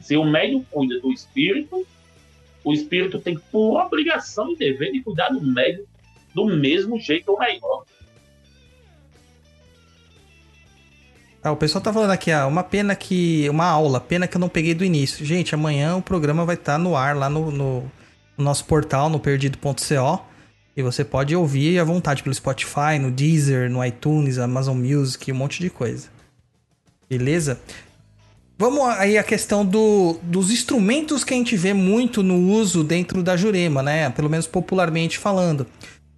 Se 0.00 0.16
o 0.16 0.24
médium 0.24 0.64
cuida 0.70 0.98
do 1.00 1.12
espírito, 1.12 1.86
o 2.64 2.72
espírito 2.72 3.18
tem 3.18 3.38
por 3.50 3.80
obrigação 3.80 4.52
e 4.52 4.56
dever 4.56 4.92
de 4.92 5.02
cuidar 5.02 5.28
do 5.28 5.40
médium 5.40 5.84
do 6.34 6.46
mesmo 6.46 6.98
jeito 6.98 7.32
ou 7.32 7.38
melhor. 7.38 7.84
Ah, 11.42 11.52
o 11.52 11.56
pessoal 11.56 11.82
tá 11.82 11.92
falando 11.92 12.10
aqui, 12.10 12.30
ah, 12.30 12.46
uma 12.46 12.62
pena 12.62 12.94
que. 12.94 13.48
Uma 13.48 13.66
aula, 13.66 14.00
pena 14.00 14.26
que 14.26 14.36
eu 14.36 14.40
não 14.40 14.48
peguei 14.48 14.74
do 14.74 14.84
início. 14.84 15.24
Gente, 15.24 15.54
amanhã 15.54 15.96
o 15.96 16.02
programa 16.02 16.44
vai 16.44 16.56
estar 16.56 16.72
tá 16.72 16.78
no 16.78 16.96
ar 16.96 17.16
lá 17.16 17.30
no, 17.30 17.50
no, 17.50 17.90
no 18.38 18.44
nosso 18.44 18.64
portal, 18.64 19.10
no 19.10 19.18
perdido.co. 19.18 20.24
E 20.76 20.82
você 20.82 21.04
pode 21.04 21.34
ouvir 21.34 21.78
à 21.80 21.84
vontade 21.84 22.22
pelo 22.22 22.32
Spotify, 22.32 22.98
no 23.00 23.10
Deezer, 23.10 23.68
no 23.68 23.84
iTunes, 23.84 24.38
Amazon 24.38 24.78
Music, 24.78 25.30
um 25.32 25.34
monte 25.34 25.60
de 25.60 25.68
coisa. 25.68 26.08
Beleza? 27.10 27.60
Vamos 28.56 28.82
aí 28.96 29.18
a 29.18 29.24
questão 29.24 29.64
do, 29.64 30.18
dos 30.22 30.50
instrumentos 30.50 31.24
que 31.24 31.34
a 31.34 31.36
gente 31.36 31.56
vê 31.56 31.72
muito 31.72 32.22
no 32.22 32.50
uso 32.52 32.84
dentro 32.84 33.22
da 33.22 33.36
Jurema, 33.36 33.82
né? 33.82 34.10
Pelo 34.10 34.30
menos 34.30 34.46
popularmente 34.46 35.18
falando. 35.18 35.66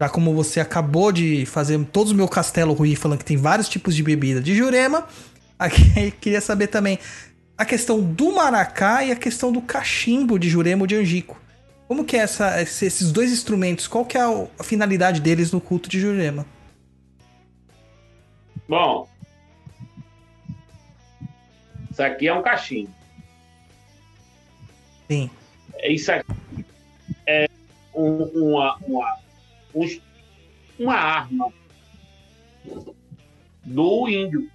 Já 0.01 0.09
como 0.09 0.35
você 0.35 0.61
acabou 0.61 1.13
de 1.13 1.45
fazer 1.47 1.79
todo 1.93 2.11
o 2.11 2.15
meu 2.15 2.27
castelo 2.27 2.73
ruim 2.73 2.95
falando 2.95 3.19
que 3.19 3.25
tem 3.25 3.37
vários 3.37 3.69
tipos 3.69 3.95
de 3.95 4.03
bebida 4.03 4.41
de 4.41 4.55
Jurema, 4.55 5.07
aqui 5.59 6.11
queria 6.21 6.41
saber 6.41 6.69
também 6.69 6.99
a 7.59 7.65
questão 7.67 8.01
do 8.01 8.35
maracá 8.35 9.05
e 9.05 9.13
a 9.13 9.17
questão 9.17 9.53
do 9.53 9.61
cachimbo 9.61 10.39
de 10.39 10.49
Jurema 10.49 10.83
ou 10.83 10.87
de 10.87 10.97
Angico. 10.97 11.39
Como 11.91 12.05
que 12.05 12.17
é 12.17 12.21
essa, 12.21 12.63
esses 12.63 13.11
dois 13.11 13.33
instrumentos? 13.33 13.89
Qual 13.89 14.07
que 14.07 14.17
é 14.17 14.21
a 14.21 14.63
finalidade 14.63 15.21
deles 15.21 15.51
no 15.51 15.61
culto 15.61 15.89
de 15.89 15.99
Jurema? 15.99 16.47
Bom, 18.69 19.09
isso 21.91 22.01
aqui 22.01 22.29
é 22.29 22.33
um 22.33 22.43
cachimbo. 22.43 22.95
Sim. 25.09 25.29
Isso 25.83 26.13
aqui 26.13 26.65
é 27.27 27.49
um, 27.93 28.23
uma, 28.23 28.77
uma, 28.77 29.19
um, 29.75 30.01
uma 30.79 30.95
arma 30.95 31.53
do 33.65 34.09
índio. 34.09 34.49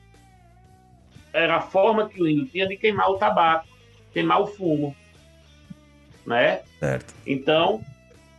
Era 1.33 1.57
a 1.57 1.61
forma 1.61 2.07
que 2.07 2.21
o 2.21 2.29
índio 2.29 2.45
tinha 2.45 2.65
de 2.65 2.77
queimar 2.77 3.09
o 3.09 3.17
tabaco, 3.17 3.67
queimar 4.13 4.39
o 4.39 4.47
fumo. 4.47 4.95
Né? 6.25 6.63
Certo. 6.79 7.13
Então, 7.25 7.83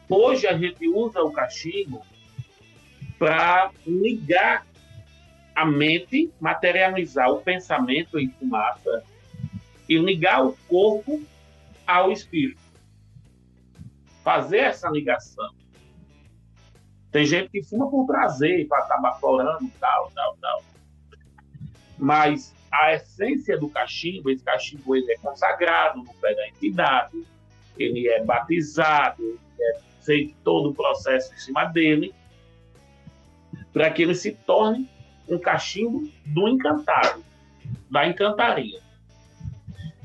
hoje 0.08 0.46
a 0.46 0.56
gente 0.56 0.88
usa 0.88 1.22
o 1.22 1.32
cachimbo 1.32 2.04
para 3.18 3.70
ligar 3.86 4.66
a 5.54 5.64
mente, 5.64 6.30
materializar 6.38 7.30
o 7.30 7.40
pensamento 7.40 8.18
em 8.18 8.28
fumaça 8.30 9.02
e 9.88 9.96
ligar 9.96 10.44
o 10.44 10.56
corpo 10.68 11.22
ao 11.86 12.12
espírito. 12.12 12.60
Fazer 14.22 14.58
essa 14.58 14.88
ligação. 14.90 15.54
Tem 17.10 17.24
gente 17.24 17.48
que 17.48 17.62
fuma 17.62 17.88
por 17.88 18.06
prazer, 18.06 18.66
para 18.66 18.80
estar 18.80 18.98
baforando, 18.98 19.70
tal, 19.80 20.10
tal, 20.14 20.36
tal. 20.38 20.62
Mas 21.96 22.54
a 22.70 22.92
essência 22.92 23.56
do 23.56 23.70
cachimbo, 23.70 24.28
esse 24.28 24.44
cachimbo 24.44 24.94
ele 24.94 25.10
é 25.12 25.16
consagrado 25.16 26.02
no 26.02 26.12
pé 26.14 26.34
da 26.34 26.48
entidade, 26.48 27.26
ele 27.78 28.08
é 28.08 28.22
batizado, 28.24 29.38
é 29.60 29.78
feito 30.02 30.34
todo 30.44 30.70
o 30.70 30.74
processo 30.74 31.32
em 31.34 31.38
cima 31.38 31.64
dele, 31.64 32.14
para 33.72 33.90
que 33.90 34.02
ele 34.02 34.14
se 34.14 34.32
torne 34.32 34.88
um 35.28 35.38
cachimbo 35.38 36.08
do 36.24 36.48
encantado, 36.48 37.24
da 37.90 38.06
encantaria. 38.06 38.80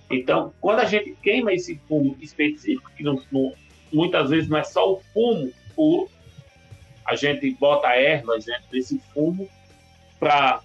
Então, 0.10 0.54
quando 0.60 0.80
a 0.80 0.86
gente 0.86 1.16
queima 1.22 1.54
esse 1.54 1.80
fumo 1.88 2.18
específico, 2.20 2.92
que 2.96 3.04
não, 3.04 3.22
não, 3.32 3.54
muitas 3.92 4.30
vezes 4.30 4.50
não 4.50 4.58
é 4.58 4.64
só 4.64 4.94
o 4.94 5.00
fumo 5.14 5.52
puro, 5.76 6.10
a 7.06 7.16
gente 7.16 7.50
bota 7.52 7.90
ervas 7.96 8.46
dentro 8.46 8.70
desse 8.72 9.00
fumo 9.14 9.50
para, 10.20 10.62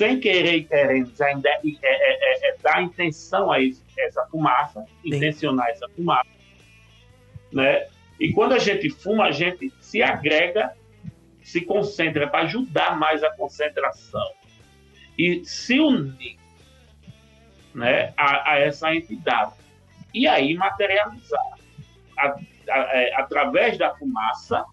sem 0.00 0.18
querer 0.18 0.54
e 0.54 0.64
querendo, 0.64 1.14
já 1.14 1.28
é, 1.28 1.34
é, 1.34 1.60
é, 1.82 2.48
é, 2.48 2.56
dar 2.62 2.80
intenção 2.80 3.52
a 3.52 3.60
esse, 3.60 3.82
essa 3.98 4.24
fumaça, 4.30 4.80
Sim. 4.80 5.14
intencionar 5.14 5.68
essa 5.68 5.86
fumaça. 5.90 6.30
Né? 7.52 7.86
E 8.18 8.32
quando 8.32 8.54
a 8.54 8.58
gente 8.58 8.88
fuma, 8.88 9.26
a 9.26 9.30
gente 9.30 9.70
se 9.78 10.02
agrega 10.02 10.74
se 11.42 11.60
concentra, 11.60 12.26
para 12.28 12.44
ajudar 12.44 12.98
mais 12.98 13.22
a 13.22 13.30
concentração 13.36 14.26
e 15.18 15.44
se 15.44 15.78
unir 15.78 16.38
né, 17.74 18.14
a, 18.16 18.52
a 18.52 18.58
essa 18.58 18.94
entidade. 18.94 19.52
E 20.14 20.26
aí 20.26 20.54
materializar, 20.54 21.58
a, 22.16 22.26
a, 22.70 22.78
é, 22.96 23.14
através 23.16 23.76
da 23.76 23.94
fumaça, 23.96 24.64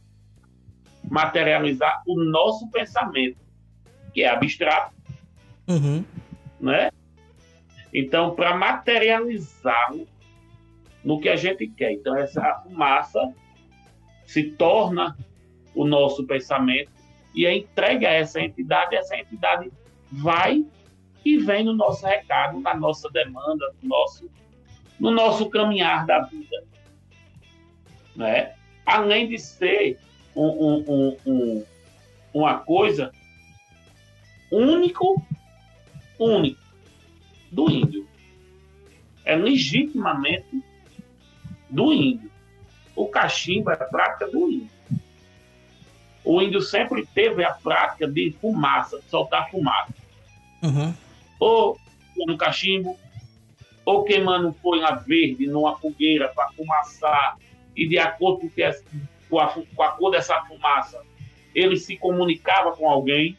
materializar 1.03 2.01
o 2.07 2.17
nosso 2.23 2.69
pensamento, 2.69 3.39
que 4.13 4.23
é 4.23 4.29
abstrato. 4.29 4.96
Uhum. 5.67 6.03
Né? 6.59 6.89
Então, 7.93 8.35
para 8.35 8.55
materializar 8.55 9.91
no 11.03 11.19
que 11.19 11.29
a 11.29 11.35
gente 11.35 11.67
quer. 11.67 11.93
Então, 11.93 12.15
essa 12.15 12.61
fumaça 12.63 13.33
se 14.25 14.51
torna 14.51 15.17
o 15.73 15.85
nosso 15.85 16.25
pensamento 16.25 16.91
e 17.33 17.45
é 17.45 17.55
entregue 17.55 18.05
a 18.05 18.11
essa 18.11 18.41
entidade, 18.41 18.95
essa 18.95 19.15
entidade 19.15 19.71
vai 20.11 20.65
e 21.23 21.37
vem 21.37 21.63
no 21.63 21.73
nosso 21.73 22.05
recado, 22.05 22.59
na 22.59 22.75
nossa 22.75 23.09
demanda, 23.09 23.73
no 23.81 23.89
nosso, 23.89 24.29
no 24.99 25.11
nosso 25.11 25.49
caminhar 25.49 26.05
da 26.05 26.23
vida. 26.23 26.63
Né? 28.15 28.53
Além 28.85 29.29
de 29.29 29.37
ser 29.37 29.99
um, 30.35 30.83
um, 30.87 31.17
um, 31.25 31.65
uma 32.33 32.59
coisa 32.59 33.11
único, 34.51 35.21
único 36.19 36.61
do 37.51 37.69
índio. 37.69 38.07
É 39.23 39.35
legitimamente 39.35 40.63
do 41.69 41.91
índio. 41.93 42.31
O 42.95 43.07
cachimbo 43.07 43.69
é 43.69 43.75
prática 43.75 44.27
do 44.27 44.49
índio 44.49 44.77
o 46.27 46.41
índio 46.41 46.61
sempre 46.61 47.05
teve 47.05 47.41
a 47.41 47.53
prática 47.53 48.05
de 48.05 48.31
fumaça, 48.41 48.99
de 48.99 49.09
soltar 49.09 49.49
fumaça. 49.49 49.93
Uhum. 50.61 50.93
Ou 51.39 51.79
no 52.27 52.37
cachimbo, 52.37 52.99
ou 53.85 54.03
queimando 54.03 54.51
folha 54.61 54.93
verde 54.93 55.47
numa 55.47 55.77
fogueira 55.77 56.27
para 56.27 56.51
fumaçar, 56.51 57.37
e 57.73 57.87
de 57.87 57.97
acordo 57.97 58.51
com, 59.29 59.39
a, 59.39 59.47
com 59.47 59.83
a 59.83 59.91
cor 59.91 60.11
dessa 60.11 60.41
fumaça, 60.41 61.01
ele 61.55 61.77
se 61.77 61.95
comunicava 61.95 62.75
com 62.75 62.89
alguém 62.89 63.37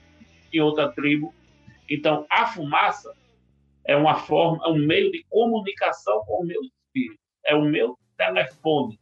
em 0.50 0.60
outra 0.60 0.88
tribo. 0.88 1.34
Então, 1.88 2.26
a 2.30 2.46
fumaça 2.46 3.12
é 3.84 3.96
uma 3.96 4.16
forma, 4.16 4.62
é 4.64 4.68
um 4.68 4.78
meio 4.78 5.10
de 5.10 5.24
comunicação 5.30 6.24
com 6.26 6.42
o 6.42 6.46
meu 6.46 6.60
espírito. 6.62 7.20
É 7.44 7.54
o 7.54 7.62
meu 7.62 7.98
telefone. 8.16 8.98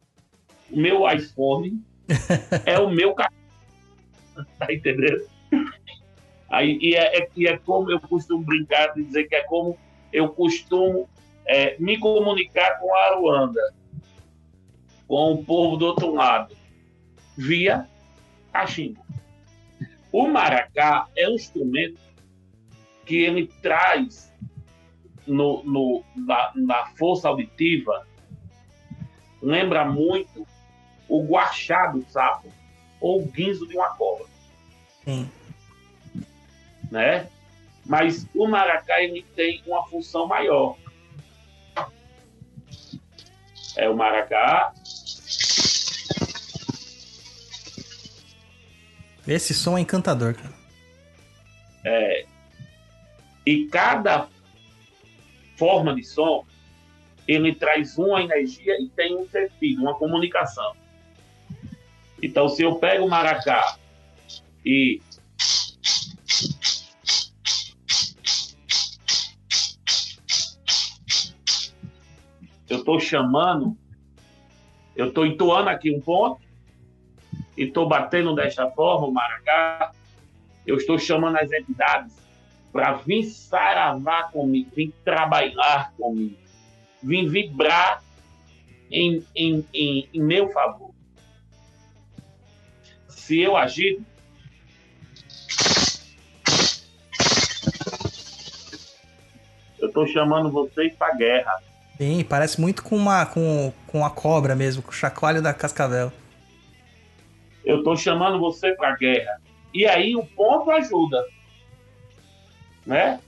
O 0.71 0.79
meu 0.79 1.09
iPhone 1.09 1.81
é 2.65 2.79
o 2.79 2.89
meu 2.89 3.13
cachimbo 3.13 3.37
tá 4.59 4.71
entendendo? 4.71 5.25
Aí, 6.49 6.77
e, 6.81 6.95
é, 6.95 7.19
é, 7.19 7.29
e 7.35 7.47
é 7.47 7.57
como 7.57 7.91
eu 7.91 7.99
costumo 7.99 8.43
brincar 8.43 8.93
de 8.93 9.03
dizer 9.03 9.27
que 9.27 9.35
é 9.35 9.43
como 9.43 9.77
eu 10.13 10.29
costumo 10.29 11.09
é, 11.45 11.77
me 11.79 11.97
comunicar 11.97 12.79
com 12.79 12.93
a 12.93 13.05
Aruanda, 13.07 13.73
com 15.07 15.33
o 15.33 15.43
povo 15.43 15.77
do 15.77 15.87
outro 15.87 16.13
lado, 16.13 16.55
via 17.37 17.87
cachimbo. 18.51 19.05
O 20.11 20.27
maracá 20.27 21.07
é 21.15 21.27
um 21.27 21.35
instrumento 21.35 21.99
que 23.07 23.15
ele 23.23 23.47
traz 23.61 24.31
no, 25.25 25.63
no 25.63 26.03
na, 26.15 26.51
na, 26.55 26.85
força 26.97 27.29
auditiva, 27.29 28.05
lembra 29.41 29.85
muito 29.85 30.45
o 31.07 31.25
guachá 31.25 31.87
do 31.87 32.05
sapo 32.09 32.51
ou 32.99 33.23
o 33.23 33.25
guinzo 33.25 33.65
de 33.65 33.75
uma 33.77 33.95
cobra. 33.95 34.25
Sim. 35.05 35.29
Né? 36.91 37.29
Mas 37.85 38.27
o 38.35 38.47
maracá 38.47 39.01
ele 39.01 39.25
tem 39.35 39.63
uma 39.65 39.85
função 39.87 40.27
maior. 40.27 40.75
É 43.77 43.87
o 43.89 43.95
maracá. 43.95 44.73
Esse 49.25 49.53
som 49.53 49.77
é 49.77 49.81
encantador, 49.81 50.33
cara. 50.33 50.53
É. 51.85 52.25
E 53.47 53.65
cada 53.67 54.27
forma 55.55 55.95
de 55.95 56.03
som 56.03 56.45
ele 57.25 57.55
traz 57.55 57.97
uma 57.97 58.21
energia 58.21 58.75
e 58.77 58.89
tem 58.89 59.15
um 59.15 59.25
sentido, 59.25 59.83
uma 59.83 59.95
comunicação. 59.95 60.75
Então, 62.21 62.49
se 62.49 62.63
eu 62.63 62.75
pego 62.75 63.05
o 63.05 63.09
maracá 63.09 63.77
e 64.65 65.01
eu 72.69 72.79
estou 72.79 72.99
chamando, 72.99 73.77
eu 74.93 75.07
estou 75.07 75.25
entoando 75.25 75.69
aqui 75.69 75.89
um 75.89 76.01
ponto 76.01 76.41
e 77.55 77.63
estou 77.63 77.87
batendo 77.87 78.35
desta 78.35 78.69
forma 78.71 79.07
o 79.07 79.13
maracá, 79.13 79.93
eu 80.65 80.75
estou 80.75 80.99
chamando 80.99 81.37
as 81.37 81.49
entidades 81.49 82.26
para 82.71 82.93
vir 82.93 83.23
saravar 83.23 84.31
comigo, 84.31 84.69
vir 84.75 84.93
trabalhar 85.03 85.93
comigo, 85.97 86.35
vir 87.01 87.27
vibrar 87.29 88.03
em, 88.91 89.23
em, 89.35 89.65
em, 89.73 90.09
em 90.13 90.21
meu 90.21 90.49
favor 90.51 90.87
se 93.27 93.41
eu 93.41 93.57
agir, 93.57 93.99
eu 99.77 99.89
estou 99.89 100.07
chamando 100.07 100.49
vocês 100.49 100.95
para 100.95 101.13
guerra. 101.13 101.51
Sim, 101.97 102.23
parece 102.23 102.61
muito 102.61 102.81
com 102.81 102.95
uma 102.95 103.25
com, 103.25 103.73
com 103.85 104.05
a 104.05 104.09
cobra 104.09 104.55
mesmo, 104.55 104.81
com 104.81 104.91
o 104.91 104.93
chacoalho 104.93 105.41
da 105.41 105.53
cascavel. 105.53 106.09
eu 107.65 107.83
tô 107.83 107.97
chamando 107.97 108.39
você 108.39 108.73
pra 108.75 108.95
guerra. 108.95 109.41
E 109.73 109.85
aí 109.85 110.15
o 110.15 110.25
ponto 110.25 110.71
ajuda. 110.71 111.25
Né? 112.87 113.19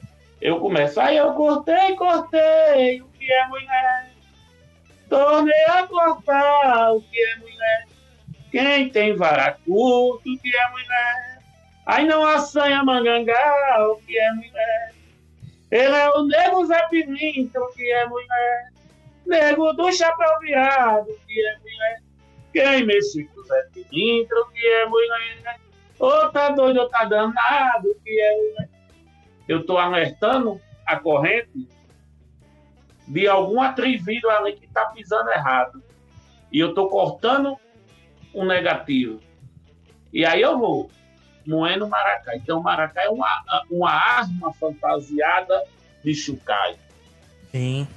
Eu 0.42 0.58
começo, 0.62 1.02
aí 1.02 1.18
eu 1.18 1.34
cortei, 1.34 1.94
cortei, 1.98 3.02
o 3.02 3.08
que 3.10 3.30
é 3.30 3.48
mulher? 3.48 4.10
Tornei 5.10 5.66
a 5.66 5.86
cortar, 5.86 6.94
o 6.94 7.02
que 7.02 7.22
é 7.22 7.36
mulher? 7.36 7.88
Quem 8.50 8.90
tem 8.90 9.16
vara 9.18 9.58
o 9.68 10.18
que 10.24 10.56
é 10.56 10.70
mulher? 10.72 11.40
Aí 11.86 12.06
não 12.06 12.26
assanha 12.26 12.84
mangangá, 12.86 13.86
o 13.90 13.98
que 13.98 14.18
é 14.18 14.32
mulher? 14.32 14.94
Ele 15.72 15.96
é 15.96 16.10
o 16.12 16.24
nego 16.24 16.66
Zé 16.66 16.88
Pilintra, 16.88 17.62
o 17.62 17.74
que 17.74 17.92
é 17.92 18.06
mulher? 18.06 18.72
Nego 19.26 19.74
do 19.74 19.92
chapéu 19.92 20.40
virado, 20.40 21.12
o 21.12 21.20
que 21.28 21.46
é 21.46 21.58
mulher? 21.58 22.02
Quem 22.54 22.86
mexe 22.86 23.26
com 23.26 23.42
o 23.42 23.44
Zé 23.44 23.62
Pilintra, 23.74 24.40
o 24.40 24.50
que 24.52 24.66
é 24.66 24.86
mulher? 24.86 25.60
Ou 26.00 26.30
tá 26.30 26.50
doido, 26.50 26.80
ou 26.80 26.90
tá 26.90 27.04
danado, 27.04 27.90
o 27.90 28.00
que 28.02 28.22
é 28.22 28.38
mulher? 28.38 28.79
Eu 29.50 29.66
tô 29.66 29.80
alertando 29.80 30.62
a 30.86 30.96
corrente 30.96 31.68
de 33.08 33.28
algum 33.28 33.60
atrevido 33.60 34.30
ali 34.30 34.54
que 34.54 34.66
está 34.66 34.86
pisando 34.86 35.32
errado. 35.32 35.84
E 36.52 36.60
eu 36.60 36.70
estou 36.70 36.88
cortando 36.88 37.58
um 38.32 38.46
negativo. 38.46 39.20
E 40.14 40.24
aí 40.24 40.40
eu 40.40 40.60
vou 40.60 40.92
moendo 41.48 41.88
o 41.88 41.90
maracá. 41.90 42.36
Então 42.36 42.60
o 42.60 42.64
maracá 42.64 43.02
é 43.02 43.10
uma, 43.10 43.28
uma 43.72 43.90
arma 43.90 44.54
fantasiada 44.54 45.64
de 46.04 46.14
chucai. 46.14 46.76
Sim. 47.52 47.88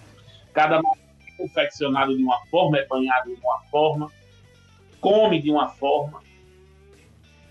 Cada 0.54 0.80
maracá 0.80 1.02
é 1.28 1.36
confeccionado 1.36 2.16
de 2.16 2.22
uma 2.24 2.40
forma, 2.46 2.78
é 2.78 2.86
banhado 2.86 3.28
de 3.28 3.38
uma 3.42 3.60
forma, 3.70 4.10
come 5.02 5.38
de 5.38 5.50
uma 5.50 5.68
forma. 5.68 6.22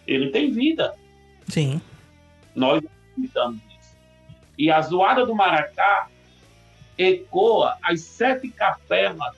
Ele 0.07 0.31
tem 0.31 0.51
vida. 0.51 0.95
Sim. 1.47 1.79
Nós 2.55 2.81
acreditamos. 2.83 3.70
E 4.61 4.69
a 4.69 4.79
zoada 4.79 5.25
do 5.25 5.33
maracá 5.33 6.07
ecoa 6.95 7.79
as 7.81 8.01
sete 8.01 8.47
capelas 8.47 9.35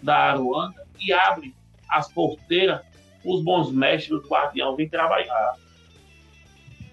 da 0.00 0.16
Aruanda 0.16 0.86
e 1.00 1.12
abre 1.12 1.52
as 1.88 2.12
porteiras 2.12 2.80
os 3.24 3.42
bons 3.42 3.72
mestres 3.72 4.22
do 4.22 4.28
guardião 4.28 4.76
vêm 4.76 4.88
trabalhar. 4.88 5.56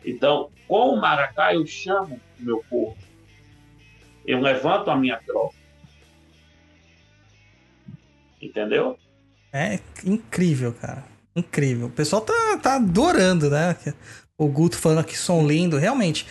Então, 0.03 0.49
com 0.67 0.95
o 0.95 0.99
maracá, 0.99 1.53
eu 1.53 1.63
chamo 1.67 2.19
o 2.39 2.43
meu 2.43 2.65
povo. 2.67 2.97
Eu 4.25 4.41
levanto 4.41 4.89
a 4.89 4.95
minha 4.95 5.17
tropa. 5.17 5.53
Entendeu? 8.41 8.97
É 9.53 9.79
incrível, 10.03 10.73
cara. 10.73 11.05
Incrível. 11.35 11.85
O 11.85 11.91
pessoal 11.91 12.23
tá, 12.23 12.57
tá 12.57 12.75
adorando, 12.77 13.47
né? 13.47 13.77
O 14.35 14.47
Guto 14.47 14.75
falando 14.75 15.05
que 15.05 15.15
som 15.15 15.45
lindo. 15.45 15.77
Realmente, 15.77 16.25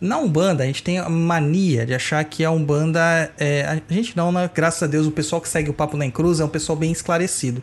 na 0.00 0.18
Umbanda, 0.18 0.62
a 0.62 0.66
gente 0.66 0.82
tem 0.82 0.98
a 0.98 1.08
mania 1.08 1.84
de 1.84 1.94
achar 1.94 2.24
que 2.24 2.44
a 2.44 2.50
Umbanda. 2.50 3.30
É, 3.38 3.64
a 3.64 3.92
gente 3.92 4.16
não, 4.16 4.32
né? 4.32 4.50
Graças 4.52 4.82
a 4.82 4.86
Deus, 4.86 5.06
o 5.06 5.10
pessoal 5.10 5.42
que 5.42 5.48
segue 5.48 5.68
o 5.68 5.74
Papo 5.74 5.96
na 5.96 6.10
Cruz 6.10 6.40
é 6.40 6.44
um 6.44 6.48
pessoal 6.48 6.76
bem 6.76 6.90
esclarecido. 6.90 7.62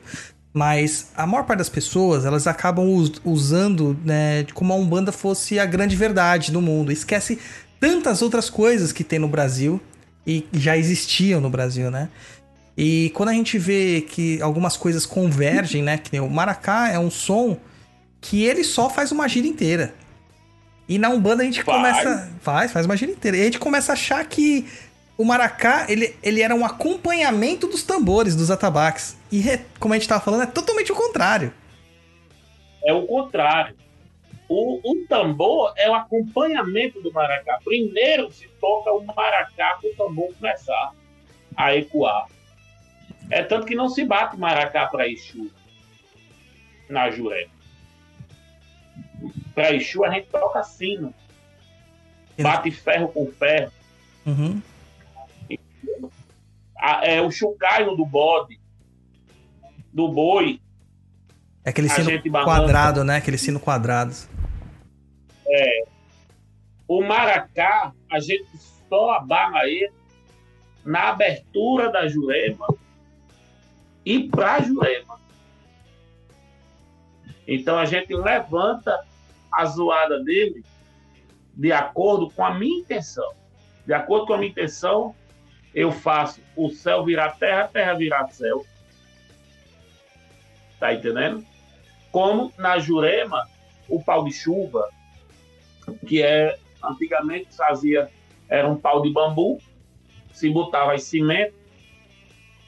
Mas 0.53 1.11
a 1.15 1.26
maior 1.26 1.45
parte 1.45 1.59
das 1.59 1.69
pessoas, 1.69 2.26
elas 2.26 2.47
acabam 2.47 2.88
us 2.95 3.11
usando 3.23 3.97
né, 4.03 4.45
como 4.53 4.73
a 4.73 4.76
Umbanda 4.76 5.11
fosse 5.11 5.59
a 5.59 5.65
grande 5.65 5.95
verdade 5.95 6.51
do 6.51 6.61
mundo. 6.61 6.91
Esquece 6.91 7.39
tantas 7.80 8.22
outras 8.22 8.49
coisas 8.49 8.91
que 8.91 9.03
tem 9.03 9.19
no 9.19 9.27
Brasil 9.27 9.80
e 10.26 10.45
já 10.51 10.77
existiam 10.77 11.39
no 11.39 11.49
Brasil, 11.49 11.89
né? 11.89 12.09
E 12.76 13.11
quando 13.15 13.30
a 13.30 13.34
gente 13.34 13.57
vê 13.57 14.01
que 14.01 14.41
algumas 14.41 14.77
coisas 14.77 15.05
convergem, 15.05 15.81
né? 15.81 15.97
Que 15.97 16.19
o 16.19 16.30
maracá 16.30 16.89
é 16.91 16.99
um 16.99 17.09
som 17.09 17.57
que 18.22 18.43
ele 18.43 18.64
só 18.64 18.89
faz 18.89 19.11
uma 19.11 19.27
gira 19.27 19.47
inteira. 19.47 19.93
E 20.88 20.97
na 20.97 21.09
Umbanda 21.09 21.43
a 21.43 21.45
gente 21.45 21.64
faz. 21.64 21.77
começa. 21.77 22.31
Faz, 22.41 22.72
faz 22.72 22.85
uma 22.85 22.95
gira 22.95 23.11
inteira. 23.11 23.38
E 23.38 23.41
a 23.41 23.45
gente 23.45 23.59
começa 23.59 23.91
a 23.91 23.93
achar 23.93 24.23
que 24.26 24.68
o 25.18 25.26
maracá, 25.26 25.85
ele, 25.89 26.15
ele 26.22 26.41
era 26.41 26.53
um 26.53 26.64
acompanhamento 26.64 27.68
dos 27.68 27.84
tambores, 27.84 28.35
dos 28.35 28.51
atabaques. 28.51 29.18
E, 29.31 29.43
como 29.80 29.93
a 29.93 29.97
gente 29.97 30.07
tava 30.07 30.22
falando, 30.22 30.43
é 30.43 30.45
totalmente 30.45 30.91
o 30.91 30.95
contrário. 30.95 31.53
É 32.85 32.93
o 32.93 33.05
contrário. 33.05 33.76
O, 34.47 34.80
o 34.91 35.07
tambor 35.07 35.73
é 35.76 35.89
o 35.89 35.95
acompanhamento 35.95 37.01
do 37.01 37.11
maracá. 37.11 37.59
Primeiro 37.64 38.31
se 38.31 38.47
toca 38.61 38.91
o 38.93 39.03
maracá 39.03 39.77
para 39.81 39.89
o 39.89 39.95
tambor 39.95 40.34
começar 40.35 40.93
a 41.55 41.76
ecoar. 41.76 42.27
É 43.30 43.43
tanto 43.43 43.65
que 43.65 43.76
não 43.76 43.89
se 43.89 44.05
bate 44.05 44.38
maracá 44.38 44.85
para 44.88 45.09
Exu 45.09 45.51
na 46.88 47.09
Jurema. 47.09 47.56
Para 49.57 49.73
Exu 49.73 50.05
a 50.05 50.11
gente 50.11 50.27
toca 50.27 50.61
sino. 50.61 51.11
Bate 52.39 52.69
ferro 52.69 53.07
com 53.07 53.25
ferro. 53.31 53.71
Uhum. 54.23 54.61
é, 57.01 57.19
o 57.23 57.31
chucaio 57.31 57.95
do 57.95 58.05
bode, 58.05 58.59
do 59.91 60.09
boi. 60.09 60.61
É 61.65 61.71
aquele 61.71 61.89
sino 61.89 62.21
quadrado, 62.45 63.03
né? 63.03 63.15
Aquele 63.15 63.39
sino 63.39 63.59
quadrado. 63.59 64.13
É. 65.47 65.85
O 66.88 67.01
maracá, 67.01 67.91
a 68.11 68.19
gente 68.19 68.45
só 68.88 69.13
abarra 69.13 69.65
ele 69.65 69.91
na 70.85 71.09
abertura 71.09 71.91
da 71.91 72.07
Jurema 72.07 72.67
e 74.05 74.29
para 74.29 74.61
Jurema. 74.61 75.19
Então 77.47 77.79
a 77.79 77.85
gente 77.85 78.13
levanta 78.13 79.06
a 79.57 79.65
zoada 79.65 80.23
dele 80.23 80.63
de 81.53 81.71
acordo 81.71 82.29
com 82.29 82.45
a 82.45 82.53
minha 82.53 82.81
intenção. 82.81 83.34
De 83.85 83.93
acordo 83.93 84.27
com 84.27 84.34
a 84.34 84.38
minha 84.38 84.51
intenção, 84.51 85.15
eu 85.73 85.91
faço 85.91 86.39
o 86.55 86.69
céu 86.69 87.03
virar 87.03 87.31
terra, 87.39 87.63
a 87.63 87.67
terra 87.67 87.93
virar 87.95 88.27
céu. 88.27 88.63
Tá 90.79 90.93
entendendo? 90.93 91.43
Como 92.11 92.53
na 92.57 92.77
Jurema, 92.77 93.47
o 93.89 94.03
pau 94.03 94.23
de 94.23 94.31
chuva, 94.31 94.88
que 96.05 96.21
é 96.21 96.57
antigamente 96.84 97.55
fazia 97.55 98.09
era 98.47 98.67
um 98.69 98.77
pau 98.77 99.01
de 99.01 99.11
bambu, 99.11 99.59
se 100.31 100.49
botava 100.49 100.93
em 100.93 100.99
cimento 100.99 101.55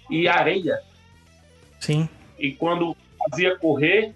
e 0.09 0.27
areia. 0.27 0.81
Sim. 1.79 2.09
E 2.37 2.51
quando 2.53 2.97
fazia 3.19 3.55
correr, 3.57 4.15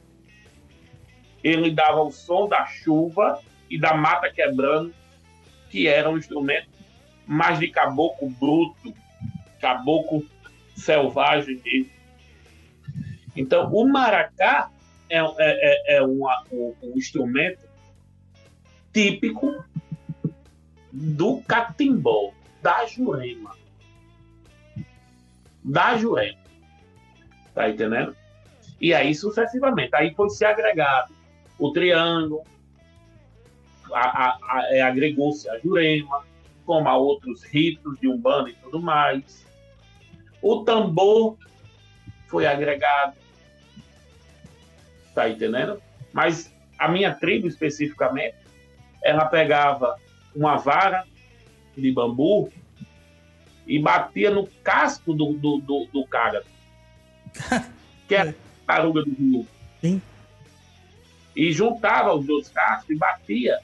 ele 1.44 1.72
dava 1.72 2.02
o 2.02 2.12
som 2.12 2.48
da 2.48 2.66
chuva 2.66 3.42
e 3.70 3.78
da 3.78 3.94
mata 3.94 4.32
quebrando, 4.32 4.94
que 5.70 5.88
era 5.88 6.10
um 6.10 6.18
instrumento 6.18 6.70
mais 7.28 7.60
de 7.60 7.68
caboclo 7.68 8.30
bruto, 8.30 8.94
caboclo 9.60 10.26
selvagem 10.76 11.60
mesmo. 11.64 11.92
Então, 13.36 13.72
o 13.74 13.88
maracá 13.88 14.70
é, 15.10 15.20
é, 15.20 15.26
é, 15.40 15.96
é 15.98 16.02
uma, 16.02 16.44
um, 16.52 16.76
um 16.84 16.98
instrumento 16.98 17.68
típico 18.94 19.64
do 20.92 21.42
catimbó, 21.42 22.32
da 22.62 22.86
Jurema. 22.86 23.56
Da 25.64 25.98
Jurema. 25.98 26.40
Tá 27.56 27.70
entendendo? 27.70 28.16
E 28.80 28.94
aí, 28.94 29.16
sucessivamente. 29.16 29.96
Aí 29.96 30.14
foi 30.14 30.30
se 30.30 30.46
agregado 30.46 31.12
o 31.58 31.72
triângulo, 31.72 32.44
é, 34.70 34.82
agregou-se 34.82 35.50
a 35.50 35.60
Jurema, 35.60 36.24
como 36.66 36.88
a 36.88 36.98
outros 36.98 37.44
ritos 37.44 38.00
de 38.00 38.08
Umbanda 38.08 38.50
e 38.50 38.54
tudo 38.54 38.82
mais. 38.82 39.46
O 40.42 40.64
tambor 40.64 41.38
foi 42.28 42.46
agregado. 42.46 43.16
Tá 45.14 45.30
entendendo? 45.30 45.82
Mas 46.12 46.52
a 46.80 46.88
minha 46.88 47.14
tribo, 47.14 47.48
especificamente, 47.48 48.36
ela 49.04 49.26
pegava 49.26 49.98
uma 50.36 50.58
vara 50.58 51.06
de 51.78 51.92
bambu 51.92 52.52
e 53.68 53.78
batia 53.80 54.32
no 54.32 54.48
casco 54.64 55.14
do, 55.14 55.34
do, 55.34 55.60
do, 55.60 55.88
do 55.94 56.08
cara, 56.08 56.44
que 58.08 58.16
é 58.16 58.22
a 58.22 58.34
taruga 58.66 59.04
do 59.04 59.14
rio. 59.14 59.48
Sim 59.80 60.02
e 61.36 61.52
juntava 61.52 62.14
os 62.14 62.26
dois 62.26 62.50
cascos 62.50 62.90
e 62.90 62.96
batia. 62.96 63.60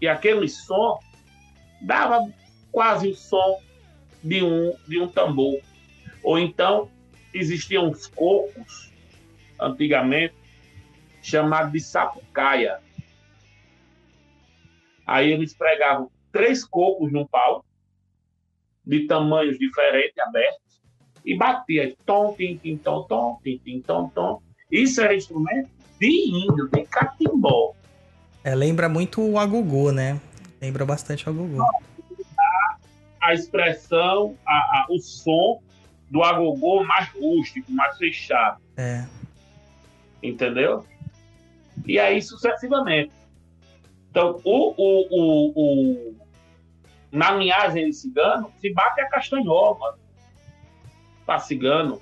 E 0.00 0.08
aquele 0.08 0.48
som 0.48 0.98
dava 1.80 2.30
quase 2.70 3.08
o 3.08 3.14
som 3.14 3.60
de 4.22 4.42
um, 4.42 4.74
de 4.86 5.00
um 5.00 5.08
tambor. 5.08 5.60
Ou 6.22 6.38
então 6.38 6.90
existiam 7.32 7.88
uns 7.88 8.06
cocos, 8.06 8.92
antigamente, 9.58 10.34
chamados 11.22 11.72
de 11.72 11.80
sapucaia. 11.80 12.80
Aí 15.06 15.32
eles 15.32 15.54
pregavam 15.54 16.10
três 16.30 16.64
cocos 16.64 17.12
num 17.12 17.26
pau, 17.26 17.64
de 18.84 19.06
tamanhos 19.06 19.58
diferentes, 19.58 20.18
abertos, 20.18 20.80
e 21.24 21.36
batia 21.36 21.94
tom, 22.06 22.34
tim, 22.34 22.56
tim, 22.56 22.76
tom, 22.76 23.02
tom, 23.04 23.38
tim, 23.42 23.58
tim, 23.58 23.82
tom, 23.82 24.08
tom, 24.08 24.42
Isso 24.70 25.00
era 25.00 25.14
instrumento 25.14 25.79
de 26.00 26.08
índio, 26.08 26.68
de 26.72 26.84
catimbó. 26.84 27.74
É, 28.42 28.54
lembra 28.54 28.88
muito 28.88 29.20
o 29.22 29.38
agogô, 29.38 29.92
né? 29.92 30.20
Lembra 30.60 30.84
bastante 30.86 31.28
o 31.28 31.30
agogô. 31.30 31.62
A 33.20 33.34
expressão, 33.34 34.36
a, 34.46 34.52
a, 34.52 34.86
o 34.88 34.98
som 34.98 35.60
do 36.10 36.24
agogô 36.24 36.82
mais 36.84 37.08
rústico, 37.10 37.70
mais 37.70 37.96
fechado. 37.98 38.60
É. 38.76 39.04
Entendeu? 40.22 40.86
E 41.86 41.98
aí 41.98 42.20
sucessivamente. 42.22 43.12
Então, 44.10 44.40
o, 44.42 44.74
o, 44.76 45.06
o, 45.10 45.52
o 45.54 46.16
na 47.12 47.32
linhagem 47.32 47.86
de 47.86 47.92
cigano, 47.92 48.52
se 48.60 48.72
bate 48.72 49.00
a 49.00 49.08
castanhola 49.08 49.98
para 51.26 51.40
cigano. 51.40 52.00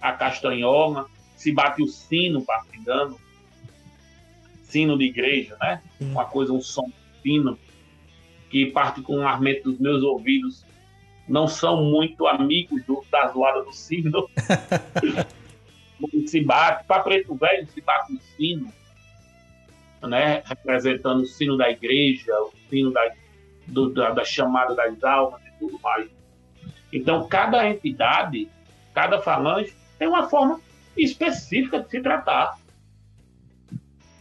A 0.00 0.12
castanhola, 0.12 1.08
se 1.44 1.52
bate 1.52 1.82
o 1.82 1.86
sino 1.86 2.42
para 2.42 2.62
cigano. 2.62 3.20
Sino 4.62 4.96
de 4.96 5.04
igreja, 5.04 5.56
né? 5.60 5.82
Uma 6.00 6.24
coisa, 6.24 6.52
um 6.52 6.60
som 6.60 6.90
fino, 7.22 7.58
que 8.50 8.66
particularmente 8.66 9.62
dos 9.62 9.78
meus 9.78 10.02
ouvidos 10.02 10.64
não 11.28 11.46
são 11.46 11.84
muito 11.84 12.26
amigos 12.26 12.82
do, 12.84 13.04
da 13.10 13.28
zoada 13.28 13.62
do 13.62 13.72
sino. 13.72 14.26
se 16.26 16.40
bate, 16.40 16.84
para 16.86 17.02
preto 17.02 17.34
velho, 17.34 17.68
se 17.68 17.80
bate 17.80 18.14
o 18.14 18.20
sino 18.36 18.72
né, 20.06 20.42
representando 20.44 21.22
o 21.22 21.26
sino 21.26 21.56
da 21.56 21.70
igreja, 21.70 22.32
o 22.40 22.52
sino 22.68 22.92
da, 22.92 23.10
do, 23.66 23.90
da, 23.90 24.10
da, 24.10 24.24
chamada 24.24 24.74
das 24.74 25.02
almas 25.02 25.40
e 25.46 25.50
tudo 25.58 25.78
mais. 25.82 26.08
Então, 26.92 27.26
cada 27.26 27.68
entidade, 27.68 28.48
cada 28.92 29.20
falange, 29.20 29.74
tem 29.98 30.08
uma 30.08 30.28
forma 30.28 30.60
específica 30.96 31.80
de 31.80 31.90
se 31.90 32.00
tratar. 32.00 32.58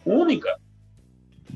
Única. 0.06 0.60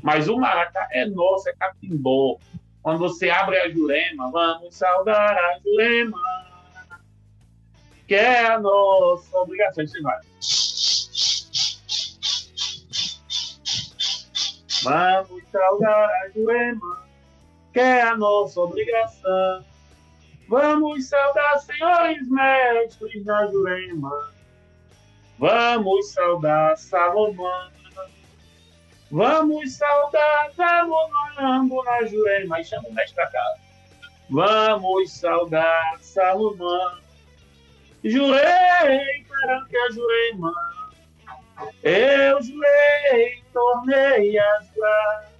Mas 0.01 0.27
o 0.27 0.37
maracá 0.37 0.87
é 0.91 1.05
nosso, 1.05 1.49
é 1.49 1.53
catimbó. 1.53 2.37
Quando 2.81 2.99
você 2.99 3.29
abre 3.29 3.57
a 3.57 3.69
jurema, 3.69 4.31
vamos 4.31 4.75
saudar 4.75 5.35
a 5.35 5.59
jurema, 5.59 6.17
que 8.07 8.15
é 8.15 8.45
a 8.45 8.59
nossa 8.59 9.37
obrigação. 9.37 9.85
Você 9.85 10.01
vai. 10.01 10.21
Vamos 14.83 15.43
saudar 15.51 16.09
a 16.09 16.29
Jurema, 16.29 17.07
que 17.73 17.79
é 17.79 18.01
a 18.03 18.15
nossa 18.15 18.61
obrigação. 18.61 19.65
Vamos 20.47 21.09
saudar 21.09 21.59
senhores 21.59 22.29
mestres 22.29 23.25
da 23.25 23.47
Jurema. 23.47 24.36
Vamos 25.37 26.11
saudar 26.13 26.77
Salomão. 26.77 27.69
Vamos 29.11 29.73
saudar 29.73 30.51
Salomão 30.55 31.83
na 31.85 32.05
Jurema. 32.05 32.59
E 32.59 32.63
chama 32.63 32.89
o 32.89 32.93
mestre 32.93 33.15
pra 33.15 33.27
cá. 33.27 33.55
Vamos 34.29 35.11
saudar 35.13 35.97
Salomão. 36.01 36.97
Jurei 38.03 39.25
perante 39.29 39.77
a 39.77 39.91
Jurema. 39.91 40.53
Eu 41.83 42.41
jurei, 42.43 43.43
tornei 43.53 44.37
a 44.37 44.61
jurar. 44.61 45.31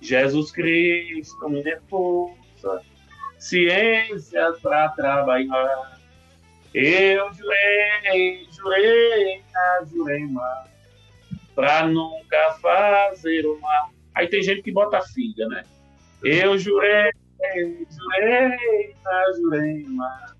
Jesus 0.00 0.50
Cristo 0.50 1.48
me 1.48 1.62
dê 1.62 1.78
força, 1.88 2.82
ciência 3.38 4.52
para 4.62 4.88
trabalhar. 4.90 5.99
Eu 6.72 7.32
jurei, 7.34 8.46
jurei, 8.52 9.42
a 9.54 9.84
jurei 9.84 10.26
mal, 10.26 10.64
pra 11.54 11.86
nunca 11.86 12.52
fazer 12.62 13.44
o 13.44 13.60
mal. 13.60 13.90
Aí 14.14 14.28
tem 14.28 14.42
gente 14.42 14.62
que 14.62 14.70
bota 14.70 15.00
filha, 15.00 15.48
né? 15.48 15.64
Eu 16.22 16.56
jurei, 16.56 17.10
jurei, 17.90 18.94
a 19.04 19.32
jurei 19.32 19.84
mal, 19.88 20.30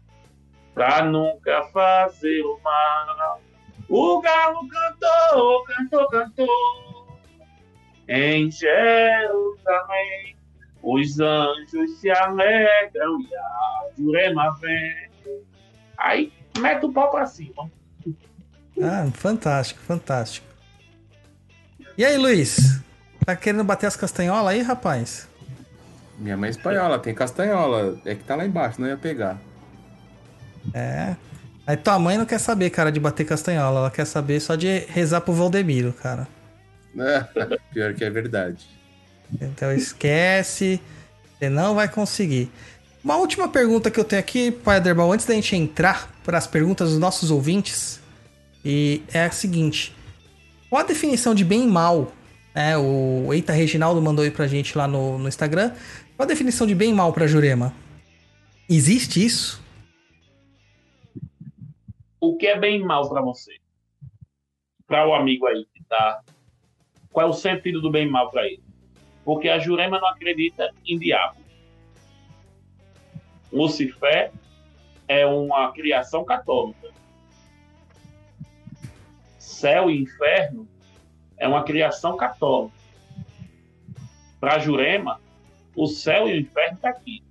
pra 0.73 1.05
nunca 1.05 1.65
fazer 1.73 2.43
o 2.43 2.61
mal. 2.62 3.40
O 3.89 4.20
galo 4.20 4.69
cantou, 4.69 5.65
cantou, 5.65 6.09
cantou. 6.11 7.19
Em 8.09 8.48
Jerusalém, 8.51 10.36
os 10.81 11.19
anjos 11.19 11.98
se 11.98 12.09
alegram 12.09 13.20
e 13.20 13.35
a 13.36 13.90
Jurema 13.98 14.57
vem. 14.61 15.10
Aí, 16.01 16.33
mete 16.59 16.87
o 16.87 16.93
pau 16.93 17.11
pra 17.11 17.27
cima. 17.27 17.71
Ah, 18.83 19.07
fantástico, 19.13 19.81
fantástico. 19.83 20.47
E 21.97 22.05
aí, 22.05 22.17
Luiz? 22.17 22.81
Tá 23.27 23.37
querendo 23.37 23.63
bater 23.63 23.87
as 23.87 23.97
castanholas 23.97 24.55
aí, 24.55 24.63
rapaz? 24.63 25.29
Minha 26.19 26.37
mãe 26.37 26.49
é 26.49 26.51
espanhola, 26.51 26.99
tem 26.99 27.15
castanhola. 27.15 28.01
É 28.07 28.15
que 28.15 28.25
tá 28.25 28.35
lá 28.35 28.47
embaixo, 28.47 28.81
não 28.81 28.89
ia 28.89 28.97
pegar. 28.97 29.39
É. 30.73 31.15
Aí 31.67 31.77
tua 31.77 31.99
mãe 31.99 32.17
não 32.17 32.25
quer 32.25 32.39
saber, 32.39 32.71
cara, 32.71 32.91
de 32.91 32.99
bater 32.99 33.27
castanhola. 33.27 33.81
Ela 33.81 33.91
quer 33.91 34.07
saber 34.07 34.41
só 34.41 34.55
de 34.55 34.79
rezar 34.89 35.21
pro 35.21 35.35
Valdemiro, 35.35 35.93
cara. 35.93 36.27
Pior 37.73 37.95
que 37.95 38.05
é 38.05 38.11
verdade. 38.11 38.67
Então 39.41 39.71
esquece. 39.73 40.81
Você 41.39 41.49
não 41.49 41.75
vai 41.75 41.89
conseguir. 41.89 42.51
Uma 43.03 43.17
última 43.17 43.49
pergunta 43.49 43.91
que 43.91 43.99
eu 43.99 44.05
tenho 44.05 44.21
aqui, 44.21 44.51
Pai 44.51 44.77
Aderbal, 44.77 45.13
antes 45.13 45.27
da 45.27 45.35
gente 45.35 45.57
entrar 45.57 46.11
para 46.23 46.37
as 46.37 46.47
perguntas 46.47 46.91
dos 46.91 46.99
nossos 46.99 47.31
ouvintes. 47.31 48.01
E 48.65 49.03
é 49.13 49.25
a 49.25 49.31
seguinte: 49.31 49.95
qual 50.69 50.83
a 50.83 50.87
definição 50.87 51.35
de 51.35 51.45
bem 51.45 51.65
e 51.65 51.67
mal? 51.67 52.13
É, 52.55 52.77
o 52.77 53.33
Eita 53.33 53.53
Reginaldo 53.53 54.03
mandou 54.03 54.25
aí 54.25 54.31
pra 54.31 54.47
gente 54.47 54.77
lá 54.77 54.87
no, 54.87 55.19
no 55.19 55.29
Instagram. 55.29 55.73
Qual 56.17 56.25
a 56.25 56.29
definição 56.29 56.67
de 56.67 56.75
bem 56.75 56.91
e 56.91 56.95
mal 56.95 57.13
pra 57.13 57.27
Jurema? 57.27 57.73
Existe 58.69 59.25
isso? 59.25 59.61
o 62.21 62.37
que 62.37 62.47
é 62.47 62.59
bem 62.59 62.81
e 62.81 62.85
mal 62.85 63.09
para 63.09 63.23
você? 63.23 63.57
Para 64.87 65.09
o 65.09 65.15
amigo 65.15 65.47
aí 65.47 65.67
que 65.75 65.83
tá. 65.85 66.21
Qual 67.11 67.27
é 67.27 67.29
o 67.29 67.33
sentido 67.33 67.81
do 67.81 67.91
bem 67.91 68.07
e 68.07 68.11
mal 68.11 68.31
para 68.31 68.47
ele? 68.47 68.63
Porque 69.25 69.49
a 69.49 69.59
Jurema 69.59 69.99
não 69.99 70.09
acredita 70.09 70.71
em 70.87 70.99
diabo. 70.99 71.40
Lucifer 73.53 74.33
é 75.09 75.27
uma 75.27 75.73
criação 75.73 76.25
católica. 76.25 76.89
Céu 79.39 79.91
e 79.91 80.01
inferno 80.01 80.69
é 81.37 81.49
uma 81.49 81.65
criação 81.65 82.17
católica. 82.17 82.77
Para 84.39 84.59
Jurema, 84.59 85.21
o 85.75 85.87
céu 85.87 86.29
e 86.29 86.33
o 86.33 86.41
inferno 86.41 86.77
está 86.77 86.91
aqui. 86.91 87.23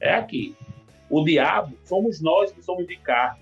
É 0.00 0.14
aqui. 0.14 0.56
O 1.08 1.22
diabo 1.22 1.76
somos 1.84 2.20
nós 2.20 2.50
que 2.50 2.62
somos 2.62 2.86
de 2.86 2.96
carne, 2.96 3.40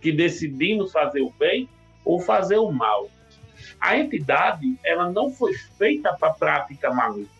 que 0.00 0.10
decidimos 0.10 0.90
fazer 0.90 1.20
o 1.20 1.30
bem 1.30 1.68
ou 2.04 2.18
fazer 2.18 2.56
o 2.56 2.72
mal. 2.72 3.08
A 3.78 3.96
entidade, 3.96 4.78
ela 4.82 5.10
não 5.10 5.30
foi 5.30 5.54
feita 5.54 6.14
para 6.14 6.32
prática 6.32 6.92
maligna. 6.92 7.33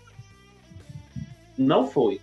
Não 1.56 1.86
foi. 1.86 2.20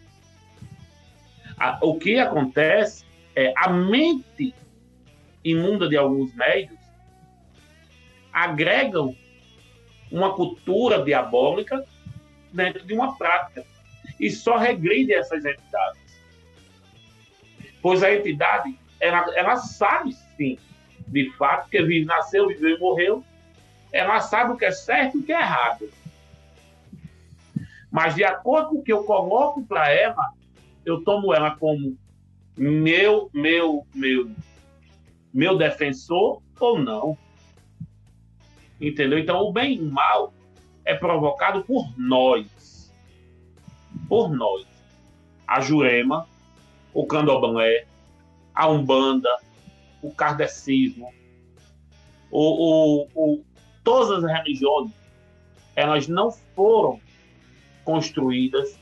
O 1.81 1.97
que 1.97 2.19
acontece 2.19 3.05
é 3.35 3.53
a 3.55 3.69
mente 3.69 4.53
imunda 5.43 5.87
de 5.87 5.97
alguns 5.97 6.33
médios 6.35 6.79
agregam 8.31 9.15
uma 10.11 10.33
cultura 10.33 11.03
diabólica 11.03 11.85
dentro 12.51 12.85
de 12.85 12.93
uma 12.93 13.17
prática 13.17 13.65
e 14.19 14.29
só 14.29 14.57
regride 14.57 15.13
essas 15.13 15.43
entidades. 15.45 16.01
Pois 17.81 18.03
a 18.03 18.13
entidade, 18.13 18.77
ela, 18.99 19.25
ela 19.35 19.55
sabe 19.57 20.13
sim, 20.37 20.57
de 21.07 21.31
fato, 21.37 21.69
que 21.69 21.81
vive, 21.81 22.05
nasceu, 22.05 22.47
viveu 22.47 22.77
e 22.77 22.79
morreu, 22.79 23.23
ela 23.91 24.19
sabe 24.21 24.53
o 24.53 24.57
que 24.57 24.65
é 24.65 24.71
certo 24.71 25.17
e 25.17 25.21
o 25.21 25.23
que 25.23 25.33
é 25.33 25.39
errado. 25.39 25.89
Mas 27.91 28.15
de 28.15 28.23
acordo 28.23 28.69
com 28.69 28.75
o 28.77 28.83
que 28.83 28.93
eu 28.93 29.03
coloco 29.03 29.63
para 29.63 29.91
ela, 29.91 30.31
eu 30.85 31.03
tomo 31.03 31.33
ela 31.33 31.51
como 31.55 31.97
meu, 32.57 33.29
meu, 33.33 33.85
meu, 33.93 34.31
meu 35.33 35.57
defensor 35.57 36.41
ou 36.59 36.79
não. 36.79 37.17
Entendeu? 38.79 39.19
Então, 39.19 39.41
o 39.41 39.51
bem 39.51 39.75
e 39.75 39.81
o 39.81 39.91
mal 39.91 40.33
é 40.85 40.95
provocado 40.95 41.63
por 41.63 41.93
nós 41.99 42.71
por 44.07 44.29
nós. 44.29 44.65
A 45.47 45.61
Jurema, 45.61 46.27
o 46.93 47.05
Candomblé, 47.05 47.85
a 48.53 48.67
Umbanda, 48.69 49.29
o 50.01 50.13
Kardecismo, 50.13 51.13
o, 52.29 53.05
o, 53.05 53.07
o, 53.15 53.43
todas 53.83 54.23
as 54.23 54.31
religiões, 54.31 54.91
elas 55.75 56.07
não 56.07 56.31
foram 56.55 56.99
construídas, 57.83 58.77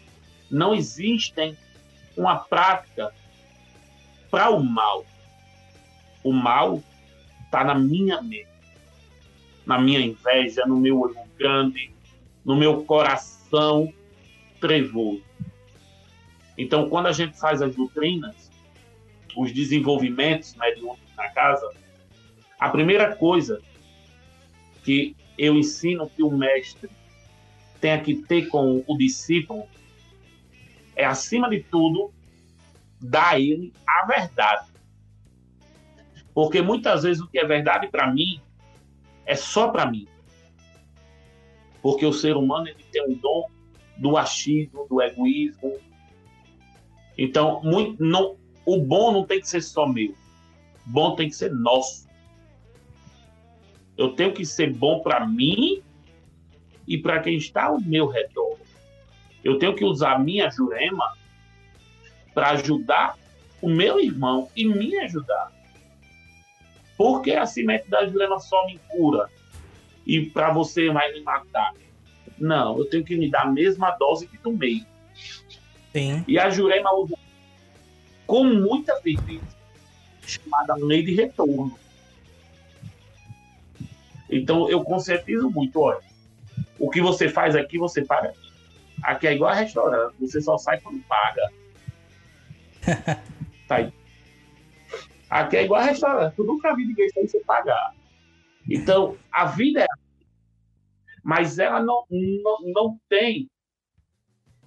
não 0.49 0.73
existem 0.73 1.57
uma 2.15 2.37
prática 2.37 3.13
para 4.29 4.49
o 4.49 4.63
mal. 4.63 5.05
O 6.23 6.33
mal 6.33 6.83
está 7.45 7.63
na 7.63 7.75
minha 7.75 8.21
mente, 8.21 8.47
na 9.65 9.79
minha 9.79 9.99
inveja, 9.99 10.65
no 10.65 10.77
meu 10.77 10.99
olho 10.99 11.15
grande, 11.37 11.91
no 12.43 12.55
meu 12.55 12.83
coração 12.83 13.91
trevoso. 14.59 15.23
Então, 16.57 16.89
quando 16.89 17.07
a 17.07 17.11
gente 17.13 17.39
faz 17.39 17.61
as 17.61 17.75
doutrinas, 17.75 18.51
os 19.35 19.53
desenvolvimentos 19.53 20.55
mediúnicos 20.55 21.15
na 21.15 21.29
casa, 21.29 21.71
a 22.59 22.69
primeira 22.69 23.15
coisa 23.15 23.61
que 24.83 25.15
eu 25.37 25.55
ensino 25.55 26.09
que 26.09 26.21
o 26.21 26.29
mestre 26.29 26.89
tem 27.79 28.01
que 28.01 28.15
ter 28.15 28.47
com 28.47 28.83
o 28.87 28.97
discípulo 28.97 29.65
é, 30.95 31.05
acima 31.05 31.49
de 31.49 31.63
tudo, 31.63 32.11
dar 32.99 33.35
a 33.35 33.39
ele 33.39 33.73
a 33.87 34.05
verdade. 34.05 34.67
Porque 36.33 36.61
muitas 36.61 37.03
vezes 37.03 37.21
o 37.21 37.27
que 37.27 37.39
é 37.39 37.45
verdade 37.45 37.87
para 37.87 38.11
mim 38.11 38.41
é 39.25 39.35
só 39.35 39.69
para 39.69 39.85
mim. 39.85 40.07
Porque 41.81 42.05
o 42.05 42.13
ser 42.13 42.35
humano 42.35 42.67
ele 42.67 42.83
tem 42.91 43.05
um 43.07 43.13
dom 43.13 43.49
do 43.97 44.17
achismo, 44.17 44.87
do 44.89 45.01
egoísmo. 45.01 45.77
Então, 47.17 47.61
muito, 47.63 48.03
não, 48.03 48.37
o 48.65 48.81
bom 48.81 49.11
não 49.11 49.25
tem 49.25 49.39
que 49.39 49.47
ser 49.47 49.61
só 49.61 49.87
meu. 49.87 50.11
O 50.11 50.89
bom 50.89 51.15
tem 51.15 51.29
que 51.29 51.35
ser 51.35 51.51
nosso. 51.51 52.07
Eu 53.97 54.13
tenho 54.13 54.33
que 54.33 54.45
ser 54.45 54.73
bom 54.73 55.01
para 55.01 55.25
mim 55.25 55.81
e 56.89 56.97
para 56.97 57.21
quem 57.21 57.37
está 57.37 57.65
ao 57.65 57.79
meu 57.79 58.07
redor. 58.07 58.57
Eu 59.43 59.59
tenho 59.59 59.75
que 59.75 59.85
usar 59.85 60.19
minha 60.19 60.49
jurema 60.49 61.15
para 62.33 62.49
ajudar 62.49 63.15
o 63.61 63.69
meu 63.69 63.99
irmão 63.99 64.49
e 64.55 64.65
me 64.65 64.97
ajudar. 64.97 65.51
Porque 66.97 67.31
a 67.31 67.45
semente 67.45 67.87
da 67.87 68.05
jurema 68.07 68.39
só 68.39 68.65
me 68.65 68.79
cura 68.89 69.29
e 70.05 70.25
para 70.25 70.51
você 70.51 70.89
vai 70.89 71.13
me 71.13 71.21
matar. 71.21 71.73
Não, 72.39 72.79
eu 72.79 72.85
tenho 72.85 73.03
que 73.03 73.15
me 73.15 73.29
dar 73.29 73.43
a 73.43 73.51
mesma 73.51 73.91
dose 73.91 74.25
que 74.27 74.37
tomei. 74.37 74.83
Sim. 75.93 76.23
E 76.27 76.39
a 76.39 76.49
Jurema 76.49 76.93
usa 76.95 77.15
com 78.25 78.43
muita 78.43 78.95
firmeza, 79.01 79.43
chamada 80.25 80.75
lei 80.75 81.03
de 81.03 81.13
retorno. 81.15 81.77
Então 84.29 84.69
eu 84.69 84.83
conscientizo 84.83 85.49
muito, 85.49 85.79
olha, 85.79 86.08
o 86.77 86.89
que 86.89 87.01
você 87.01 87.29
faz 87.29 87.55
aqui, 87.55 87.77
você 87.77 88.03
paga 88.03 88.29
aqui. 88.29 88.49
Aqui 89.03 89.27
é 89.27 89.33
igual 89.33 89.51
a 89.51 89.55
restaurante, 89.55 90.15
você 90.19 90.41
só 90.41 90.57
sai 90.57 90.79
quando 90.81 91.01
paga. 91.03 91.49
tá 93.67 93.75
aí. 93.75 93.93
Aqui 95.29 95.57
é 95.57 95.63
igual 95.63 95.81
a 95.81 95.85
restaurante, 95.85 96.35
tu 96.35 96.43
nunca 96.43 96.75
vi 96.75 96.85
ninguém 96.85 97.09
sem 97.09 97.43
pagar. 97.43 97.93
Então, 98.69 99.17
a 99.31 99.45
vida 99.45 99.81
é 99.81 99.87
mas 101.23 101.59
ela 101.59 101.81
não, 101.81 102.05
não, 102.09 102.57
não 102.73 102.99
tem 103.07 103.49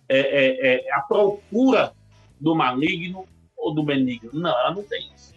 é, 0.09 0.19
é, 0.19 0.87
é, 0.87 0.93
a 0.93 1.01
procura 1.01 1.93
do 2.41 2.55
maligno 2.55 3.27
ou 3.57 3.75
do 3.75 3.83
benigno. 3.83 4.31
Não, 4.33 4.51
ela 4.51 4.75
não 4.75 4.83
tem 4.83 5.11
isso. 5.15 5.35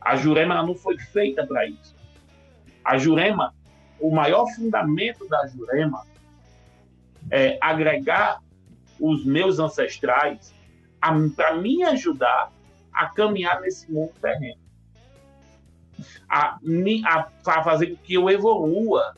A 0.00 0.16
Jurema 0.16 0.62
não 0.62 0.74
foi 0.74 0.98
feita 0.98 1.46
para 1.46 1.66
isso. 1.66 1.96
A 2.84 2.96
Jurema, 2.98 3.54
o 4.00 4.10
maior 4.10 4.46
fundamento 4.54 5.26
da 5.28 5.46
Jurema 5.46 6.06
é 7.30 7.58
agregar 7.60 8.40
os 8.98 9.24
meus 9.24 9.58
ancestrais 9.58 10.52
para 11.36 11.56
me 11.56 11.82
ajudar 11.84 12.50
a 12.92 13.06
caminhar 13.06 13.60
nesse 13.60 13.90
mundo 13.90 14.12
terreno. 14.20 14.60
A, 16.28 16.58
a 17.46 17.62
fazer 17.64 17.88
com 17.88 17.96
que 17.96 18.14
eu 18.14 18.28
evolua 18.30 19.16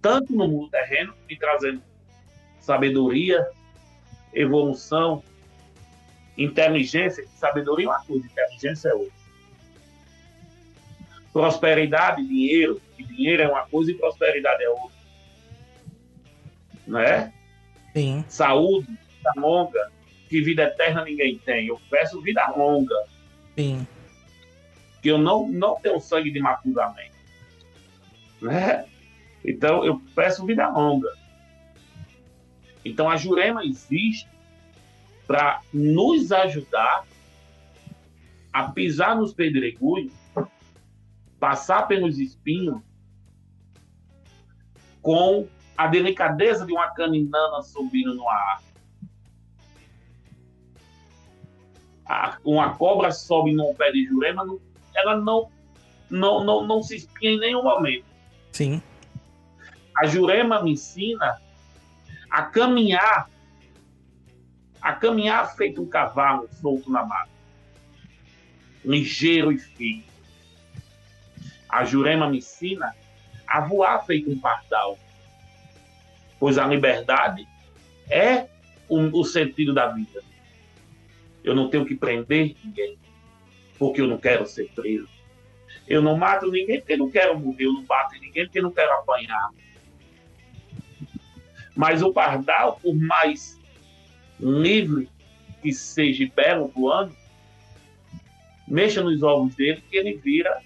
tanto 0.00 0.34
no 0.34 0.46
mundo 0.46 0.70
terreno, 0.70 1.14
me 1.28 1.36
trazendo 1.36 1.82
sabedoria, 2.60 3.48
evolução, 4.32 5.22
inteligência. 6.36 7.26
Sabedoria 7.36 7.86
é 7.86 7.88
uma 7.88 8.04
coisa, 8.04 8.26
inteligência 8.26 8.88
é 8.88 8.94
outra. 8.94 9.17
Prosperidade, 11.38 12.26
dinheiro, 12.26 12.82
e 12.98 13.04
dinheiro 13.04 13.44
é 13.44 13.48
uma 13.48 13.64
coisa 13.64 13.92
e 13.92 13.94
prosperidade 13.94 14.60
é 14.60 14.68
outra. 14.70 14.98
Né? 16.84 17.32
Sim. 17.92 18.24
Saúde, 18.28 18.88
vida 18.88 19.32
longa, 19.36 19.92
que 20.28 20.40
vida 20.40 20.64
eterna 20.64 21.04
ninguém 21.04 21.38
tem. 21.38 21.68
Eu 21.68 21.80
peço 21.88 22.20
vida 22.20 22.44
longa. 22.56 22.96
Sim. 23.56 23.86
Que 25.00 25.12
eu 25.12 25.18
não, 25.18 25.46
não 25.46 25.76
tenho 25.76 26.00
sangue 26.00 26.32
de 26.32 26.40
Matusalém. 26.40 27.12
Né? 28.42 28.84
Então, 29.44 29.84
eu 29.84 30.02
peço 30.16 30.44
vida 30.44 30.68
longa. 30.68 31.12
Então, 32.84 33.08
a 33.08 33.16
Jurema 33.16 33.64
existe 33.64 34.28
para 35.24 35.60
nos 35.72 36.32
ajudar 36.32 37.06
a 38.52 38.64
pisar 38.72 39.14
nos 39.14 39.32
pedregulhos, 39.32 40.12
passar 41.38 41.86
pelos 41.86 42.18
espinhos, 42.18 42.80
com 45.00 45.48
a 45.76 45.86
delicadeza 45.86 46.66
de 46.66 46.72
uma 46.72 46.88
caninana 46.90 47.62
subindo 47.62 48.14
no 48.14 48.28
ar. 48.28 48.62
uma 52.42 52.74
cobra 52.74 53.12
sobe 53.12 53.52
num 53.52 53.74
pé 53.74 53.92
de 53.92 54.06
jurema, 54.06 54.44
ela 54.94 55.16
não, 55.18 55.50
não, 56.10 56.42
não, 56.42 56.66
não 56.66 56.82
se 56.82 56.96
espinha 56.96 57.32
em 57.32 57.38
nenhum 57.38 57.62
momento. 57.62 58.06
Sim. 58.52 58.82
A 59.96 60.06
Jurema 60.06 60.62
me 60.62 60.72
ensina 60.72 61.40
a 62.30 62.42
caminhar, 62.42 63.28
a 64.80 64.92
caminhar 64.94 65.54
feito 65.54 65.82
um 65.82 65.86
cavalo 65.86 66.48
solto 66.52 66.90
na 66.90 67.04
mata, 67.04 67.30
ligeiro 68.84 69.52
e 69.52 69.58
firme. 69.58 70.04
A 71.68 71.84
Jurema 71.84 72.28
me 72.28 72.38
ensina 72.38 72.94
a 73.46 73.60
voar 73.60 74.04
feito 74.04 74.30
um 74.30 74.38
pardal, 74.38 74.98
pois 76.38 76.58
a 76.58 76.66
liberdade 76.66 77.46
é 78.10 78.46
o, 78.88 79.20
o 79.20 79.24
sentido 79.24 79.74
da 79.74 79.88
vida. 79.88 80.22
Eu 81.42 81.54
não 81.54 81.68
tenho 81.68 81.84
que 81.84 81.94
prender 81.94 82.56
ninguém, 82.64 82.98
porque 83.78 84.00
eu 84.00 84.06
não 84.06 84.18
quero 84.18 84.46
ser 84.46 84.70
preso. 84.74 85.08
Eu 85.86 86.02
não 86.02 86.16
mato 86.16 86.50
ninguém 86.50 86.80
porque 86.80 86.96
não 86.96 87.10
quero 87.10 87.38
morrer, 87.38 87.64
eu 87.64 87.72
não 87.72 87.82
bato 87.84 88.14
em 88.16 88.20
ninguém 88.20 88.44
porque 88.44 88.60
não 88.60 88.70
quero 88.70 88.92
apanhar. 88.92 89.50
Mas 91.74 92.02
o 92.02 92.12
pardal, 92.12 92.78
por 92.82 92.94
mais 92.94 93.58
livre 94.38 95.08
que 95.62 95.72
seja 95.72 96.30
belo 96.34 96.68
voando, 96.68 97.16
mexa 98.66 99.02
nos 99.02 99.22
ovos 99.22 99.54
dele 99.54 99.82
que 99.88 99.96
ele 99.96 100.16
vira 100.16 100.62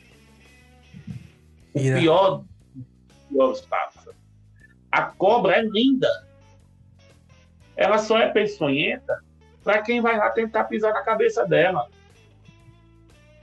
o 1.75 1.81
pior 1.81 2.45
dos 3.31 3.61
pássaros. 3.63 4.15
A 4.91 5.03
cobra 5.03 5.57
é 5.57 5.63
linda. 5.63 6.09
Ela 7.77 7.99
só 7.99 8.19
é 8.19 8.29
peçonhenta 8.29 9.23
para 9.65 9.81
quem 9.83 10.01
vai 10.01 10.17
lá 10.17 10.31
tentar 10.31 10.65
pisar 10.65 10.93
na 10.93 11.03
cabeça 11.03 11.47
dela. 11.47 11.89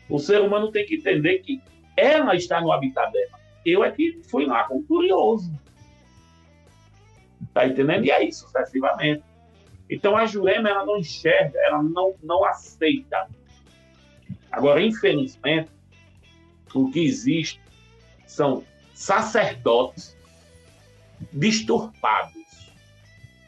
O 0.07 0.19
ser 0.19 0.41
humano 0.41 0.71
tem 0.71 0.85
que 0.85 0.95
entender 0.95 1.39
que 1.39 1.61
ela 1.95 2.35
está 2.35 2.61
no 2.61 2.71
habitat 2.71 3.11
dela. 3.11 3.39
Eu 3.65 3.83
é 3.83 3.91
que 3.91 4.21
fui 4.29 4.45
lá 4.45 4.63
como 4.65 4.83
curioso. 4.83 5.51
Tá 7.53 7.67
entendendo? 7.67 8.05
E 8.05 8.11
aí 8.11 8.31
sucessivamente. 8.31 9.23
Então 9.89 10.15
a 10.15 10.25
Jurema 10.25 10.69
ela 10.69 10.85
não 10.85 10.97
enxerga, 10.97 11.59
ela 11.63 11.81
não, 11.81 12.13
não 12.21 12.45
aceita. 12.45 13.27
Agora, 14.51 14.81
infelizmente, 14.81 15.71
o 16.73 16.91
que 16.91 17.03
existe 17.03 17.59
são 18.29 18.63
sacerdotes 18.93 20.15
disturbados 21.33 22.71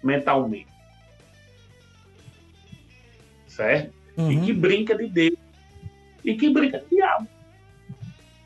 mentalmente. 0.03 0.67
Certo? 3.47 3.93
Uhum. 4.17 4.31
E 4.31 4.41
que 4.41 4.53
brinca 4.53 4.97
de 4.97 5.07
Deus. 5.07 5.37
E 6.25 6.35
que 6.35 6.49
brinca 6.49 6.79
de 6.79 6.95
diabo. 6.95 7.27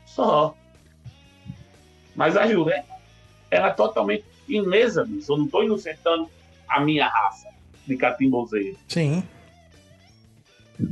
Só. 0.04 0.54
Mas 2.14 2.36
a 2.36 2.46
Jurema, 2.46 2.84
ela 3.50 3.68
é 3.68 3.72
totalmente 3.72 4.24
ilesa 4.46 5.06
disso. 5.06 5.32
Eu 5.32 5.38
não 5.38 5.46
estou 5.46 5.64
inocentando 5.64 6.30
a 6.68 6.80
minha 6.80 7.08
raça 7.08 7.48
de 7.86 7.96
catimbozeiro. 7.96 8.78
Sim. 8.88 9.24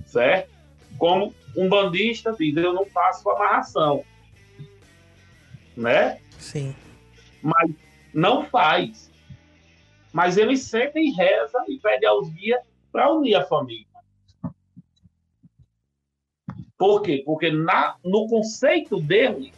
Certo? 0.06 0.50
Como 0.96 1.34
um 1.54 1.68
bandista 1.68 2.32
diz, 2.32 2.56
eu 2.56 2.72
não 2.72 2.86
faço 2.86 3.28
amarração. 3.28 4.04
Né? 5.76 6.20
Sim. 6.38 6.74
Mas 7.42 7.70
não 8.12 8.46
faz. 8.46 9.10
Mas 10.12 10.36
ele 10.36 10.56
sempre 10.56 11.10
reza 11.10 11.64
e 11.68 11.78
pede 11.78 12.06
aos 12.06 12.28
guias 12.30 12.62
para 12.92 13.12
unir 13.12 13.34
a 13.34 13.44
família. 13.44 13.86
Por 16.78 17.02
quê? 17.02 17.22
Porque 17.24 17.50
na, 17.50 17.96
no 18.04 18.28
conceito 18.28 19.00
dele, 19.00 19.52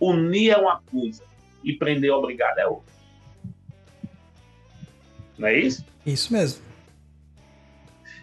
unir 0.00 0.50
é 0.50 0.56
uma 0.56 0.80
coisa 0.82 1.24
e 1.62 1.72
prender 1.72 2.12
obrigado 2.12 2.58
é 2.58 2.66
outra. 2.66 2.92
Não 5.38 5.48
é 5.48 5.58
isso? 5.58 5.84
Isso 6.04 6.32
mesmo. 6.32 6.62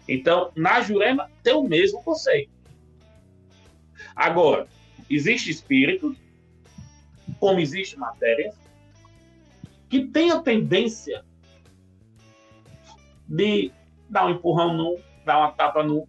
Então, 0.08 0.52
na 0.54 0.80
Jurema 0.80 1.30
tem 1.42 1.54
o 1.54 1.62
mesmo 1.62 2.02
conceito. 2.02 2.50
Agora, 4.14 4.68
existe 5.10 5.50
espírito, 5.50 6.14
como 7.38 7.60
existe 7.60 7.98
matéria, 7.98 8.52
que 9.88 10.06
tem 10.06 10.30
a 10.30 10.40
tendência 10.40 11.24
de 13.28 13.72
dar 14.08 14.26
um 14.26 14.30
empurrão 14.30 14.74
no, 14.74 14.98
dar 15.24 15.38
uma 15.38 15.52
tapa 15.52 15.82
no. 15.82 16.08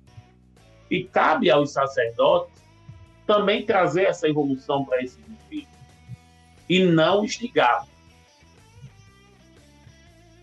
E 0.89 1.03
cabe 1.03 1.49
aos 1.49 1.72
sacerdotes 1.72 2.64
também 3.26 3.65
trazer 3.65 4.06
essa 4.06 4.27
evolução 4.27 4.85
para 4.85 5.03
esse 5.03 5.19
espírito 5.19 5.69
e 6.69 6.85
não 6.85 7.26
instigar. 7.26 7.85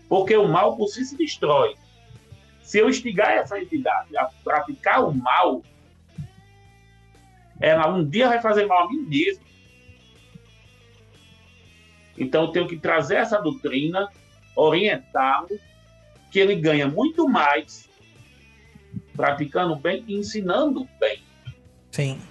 Porque 0.07 0.37
o 0.37 0.47
mal 0.47 0.77
por 0.77 0.87
si 0.87 1.03
se 1.03 1.17
destrói. 1.17 1.75
Se 2.61 2.79
eu 2.79 2.89
instigar 2.89 3.31
essa 3.31 3.59
entidade 3.59 4.15
a 4.17 4.25
praticar 4.43 5.03
o 5.03 5.13
mal, 5.13 5.63
ela 7.59 7.87
um 7.87 8.07
dia 8.07 8.27
vai 8.27 8.41
fazer 8.41 8.65
mal 8.65 8.85
a 8.85 8.89
mim 8.89 9.01
mesmo. 9.01 9.43
Então 12.17 12.45
eu 12.45 12.51
tenho 12.51 12.67
que 12.67 12.77
trazer 12.77 13.15
essa 13.15 13.39
doutrina, 13.39 14.09
orientá-lo, 14.55 15.59
que 16.31 16.39
ele 16.39 16.55
ganha 16.55 16.87
muito 16.87 17.27
mais 17.27 17.89
praticando 19.15 19.75
bem 19.75 20.03
e 20.07 20.15
ensinando 20.15 20.87
bem. 20.99 21.23
Sim. 21.91 22.21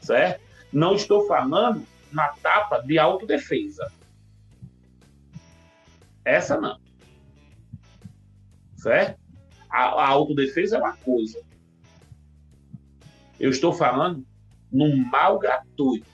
Certo? 0.00 0.40
Não 0.72 0.94
estou 0.94 1.26
falando 1.26 1.84
na 2.12 2.28
tapa 2.28 2.78
de 2.78 2.98
autodefesa. 2.98 3.92
Essa 6.24 6.60
não. 6.60 6.78
Certo? 8.76 9.20
A, 9.68 9.84
a 9.84 10.08
autodefesa 10.08 10.76
é 10.76 10.78
uma 10.78 10.96
coisa. 10.96 11.42
Eu 13.38 13.50
estou 13.50 13.72
falando 13.72 14.24
no 14.70 14.96
mal 14.96 15.38
gratuito. 15.38 16.06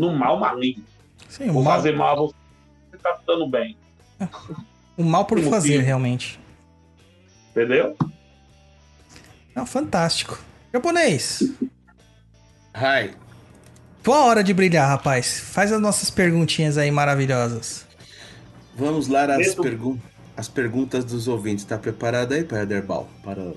No 0.00 0.14
mal 0.14 0.40
maligno. 0.40 0.82
Sim, 1.28 1.50
o 1.50 1.52
Vou 1.52 1.62
mal, 1.62 1.76
fazer 1.76 1.94
mal 1.94 2.12
a 2.14 2.16
você, 2.16 2.34
você 2.90 2.96
está 2.96 3.20
dando 3.26 3.46
bem. 3.46 3.76
o 4.96 5.04
mal 5.04 5.26
por 5.26 5.38
Sim, 5.38 5.50
fazer, 5.50 5.80
realmente. 5.80 6.40
Entendeu? 7.50 7.94
Não, 9.54 9.66
fantástico. 9.66 10.42
Japonês, 10.72 11.52
Hi. 12.74 13.10
tua 14.02 14.24
hora 14.24 14.42
de 14.42 14.54
brilhar, 14.54 14.88
rapaz. 14.88 15.38
Faz 15.38 15.70
as 15.70 15.80
nossas 15.82 16.10
perguntinhas 16.10 16.78
aí 16.78 16.90
maravilhosas. 16.90 17.86
Vamos 18.74 19.06
lá 19.06 19.24
às, 19.24 19.54
as 20.34 20.48
perguntas 20.48 21.04
dos 21.04 21.28
ouvintes. 21.28 21.66
Tá 21.66 21.76
preparado 21.76 22.32
aí, 22.32 22.42
Pai 22.42 22.62
Aderbal? 22.62 23.06
Para... 23.22 23.52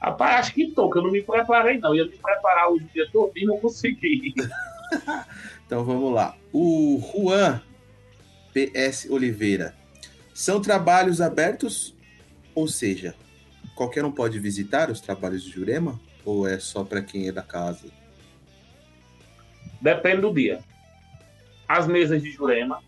Rapaz, 0.00 0.46
acho 0.46 0.54
que 0.54 0.68
tô, 0.68 0.88
que 0.88 0.96
eu 0.96 1.02
não 1.02 1.10
me 1.10 1.20
preparei, 1.20 1.76
não. 1.76 1.90
Eu 1.94 2.06
ia 2.06 2.10
me 2.10 2.16
preparar 2.16 2.72
o 2.72 2.80
dia 2.80 3.06
todo 3.12 3.32
e 3.36 3.44
não 3.44 3.58
consegui. 3.58 4.32
Então 5.66 5.84
vamos 5.84 6.12
lá. 6.12 6.36
O 6.52 7.00
Juan 7.00 7.62
PS 8.52 9.08
Oliveira. 9.08 9.74
São 10.34 10.60
trabalhos 10.60 11.20
abertos? 11.20 11.94
Ou 12.54 12.66
seja, 12.66 13.14
qualquer 13.76 14.04
um 14.04 14.10
pode 14.10 14.38
visitar 14.40 14.90
os 14.90 15.00
trabalhos 15.00 15.44
de 15.44 15.50
Jurema? 15.50 16.00
Ou 16.24 16.48
é 16.48 16.58
só 16.58 16.82
para 16.82 17.02
quem 17.02 17.28
é 17.28 17.32
da 17.32 17.42
casa? 17.42 17.88
Depende 19.80 20.22
do 20.22 20.34
dia. 20.34 20.60
As 21.68 21.86
mesas 21.86 22.22
de 22.22 22.32
Jurema, 22.32 22.82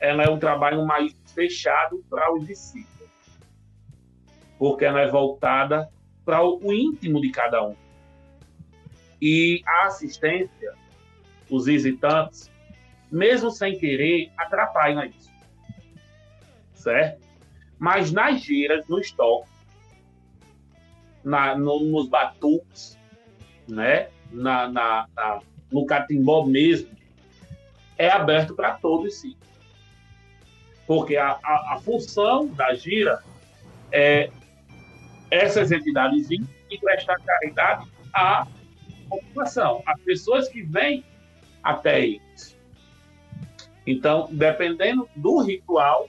ela 0.00 0.24
é 0.24 0.30
um 0.30 0.38
trabalho 0.38 0.86
mais 0.86 1.14
fechado 1.34 2.02
para 2.08 2.32
os 2.34 2.46
discípulos. 2.46 3.10
Porque 4.58 4.84
ela 4.84 5.00
é 5.00 5.08
voltada 5.08 5.90
para 6.24 6.42
o 6.42 6.72
íntimo 6.72 7.20
de 7.20 7.30
cada 7.30 7.62
um. 7.66 7.76
E 9.20 9.62
a 9.66 9.86
assistência, 9.86 10.74
os 11.52 11.66
visitantes, 11.66 12.50
mesmo 13.10 13.50
sem 13.50 13.78
querer, 13.78 14.32
atrapalham 14.38 15.04
isso. 15.04 15.30
Certo? 16.74 17.20
Mas 17.78 18.10
nas 18.10 18.40
giras, 18.40 18.86
no 18.88 18.98
estoque, 18.98 19.48
na, 21.22 21.54
no- 21.56 21.80
nos 21.84 22.08
batuques, 22.08 22.98
né? 23.68 24.08
na, 24.30 24.66
na, 24.68 25.06
na- 25.14 25.40
no 25.70 25.84
catimbó 25.84 26.44
mesmo, 26.46 26.90
é 27.98 28.08
aberto 28.08 28.54
para 28.54 28.74
todos 28.74 29.20
sim. 29.20 29.36
Porque 30.86 31.16
a, 31.16 31.38
a, 31.42 31.74
a 31.74 31.80
função 31.80 32.46
da 32.48 32.74
gira 32.74 33.22
é 33.92 34.30
essas 35.30 35.70
entidades 35.70 36.28
virem 36.28 36.48
e 36.70 36.78
prestar 36.78 37.18
caridade 37.20 37.90
à 38.12 38.46
população, 39.08 39.82
às 39.86 40.00
pessoas 40.00 40.48
que 40.48 40.62
vêm 40.62 41.04
até 41.62 42.04
eles. 42.04 42.56
Então, 43.86 44.28
dependendo 44.30 45.08
do 45.14 45.40
ritual, 45.40 46.08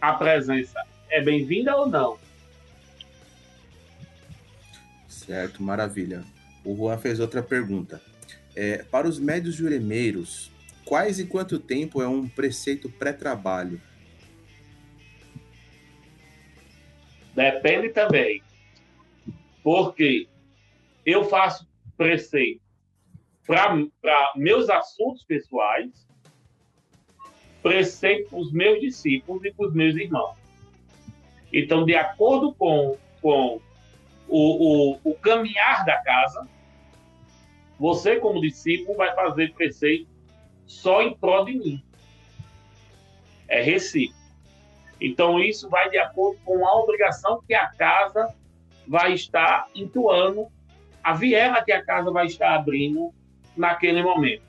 a 0.00 0.12
presença 0.12 0.82
é 1.08 1.20
bem-vinda 1.20 1.76
ou 1.76 1.86
não. 1.88 2.18
Certo, 5.08 5.62
maravilha. 5.62 6.24
O 6.64 6.76
Juan 6.76 6.98
fez 6.98 7.20
outra 7.20 7.42
pergunta. 7.42 8.00
É, 8.54 8.82
para 8.84 9.08
os 9.08 9.18
médios 9.18 9.54
juremeiros, 9.54 10.50
quais 10.84 11.18
e 11.18 11.26
quanto 11.26 11.58
tempo 11.58 12.02
é 12.02 12.08
um 12.08 12.28
preceito 12.28 12.88
pré-trabalho? 12.88 13.80
Depende 17.34 17.88
também. 17.90 18.42
Porque 19.62 20.28
eu 21.06 21.24
faço 21.24 21.66
preceito 21.96 22.60
para 23.46 24.32
meus 24.36 24.70
assuntos 24.70 25.24
pessoais, 25.24 26.06
preceito 27.62 28.30
para 28.30 28.38
os 28.38 28.52
meus 28.52 28.80
discípulos 28.80 29.44
e 29.44 29.52
para 29.52 29.66
os 29.66 29.74
meus 29.74 29.94
irmãos. 29.96 30.36
Então, 31.52 31.84
de 31.84 31.94
acordo 31.94 32.54
com, 32.54 32.96
com 33.20 33.60
o, 34.28 34.94
o, 34.94 35.00
o 35.04 35.14
caminhar 35.16 35.84
da 35.84 35.98
casa, 36.02 36.48
você, 37.78 38.16
como 38.16 38.40
discípulo, 38.40 38.96
vai 38.96 39.14
fazer 39.14 39.52
preceito 39.54 40.08
só 40.66 41.02
em 41.02 41.14
prol 41.14 41.44
de 41.44 41.54
mim. 41.54 41.84
É 43.48 43.60
recíproco. 43.60 44.22
Então, 45.00 45.38
isso 45.40 45.68
vai 45.68 45.90
de 45.90 45.98
acordo 45.98 46.38
com 46.44 46.66
a 46.66 46.76
obrigação 46.76 47.42
que 47.46 47.54
a 47.54 47.68
casa 47.68 48.34
vai 48.86 49.12
estar 49.12 49.68
entoando, 49.74 50.46
a 51.02 51.12
viela 51.12 51.62
que 51.62 51.72
a 51.72 51.84
casa 51.84 52.10
vai 52.10 52.26
estar 52.26 52.54
abrindo 52.54 53.12
naquele 53.56 54.02
momento. 54.02 54.42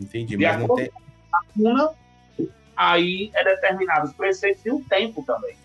Entendi, 0.00 0.36
De 0.36 0.44
mas 0.44 0.60
não 0.60 0.74
tem. 0.76 0.90
Aí 2.76 3.30
é 3.34 3.44
determinado 3.44 4.06
os 4.06 4.12
preceitos 4.12 4.64
e 4.64 4.70
o 4.70 4.80
tempo 4.80 5.22
também. 5.24 5.56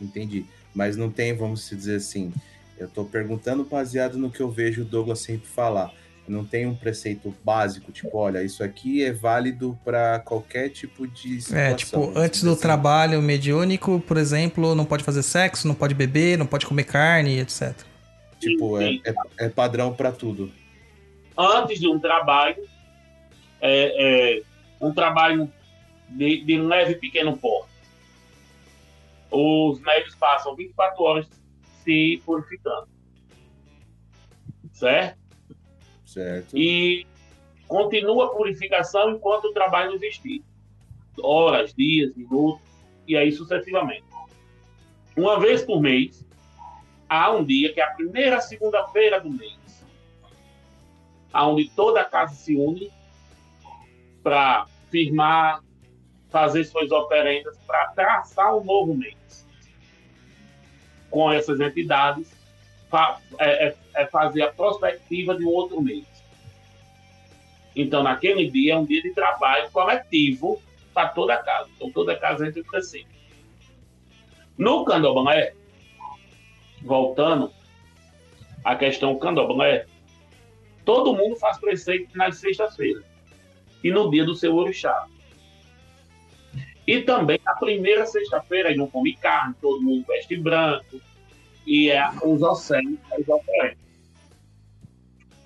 Entendi. 0.00 0.44
Mas 0.74 0.96
não 0.96 1.10
tem, 1.10 1.34
vamos 1.34 1.68
dizer 1.68 1.96
assim. 1.96 2.32
Eu 2.78 2.88
tô 2.88 3.04
perguntando 3.04 3.64
baseado 3.64 4.18
no 4.18 4.30
que 4.30 4.40
eu 4.40 4.50
vejo 4.50 4.82
o 4.82 4.84
Douglas 4.84 5.20
sempre 5.20 5.46
falar. 5.46 5.92
Não 6.28 6.44
tem 6.44 6.64
um 6.64 6.76
preceito 6.76 7.34
básico, 7.42 7.90
tipo, 7.90 8.16
olha, 8.16 8.40
isso 8.42 8.62
aqui 8.62 9.02
é 9.02 9.12
válido 9.12 9.76
para 9.84 10.20
qualquer 10.20 10.68
tipo 10.68 11.06
de 11.08 11.40
situação. 11.40 11.58
É, 11.58 11.74
tipo, 11.74 12.12
antes 12.14 12.44
do 12.44 12.52
assim. 12.52 12.60
trabalho 12.60 13.20
mediúnico, 13.20 13.98
por 14.06 14.16
exemplo, 14.16 14.76
não 14.76 14.84
pode 14.84 15.02
fazer 15.02 15.24
sexo, 15.24 15.66
não 15.66 15.74
pode 15.74 15.92
beber, 15.92 16.38
não 16.38 16.46
pode 16.46 16.66
comer 16.66 16.84
carne, 16.84 17.40
etc. 17.40 17.74
Tipo, 18.38 18.80
é, 18.80 18.94
é, 19.04 19.14
é 19.40 19.48
padrão 19.48 19.92
para 19.92 20.12
tudo. 20.12 20.52
Antes 21.36 21.78
de 21.78 21.88
um 21.88 21.98
trabalho, 21.98 22.62
é, 23.60 24.38
é, 24.38 24.42
um 24.80 24.92
trabalho 24.92 25.50
de, 26.08 26.44
de 26.44 26.58
leve 26.58 26.92
e 26.92 26.96
pequeno 26.96 27.36
porte. 27.36 27.70
Os 29.30 29.80
médicos 29.80 30.14
passam 30.16 30.56
24 30.56 31.02
horas 31.02 31.28
se 31.84 32.20
purificando. 32.24 32.88
Certo? 34.72 35.20
Certo? 36.04 36.58
e 36.58 37.06
continua 37.68 38.26
a 38.26 38.28
purificação 38.30 39.12
enquanto 39.12 39.44
o 39.44 39.52
trabalho 39.52 39.94
existir. 39.94 40.42
Horas, 41.22 41.72
dias, 41.72 42.12
minutos, 42.16 42.66
e 43.06 43.16
aí 43.16 43.30
sucessivamente. 43.30 44.04
Uma 45.16 45.38
vez 45.38 45.62
por 45.62 45.80
mês, 45.80 46.26
há 47.08 47.30
um 47.30 47.44
dia 47.44 47.72
que 47.72 47.80
é 47.80 47.84
a 47.84 47.90
primeira 47.90 48.40
segunda-feira 48.40 49.20
do 49.20 49.30
mês, 49.30 49.56
onde 51.34 51.68
toda 51.70 52.00
a 52.00 52.04
casa 52.04 52.34
se 52.34 52.56
une 52.56 52.90
para 54.22 54.66
firmar, 54.90 55.62
fazer 56.28 56.64
suas 56.64 56.90
oferendas, 56.90 57.56
para 57.66 57.88
traçar 57.88 58.56
um 58.56 58.64
novo 58.64 58.94
mês. 58.94 59.16
com 61.10 61.30
essas 61.32 61.58
entidades 61.58 62.32
fa 62.88 63.20
é, 63.38 63.68
é, 63.68 63.76
é 63.94 64.06
fazer 64.06 64.42
a 64.42 64.52
prospectiva 64.52 65.36
de 65.36 65.44
um 65.44 65.48
outro 65.48 65.80
mês. 65.80 66.06
Então, 67.74 68.02
naquele 68.02 68.50
dia 68.50 68.74
é 68.74 68.76
um 68.76 68.84
dia 68.84 69.00
de 69.00 69.12
trabalho 69.14 69.70
coletivo 69.70 70.60
para 70.92 71.08
toda 71.08 71.34
a 71.34 71.38
casa. 71.38 71.70
Então, 71.76 71.90
toda 71.92 72.12
a 72.12 72.18
casa 72.18 72.46
entra 72.46 72.60
em 72.60 72.64
preceito. 72.64 73.08
No 74.58 74.84
candomblé, 74.84 75.54
voltando 76.82 77.52
à 78.64 78.74
questão 78.74 79.18
candomblé, 79.18 79.86
todo 80.90 81.14
mundo 81.14 81.36
faz 81.36 81.56
preceito 81.56 82.18
nas 82.18 82.38
sextas-feiras 82.38 83.04
e 83.84 83.92
no 83.92 84.10
dia 84.10 84.24
do 84.24 84.34
seu 84.34 84.56
orixá. 84.56 85.06
E 86.84 87.02
também 87.02 87.38
na 87.44 87.54
primeira 87.54 88.04
sexta-feira, 88.06 88.74
não 88.74 88.88
come 88.88 89.14
carne, 89.14 89.54
todo 89.60 89.80
mundo 89.80 90.04
veste 90.08 90.36
branco, 90.36 91.00
e 91.64 91.92
é, 91.92 92.10
os 92.24 92.42
oferendas. 92.42 92.98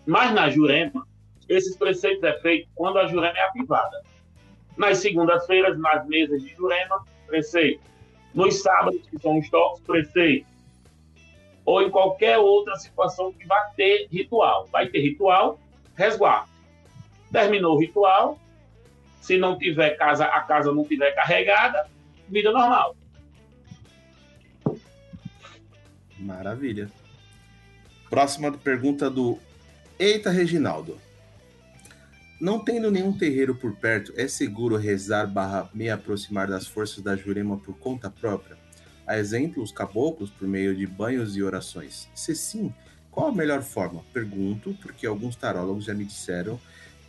Mas 0.06 0.32
na 0.32 0.48
Jurema, 0.48 1.06
esses 1.46 1.76
preceitos 1.76 2.24
é 2.24 2.40
feito 2.40 2.66
quando 2.74 2.98
a 2.98 3.06
Jurema 3.06 3.36
é 3.36 3.42
ativada. 3.42 4.02
Nas 4.78 4.96
segundas-feiras, 4.96 5.78
nas 5.78 6.06
mesas 6.06 6.42
de 6.42 6.54
Jurema, 6.54 7.04
preceito. 7.26 7.82
Nos 8.32 8.62
sábados, 8.62 9.06
que 9.10 9.18
são 9.18 9.38
os 9.38 9.50
toques, 9.50 9.82
preceito. 9.84 10.46
Ou 11.64 11.82
em 11.82 11.90
qualquer 11.90 12.38
outra 12.38 12.76
situação 12.76 13.32
que 13.32 13.46
vai 13.46 13.62
ter 13.74 14.08
ritual. 14.10 14.68
Vai 14.70 14.88
ter 14.88 15.00
ritual, 15.00 15.58
resguardo. 15.94 16.48
Terminou 17.32 17.76
o 17.76 17.80
ritual, 17.80 18.38
se 19.20 19.38
não 19.38 19.56
tiver 19.58 19.96
casa, 19.96 20.26
a 20.26 20.40
casa 20.42 20.72
não 20.72 20.84
tiver 20.84 21.12
carregada, 21.12 21.88
vida 22.28 22.52
normal. 22.52 22.94
Maravilha. 26.18 26.90
Próxima 28.10 28.52
pergunta 28.52 29.10
do 29.10 29.38
Eita 29.98 30.30
Reginaldo. 30.30 30.98
Não 32.40 32.62
tendo 32.62 32.90
nenhum 32.90 33.16
terreiro 33.16 33.54
por 33.54 33.74
perto, 33.76 34.12
é 34.16 34.28
seguro 34.28 34.76
rezar 34.76 35.26
barra 35.26 35.70
me 35.72 35.88
aproximar 35.88 36.48
das 36.48 36.66
forças 36.66 37.02
da 37.02 37.16
Jurema 37.16 37.56
por 37.56 37.78
conta 37.78 38.10
própria? 38.10 38.63
A 39.06 39.18
exemplo, 39.18 39.62
os 39.62 39.70
caboclos 39.70 40.30
por 40.30 40.48
meio 40.48 40.74
de 40.74 40.86
banhos 40.86 41.36
e 41.36 41.42
orações. 41.42 42.08
Se 42.14 42.34
sim, 42.34 42.72
qual 43.10 43.28
a 43.28 43.32
melhor 43.32 43.62
forma? 43.62 44.02
Pergunto, 44.12 44.76
porque 44.80 45.06
alguns 45.06 45.36
tarólogos 45.36 45.84
já 45.84 45.94
me 45.94 46.04
disseram 46.04 46.58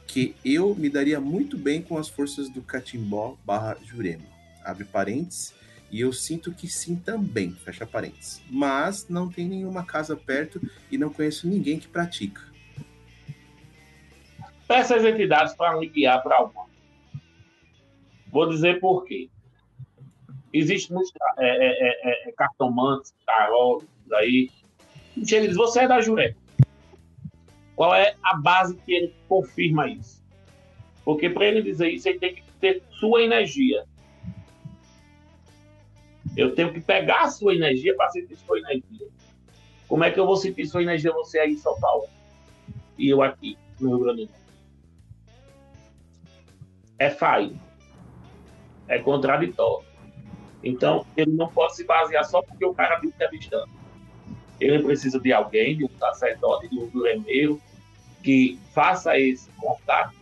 que 0.06 0.36
eu 0.44 0.76
me 0.76 0.90
daria 0.90 1.20
muito 1.20 1.58
bem 1.58 1.82
com 1.82 1.98
as 1.98 2.08
forças 2.08 2.50
do 2.50 2.62
Catimbó 2.62 3.36
barra 3.44 3.78
Jurema. 3.84 4.26
Abre 4.64 4.86
parênteses. 4.86 5.54
E 5.92 6.02
eu 6.02 6.12
sinto 6.12 6.52
que 6.52 6.68
sim 6.68 6.96
também, 6.96 7.54
fecha 7.54 7.86
parênteses. 7.86 8.42
Mas 8.50 9.08
não 9.08 9.30
tem 9.30 9.48
nenhuma 9.48 9.86
casa 9.86 10.16
perto 10.16 10.60
e 10.92 10.98
não 10.98 11.10
conheço 11.10 11.48
ninguém 11.48 11.80
que 11.80 11.88
pratica. 11.88 12.42
Peça 14.68 14.96
as 14.96 15.04
entidades 15.04 15.54
para 15.54 15.78
me 15.78 15.88
guiar 15.88 16.22
para 16.24 16.44
uma. 16.44 16.66
Vou 18.28 18.50
dizer 18.50 18.80
por 18.80 19.06
quê. 19.06 19.30
Existem 20.56 20.96
muitos 20.96 21.12
é, 21.38 21.48
é, 21.48 21.90
é, 21.90 22.30
é 22.30 22.32
cartomantes, 22.32 23.14
tarólogos 23.26 23.90
aí. 24.14 24.50
E 25.18 25.28
chega 25.28 25.44
e 25.44 25.48
diz, 25.50 25.58
você 25.58 25.82
é 25.82 25.88
da 25.88 26.00
Jurema. 26.00 26.34
Qual 27.76 27.94
é 27.94 28.16
a 28.24 28.38
base 28.38 28.74
que 28.78 28.94
ele 28.94 29.14
confirma 29.28 29.90
isso? 29.90 30.24
Porque 31.04 31.30
para 31.30 31.46
ele 31.46 31.62
dizer 31.62 31.90
isso, 31.90 32.08
ele 32.08 32.20
tem 32.20 32.36
que 32.36 32.44
ter 32.62 32.82
sua 32.90 33.22
energia. 33.22 33.84
Eu 36.38 36.56
tenho 36.56 36.72
que 36.72 36.80
pegar 36.80 37.24
a 37.24 37.30
sua 37.30 37.54
energia 37.54 37.94
para 37.94 38.10
sentir 38.12 38.38
sua 38.38 38.58
energia. 38.58 39.08
Como 39.90 40.06
é 40.06 40.10
que 40.12 40.20
eu 40.20 40.26
vou 40.26 40.38
sentir 40.38 40.66
sua 40.68 40.82
energia 40.82 41.12
você 41.12 41.38
aí 41.38 41.52
em 41.52 41.58
São 41.58 41.78
Paulo? 41.82 42.08
E 42.98 43.10
eu 43.10 43.22
aqui, 43.22 43.58
no 43.78 43.90
Rio 43.90 44.00
Grande 44.00 44.26
do 44.26 44.28
Sul? 44.28 44.36
É 46.98 47.10
falho. 47.10 47.60
É 48.88 49.00
contraditório. 49.00 49.95
Então, 50.66 51.06
ele 51.16 51.32
não 51.32 51.48
pode 51.48 51.76
se 51.76 51.84
basear 51.84 52.26
só 52.26 52.42
porque 52.42 52.66
o 52.66 52.74
cara 52.74 52.96
está 52.96 53.06
entrevistando. 53.06 53.70
Ele 54.60 54.82
precisa 54.82 55.20
de 55.20 55.32
alguém, 55.32 55.78
de 55.78 55.86
um 55.86 55.90
sacerdote, 56.00 56.68
de 56.68 56.80
um 56.80 56.88
duremeiro, 56.88 57.62
que 58.24 58.60
faça 58.74 59.16
esse 59.20 59.48
contato, 59.52 60.16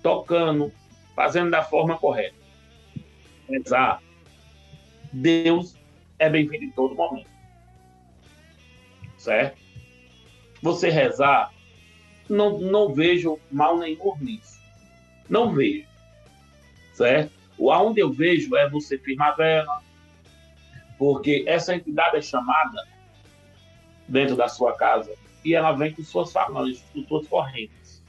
tocando, 0.00 0.72
fazendo 1.16 1.50
da 1.50 1.64
forma 1.64 1.98
correta. 1.98 2.36
Exato. 3.48 4.04
Deus 5.12 5.74
é 6.20 6.30
bem-vindo 6.30 6.64
em 6.64 6.70
todo 6.70 6.94
momento. 6.94 7.28
Certo? 9.18 9.60
Você 10.62 10.88
rezar, 10.88 11.52
não, 12.28 12.60
não 12.60 12.94
vejo 12.94 13.40
mal 13.50 13.76
nenhum 13.76 14.16
nisso. 14.20 14.60
Não 15.28 15.52
vejo. 15.52 15.88
Certo? 16.94 17.41
Aonde 17.58 18.00
eu 18.00 18.12
vejo 18.12 18.56
é 18.56 18.68
você 18.68 18.98
firmar 18.98 19.36
vela, 19.36 19.82
porque 20.98 21.44
essa 21.46 21.74
entidade 21.74 22.16
é 22.16 22.22
chamada 22.22 22.86
dentro 24.08 24.36
da 24.36 24.48
sua 24.48 24.74
casa 24.76 25.12
e 25.44 25.54
ela 25.54 25.72
vem 25.72 25.92
com 25.92 26.02
suas 26.02 26.32
falanges, 26.32 26.84
com 26.92 27.02
suas 27.04 27.26
correntes. 27.26 28.02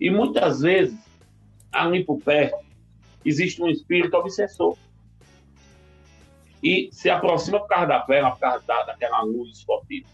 E 0.00 0.10
muitas 0.10 0.60
vezes, 0.60 0.98
ali 1.72 2.04
por 2.04 2.20
perto, 2.20 2.64
existe 3.24 3.62
um 3.62 3.68
espírito 3.68 4.16
obsessor. 4.16 4.76
E 6.62 6.88
se 6.92 7.08
aproxima 7.08 7.60
por 7.60 7.68
causa 7.68 7.86
da 7.86 7.98
vela, 8.04 8.30
por 8.30 8.40
causa 8.40 8.64
da, 8.66 8.82
daquela 8.84 9.22
luz 9.22 9.62
forte. 9.62 10.04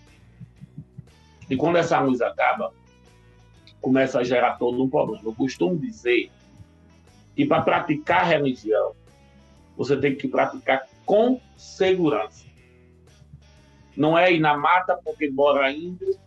E 1.48 1.56
quando 1.56 1.77
essa 1.77 2.01
luz 2.01 2.20
acaba, 2.20 2.73
começa 3.81 4.20
a 4.20 4.24
gerar 4.24 4.56
todo 4.56 4.82
um 4.82 4.89
problema. 4.89 5.23
Eu 5.24 5.35
costumo 5.35 5.77
dizer 5.77 6.31
que 7.35 7.44
para 7.44 7.62
praticar 7.62 8.27
religião, 8.27 8.94
você 9.77 9.97
tem 9.97 10.15
que 10.15 10.28
praticar 10.28 10.86
com 11.05 11.40
segurança. 11.56 12.47
Não 13.97 14.16
é 14.16 14.32
ir 14.32 14.40
na 14.40 14.56
mata 14.56 14.98
porque 15.05 15.31
mora 15.31 15.70
índio 15.70 16.19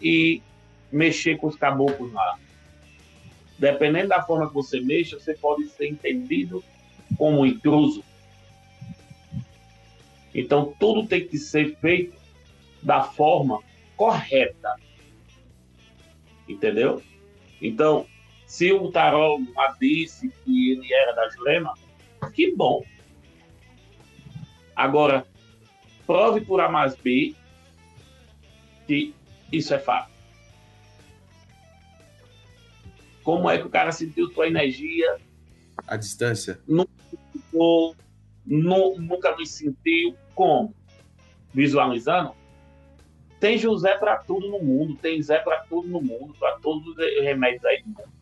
e 0.00 0.42
mexer 0.90 1.36
com 1.36 1.46
os 1.46 1.56
caboclos 1.56 2.12
lá. 2.12 2.38
Dependendo 3.58 4.08
da 4.08 4.22
forma 4.22 4.48
que 4.48 4.54
você 4.54 4.80
mexa, 4.80 5.18
você 5.18 5.34
pode 5.34 5.68
ser 5.70 5.88
entendido 5.88 6.62
como 7.16 7.40
um 7.40 7.46
intruso. 7.46 8.04
Então, 10.34 10.74
tudo 10.78 11.08
tem 11.08 11.26
que 11.26 11.38
ser 11.38 11.76
feito 11.76 12.16
da 12.82 13.02
forma 13.02 13.60
correta. 13.96 14.76
Entendeu? 16.46 17.02
Então, 17.60 18.06
se 18.46 18.72
o 18.72 18.90
Tarol 18.90 19.40
disse 19.80 20.28
que 20.44 20.72
ele 20.72 20.92
era 20.94 21.12
da 21.12 21.28
Jurema, 21.28 21.74
que 22.32 22.54
bom. 22.54 22.84
Agora, 24.74 25.26
prove 26.06 26.40
por 26.42 26.60
A 26.60 26.68
mais 26.68 26.94
B 26.96 27.34
que 28.86 29.14
isso 29.52 29.74
é 29.74 29.78
fato. 29.78 30.10
Como 33.22 33.50
é 33.50 33.58
que 33.58 33.66
o 33.66 33.70
cara 33.70 33.90
sentiu 33.90 34.30
sua 34.32 34.46
energia? 34.46 35.18
A 35.88 35.96
distância? 35.96 36.60
Nunca, 36.68 36.92
nunca 38.46 39.36
me 39.36 39.44
sentiu 39.44 40.16
como? 40.34 40.72
Visualizando? 41.52 42.34
Tem 43.40 43.58
José 43.58 43.98
para 43.98 44.18
tudo 44.18 44.48
no 44.48 44.60
mundo, 44.60 44.96
tem 44.96 45.20
Zé 45.20 45.38
para 45.38 45.58
tudo 45.64 45.88
no 45.88 46.00
mundo, 46.00 46.34
para 46.38 46.58
todos 46.60 46.86
os 46.86 46.96
remédios 46.96 47.64
aí 47.64 47.82
do 47.82 47.88
mundo. 47.88 48.15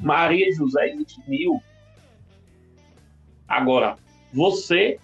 Maria 0.00 0.48
e 0.48 0.52
José 0.52 0.88
existe 0.88 1.20
mil. 1.28 1.62
Agora, 3.48 3.96
você 4.32 4.98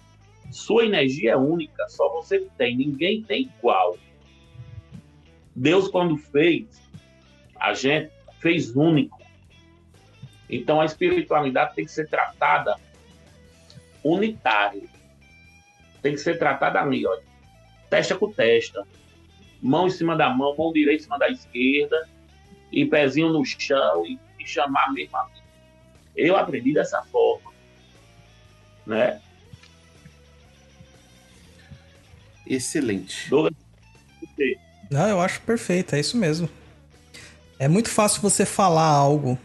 sua 0.51 0.85
energia 0.85 1.31
é 1.31 1.37
única, 1.37 1.87
só 1.87 2.09
você 2.09 2.47
tem, 2.57 2.75
ninguém 2.75 3.23
tem 3.23 3.49
igual. 3.57 3.97
Deus, 5.55 5.87
quando 5.87 6.17
fez 6.17 6.81
a 7.55 7.73
gente, 7.73 8.11
fez 8.39 8.75
único. 8.75 9.21
Então 10.49 10.81
a 10.81 10.85
espiritualidade 10.85 11.75
tem 11.75 11.85
que 11.85 11.91
ser 11.91 12.09
tratada 12.09 12.75
unitário. 14.03 14.89
Tem 16.01 16.13
que 16.13 16.19
ser 16.19 16.37
tratada 16.37 16.81
ali, 16.81 17.05
olha. 17.05 17.23
Testa 17.89 18.15
com 18.15 18.31
testa. 18.31 18.85
Mão 19.61 19.87
em 19.87 19.91
cima 19.91 20.17
da 20.17 20.29
mão, 20.29 20.55
mão 20.57 20.73
direita 20.73 21.01
em 21.01 21.03
cima 21.03 21.19
da 21.19 21.29
esquerda, 21.29 22.09
e 22.71 22.85
pezinho 22.85 23.29
no 23.29 23.45
chão 23.45 24.05
e, 24.05 24.19
e 24.41 24.47
chamar 24.47 24.91
mesmo 24.93 25.15
a 25.17 25.25
mim. 25.25 25.41
Eu 26.15 26.35
aprendi 26.35 26.73
dessa 26.73 27.01
forma. 27.03 27.51
Né? 28.85 29.21
Excelente. 32.45 33.29
Não, 34.89 35.07
eu 35.07 35.21
acho 35.21 35.39
perfeito, 35.41 35.95
é 35.95 35.99
isso 35.99 36.17
mesmo. 36.17 36.49
É 37.57 37.67
muito 37.67 37.89
fácil 37.89 38.21
você 38.21 38.45
falar 38.45 38.87
algo. 38.87 39.37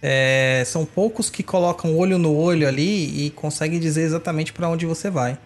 É, 0.00 0.62
são 0.64 0.84
poucos 0.86 1.28
que 1.28 1.42
colocam 1.42 1.96
olho 1.96 2.18
no 2.18 2.36
olho 2.36 2.68
ali 2.68 3.26
e 3.26 3.30
conseguem 3.30 3.80
dizer 3.80 4.02
exatamente 4.02 4.52
para 4.52 4.68
onde 4.68 4.86
você 4.86 5.10
vai. 5.10 5.36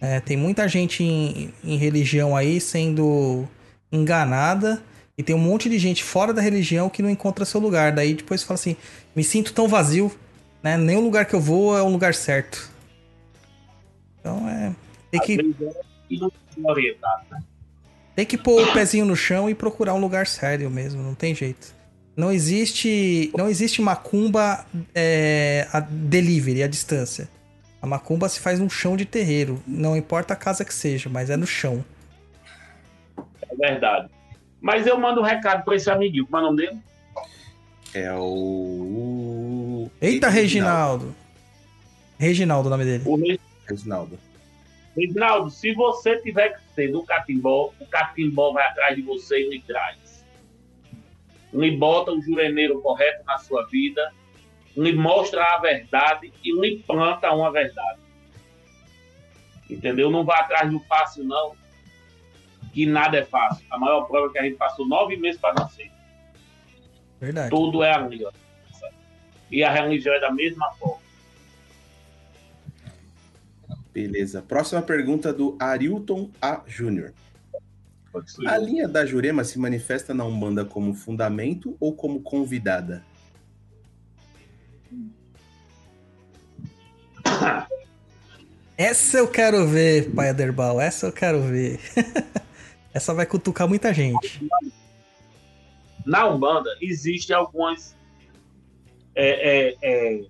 É, 0.00 0.20
tem 0.20 0.36
muita 0.36 0.68
gente 0.68 1.02
em, 1.02 1.54
em 1.64 1.76
religião 1.76 2.36
aí 2.36 2.60
sendo 2.60 3.48
enganada 3.90 4.82
e 5.20 5.22
tem 5.22 5.36
um 5.36 5.38
monte 5.38 5.68
de 5.68 5.78
gente 5.78 6.02
fora 6.02 6.32
da 6.32 6.40
religião 6.40 6.88
que 6.88 7.02
não 7.02 7.10
encontra 7.10 7.44
seu 7.44 7.60
lugar. 7.60 7.92
Daí 7.92 8.14
depois 8.14 8.42
fala 8.42 8.54
assim: 8.54 8.74
me 9.14 9.22
sinto 9.22 9.52
tão 9.52 9.68
vazio, 9.68 10.10
né? 10.62 10.78
Nem 10.78 10.96
o 10.96 11.00
lugar 11.00 11.26
que 11.26 11.34
eu 11.34 11.40
vou 11.40 11.76
é 11.76 11.82
o 11.82 11.90
lugar 11.90 12.14
certo. 12.14 12.70
Então 14.18 14.48
é. 14.48 14.74
Tem 15.10 15.20
que, 15.20 15.34
é 15.34 15.42
né? 15.42 15.74
tem 18.16 18.24
que 18.24 18.38
pôr 18.38 18.66
o 18.66 18.72
pezinho 18.72 19.04
no 19.04 19.14
chão 19.14 19.50
e 19.50 19.54
procurar 19.54 19.92
um 19.92 20.00
lugar 20.00 20.26
sério 20.26 20.70
mesmo, 20.70 21.02
não 21.02 21.14
tem 21.14 21.34
jeito. 21.34 21.74
Não 22.16 22.32
existe, 22.32 23.30
não 23.36 23.46
existe 23.46 23.82
macumba 23.82 24.64
é, 24.94 25.68
a 25.70 25.80
delivery, 25.80 26.62
a 26.62 26.66
distância. 26.66 27.28
A 27.82 27.86
macumba 27.86 28.26
se 28.26 28.40
faz 28.40 28.58
num 28.58 28.70
chão 28.70 28.96
de 28.96 29.04
terreiro. 29.04 29.62
Não 29.66 29.94
importa 29.94 30.32
a 30.32 30.36
casa 30.36 30.64
que 30.64 30.72
seja, 30.72 31.10
mas 31.10 31.28
é 31.28 31.36
no 31.36 31.46
chão. 31.46 31.84
É 33.42 33.56
verdade. 33.56 34.08
Mas 34.60 34.86
eu 34.86 34.98
mando 34.98 35.20
um 35.20 35.24
recado 35.24 35.64
pra 35.64 35.74
esse 35.76 35.90
amiguinho. 35.90 36.26
Como 36.26 36.36
é 36.36 36.40
o 36.40 36.44
nome 36.44 36.56
dele? 36.66 36.78
É 37.94 38.12
o. 38.14 39.90
Eita, 40.00 40.28
Reginaldo. 40.28 41.14
Reginaldo 42.18 42.68
o 42.68 42.70
nome 42.70 42.84
dele. 42.84 43.02
O 43.06 43.16
Re- 43.16 43.40
Reginaldo. 43.68 44.18
Reginaldo, 44.96 45.50
se 45.50 45.72
você 45.74 46.20
tiver 46.20 46.50
que 46.50 46.60
ser 46.74 46.92
do 46.92 47.02
catimbó, 47.04 47.72
o 47.80 47.86
catimbó 47.86 48.52
vai 48.52 48.66
atrás 48.66 48.96
de 48.96 49.02
você 49.02 49.40
e 49.40 49.50
lhe 49.50 49.60
traz. 49.62 50.24
Lhe 51.52 51.76
bota 51.76 52.12
o 52.12 52.20
jureneiro 52.20 52.80
correto 52.80 53.24
na 53.24 53.38
sua 53.38 53.66
vida, 53.66 54.12
lhe 54.76 54.92
mostra 54.92 55.42
a 55.42 55.58
verdade 55.58 56.32
e 56.44 56.52
lhe 56.60 56.78
planta 56.86 57.32
uma 57.32 57.50
verdade. 57.50 57.98
Entendeu? 59.68 60.10
Não 60.10 60.24
vá 60.24 60.40
atrás 60.40 60.70
do 60.70 60.78
fácil, 60.80 61.24
não. 61.24 61.54
Que 62.72 62.86
nada 62.86 63.18
é 63.18 63.24
fácil. 63.24 63.64
A 63.70 63.78
maior 63.78 64.02
prova 64.02 64.28
é 64.28 64.32
que 64.32 64.38
a 64.38 64.42
gente 64.42 64.56
passou 64.56 64.86
nove 64.86 65.16
meses 65.16 65.40
para 65.40 65.54
nascer. 65.54 65.90
Verdade. 67.20 67.50
Tudo 67.50 67.82
é 67.82 67.92
ali, 67.92 68.24
ó. 68.24 68.30
E 69.50 69.64
a 69.64 69.72
religião 69.72 70.14
é 70.14 70.20
da 70.20 70.30
mesma 70.30 70.70
forma. 70.74 71.00
Beleza. 73.92 74.40
Próxima 74.40 74.80
pergunta 74.80 75.32
do 75.32 75.56
Arilton 75.58 76.30
A. 76.40 76.62
Júnior. 76.66 77.12
A 78.46 78.58
linha 78.58 78.88
da 78.88 79.06
Jurema 79.06 79.44
se 79.44 79.58
manifesta 79.58 80.12
na 80.12 80.24
Umbanda 80.24 80.64
como 80.64 80.94
fundamento 80.94 81.76
ou 81.78 81.94
como 81.94 82.20
convidada? 82.20 83.04
Essa 88.76 89.18
eu 89.18 89.28
quero 89.28 89.66
ver, 89.66 90.10
pai 90.12 90.30
Aderbal. 90.30 90.80
Essa 90.80 91.06
eu 91.06 91.12
quero 91.12 91.42
ver. 91.42 91.78
Essa 92.92 93.14
vai 93.14 93.26
cutucar 93.26 93.68
muita 93.68 93.94
gente. 93.94 94.48
Na 96.04 96.26
Umbanda 96.26 96.76
existem 96.80 97.34
algumas 97.36 97.96
é, 99.14 99.70
é, 99.70 99.76
é, 99.82 100.24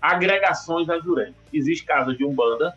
agregações 0.00 0.86
da 0.86 0.98
Jurema. 0.98 1.34
Existe 1.52 1.84
casas 1.84 2.16
de 2.16 2.24
Umbanda 2.24 2.76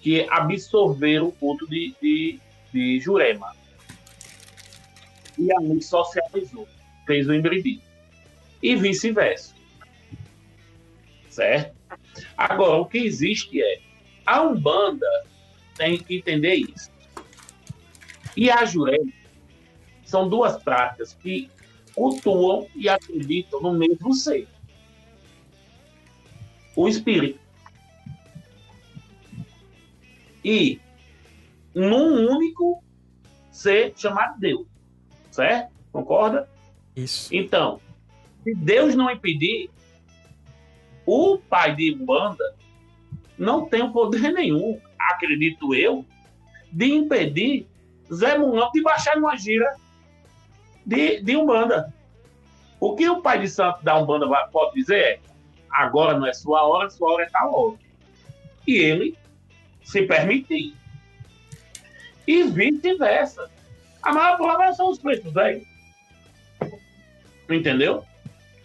que 0.00 0.26
absorveram 0.30 1.28
o 1.28 1.32
culto 1.32 1.66
de, 1.68 1.94
de, 2.00 2.40
de 2.72 3.00
Jurema. 3.00 3.54
E 5.38 5.50
ali 5.52 5.82
socializou, 5.82 6.68
fez 7.06 7.28
o 7.28 7.34
embribi. 7.34 7.80
E 8.62 8.76
vice-versa. 8.76 9.54
Certo? 11.30 11.74
Agora, 12.36 12.76
o 12.76 12.86
que 12.86 12.98
existe 12.98 13.62
é 13.62 13.80
a 14.26 14.42
Umbanda 14.42 15.06
tem 15.76 15.98
que 15.98 16.16
entender 16.16 16.54
isso. 16.54 16.90
E 18.36 18.50
a 18.50 18.64
Jurema 18.64 19.12
são 20.04 20.28
duas 20.28 20.62
práticas 20.62 21.12
que 21.14 21.50
cultuam 21.94 22.66
e 22.74 22.88
acreditam 22.88 23.60
no 23.60 23.72
mesmo 23.72 24.12
ser. 24.14 24.48
O 26.74 26.88
espírito. 26.88 27.38
E 30.44 30.80
num 31.74 32.28
único 32.30 32.82
ser 33.50 33.92
chamado 33.96 34.38
Deus. 34.38 34.66
Certo? 35.30 35.72
Concorda? 35.92 36.48
Isso. 36.96 37.34
Então, 37.34 37.80
se 38.42 38.54
Deus 38.54 38.94
não 38.94 39.10
impedir, 39.10 39.70
o 41.06 41.38
pai 41.38 41.74
de 41.74 41.94
Umbanda 41.94 42.54
não 43.38 43.66
tem 43.66 43.90
poder 43.90 44.32
nenhum, 44.32 44.80
acredito 44.98 45.74
eu, 45.74 46.04
de 46.70 46.86
impedir 46.86 47.66
Zé 48.12 48.36
Munhão 48.36 48.70
de 48.72 48.82
baixar 48.82 49.16
numa 49.16 49.36
gira 49.36 49.74
de, 50.84 51.20
de 51.20 51.36
Umbanda. 51.36 51.92
O 52.78 52.96
que 52.96 53.08
o 53.08 53.20
pai 53.20 53.40
de 53.40 53.48
santo 53.48 53.84
da 53.84 53.98
Umbanda 53.98 54.26
pode 54.48 54.74
dizer 54.74 54.98
é 54.98 55.20
agora 55.70 56.18
não 56.18 56.26
é 56.26 56.32
sua 56.32 56.66
hora, 56.66 56.90
sua 56.90 57.12
hora 57.12 57.24
é 57.24 57.30
tal 57.30 57.54
hora. 57.54 57.78
E 58.66 58.76
ele 58.76 59.16
se 59.82 60.02
permitir. 60.02 60.74
E 62.26 62.42
vice-versa. 62.44 63.50
A 64.02 64.12
maior 64.12 64.36
prova 64.36 64.72
são 64.72 64.90
os 64.90 64.98
preços 64.98 65.32
velhos. 65.32 65.66
Entendeu? 67.48 68.04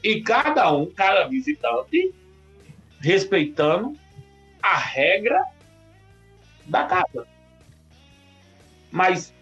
E 0.04 0.22
cada 0.22 0.72
um, 0.72 0.86
cada 0.86 1.28
visitante, 1.28 2.14
respeitando 3.02 3.98
a 4.62 4.78
regra 4.78 5.44
da 6.66 6.86
casa. 6.86 7.35
Mas 8.96 9.34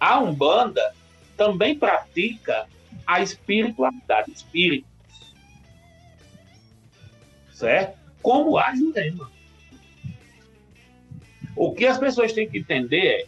a 0.00 0.18
Umbanda 0.18 0.94
também 1.36 1.78
pratica 1.78 2.66
a 3.06 3.20
espiritualidade, 3.20 4.32
espírito. 4.32 4.88
Certo? 7.52 7.98
Como 8.22 8.56
a 8.56 8.74
Jurema. 8.74 9.30
O 11.54 11.74
que 11.74 11.84
as 11.84 11.98
pessoas 11.98 12.32
têm 12.32 12.48
que 12.48 12.56
entender 12.56 13.06
é, 13.06 13.26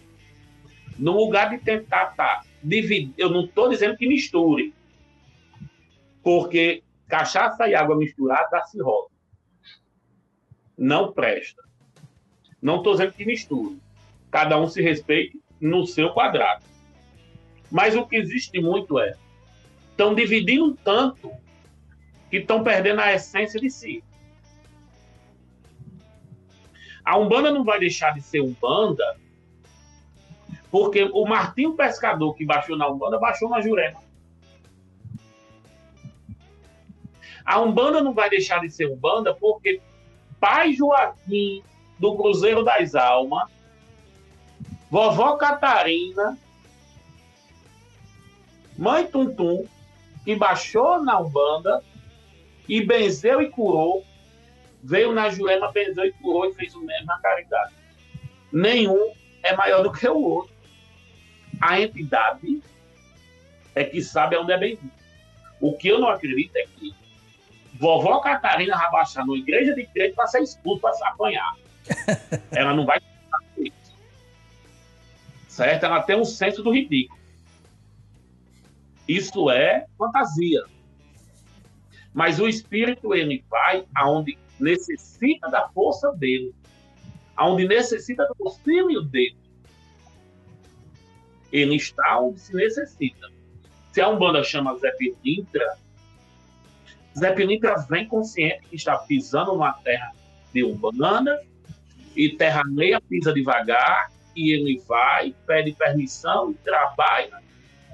no 0.98 1.12
lugar 1.12 1.50
de 1.50 1.58
tentar 1.58 2.06
tá, 2.16 2.42
dividir, 2.62 3.12
eu 3.18 3.28
não 3.28 3.44
estou 3.44 3.68
dizendo 3.68 3.98
que 3.98 4.08
misture, 4.08 4.72
porque 6.22 6.82
cachaça 7.06 7.68
e 7.68 7.74
água 7.74 7.96
misturada 7.96 8.48
dá 8.50 8.62
cirrose. 8.62 9.12
Não 10.76 11.12
presta. 11.12 11.62
Não 12.62 12.78
estou 12.78 12.94
dizendo 12.94 13.12
que 13.12 13.26
misture. 13.26 13.78
Cada 14.30 14.58
um 14.58 14.66
se 14.66 14.82
respeite 14.82 15.40
no 15.60 15.86
seu 15.86 16.10
quadrado. 16.10 16.64
Mas 17.70 17.96
o 17.96 18.06
que 18.06 18.16
existe 18.16 18.60
muito 18.60 18.98
é 18.98 19.16
estão 19.90 20.14
dividindo 20.14 20.78
tanto 20.84 21.32
que 22.30 22.38
estão 22.38 22.62
perdendo 22.62 23.00
a 23.00 23.12
essência 23.12 23.60
de 23.60 23.70
si. 23.70 24.04
A 27.04 27.16
Umbanda 27.18 27.50
não 27.50 27.64
vai 27.64 27.80
deixar 27.80 28.12
de 28.12 28.20
ser 28.20 28.40
Umbanda 28.40 29.16
porque 30.70 31.04
o 31.04 31.26
Martinho 31.26 31.74
Pescador 31.74 32.34
que 32.34 32.44
baixou 32.44 32.76
na 32.76 32.86
Umbanda 32.88 33.18
baixou 33.18 33.48
na 33.48 33.60
Jurema. 33.60 34.00
A 37.44 37.60
Umbanda 37.60 38.02
não 38.02 38.12
vai 38.12 38.28
deixar 38.28 38.60
de 38.60 38.70
ser 38.70 38.86
Umbanda 38.90 39.34
porque 39.34 39.80
Pai 40.38 40.74
Joaquim 40.74 41.62
do 41.98 42.14
Cruzeiro 42.14 42.62
das 42.62 42.94
Almas, 42.94 43.50
Vovó 44.90 45.36
Catarina, 45.36 46.38
Mãe 48.76 49.06
Tuntum, 49.06 49.66
que 50.24 50.34
baixou 50.34 51.02
na 51.02 51.18
Umbanda 51.18 51.82
e 52.68 52.84
benzeu 52.84 53.42
e 53.42 53.50
curou, 53.50 54.04
veio 54.82 55.12
na 55.12 55.28
Jurema, 55.30 55.72
benzeu 55.72 56.04
e 56.04 56.12
curou 56.12 56.46
e 56.46 56.54
fez 56.54 56.74
o 56.74 56.80
mesmo 56.80 57.06
na 57.06 57.18
caridade. 57.18 57.74
Nenhum 58.52 59.12
é 59.42 59.54
maior 59.54 59.82
do 59.82 59.92
que 59.92 60.08
o 60.08 60.20
outro. 60.20 60.54
A 61.60 61.80
entidade 61.80 62.62
é 63.74 63.84
que 63.84 64.00
sabe 64.00 64.36
onde 64.36 64.52
é 64.52 64.58
bem-vindo. 64.58 64.92
O 65.60 65.76
que 65.76 65.88
eu 65.88 65.98
não 65.98 66.08
acredito 66.08 66.56
é 66.56 66.66
que 66.66 66.94
vovó 67.74 68.20
Catarina 68.20 68.76
vai 68.76 68.90
baixar 68.90 69.26
na 69.26 69.34
igreja 69.34 69.74
de 69.74 69.86
crente 69.86 70.14
para 70.14 70.26
ser 70.28 70.42
expulso, 70.42 70.80
para 70.80 70.94
se 70.94 71.04
apanhar. 71.04 71.54
Ela 72.52 72.74
não 72.74 72.86
vai. 72.86 73.00
Certo? 75.58 75.86
Ela 75.86 76.00
tem 76.00 76.14
um 76.14 76.24
senso 76.24 76.62
do 76.62 76.70
ridículo. 76.70 77.18
Isso 79.08 79.50
é 79.50 79.86
fantasia. 79.98 80.62
Mas 82.14 82.38
o 82.38 82.46
espírito, 82.46 83.12
ele 83.12 83.44
vai 83.50 83.84
aonde 83.92 84.38
necessita 84.60 85.50
da 85.50 85.68
força 85.70 86.12
dele. 86.12 86.54
Aonde 87.34 87.66
necessita 87.66 88.24
do 88.24 88.46
auxílio 88.46 89.02
dele. 89.02 89.36
Ele 91.50 91.74
está 91.74 92.20
onde 92.20 92.38
se 92.38 92.54
necessita. 92.54 93.28
Se 93.90 94.00
a 94.00 94.08
Umbanda 94.08 94.44
chama 94.44 94.78
Zé 94.78 94.92
Pilintra, 94.92 95.76
Zé 97.18 97.32
Pilintra 97.32 97.84
vem 97.90 98.06
consciente 98.06 98.68
que 98.68 98.76
está 98.76 98.96
pisando 98.96 99.54
numa 99.54 99.72
terra 99.72 100.12
de 100.54 100.62
Umbanda 100.62 101.44
e 102.14 102.28
terra 102.28 102.62
meia 102.64 103.00
pisa 103.00 103.32
devagar, 103.32 104.12
e 104.38 104.52
ele 104.52 104.78
vai, 104.86 105.34
pede 105.44 105.72
permissão, 105.72 106.54
trabalha, 106.64 107.42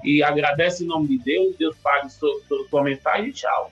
e 0.03 0.21
agradece 0.21 0.83
em 0.83 0.87
nome 0.87 1.07
de 1.07 1.17
Deus, 1.17 1.55
Deus 1.57 1.75
paga 1.77 2.07
sua, 2.07 2.83
mensagem 2.83 3.29
e 3.29 3.33
tchau. 3.33 3.71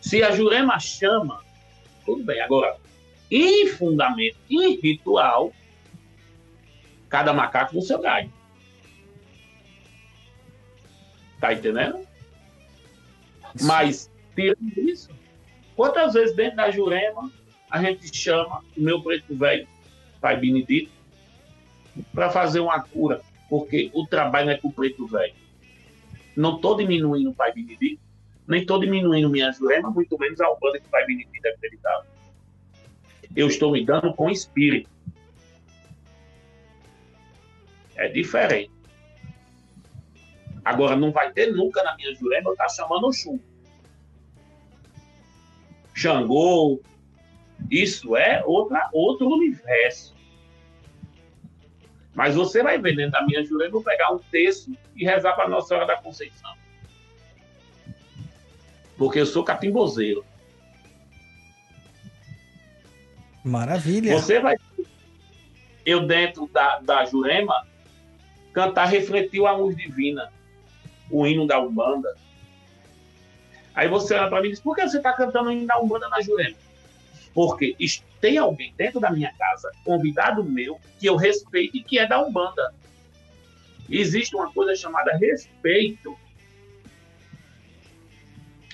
Se 0.00 0.20
a 0.24 0.32
Jurema 0.32 0.80
chama, 0.80 1.40
tudo 2.04 2.24
bem. 2.24 2.40
Agora, 2.40 2.76
em 3.30 3.68
fundamento, 3.68 4.36
em 4.50 4.74
ritual, 4.80 5.52
cada 7.08 7.32
macaco 7.32 7.76
no 7.76 7.82
seu 7.82 8.00
galho. 8.00 8.32
Tá 11.40 11.52
entendendo? 11.52 12.04
Mas, 13.62 14.10
tirando 14.34 14.76
isso, 14.76 15.10
quantas 15.76 16.14
vezes 16.14 16.34
dentro 16.34 16.56
da 16.56 16.70
Jurema 16.72 17.30
a 17.70 17.80
gente 17.80 18.16
chama 18.16 18.64
o 18.76 18.80
meu 18.80 19.00
preto 19.00 19.36
velho, 19.36 19.68
pai 20.20 20.36
Benedito, 20.36 20.90
para 22.12 22.30
fazer 22.30 22.60
uma 22.60 22.80
cura, 22.80 23.20
porque 23.48 23.90
o 23.94 24.06
trabalho 24.06 24.50
é 24.50 24.56
com 24.56 24.68
o 24.68 24.72
preto 24.72 25.06
velho. 25.06 25.34
Não 26.36 26.56
estou 26.56 26.76
diminuindo 26.76 27.30
o 27.30 27.34
pai 27.34 27.52
Benedito, 27.52 28.00
nem 28.46 28.60
estou 28.60 28.78
diminuindo 28.78 29.28
minha 29.28 29.50
Jurema, 29.52 29.90
muito 29.90 30.18
menos 30.18 30.40
a 30.40 30.50
Umbanda 30.50 30.78
que 30.78 30.86
o 30.86 30.90
pai 30.90 31.04
Benedito 31.04 31.48
acreditava. 31.48 32.06
Eu 33.36 33.48
estou 33.48 33.72
me 33.72 33.84
dando 33.84 34.12
com 34.14 34.30
espírito. 34.30 34.88
É 37.96 38.08
diferente. 38.08 38.70
Agora, 40.64 40.96
não 40.96 41.10
vai 41.10 41.32
ter 41.32 41.52
nunca 41.52 41.82
na 41.82 41.96
minha 41.96 42.14
Jurema 42.14 42.50
eu 42.50 42.52
estar 42.52 42.66
tá 42.66 42.70
chamando 42.70 43.08
o 43.08 43.12
Xum. 43.12 43.38
Xangô. 45.94 46.80
Isso 47.70 48.16
é 48.16 48.42
outra, 48.44 48.88
outro 48.92 49.28
universo. 49.28 50.16
Mas 52.14 52.34
você 52.34 52.62
vai 52.62 52.78
ver 52.78 52.96
dentro 52.96 53.12
da 53.12 53.24
minha 53.24 53.44
Jurema, 53.44 53.70
vou 53.70 53.82
pegar 53.82 54.12
um 54.12 54.18
texto 54.18 54.76
e 54.96 55.04
rezar 55.04 55.34
para 55.34 55.48
Nossa 55.48 55.68
Senhora 55.68 55.86
da 55.86 55.96
Conceição. 55.96 56.52
Porque 58.96 59.20
eu 59.20 59.26
sou 59.26 59.44
catimbozeiro. 59.44 60.24
Maravilha. 63.44 64.18
Você 64.18 64.40
vai. 64.40 64.56
Eu, 65.86 66.06
dentro 66.06 66.48
da, 66.52 66.80
da 66.80 67.04
Jurema, 67.04 67.66
cantar 68.52 68.86
Refletiu 68.86 69.46
a 69.46 69.52
Luz 69.52 69.76
Divina 69.76 70.32
o 71.10 71.26
hino 71.26 71.46
da 71.46 71.60
Umbanda. 71.60 72.16
Aí 73.74 73.88
você 73.88 74.14
olha 74.14 74.28
para 74.28 74.42
mim 74.42 74.48
e 74.48 74.50
diz: 74.50 74.60
por 74.60 74.74
que 74.74 74.82
você 74.82 74.96
está 74.96 75.12
cantando 75.12 75.48
o 75.48 75.52
hino 75.52 75.66
da 75.66 75.78
Umbanda 75.78 76.08
na 76.08 76.20
Jurema? 76.20 76.56
Porque 77.38 77.76
tem 78.20 78.36
alguém 78.36 78.74
dentro 78.76 78.98
da 78.98 79.12
minha 79.12 79.32
casa, 79.38 79.70
convidado 79.84 80.42
meu, 80.42 80.80
que 80.98 81.06
eu 81.06 81.14
respeito 81.14 81.76
e 81.76 81.84
que 81.84 81.96
é 81.96 82.04
da 82.04 82.20
Umbanda. 82.20 82.74
Existe 83.88 84.34
uma 84.34 84.52
coisa 84.52 84.74
chamada 84.74 85.16
respeito. 85.16 86.18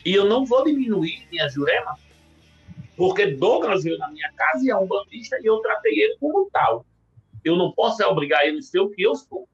E 0.03 0.15
eu 0.15 0.25
não 0.25 0.47
vou 0.47 0.65
diminuir 0.65 1.29
minha 1.31 1.47
Jurema, 1.47 1.99
porque 2.97 3.27
Douglas 3.27 3.85
veio 3.85 3.99
na 3.99 4.09
minha 4.09 4.33
casa 4.33 4.65
e 4.65 4.71
é 4.71 4.77
um 4.77 4.87
bandista 4.87 5.39
e 5.43 5.45
eu 5.45 5.59
tratei 5.59 6.01
ele 6.01 6.17
como 6.17 6.49
tal. 6.51 6.87
Eu 7.45 7.57
não 7.57 7.71
posso 7.71 8.03
obrigar 8.05 8.47
ele 8.47 8.61
a 8.61 8.63
ser 8.63 8.81
o 8.81 8.89
que 8.89 9.03
eu 9.03 9.15
sou. 9.15 9.47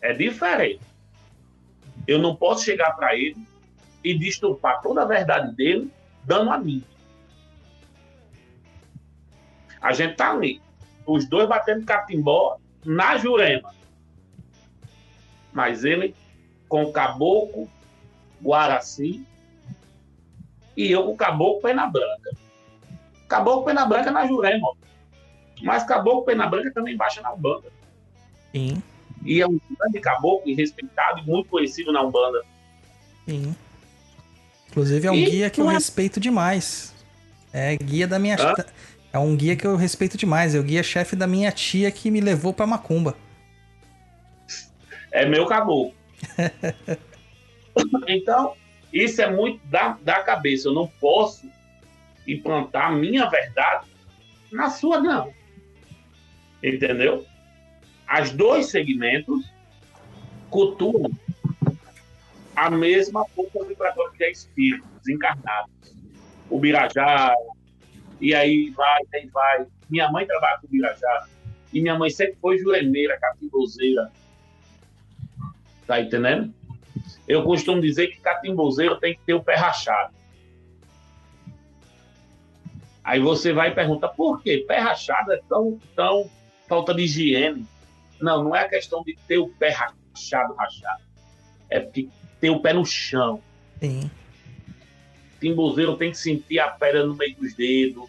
É 0.00 0.14
diferente. 0.14 0.80
Eu 2.08 2.18
não 2.18 2.34
posso 2.34 2.64
chegar 2.64 2.96
para 2.96 3.14
ele 3.14 3.36
e 4.02 4.18
destupar 4.18 4.80
toda 4.80 5.02
a 5.02 5.04
verdade 5.04 5.54
dele, 5.54 5.92
dando 6.24 6.50
a 6.50 6.58
mim. 6.58 6.84
A 9.80 9.92
gente 9.92 10.16
tá 10.16 10.30
ali, 10.30 10.62
os 11.06 11.28
dois 11.28 11.48
batendo 11.48 11.84
catimbó 11.84 12.58
na 12.84 13.16
Jurema. 13.16 13.74
Mas 15.52 15.84
ele 15.84 16.14
com 16.68 16.84
o 16.84 16.92
caboclo, 16.92 17.68
Guaraci, 18.42 19.24
e 20.76 20.90
eu 20.90 21.04
com 21.04 21.12
o 21.12 21.16
caboclo 21.16 21.62
Pena 21.62 21.86
Branca. 21.86 22.30
Caboclo 23.28 23.64
Pena 23.64 23.86
Branca 23.86 24.10
na 24.10 24.26
Jurema. 24.26 24.72
Mas 25.62 25.84
caboclo 25.84 26.24
Pena 26.24 26.46
Branca 26.46 26.72
também 26.72 26.96
baixa 26.96 27.20
na 27.20 27.32
Umbanda. 27.32 27.70
Sim 28.52 28.82
e 29.24 29.40
é 29.40 29.46
um 29.46 29.58
grande 29.78 30.00
caboclo 30.00 30.54
respeitado 30.54 31.20
e 31.20 31.26
muito 31.26 31.48
conhecido 31.48 31.90
na 31.90 32.02
Umbanda. 32.02 32.42
Sim. 33.26 33.56
Inclusive 34.74 35.06
é 35.06 35.10
um 35.10 35.14
e 35.14 35.30
guia 35.30 35.50
que 35.50 35.60
eu 35.60 35.70
é... 35.70 35.74
respeito 35.74 36.18
demais. 36.18 36.92
É 37.52 37.76
guia 37.76 38.08
da 38.08 38.18
minha. 38.18 38.34
Hã? 38.34 38.54
É 39.12 39.18
um 39.18 39.36
guia 39.36 39.54
que 39.54 39.64
eu 39.64 39.76
respeito 39.76 40.18
demais. 40.18 40.56
É 40.56 40.58
o 40.58 40.64
guia-chefe 40.64 41.14
da 41.14 41.26
minha 41.28 41.52
tia 41.52 41.88
que 41.92 42.10
me 42.10 42.20
levou 42.20 42.52
pra 42.52 42.66
Macumba. 42.66 43.16
É 45.12 45.24
meu 45.24 45.46
caboclo. 45.46 45.94
então, 48.08 48.54
isso 48.92 49.22
é 49.22 49.30
muito 49.30 49.64
da, 49.68 49.96
da 50.02 50.20
cabeça. 50.24 50.66
Eu 50.66 50.74
não 50.74 50.88
posso 51.00 51.48
implantar 52.26 52.88
a 52.88 52.92
minha 52.92 53.30
verdade 53.30 53.86
na 54.50 54.68
sua, 54.70 55.00
não. 55.00 55.32
Entendeu? 56.60 57.24
as 58.06 58.30
dois 58.30 58.66
segmentos 58.66 59.44
cultuam 60.50 61.10
a 62.54 62.70
mesma 62.70 63.24
força 63.26 63.64
vibratória 63.64 64.12
que 64.16 64.24
é 64.24 64.30
espíritos 64.30 65.08
encarnados. 65.08 65.70
O 66.48 66.58
Birajá, 66.58 67.34
e 68.20 68.34
aí 68.34 68.70
vai, 68.70 69.00
aí 69.14 69.26
vai. 69.28 69.66
Minha 69.88 70.10
mãe 70.10 70.26
trabalha 70.26 70.58
com 70.60 70.66
o 70.66 70.70
Birajá, 70.70 71.26
e 71.72 71.80
minha 71.80 71.98
mãe 71.98 72.10
sempre 72.10 72.36
foi 72.40 72.58
juremeira, 72.58 73.18
catimbozeira. 73.18 74.10
Tá 75.86 76.00
entendendo? 76.00 76.54
Eu 77.26 77.42
costumo 77.42 77.80
dizer 77.80 78.08
que 78.08 78.20
catimbozeiro 78.20 78.98
tem 78.98 79.14
que 79.14 79.20
ter 79.22 79.34
o 79.34 79.42
pé 79.42 79.56
rachado. 79.56 80.14
Aí 83.02 83.20
você 83.20 83.52
vai 83.52 83.74
perguntar 83.74 84.08
por 84.08 84.42
quê? 84.42 84.64
Pé 84.66 84.78
rachado 84.78 85.32
é 85.32 85.40
tão, 85.48 85.78
tão 85.94 86.30
falta 86.66 86.94
de 86.94 87.02
higiene. 87.02 87.66
Não, 88.20 88.44
não 88.44 88.56
é 88.56 88.60
a 88.60 88.68
questão 88.68 89.02
de 89.02 89.14
ter 89.26 89.38
o 89.38 89.48
pé 89.48 89.70
rachado, 89.70 90.54
rachado. 90.54 91.02
É 91.68 91.80
porque 91.80 92.08
ter 92.44 92.50
o 92.50 92.60
pé 92.60 92.74
no 92.74 92.84
chão. 92.84 93.40
Sim. 93.80 94.10
Timbuzeiro 95.40 95.96
tem 95.96 96.10
que 96.10 96.18
sentir 96.18 96.58
a 96.58 96.68
pedra 96.68 97.06
no 97.06 97.14
meio 97.14 97.34
dos 97.36 97.54
dedos, 97.54 98.04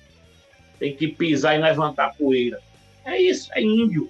tem 0.77 0.93
que 0.93 1.07
pisar 1.07 1.57
e 1.57 1.61
levantar 1.61 2.07
a 2.07 2.09
poeira. 2.09 2.59
É 3.05 3.21
isso, 3.21 3.49
é 3.53 3.61
índio. 3.61 4.09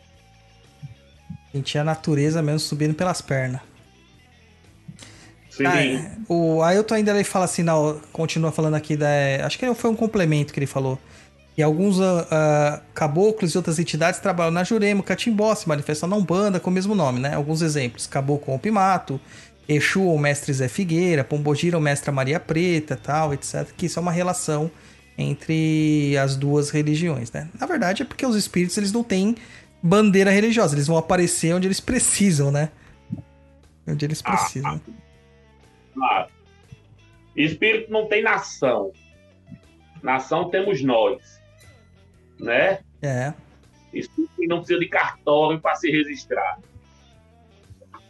Sentir 1.52 1.78
a 1.78 1.84
natureza 1.84 2.42
mesmo 2.42 2.60
subindo 2.60 2.95
pelas 2.95 3.22
pernas. 3.22 3.62
Sim. 5.52 5.64
Ah, 5.68 6.18
o 6.28 6.64
Ailton 6.64 6.95
ainda 6.95 7.12
ele 7.12 7.24
fala 7.24 7.45
assim, 7.45 7.62
não, 7.62 8.02
continua 8.12 8.52
falando 8.52 8.74
aqui 8.74 8.98
da. 8.98 9.08
Acho 9.44 9.60
que 9.60 9.74
foi 9.76 9.92
um 9.92 9.95
complemento 9.95 10.52
que 10.52 10.60
ele 10.60 10.66
falou. 10.66 11.00
E 11.58 11.64
alguns 11.64 12.00
uh, 12.00 12.02
uh, 12.02 12.82
caboclos 12.94 13.54
e 13.54 13.58
outras 13.58 13.80
entidades 13.80 14.20
trabalham 14.20 14.52
na 14.52 14.64
Jurema, 14.64 15.02
Catimbó, 15.02 15.56
se 15.56 15.70
manifestam 15.70 16.10
na 16.10 16.16
Umbanda 16.18 16.60
com 16.60 16.70
o 16.70 16.74
mesmo 16.74 16.94
nome, 16.94 17.20
né? 17.20 17.34
Alguns 17.34 17.62
exemplos: 17.62 18.06
Caboclo 18.06 18.45
com 18.45 18.56
o 18.56 18.60
Pimato, 18.60 19.20
Exu 19.68 20.03
ou 20.03 20.18
Mestre 20.18 20.53
Zé 20.53 20.68
Figueira, 20.68 21.24
Pombogira 21.24 21.77
ou 21.77 21.82
Mestra 21.82 22.11
Maria 22.11 22.40
Preta, 22.40 22.95
tal, 22.95 23.34
etc. 23.34 23.72
Que 23.76 23.88
isso 23.88 24.00
é 24.00 24.02
uma 24.02 24.11
relação 24.11 24.69
entre 25.18 26.18
as 26.18 26.35
duas 26.35 26.69
religiões, 26.69 27.32
né? 27.32 27.50
Na 27.60 27.66
verdade 27.66 28.02
é 28.02 28.06
porque 28.06 28.26
os 28.26 28.35
espíritos 28.35 28.77
eles 28.77 28.92
não 28.92 29.03
têm 29.03 29.35
bandeira 29.82 30.30
religiosa, 30.30 30.76
eles 30.76 30.88
vão 30.88 30.98
aparecer 30.98 31.53
onde 31.53 31.68
eles 31.68 31.80
precisam, 31.80 32.52
né? 32.52 32.69
Onde 33.88 34.06
eles 34.06 34.22
ah, 34.26 34.32
precisam. 34.32 34.82
Ah, 36.02 36.03
ah. 36.03 36.27
Espírito 37.35 37.92
não 37.92 38.08
tem 38.08 38.22
nação. 38.22 38.92
Nação 40.02 40.50
temos 40.50 40.84
nós 40.84 41.35
né? 42.40 42.80
É. 43.02 43.34
Isso 43.94 44.10
não 44.40 44.58
precisa 44.58 44.80
de 44.80 44.88
cartório 44.88 45.60
para 45.60 45.76
se 45.76 45.90
registrar. 45.90 46.60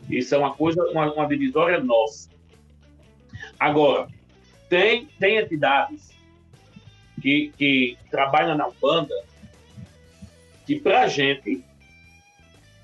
Isso 0.10 0.36
é 0.36 0.38
uma 0.38 0.54
coisa, 0.54 0.84
uma, 0.92 1.12
uma 1.12 1.28
divisória 1.28 1.80
nossa. 1.80 2.30
Agora, 3.60 4.08
tem, 4.70 5.06
tem 5.20 5.38
entidades 5.38 6.12
que, 7.22 7.52
que 7.58 7.98
trabalham 8.12 8.56
na 8.58 8.68
Umbanda 8.68 9.16
que, 10.66 10.80
para 10.80 11.02
a 11.02 11.08
gente, 11.08 11.64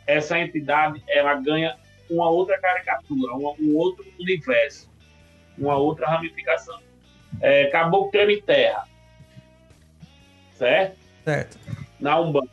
essa 0.06 0.40
entidade 0.40 1.04
ela 1.08 1.36
ganha 1.36 1.78
uma 2.10 2.30
outra 2.30 2.60
caricatura, 2.60 3.34
uma, 3.34 3.54
um 3.60 3.76
outro 3.76 4.06
universo, 4.20 4.90
uma 5.58 5.76
outra 5.76 6.08
ramificação. 6.08 6.80
É, 7.40 7.68
Caboclo 7.68 8.12
Treme 8.12 8.42
Terra, 8.42 8.88
certo? 10.54 10.98
Certo. 11.24 11.60
Na 12.00 12.20
Umbanda. 12.20 12.50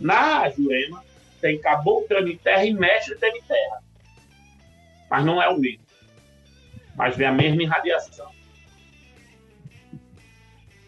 Na 0.00 0.48
Jurema, 0.50 1.04
tem 1.40 1.60
caboclo 1.60 2.38
terra 2.38 2.64
e 2.64 2.72
mestre 2.72 3.16
terra. 3.16 3.82
Mas 5.10 5.24
não 5.24 5.40
é 5.42 5.48
o 5.48 5.58
mesmo. 5.58 5.84
Mas 6.94 7.16
vem 7.16 7.26
a 7.26 7.32
mesma 7.32 7.62
irradiação. 7.62 8.30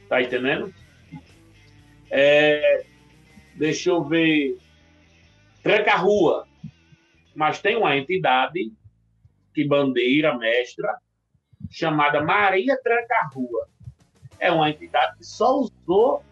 Tá 0.08 0.20
entendendo? 0.20 0.74
É, 2.10 2.84
deixa 3.54 3.90
eu 3.90 4.02
ver. 4.04 4.58
Tranca-rua. 5.62 6.48
Mas 7.34 7.60
tem 7.60 7.76
uma 7.76 7.96
entidade 7.96 8.72
que 9.54 9.64
bandeira 9.64 10.36
mestra 10.36 10.98
chamada 11.70 12.22
Maria 12.22 12.76
Tranca-Rua. 12.82 13.68
É 14.38 14.50
uma 14.50 14.70
entidade 14.70 15.18
que 15.18 15.24
só 15.24 15.58
usou 15.58 16.24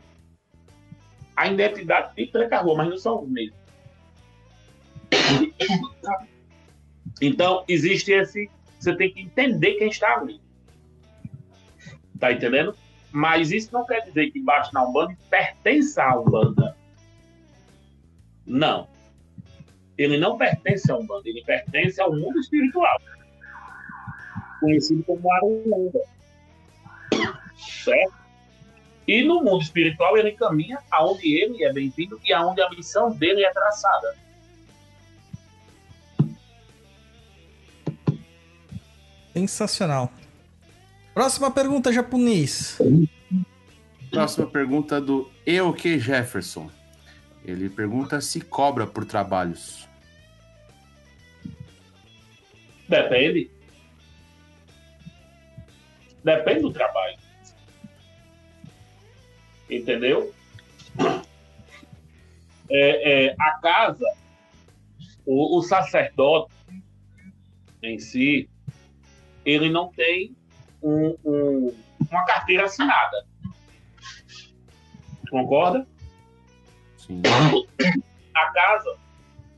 a 1.37 1.47
identidade 1.47 2.15
de 2.17 2.27
Tranca-Rua, 2.27 2.79
mas 2.79 2.89
não 2.89 2.97
são 2.97 3.23
os 3.23 3.29
mesmos. 3.29 3.58
Então, 7.21 7.65
existe 7.69 8.13
esse. 8.13 8.51
Você 8.79 8.95
tem 8.97 9.13
que 9.13 9.23
entender 9.23 9.75
quem 9.75 9.89
está 9.89 10.19
ali. 10.19 10.41
Tá 12.19 12.33
entendendo? 12.33 12.77
Mas 13.11 13.51
isso 13.51 13.73
não 13.73 13.85
quer 13.87 14.01
dizer 14.03 14.31
que 14.31 14.39
embaixo 14.39 14.73
na 14.73 14.85
Umbanda 14.85 15.17
pertence 15.29 16.01
à 16.01 16.19
Umbanda. 16.19 16.77
Não. 18.47 18.89
Ele 19.97 20.17
não 20.17 20.37
pertence 20.37 20.91
à 20.91 20.97
Umbanda, 20.97 21.29
ele 21.29 21.43
pertence 21.45 22.01
ao 22.01 22.15
mundo 22.15 22.39
espiritual. 22.39 23.01
Conhecido 24.61 25.03
como 25.05 25.33
Arulanda. 25.33 26.01
Certo? 27.57 28.15
E 29.07 29.23
no 29.23 29.43
mundo 29.43 29.63
espiritual 29.63 30.17
ele 30.19 30.33
caminha 30.33 30.79
aonde 30.91 31.35
ele 31.35 31.65
é 31.65 31.73
bem-vindo 31.73 32.21
e 32.25 32.33
aonde 32.33 32.61
a 32.61 32.69
missão 32.71 33.11
dele 33.11 33.45
é 33.45 33.51
traçada. 33.51 34.15
Sensacional. 39.39 40.13
Próxima 41.15 41.51
pergunta, 41.51 41.93
japonês. 41.93 42.79
Próxima 44.11 44.47
pergunta 44.47 45.01
do 45.01 45.31
Euke 45.47 45.99
Jefferson. 45.99 46.71
Ele 47.45 47.69
pergunta 47.69 48.21
se 48.21 48.41
cobra 48.41 48.87
por 48.87 49.05
trabalhos. 49.05 49.87
Depende. 52.89 53.51
Depende 56.25 56.61
do 56.63 56.73
trabalho. 56.73 57.19
Entendeu? 59.71 60.35
É, 62.71 63.27
é, 63.27 63.37
a 63.39 63.59
casa, 63.61 64.05
o, 65.25 65.59
o 65.59 65.63
sacerdote 65.63 66.53
em 67.83 67.99
si, 67.99 68.49
ele 69.49 69.71
não 69.71 69.89
tem 69.89 70.37
um, 70.83 71.17
um, 71.25 71.75
uma 72.11 72.25
carteira 72.27 72.67
assinada. 72.67 73.27
Concorda? 75.31 75.87
Sim. 76.99 77.23
A 78.35 78.51
casa, 78.51 78.99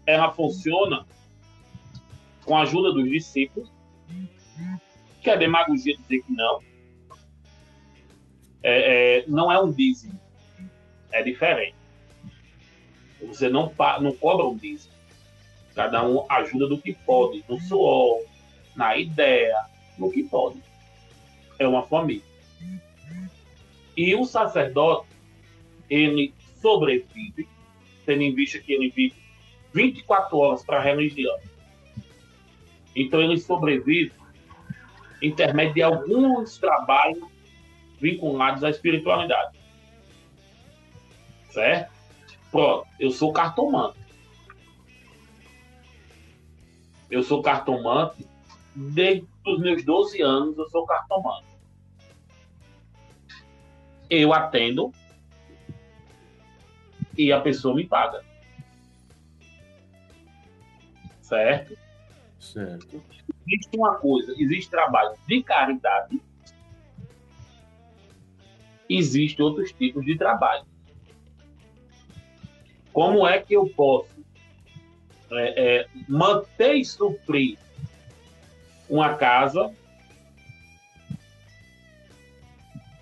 ela 0.06 0.32
funciona 0.32 1.04
com 2.44 2.56
a 2.56 2.62
ajuda 2.62 2.92
dos 2.92 3.08
discípulos, 3.08 3.68
que 5.20 5.28
a 5.28 5.36
demagogia 5.36 5.96
dizer 5.96 6.22
que 6.22 6.32
não. 6.32 6.60
É, 8.62 9.18
é, 9.18 9.24
não 9.26 9.50
é 9.50 9.60
um 9.60 9.72
dízimo. 9.72 10.18
É 11.10 11.20
diferente. 11.22 11.76
Você 13.22 13.48
não, 13.48 13.72
não 14.00 14.12
cobra 14.12 14.46
um 14.46 14.56
dízimo. 14.56 14.94
Cada 15.74 16.06
um 16.06 16.24
ajuda 16.28 16.68
do 16.68 16.78
que 16.78 16.92
pode, 16.92 17.44
no 17.48 17.60
suor, 17.60 18.22
na 18.74 18.96
ideia, 18.96 19.56
no 20.00 20.10
que 20.10 20.24
pode. 20.24 20.60
É 21.58 21.68
uma 21.68 21.82
família. 21.82 22.24
E 23.96 24.14
o 24.14 24.24
sacerdote, 24.24 25.08
ele 25.88 26.34
sobrevive, 26.60 27.46
tendo 28.06 28.22
em 28.22 28.34
vista 28.34 28.58
que 28.58 28.72
ele 28.72 28.90
vive 28.90 29.14
24 29.74 30.36
horas 30.38 30.64
para 30.64 30.78
a 30.78 30.82
religião. 30.82 31.38
Então 32.96 33.20
ele 33.20 33.38
sobrevive 33.38 34.12
intermédio 35.22 35.74
de 35.74 35.82
alguns 35.82 36.56
trabalhos 36.58 37.28
vinculados 38.00 38.64
à 38.64 38.70
espiritualidade. 38.70 39.58
Certo? 41.50 41.92
Pronto, 42.50 42.86
eu 42.98 43.10
sou 43.10 43.32
cartomante. 43.32 43.98
Eu 47.10 47.22
sou 47.22 47.42
cartomante 47.42 48.26
desde 48.74 49.26
os 49.46 49.60
meus 49.60 49.84
12 49.84 50.22
anos, 50.22 50.58
eu 50.58 50.68
sou 50.68 50.86
cartomante. 50.86 51.48
Eu 54.08 54.32
atendo 54.32 54.92
e 57.16 57.32
a 57.32 57.40
pessoa 57.40 57.74
me 57.74 57.86
paga. 57.86 58.24
Certo? 61.20 61.78
Certo. 62.38 63.02
existe 63.46 63.76
uma 63.76 63.96
coisa, 63.96 64.34
existe 64.36 64.70
trabalho 64.70 65.14
de 65.28 65.42
caridade, 65.42 66.20
existe 68.88 69.40
outros 69.40 69.70
tipos 69.72 70.04
de 70.04 70.16
trabalho. 70.16 70.64
Como 72.92 73.26
é 73.26 73.40
que 73.40 73.54
eu 73.54 73.68
posso 73.68 74.08
é, 75.30 75.80
é, 75.80 75.88
manter 76.08 76.74
e 76.74 76.84
suprir 76.84 77.56
uma 78.90 79.14
casa, 79.14 79.72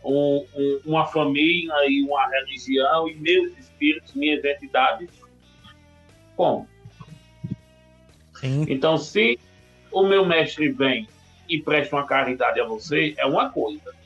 um- 0.04 0.46
um- 0.54 0.80
uma 0.84 1.06
família 1.06 1.72
e 1.88 2.02
uma 2.02 2.28
religião 2.28 3.08
e 3.08 3.14
meus 3.16 3.58
espíritos, 3.58 4.14
minhas 4.14 4.44
entidades? 4.44 5.10
Como? 6.36 6.68
Sim. 8.36 8.66
Então, 8.68 8.96
se 8.96 9.38
o 9.90 10.06
meu 10.06 10.24
mestre 10.24 10.70
vem 10.70 11.08
e 11.48 11.60
presta 11.60 11.96
uma 11.96 12.06
caridade 12.06 12.60
a 12.60 12.64
você, 12.64 13.14
é 13.16 13.26
uma 13.26 13.50
coisa. 13.50 13.96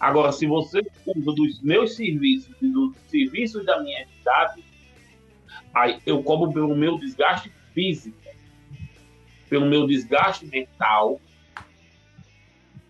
Agora, 0.00 0.32
se 0.32 0.46
você 0.46 0.80
usa 1.06 1.32
dos 1.32 1.62
meus 1.62 1.94
serviços 1.94 2.54
e 2.60 2.68
dos 2.68 2.96
serviços 3.08 3.64
da 3.64 3.80
minha 3.82 4.02
entidade, 4.02 4.64
aí 5.74 6.00
eu 6.04 6.22
cobro 6.22 6.52
pelo 6.52 6.74
meu 6.74 6.98
desgaste 6.98 7.50
físico, 7.72 8.16
pelo 9.56 9.64
meu 9.64 9.86
desgaste 9.86 10.44
mental, 10.44 11.18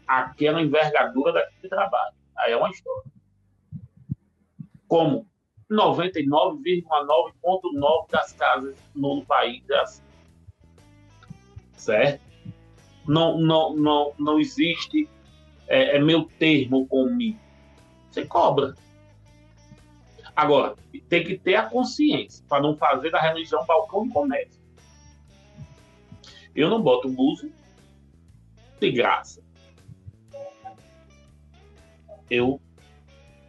aquela 0.05 0.61
envergadura 0.61 1.33
daquele 1.33 1.69
trabalho. 1.69 2.13
Aí 2.37 2.51
é 2.51 2.57
uma 2.57 2.71
história. 2.71 3.09
Como 4.89 5.29
99,9,9 5.71 8.11
das 8.11 8.33
casas 8.33 8.77
no 8.97 9.25
país 9.25 9.63
é 9.71 9.79
assim. 9.79 10.03
Certo? 11.75 12.21
Não, 13.07 13.39
não, 13.39 13.77
não, 13.77 14.13
não 14.19 14.41
existe 14.41 15.09
é, 15.69 15.99
é 15.99 16.01
meu 16.01 16.25
termo 16.25 16.89
comigo. 16.89 17.39
Você 18.11 18.27
cobra. 18.27 18.75
Agora, 20.35 20.75
tem 21.09 21.23
que 21.23 21.39
ter 21.39 21.55
a 21.55 21.71
consciência 21.71 22.45
para 22.49 22.61
não 22.61 22.77
fazer 22.77 23.11
da 23.11 23.21
religião 23.21 23.65
balcão 23.65 24.05
de 24.05 24.13
comércio. 24.13 24.56
Eu 26.57 26.71
não 26.71 26.81
boto 26.81 27.09
buzo 27.11 27.53
de 28.81 28.91
graça. 28.91 29.45
Eu 32.31 32.61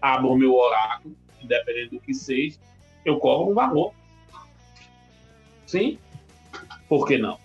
abro 0.01 0.35
meu 0.35 0.53
oráculo, 0.53 1.15
independente 1.41 1.95
do 1.95 2.01
que 2.01 2.13
seja, 2.13 2.59
eu 3.05 3.17
cobro 3.17 3.51
um 3.51 3.55
valor. 3.55 3.93
Sim? 5.65 5.97
Por 6.89 7.07
que 7.07 7.17
não? 7.17 7.39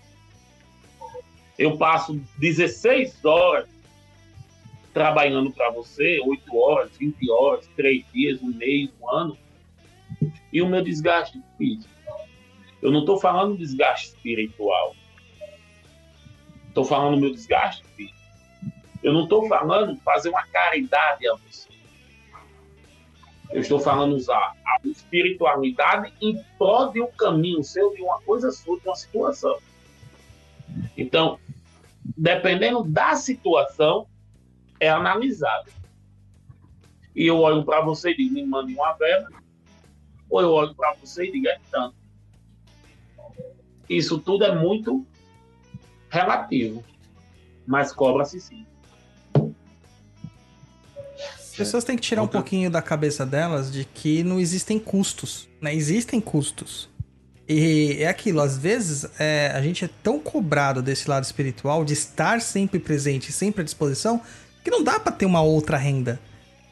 Eu 1.57 1.79
passo 1.79 2.21
16 2.39 3.25
horas 3.25 3.69
trabalhando 4.93 5.51
para 5.53 5.71
você, 5.71 6.21
8 6.21 6.57
horas, 6.57 6.97
20 6.97 7.31
horas, 7.31 7.67
3 7.77 8.05
dias, 8.13 8.43
um 8.43 8.53
mês, 8.53 8.91
um 9.01 9.09
ano, 9.09 9.39
e 10.53 10.61
o 10.61 10.69
meu 10.69 10.83
desgaste 10.83 11.41
físico. 11.57 11.93
Eu 12.83 12.91
não 12.91 13.01
estou 13.01 13.19
falando 13.19 13.57
desgaste 13.57 14.09
espiritual. 14.09 14.95
Estou 16.73 16.87
falando 16.87 17.21
meu 17.21 17.31
desgaste 17.31 17.85
físico. 17.95 18.17
Eu 19.03 19.13
não 19.13 19.25
estou 19.25 19.47
falando 19.47 19.95
fazer 19.99 20.31
uma 20.31 20.47
caridade 20.47 21.29
a 21.29 21.35
você. 21.35 21.69
Eu 23.51 23.61
estou 23.61 23.79
falando 23.79 24.15
usar 24.15 24.57
a 24.65 24.89
espiritualidade 24.89 26.15
em 26.19 26.43
prol 26.57 26.91
de 26.91 27.03
um 27.03 27.09
caminho 27.09 27.63
seu, 27.63 27.95
de 27.95 28.01
uma 28.01 28.19
coisa 28.23 28.51
sua, 28.51 28.81
de 28.81 28.89
uma 28.89 28.97
situação. 28.97 29.59
Então, 30.97 31.39
dependendo 32.17 32.83
da 32.85 33.17
situação, 33.17 34.07
é 34.81 34.89
analisado. 34.89 35.71
E 37.15 37.27
eu 37.27 37.39
olho 37.41 37.67
para 37.67 37.83
você 37.83 38.13
e 38.13 38.17
digo, 38.17 38.33
me 38.33 38.47
mande 38.47 38.73
uma 38.73 38.95
vela, 38.95 39.29
ou 40.31 40.41
eu 40.41 40.51
olho 40.53 40.75
para 40.75 40.95
você 40.95 41.27
e 41.27 41.33
digo, 41.33 41.49
é 41.49 41.61
tanto. 41.71 41.97
Isso 43.91 44.19
tudo 44.19 44.45
é 44.45 44.55
muito 44.55 45.07
relativo, 46.13 46.85
mas 47.67 47.93
cobra-se 47.93 48.39
sim. 48.39 48.67
pessoas 51.57 51.85
têm 51.85 51.97
que 51.97 52.03
tirar 52.03 52.23
um 52.23 52.29
pouquinho 52.29 52.71
da 52.71 52.83
cabeça 52.83 53.25
delas 53.27 53.71
de 53.71 53.85
que 53.85 54.23
não 54.23 54.41
existem 54.41 54.79
custos. 54.79 55.49
Né? 55.61 55.75
Existem 55.75 56.21
custos. 56.21 56.89
E 57.49 57.97
é 57.99 58.09
aquilo, 58.09 58.41
às 58.41 58.57
vezes 58.57 59.07
é, 59.19 59.53
a 59.55 59.61
gente 59.61 59.85
é 59.85 59.91
tão 60.03 60.19
cobrado 60.19 60.81
desse 60.81 61.09
lado 61.09 61.25
espiritual, 61.25 61.85
de 61.85 61.93
estar 61.93 62.41
sempre 62.41 62.79
presente, 62.79 63.33
sempre 63.33 63.63
à 63.63 63.65
disposição, 63.65 64.21
que 64.65 64.71
não 64.71 64.83
dá 64.83 64.99
pra 64.99 65.13
ter 65.13 65.27
uma 65.27 65.43
outra 65.43 65.77
renda. 65.77 66.21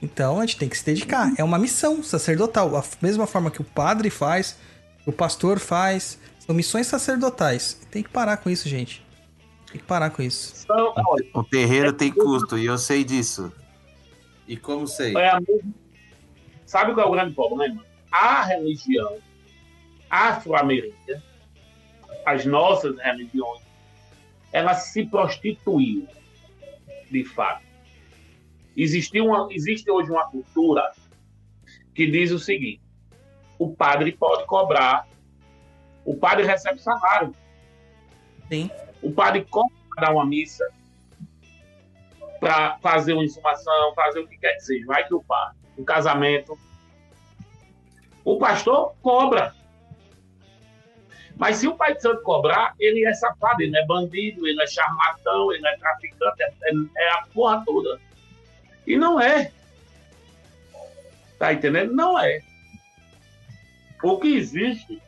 Então 0.00 0.38
a 0.38 0.46
gente 0.46 0.56
tem 0.56 0.68
que 0.68 0.78
se 0.78 0.84
dedicar. 0.84 1.32
É 1.36 1.44
uma 1.44 1.58
missão 1.58 2.02
sacerdotal. 2.02 2.74
A 2.76 2.84
mesma 3.02 3.26
forma 3.26 3.50
que 3.50 3.60
o 3.60 3.64
padre 3.64 4.10
faz, 4.10 4.56
o 5.04 5.12
pastor 5.12 5.58
faz. 5.58 6.18
São 6.38 6.54
missões 6.54 6.86
sacerdotais. 6.86 7.78
Tem 7.90 8.02
que 8.02 8.08
parar 8.08 8.38
com 8.38 8.48
isso, 8.48 8.68
gente. 8.68 9.04
Tem 9.70 9.80
que 9.80 9.86
parar 9.86 10.10
com 10.10 10.22
isso. 10.22 10.64
Então, 10.64 10.92
olha, 10.96 11.26
O 11.34 11.44
terreiro 11.44 11.92
tem 11.92 12.10
custo 12.12 12.58
e 12.58 12.66
eu 12.66 12.76
sei 12.78 13.04
disso. 13.04 13.52
E 14.46 14.56
como 14.56 14.86
sei? 14.86 15.14
é 15.16 15.28
a 15.30 15.40
mesma- 15.40 15.72
Sabe 16.66 16.94
qual 16.94 17.06
é 17.06 17.08
o 17.08 17.12
grande 17.12 17.34
problema? 17.34 17.84
A 18.10 18.44
religião 18.44 19.18
afro-americana, 20.08 21.22
as 22.26 22.44
nossas 22.44 22.96
religiões, 22.98 23.62
ela 24.52 24.74
se 24.74 25.06
prostituiu, 25.06 26.06
de 27.10 27.24
fato. 27.24 27.62
Existe, 28.76 29.20
uma, 29.20 29.48
existe 29.52 29.88
hoje 29.90 30.10
uma 30.10 30.28
cultura 30.30 30.92
que 31.94 32.10
diz 32.10 32.30
o 32.32 32.38
seguinte: 32.38 32.80
o 33.58 33.72
padre 33.74 34.12
pode 34.12 34.46
cobrar, 34.46 35.06
o 36.04 36.16
padre 36.16 36.44
recebe 36.44 36.80
salário, 36.80 37.34
Sim. 38.48 38.68
O 39.02 39.12
padre 39.12 39.44
cobra 39.44 39.74
para 39.94 40.06
dar 40.06 40.12
uma 40.12 40.26
missa, 40.26 40.66
para 42.38 42.78
fazer 42.78 43.12
uma 43.12 43.24
insumação, 43.24 43.94
fazer 43.94 44.20
o 44.20 44.26
que 44.26 44.38
quer 44.38 44.54
que 44.54 44.60
seja, 44.60 44.86
vai 44.86 45.06
que 45.06 45.14
o 45.14 45.22
padre, 45.22 45.56
um 45.76 45.84
casamento. 45.84 46.58
O 48.24 48.38
pastor 48.38 48.94
cobra. 49.02 49.54
Mas 51.36 51.56
se 51.56 51.66
o 51.66 51.74
pai 51.74 51.94
de 51.94 52.02
santo 52.02 52.22
cobrar, 52.22 52.74
ele 52.78 53.04
é 53.06 53.14
safado, 53.14 53.62
ele 53.62 53.72
não 53.72 53.80
é 53.80 53.86
bandido, 53.86 54.46
ele 54.46 54.56
não 54.56 54.62
é 54.62 54.66
charlatão, 54.66 55.50
ele 55.50 55.62
não 55.62 55.70
é 55.70 55.76
traficante, 55.78 56.42
é, 56.42 56.46
é- 56.46 57.02
é 57.04 57.12
a 57.12 57.26
porra 57.32 57.62
toda. 57.64 57.98
E 58.86 58.96
não 58.96 59.18
é. 59.18 59.50
Tá 61.38 61.52
entendendo? 61.54 61.94
Não 61.94 62.18
é. 62.18 62.42
O 64.02 64.18
que 64.18 64.36
existe, 64.36 65.00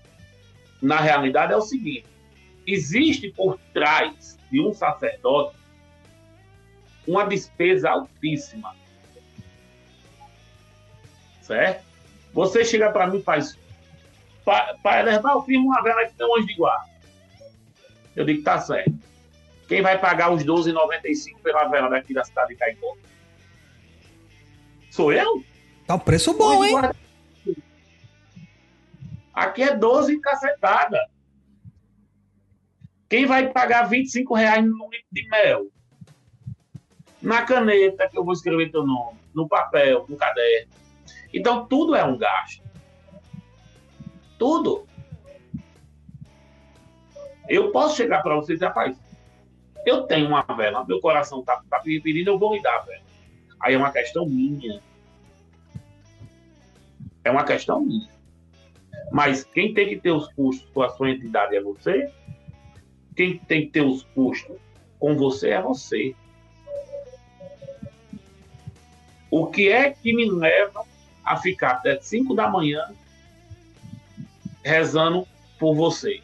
na 0.80 0.98
realidade, 0.98 1.52
é 1.52 1.56
o 1.56 1.60
seguinte: 1.60 2.06
existe 2.66 3.30
por 3.30 3.58
trás 3.72 4.38
de 4.50 4.60
um 4.60 4.72
sacerdote 4.72 5.56
uma 7.06 7.24
despesa 7.24 7.90
altíssima. 7.90 8.74
Certo? 11.40 11.84
Você 12.32 12.64
chega 12.64 12.90
para 12.90 13.06
mim 13.06 13.18
e 13.18 13.22
faz. 13.22 13.58
"Pa- 14.44 14.76
Pai 14.82 15.06
Herbal, 15.06 15.44
firma 15.44 15.64
uma 15.66 15.82
vela 15.82 16.06
que 16.06 16.14
tem 16.14 16.26
um 16.26 16.36
anjo 16.36 16.46
de 16.46 16.54
guarda. 16.54 16.90
Eu 18.14 18.24
digo, 18.24 18.42
tá 18.42 18.60
certo. 18.60 18.92
Quem 19.68 19.80
vai 19.82 19.98
pagar 19.98 20.30
os 20.32 20.44
12,95 20.44 21.40
pela 21.42 21.66
vela 21.68 21.88
daqui 21.88 22.12
da 22.14 22.24
cidade 22.24 22.50
de 22.50 22.56
Caicó? 22.56 22.96
Sou 24.90 25.12
eu? 25.12 25.42
Tá 25.86 25.94
um 25.94 25.98
preço 25.98 26.34
bom, 26.34 26.62
hein? 26.64 26.72
guarda. 26.72 26.96
Aqui 29.32 29.62
é 29.62 29.74
12 29.74 30.20
cacetada. 30.20 30.98
Quem 33.12 33.26
vai 33.26 33.52
pagar 33.52 33.90
25 33.90 34.34
reais 34.34 34.64
no 34.64 34.88
litro 34.88 35.06
de 35.12 35.28
mel? 35.28 35.66
Na 37.20 37.42
caneta 37.42 38.08
que 38.08 38.16
eu 38.16 38.24
vou 38.24 38.32
escrever 38.32 38.70
teu 38.70 38.86
nome, 38.86 39.18
no 39.34 39.46
papel, 39.46 40.06
no 40.08 40.16
caderno. 40.16 40.72
Então 41.30 41.66
tudo 41.66 41.94
é 41.94 42.02
um 42.02 42.16
gasto. 42.16 42.62
Tudo. 44.38 44.86
Eu 47.46 47.70
posso 47.70 47.98
chegar 47.98 48.22
para 48.22 48.34
vocês 48.36 48.48
e 48.48 48.54
dizer, 48.54 48.68
rapaz, 48.68 48.98
eu 49.84 50.04
tenho 50.04 50.28
uma 50.28 50.40
vela, 50.56 50.82
meu 50.86 50.98
coração 50.98 51.42
tá, 51.42 51.62
tá 51.68 51.80
pedindo, 51.80 52.28
eu 52.28 52.38
vou 52.38 52.54
lhe 52.54 52.62
dar 52.62 52.76
a 52.76 52.80
vela. 52.80 53.04
Aí 53.60 53.74
é 53.74 53.76
uma 53.76 53.92
questão 53.92 54.24
minha. 54.24 54.80
É 57.22 57.30
uma 57.30 57.44
questão 57.44 57.78
minha. 57.78 58.08
Mas 59.10 59.44
quem 59.44 59.74
tem 59.74 59.86
que 59.90 60.00
ter 60.00 60.12
os 60.12 60.32
custos 60.32 60.70
com 60.70 60.80
a 60.80 60.88
sua 60.88 61.10
entidade 61.10 61.54
é 61.54 61.60
você. 61.60 62.10
Quem 63.14 63.38
tem 63.38 63.66
que 63.66 63.72
ter 63.72 63.82
os 63.82 64.02
custos 64.14 64.56
com 64.98 65.16
você 65.16 65.50
é 65.50 65.62
você. 65.62 66.14
O 69.30 69.46
que 69.46 69.68
é 69.68 69.90
que 69.90 70.14
me 70.14 70.30
leva 70.30 70.84
a 71.24 71.36
ficar 71.36 71.72
até 71.72 72.00
5 72.00 72.34
da 72.34 72.48
manhã 72.48 72.92
rezando 74.62 75.26
por 75.58 75.74
você? 75.74 76.22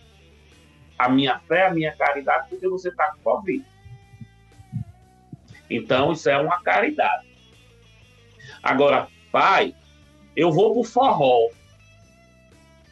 A 0.98 1.08
minha 1.08 1.38
fé, 1.40 1.66
a 1.66 1.72
minha 1.72 1.92
caridade, 1.96 2.48
porque 2.48 2.68
você 2.68 2.88
está 2.88 3.12
com 3.12 3.20
Covid. 3.22 3.64
Então, 5.70 6.12
isso 6.12 6.28
é 6.28 6.38
uma 6.38 6.60
caridade. 6.62 7.26
Agora, 8.62 9.08
pai, 9.30 9.74
eu 10.34 10.50
vou 10.52 10.72
pro 10.72 10.84
forró, 10.84 11.48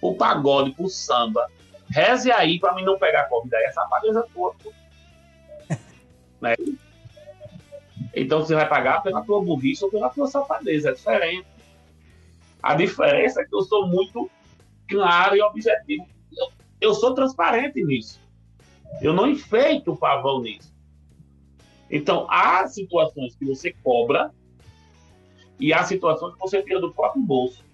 pro 0.00 0.14
pagode, 0.14 0.72
pro 0.72 0.88
samba. 0.88 1.46
Reze 1.88 2.30
aí 2.30 2.58
pra 2.58 2.74
mim 2.74 2.84
não 2.84 2.98
pegar 2.98 3.28
Covid. 3.28 3.54
Aí 3.54 3.64
essa 3.64 3.82
safadeza 3.82 4.26
tua. 4.32 4.54
né? 6.40 6.54
Então 8.14 8.40
você 8.40 8.54
vai 8.54 8.68
pagar 8.68 9.02
pela 9.02 9.22
tua 9.22 9.42
burrice 9.42 9.84
ou 9.84 9.90
pela 9.90 10.10
tua 10.10 10.26
safadeza. 10.26 10.90
É 10.90 10.92
diferente. 10.92 11.46
A 12.62 12.74
diferença 12.74 13.40
é 13.40 13.44
que 13.44 13.54
eu 13.54 13.62
sou 13.62 13.86
muito 13.86 14.30
claro 14.88 15.36
e 15.36 15.42
objetivo. 15.42 16.06
Eu, 16.36 16.48
eu 16.80 16.94
sou 16.94 17.14
transparente 17.14 17.82
nisso. 17.84 18.20
Eu 19.00 19.12
não 19.12 19.28
enfeito 19.28 19.92
o 19.92 19.96
pavão 19.96 20.40
nisso. 20.40 20.74
Então, 21.90 22.26
há 22.28 22.66
situações 22.66 23.36
que 23.36 23.44
você 23.44 23.72
cobra 23.82 24.32
e 25.60 25.72
há 25.72 25.84
situações 25.84 26.34
que 26.34 26.40
você 26.40 26.62
tira 26.62 26.80
do 26.80 26.92
próprio 26.92 27.22
bolso 27.22 27.64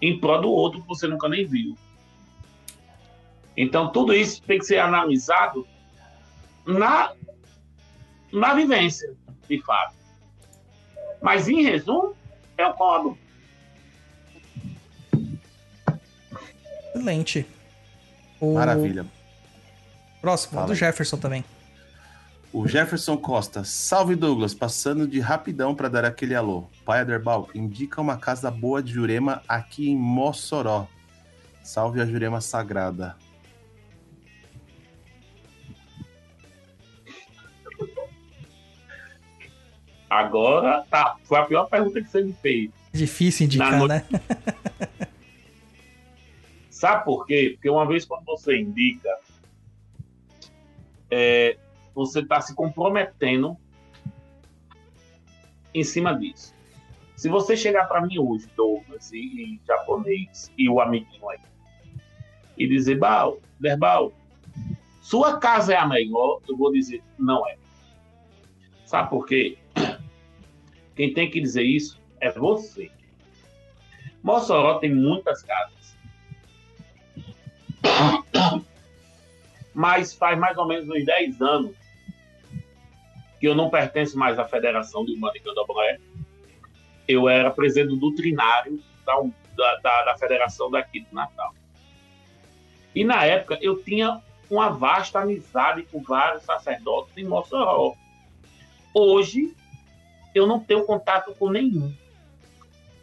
em 0.00 0.18
prol 0.18 0.40
do 0.40 0.50
outro 0.50 0.80
que 0.80 0.88
você 0.88 1.06
nunca 1.06 1.28
nem 1.28 1.46
viu. 1.46 1.76
Então, 3.60 3.92
tudo 3.92 4.14
isso 4.14 4.42
tem 4.44 4.58
que 4.58 4.64
ser 4.64 4.78
analisado 4.78 5.68
na, 6.66 7.12
na 8.32 8.54
vivência, 8.54 9.14
de 9.46 9.62
fato. 9.62 9.94
Mas, 11.20 11.46
em 11.46 11.62
resumo, 11.62 12.16
eu 12.56 12.72
cobro. 12.72 13.18
Excelente. 16.94 17.46
O 18.40 18.54
Maravilha. 18.54 19.04
Próximo, 20.22 20.54
Fala 20.54 20.66
do. 20.66 20.74
Jefferson 20.74 21.18
também. 21.18 21.44
O 22.54 22.66
Jefferson 22.66 23.18
Costa, 23.18 23.62
salve 23.62 24.16
Douglas, 24.16 24.54
passando 24.54 25.06
de 25.06 25.20
rapidão 25.20 25.74
para 25.74 25.90
dar 25.90 26.06
aquele 26.06 26.34
alô. 26.34 26.64
Pai 26.82 27.00
Aderbal, 27.00 27.50
indica 27.54 28.00
uma 28.00 28.16
casa 28.16 28.50
boa 28.50 28.82
de 28.82 28.90
Jurema 28.90 29.42
aqui 29.46 29.90
em 29.90 29.98
Mossoró. 29.98 30.88
Salve 31.62 32.00
a 32.00 32.06
Jurema 32.06 32.40
Sagrada. 32.40 33.16
Agora, 40.10 40.84
tá. 40.90 41.16
Foi 41.22 41.38
a 41.38 41.44
pior 41.44 41.66
pergunta 41.66 42.02
que 42.02 42.08
você 42.08 42.20
me 42.20 42.32
fez. 42.32 42.70
Difícil 42.92 43.46
indicar, 43.46 43.86
né? 43.86 44.04
Sabe 46.68 47.04
por 47.04 47.24
quê? 47.24 47.52
Porque 47.54 47.70
uma 47.70 47.86
vez 47.86 48.04
quando 48.04 48.24
você 48.24 48.58
indica, 48.58 49.16
é, 51.08 51.56
você 51.94 52.18
está 52.20 52.40
se 52.40 52.54
comprometendo 52.56 53.56
em 55.72 55.84
cima 55.84 56.12
disso. 56.18 56.52
Se 57.14 57.28
você 57.28 57.56
chegar 57.56 57.84
para 57.84 58.00
mim 58.00 58.18
hoje, 58.18 58.48
Douglas, 58.56 59.12
e, 59.12 59.18
e 59.18 59.60
japonês, 59.64 60.50
e 60.56 60.68
o 60.68 60.80
amiguinho 60.80 61.28
aí, 61.28 61.38
e 62.56 62.66
dizer, 62.66 62.98
Bal, 62.98 63.38
Derbal, 63.60 64.12
sua 65.02 65.38
casa 65.38 65.74
é 65.74 65.76
a 65.76 65.86
melhor, 65.86 66.40
eu 66.48 66.56
vou 66.56 66.72
dizer, 66.72 67.02
não 67.18 67.46
é. 67.46 67.56
Sabe 68.86 69.10
por 69.10 69.26
quê? 69.26 69.58
Quem 71.00 71.14
tem 71.14 71.30
que 71.30 71.40
dizer 71.40 71.62
isso 71.62 71.98
é 72.20 72.30
você. 72.30 72.90
Mossoró 74.22 74.78
tem 74.80 74.94
muitas 74.94 75.42
casas. 75.42 75.96
Mas 79.72 80.12
faz 80.12 80.38
mais 80.38 80.58
ou 80.58 80.66
menos 80.68 80.86
uns 80.90 81.06
10 81.06 81.40
anos 81.40 81.74
que 83.40 83.48
eu 83.48 83.54
não 83.54 83.70
pertenço 83.70 84.18
mais 84.18 84.38
à 84.38 84.44
Federação 84.44 85.02
de 85.06 85.14
Humana 85.14 85.32
e 85.36 85.40
Candomblé. 85.40 85.98
Eu 87.08 87.30
era 87.30 87.50
presidente 87.50 87.88
do 87.88 87.96
doutrinário 87.96 88.78
da, 89.06 89.22
da, 89.56 89.76
da, 89.76 90.04
da 90.04 90.18
Federação 90.18 90.70
daqui 90.70 91.00
do 91.00 91.14
Natal. 91.14 91.54
E 92.94 93.04
na 93.04 93.24
época 93.24 93.58
eu 93.62 93.82
tinha 93.82 94.20
uma 94.50 94.68
vasta 94.68 95.20
amizade 95.20 95.82
com 95.84 96.02
vários 96.02 96.42
sacerdotes 96.42 97.16
em 97.16 97.24
Mossoró. 97.24 97.94
Hoje, 98.92 99.56
eu 100.34 100.46
não 100.46 100.60
tenho 100.60 100.84
contato 100.84 101.34
com 101.34 101.50
nenhum. 101.50 101.94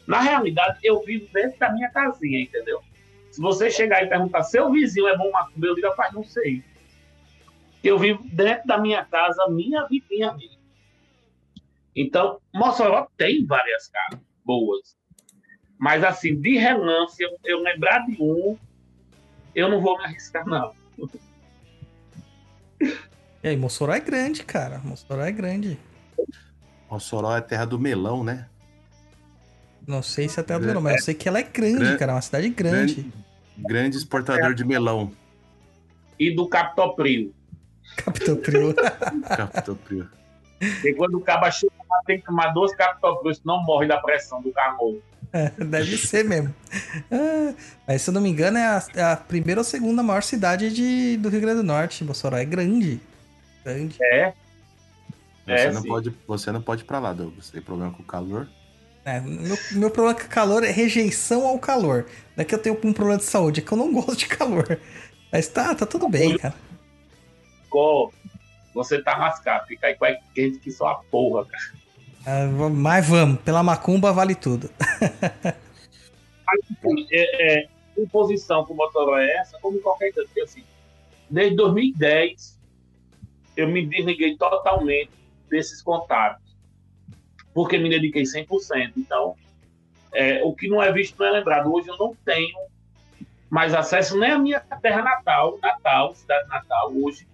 Na 0.05 0.21
realidade, 0.21 0.79
eu 0.83 1.01
vivo 1.03 1.27
dentro 1.33 1.59
da 1.59 1.71
minha 1.71 1.89
casinha, 1.89 2.39
entendeu? 2.39 2.81
Se 3.31 3.41
você 3.41 3.69
chegar 3.69 4.03
e 4.03 4.07
perguntar, 4.07 4.43
seu 4.43 4.71
vizinho 4.71 5.07
é 5.07 5.17
bom 5.17 5.29
macumba, 5.31 5.67
eu 5.67 5.75
digo, 5.75 5.89
rapaz, 5.89 6.13
não 6.13 6.23
sei. 6.23 6.63
Eu 7.83 7.99
vivo 7.99 8.23
dentro 8.31 8.65
da 8.65 8.77
minha 8.77 9.03
casa, 9.05 9.47
minha 9.49 9.85
vidinha 9.85 10.33
mesmo. 10.33 10.57
Então, 11.95 12.39
Mossoró 12.53 13.07
tem 13.17 13.45
várias 13.45 13.87
casas 13.87 14.19
boas. 14.45 14.97
Mas, 15.77 16.03
assim, 16.03 16.39
de 16.39 16.57
relance, 16.57 17.21
eu, 17.21 17.37
eu 17.43 17.59
lembrar 17.59 18.05
de 18.05 18.17
um, 18.21 18.57
eu 19.53 19.69
não 19.69 19.81
vou 19.81 19.97
me 19.97 20.05
arriscar, 20.05 20.47
não. 20.47 20.73
E 23.43 23.47
aí, 23.47 23.57
Mossoró 23.57 23.93
é 23.93 23.99
grande, 23.99 24.43
cara. 24.43 24.79
Mossoró 24.79 25.23
é 25.23 25.31
grande. 25.31 25.77
Mossoró 26.89 27.35
é 27.35 27.41
terra 27.41 27.65
do 27.65 27.79
melão, 27.79 28.23
né? 28.23 28.47
Não 29.85 30.01
sei 30.03 30.27
se 30.27 30.39
é 30.39 30.41
até 30.41 30.59
do 30.59 30.81
mas 30.81 30.97
eu 30.97 31.01
sei 31.01 31.13
que 31.13 31.29
ela 31.29 31.39
é 31.39 31.43
grande, 31.43 31.79
Gran- 31.79 31.97
cara. 31.97 32.11
É 32.11 32.15
uma 32.15 32.21
cidade 32.21 32.49
grande. 32.49 32.95
Grande, 32.95 33.13
grande 33.57 33.97
exportador 33.97 34.53
de 34.53 34.65
melão. 34.65 35.11
E 36.19 36.33
do 36.35 36.47
Capitoprio. 36.47 37.33
Capitão 37.95 38.35
Trio. 38.35 38.75
Capitoprio. 39.23 40.09
Porque 40.59 40.93
quando 40.93 41.15
o 41.15 41.21
caba 41.21 41.49
chega, 41.51 41.71
tem 42.05 42.19
que 42.19 42.25
tomar 42.25 42.47
duas 42.49 42.75
Capitoprios, 42.75 43.37
senão 43.37 43.63
morre 43.63 43.87
da 43.87 43.97
pressão 43.97 44.41
do 44.41 44.51
carro. 44.51 45.01
É, 45.31 45.49
deve 45.63 45.97
ser 45.97 46.23
mesmo. 46.25 46.53
Ah, 47.11 47.53
mas 47.87 48.01
se 48.01 48.09
eu 48.09 48.13
não 48.13 48.21
me 48.21 48.29
engano, 48.29 48.57
é 48.57 48.65
a, 48.65 48.83
é 48.95 49.03
a 49.03 49.15
primeira 49.15 49.61
ou 49.61 49.63
segunda 49.63 50.01
maior 50.01 50.23
cidade 50.23 50.73
de, 50.73 51.17
do 51.17 51.29
Rio 51.29 51.41
Grande 51.41 51.57
do 51.57 51.63
Norte. 51.63 52.03
Mossoró 52.03 52.37
é 52.37 52.45
grande. 52.45 52.99
Grande. 53.63 53.97
É, 54.01 54.33
Você, 55.47 55.67
É, 55.67 55.71
não 55.71 55.81
sim. 55.81 55.87
pode, 55.87 56.13
você 56.27 56.51
não 56.51 56.61
pode 56.61 56.81
ir 56.83 56.85
pra 56.85 56.99
lá, 56.99 57.13
Douglas. 57.13 57.45
Você 57.45 57.53
tem 57.53 57.61
problema 57.61 57.91
com 57.93 58.03
o 58.03 58.05
calor? 58.05 58.47
É, 59.05 59.21
meu, 59.21 59.57
meu 59.71 59.89
problema 59.89 60.19
com 60.19 60.27
calor 60.27 60.63
é 60.65 60.69
rejeição 60.71 61.47
ao 61.47 61.57
calor. 61.57 62.05
Não 62.35 62.41
é 62.41 62.45
que 62.45 62.53
eu 62.53 62.59
tenho 62.59 62.75
um 62.83 62.91
problema 62.91 63.17
de 63.17 63.23
saúde, 63.23 63.61
é 63.61 63.63
que 63.63 63.71
eu 63.71 63.77
não 63.77 63.91
gosto 63.93 64.17
de 64.17 64.27
calor. 64.27 64.77
Mas 65.31 65.47
tá, 65.47 65.73
tá 65.73 65.85
tudo 65.85 66.09
bem, 66.09 66.37
cara. 66.37 66.53
ficou. 67.63 68.13
Você 68.73 69.01
tá 69.01 69.17
lascado, 69.17 69.65
fica 69.65 69.87
aí 69.87 69.95
com 69.95 70.05
a 70.05 70.13
quente 70.35 70.59
que 70.59 70.69
só 70.71 70.87
a 70.87 70.95
porra, 70.95 71.45
cara. 71.45 71.63
Ah, 72.25 72.47
mas 72.69 73.07
vamos, 73.07 73.39
pela 73.41 73.63
macumba 73.63 74.11
vale 74.11 74.35
tudo. 74.35 74.69
É, 77.11 77.59
é, 77.61 77.69
imposição 77.97 78.65
com 78.65 78.73
o 78.73 78.77
Motorola 78.77 79.21
é 79.23 79.37
essa, 79.37 79.57
como 79.59 79.79
qualquer 79.79 80.11
coisa. 80.13 80.27
Porque 80.27 80.41
assim, 80.41 80.63
desde 81.29 81.55
2010, 81.55 82.59
eu 83.55 83.67
me 83.67 83.85
desliguei 83.87 84.35
totalmente 84.37 85.11
desses 85.49 85.81
contatos. 85.81 86.55
Porque 87.53 87.77
me 87.77 87.89
dediquei 87.89 88.23
100%. 88.23 88.93
Então, 88.97 89.35
é, 90.13 90.43
o 90.43 90.53
que 90.53 90.67
não 90.67 90.81
é 90.81 90.91
visto 90.91 91.17
não 91.19 91.25
é 91.27 91.31
lembrado. 91.31 91.73
Hoje 91.73 91.87
eu 91.87 91.97
não 91.97 92.15
tenho 92.25 92.57
mais 93.49 93.73
acesso 93.73 94.17
nem 94.17 94.31
à 94.31 94.37
minha 94.39 94.59
terra 94.59 95.01
natal, 95.01 95.57
natal, 95.61 96.13
cidade 96.15 96.47
natal, 96.49 96.91
hoje. 96.93 97.27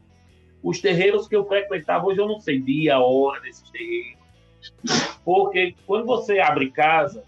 Os 0.61 0.79
terreiros 0.79 1.27
que 1.27 1.35
eu 1.35 1.45
frequentava, 1.45 2.05
hoje 2.05 2.19
eu 2.21 2.27
não 2.27 2.39
sei 2.39 2.59
dia, 2.61 2.99
hora 2.99 3.41
desses 3.41 3.69
terreiros. 3.69 4.23
Porque 5.25 5.75
quando 5.85 6.05
você 6.05 6.39
abre 6.39 6.71
casa, 6.71 7.23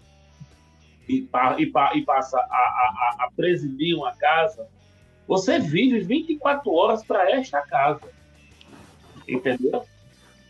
e, 1.08 1.28
e 1.58 1.72
e 1.94 2.02
passa 2.02 2.38
a- 2.38 2.42
a- 2.50 3.16
a 3.24 3.30
presidir 3.36 3.96
uma 3.96 4.14
casa, 4.16 4.66
você 5.26 5.58
vive 5.58 6.00
24 6.00 6.72
horas 6.72 7.04
para 7.04 7.30
esta 7.30 7.60
casa. 7.62 8.08
Entendeu? 9.28 9.84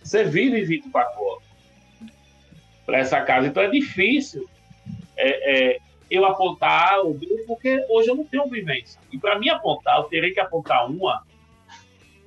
Você 0.06 0.22
vive 0.22 0.62
24 0.62 1.20
horas 1.20 1.42
para 2.86 2.98
essa 2.98 3.20
casa. 3.22 3.48
Então 3.48 3.60
é 3.60 3.68
difícil 3.68 4.48
é, 5.16 5.72
é, 5.74 5.78
eu 6.08 6.24
apontar 6.24 7.00
ou 7.00 7.12
B, 7.12 7.26
porque 7.44 7.84
hoje 7.90 8.08
eu 8.08 8.14
não 8.14 8.24
tenho 8.24 8.48
vivência. 8.48 9.00
E 9.10 9.18
para 9.18 9.36
mim 9.36 9.48
apontar, 9.48 9.98
eu 9.98 10.04
terei 10.04 10.30
que 10.30 10.38
apontar 10.38 10.88
uma 10.88 11.26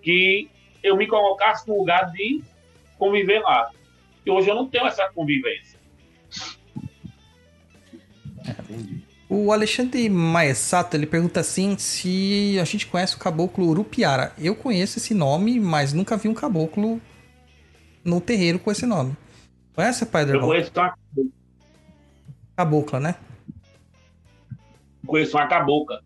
que 0.01 0.49
eu 0.83 0.97
me 0.97 1.07
colocasse 1.07 1.65
no 1.69 1.77
lugar 1.77 2.11
de 2.11 2.43
conviver 2.97 3.39
lá. 3.39 3.71
E 4.25 4.29
hoje 4.29 4.49
eu 4.49 4.55
não 4.55 4.67
tenho 4.67 4.85
essa 4.85 5.07
convivência. 5.13 5.79
O 9.29 9.53
Alexandre 9.53 10.09
Maessato, 10.09 10.97
ele 10.97 11.05
pergunta 11.05 11.39
assim 11.39 11.77
se 11.77 12.57
a 12.59 12.65
gente 12.65 12.87
conhece 12.87 13.15
o 13.15 13.19
caboclo 13.19 13.67
Urupiara. 13.67 14.33
Eu 14.37 14.53
conheço 14.53 14.97
esse 14.97 15.13
nome, 15.13 15.61
mas 15.61 15.93
nunca 15.93 16.17
vi 16.17 16.27
um 16.27 16.33
caboclo 16.33 16.99
no 18.09 18.19
terreiro 18.19 18.59
com 18.59 18.71
esse 18.71 18.85
nome. 18.85 19.15
Conhece, 19.75 20.05
pai 20.05 20.25
do 20.25 20.31
Eu 20.31 20.35
irmão? 20.35 20.49
conheço 20.49 20.71
uma, 20.75 20.95
Cabocla, 22.57 22.99
né? 22.99 23.15
conheço 25.05 25.37
uma 25.37 25.47
cabocla 25.47 26.01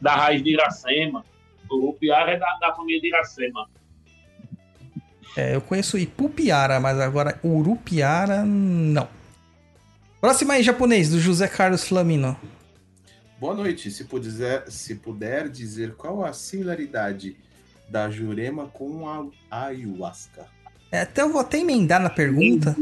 da 0.00 0.16
raiz 0.16 0.42
de 0.42 0.50
Iracema. 0.54 1.24
O 1.70 1.86
Rupiara 1.86 2.32
é 2.32 2.38
da, 2.38 2.46
da 2.60 2.74
família 2.74 3.00
de 3.00 3.08
Iracema. 3.08 3.68
É, 5.36 5.54
eu 5.54 5.60
conheço 5.60 5.96
Ipupiara, 5.96 6.80
mas 6.80 6.98
agora 6.98 7.38
Urupiara, 7.44 8.44
não. 8.44 9.08
Próxima 10.20 10.54
aí, 10.54 10.62
japonês, 10.62 11.10
do 11.10 11.20
José 11.20 11.46
Carlos 11.46 11.86
Flamino. 11.86 12.36
Boa 13.38 13.54
noite. 13.54 13.90
Se 13.90 14.04
puder, 14.04 14.68
se 14.70 14.96
puder 14.96 15.48
dizer 15.48 15.94
qual 15.94 16.24
a 16.24 16.32
similaridade 16.32 17.36
da 17.88 18.10
Jurema 18.10 18.66
com 18.66 19.08
a 19.08 19.26
ayahuasca. 19.66 20.46
É, 20.92 21.02
até 21.02 21.22
eu 21.22 21.30
vou 21.30 21.40
até 21.40 21.58
emendar 21.58 22.00
na 22.00 22.10
pergunta. 22.10 22.76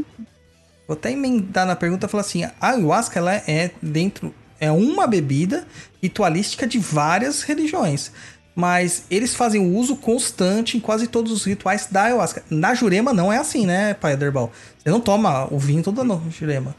Vou 0.87 0.97
até 0.97 1.11
emendar 1.11 1.65
na 1.65 1.75
pergunta 1.75 2.07
e 2.07 2.09
falar 2.09 2.21
assim: 2.21 2.43
a 2.43 2.53
ayahuasca 2.59 3.19
ela 3.19 3.35
é 3.35 3.71
dentro. 3.81 4.33
É 4.59 4.71
uma 4.71 5.07
bebida 5.07 5.67
ritualística 6.01 6.67
de 6.67 6.79
várias 6.79 7.43
religiões. 7.43 8.11
Mas 8.55 9.05
eles 9.09 9.35
fazem 9.35 9.61
o 9.61 9.77
uso 9.77 9.95
constante 9.95 10.75
em 10.75 10.79
quase 10.81 11.07
todos 11.07 11.31
os 11.31 11.45
rituais 11.45 11.87
da 11.87 12.03
ayahuasca. 12.03 12.43
Na 12.49 12.73
Jurema 12.73 13.13
não 13.13 13.31
é 13.31 13.37
assim, 13.37 13.65
né, 13.65 13.93
pai 13.93 14.13
Aderbal? 14.13 14.51
Você 14.77 14.89
não 14.89 14.99
toma 14.99 15.47
o 15.53 15.57
vinho 15.57 15.83
toda 15.83 16.03
no 16.03 16.29
Jurema. 16.29 16.75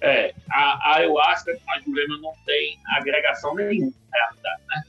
É, 0.00 0.34
a, 0.50 0.90
a 0.90 0.96
ayahuasca 0.96 1.52
a 1.52 1.80
Jurema 1.80 2.16
não 2.22 2.32
tem 2.44 2.78
agregação 2.96 3.54
nenhuma, 3.54 3.92
na 4.10 4.66
né? 4.76 4.82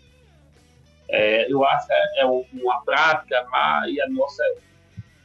É, 1.14 1.43
ayahuasca 1.43 1.93
é 2.17 2.25
um- 2.25 2.45
uma 2.53 2.81
prática, 2.83 3.45
mas 3.51 3.91
e 3.93 4.01
a 4.01 4.09
nossa. 4.09 4.43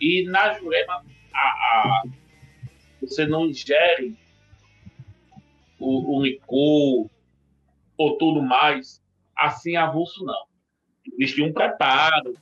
E 0.01 0.25
na 0.29 0.53
Jurema, 0.55 1.05
a, 1.33 1.39
a- 1.39 2.03
você 3.01 3.25
não 3.27 3.47
ingere 3.47 4.17
o, 5.79 6.17
o 6.19 6.23
licor 6.23 7.09
ou 7.97 8.19
tudo 8.19 8.43
mais 8.43 9.03
assim 9.37 9.77
avulso, 9.77 10.25
não. 10.25 10.47
Existe 11.19 11.43
um 11.43 11.53
preparo 11.53 12.35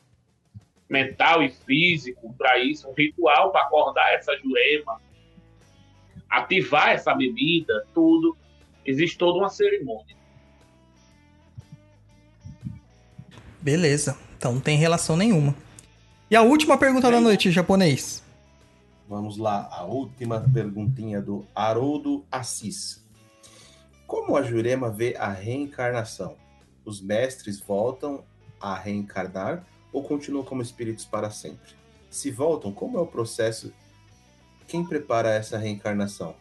mental 0.89 1.43
e 1.43 1.51
físico 1.51 2.33
para 2.35 2.59
isso, 2.59 2.89
um 2.89 2.95
ritual 2.95 3.51
para 3.53 3.63
acordar 3.63 4.15
essa 4.15 4.37
Jurema 4.39 5.01
ativar 6.31 6.91
essa 6.91 7.15
bebida, 7.15 7.87
tudo. 7.95 8.37
Existe 8.85 9.17
toda 9.17 9.39
uma 9.39 9.49
cerimônia. 9.49 10.17
Beleza. 13.65 14.15
Então 14.37 14.53
não 14.53 14.61
tem 14.61 14.77
relação 14.77 15.17
nenhuma. 15.17 15.55
E 16.31 16.37
a 16.37 16.43
última 16.43 16.77
pergunta 16.77 17.11
da 17.11 17.19
noite, 17.19 17.51
japonês. 17.51 18.23
Vamos 19.09 19.39
lá, 19.39 19.69
a 19.73 19.85
última 19.85 20.39
perguntinha 20.53 21.21
do 21.23 21.47
Haroldo 21.55 22.27
Assis. 22.31 23.03
Como 24.07 24.37
a 24.37 24.43
Jurema 24.43 24.91
vê 24.91 25.17
a 25.19 25.31
reencarnação? 25.31 26.37
Os 26.85 27.01
mestres 27.01 27.59
voltam 27.59 28.23
a 28.61 28.75
reencarnar 28.75 29.65
ou 29.91 30.03
continuam 30.03 30.45
como 30.45 30.61
espíritos 30.61 31.07
para 31.07 31.31
sempre? 31.31 31.73
Se 32.11 32.31
voltam, 32.31 32.71
como 32.71 32.99
é 32.99 33.01
o 33.01 33.07
processo? 33.07 33.73
Quem 34.69 34.85
prepara 34.85 35.31
essa 35.31 35.57
reencarnação? 35.57 36.35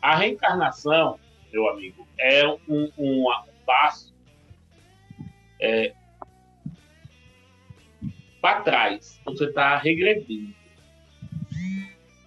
A 0.00 0.16
reencarnação, 0.16 1.18
meu 1.52 1.68
amigo, 1.68 2.06
é 2.18 2.46
um, 2.46 2.58
um- 2.98 3.26
um 3.28 3.64
passo 3.66 4.09
é, 5.60 5.92
para 8.40 8.60
trás. 8.62 9.20
Você 9.24 9.44
está 9.44 9.76
regredindo. 9.76 10.54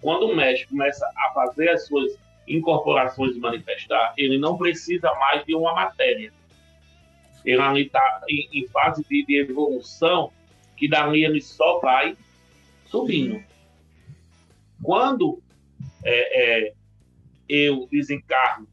Quando 0.01 0.27
o 0.27 0.35
médico 0.35 0.71
começa 0.71 1.05
a 1.17 1.33
fazer 1.33 1.69
as 1.69 1.87
suas 1.87 2.17
incorporações 2.47 3.35
e 3.35 3.39
manifestar, 3.39 4.13
ele 4.17 4.37
não 4.37 4.57
precisa 4.57 5.13
mais 5.15 5.45
de 5.45 5.55
uma 5.55 5.73
matéria. 5.73 6.31
Ele 7.45 7.81
está 7.81 8.21
em, 8.29 8.49
em 8.53 8.67
fase 8.67 9.03
de, 9.09 9.25
de 9.25 9.39
evolução, 9.39 10.31
que 10.77 10.87
dali 10.87 11.23
ele 11.23 11.41
só 11.41 11.79
vai 11.79 12.17
subindo. 12.85 13.43
Quando 14.81 15.41
é, 16.03 16.67
é, 16.67 16.73
eu 17.47 17.87
desencarno, 17.91 18.67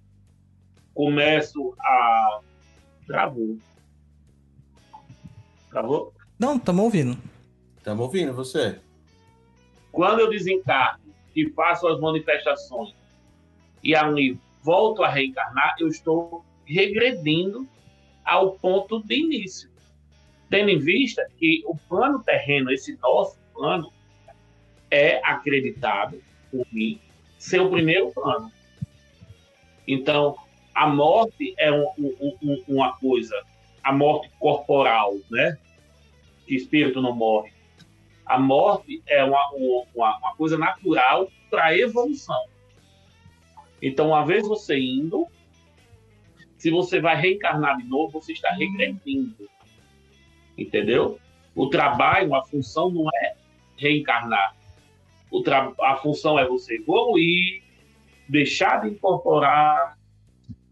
começo 0.95 1.75
a. 1.81 2.41
Travou. 3.07 3.59
Travou? 5.71 6.13
Não, 6.39 6.57
estamos 6.57 6.85
ouvindo. 6.85 7.17
Estamos 7.77 8.05
ouvindo 8.05 8.35
você? 8.35 8.79
Quando 9.93 10.21
eu 10.21 10.31
desencarno 10.31 11.15
e 11.35 11.49
faço 11.51 11.87
as 11.89 12.01
manifestações 12.01 12.95
e 13.83 13.95
ali 13.95 14.39
volto 14.63 15.03
a 15.03 15.09
reencarnar, 15.09 15.77
eu 15.79 15.89
estou 15.89 16.45
regredindo 16.65 17.67
ao 18.25 18.53
ponto 18.53 19.03
de 19.03 19.17
início. 19.17 19.71
Tendo 20.49 20.71
em 20.71 20.79
vista 20.79 21.27
que 21.39 21.63
o 21.67 21.77
plano 21.89 22.23
terreno, 22.23 22.71
esse 22.71 22.99
nosso 23.01 23.39
plano, 23.55 23.93
é 24.91 25.21
acreditado 25.25 26.21
por 26.51 26.67
mim 26.73 27.01
ser 27.39 27.61
o 27.61 27.71
primeiro 27.71 28.11
plano. 28.13 28.51
Então, 29.87 30.37
a 30.75 30.87
morte 30.87 31.55
é 31.59 31.73
um, 31.73 31.87
um, 31.99 32.37
um, 32.43 32.65
uma 32.69 32.93
coisa, 32.99 33.35
a 33.83 33.93
morte 33.93 34.31
corporal, 34.39 35.17
né? 35.31 35.59
Que 36.47 36.55
espírito 36.55 37.01
não 37.01 37.15
morre. 37.15 37.53
A 38.27 38.39
morte 38.39 39.03
é 39.07 39.25
uma, 39.25 39.51
uma, 39.95 40.19
uma 40.19 40.35
coisa 40.37 40.57
natural 40.57 41.31
para 41.49 41.67
a 41.67 41.77
evolução. 41.77 42.45
Então, 43.83 44.09
uma 44.09 44.25
vez 44.25 44.47
você 44.47 44.79
indo, 44.79 45.27
se 46.57 46.71
você 46.71 47.01
vai 47.01 47.17
reencarnar 47.17 47.79
de 47.79 47.85
novo, 47.85 48.21
você 48.21 48.33
está 48.33 48.51
regredindo. 48.51 49.49
Entendeu? 50.57 51.19
O 51.55 51.69
trabalho, 51.69 52.35
a 52.35 52.45
função 52.45 52.91
não 52.91 53.09
é 53.09 53.35
reencarnar. 53.77 54.55
O. 55.31 55.43
A 55.83 55.97
função 55.97 56.39
é 56.39 56.47
você 56.47 56.77
evoluir, 56.77 57.63
deixar 58.29 58.83
de 58.83 58.91
incorporar, 58.91 59.99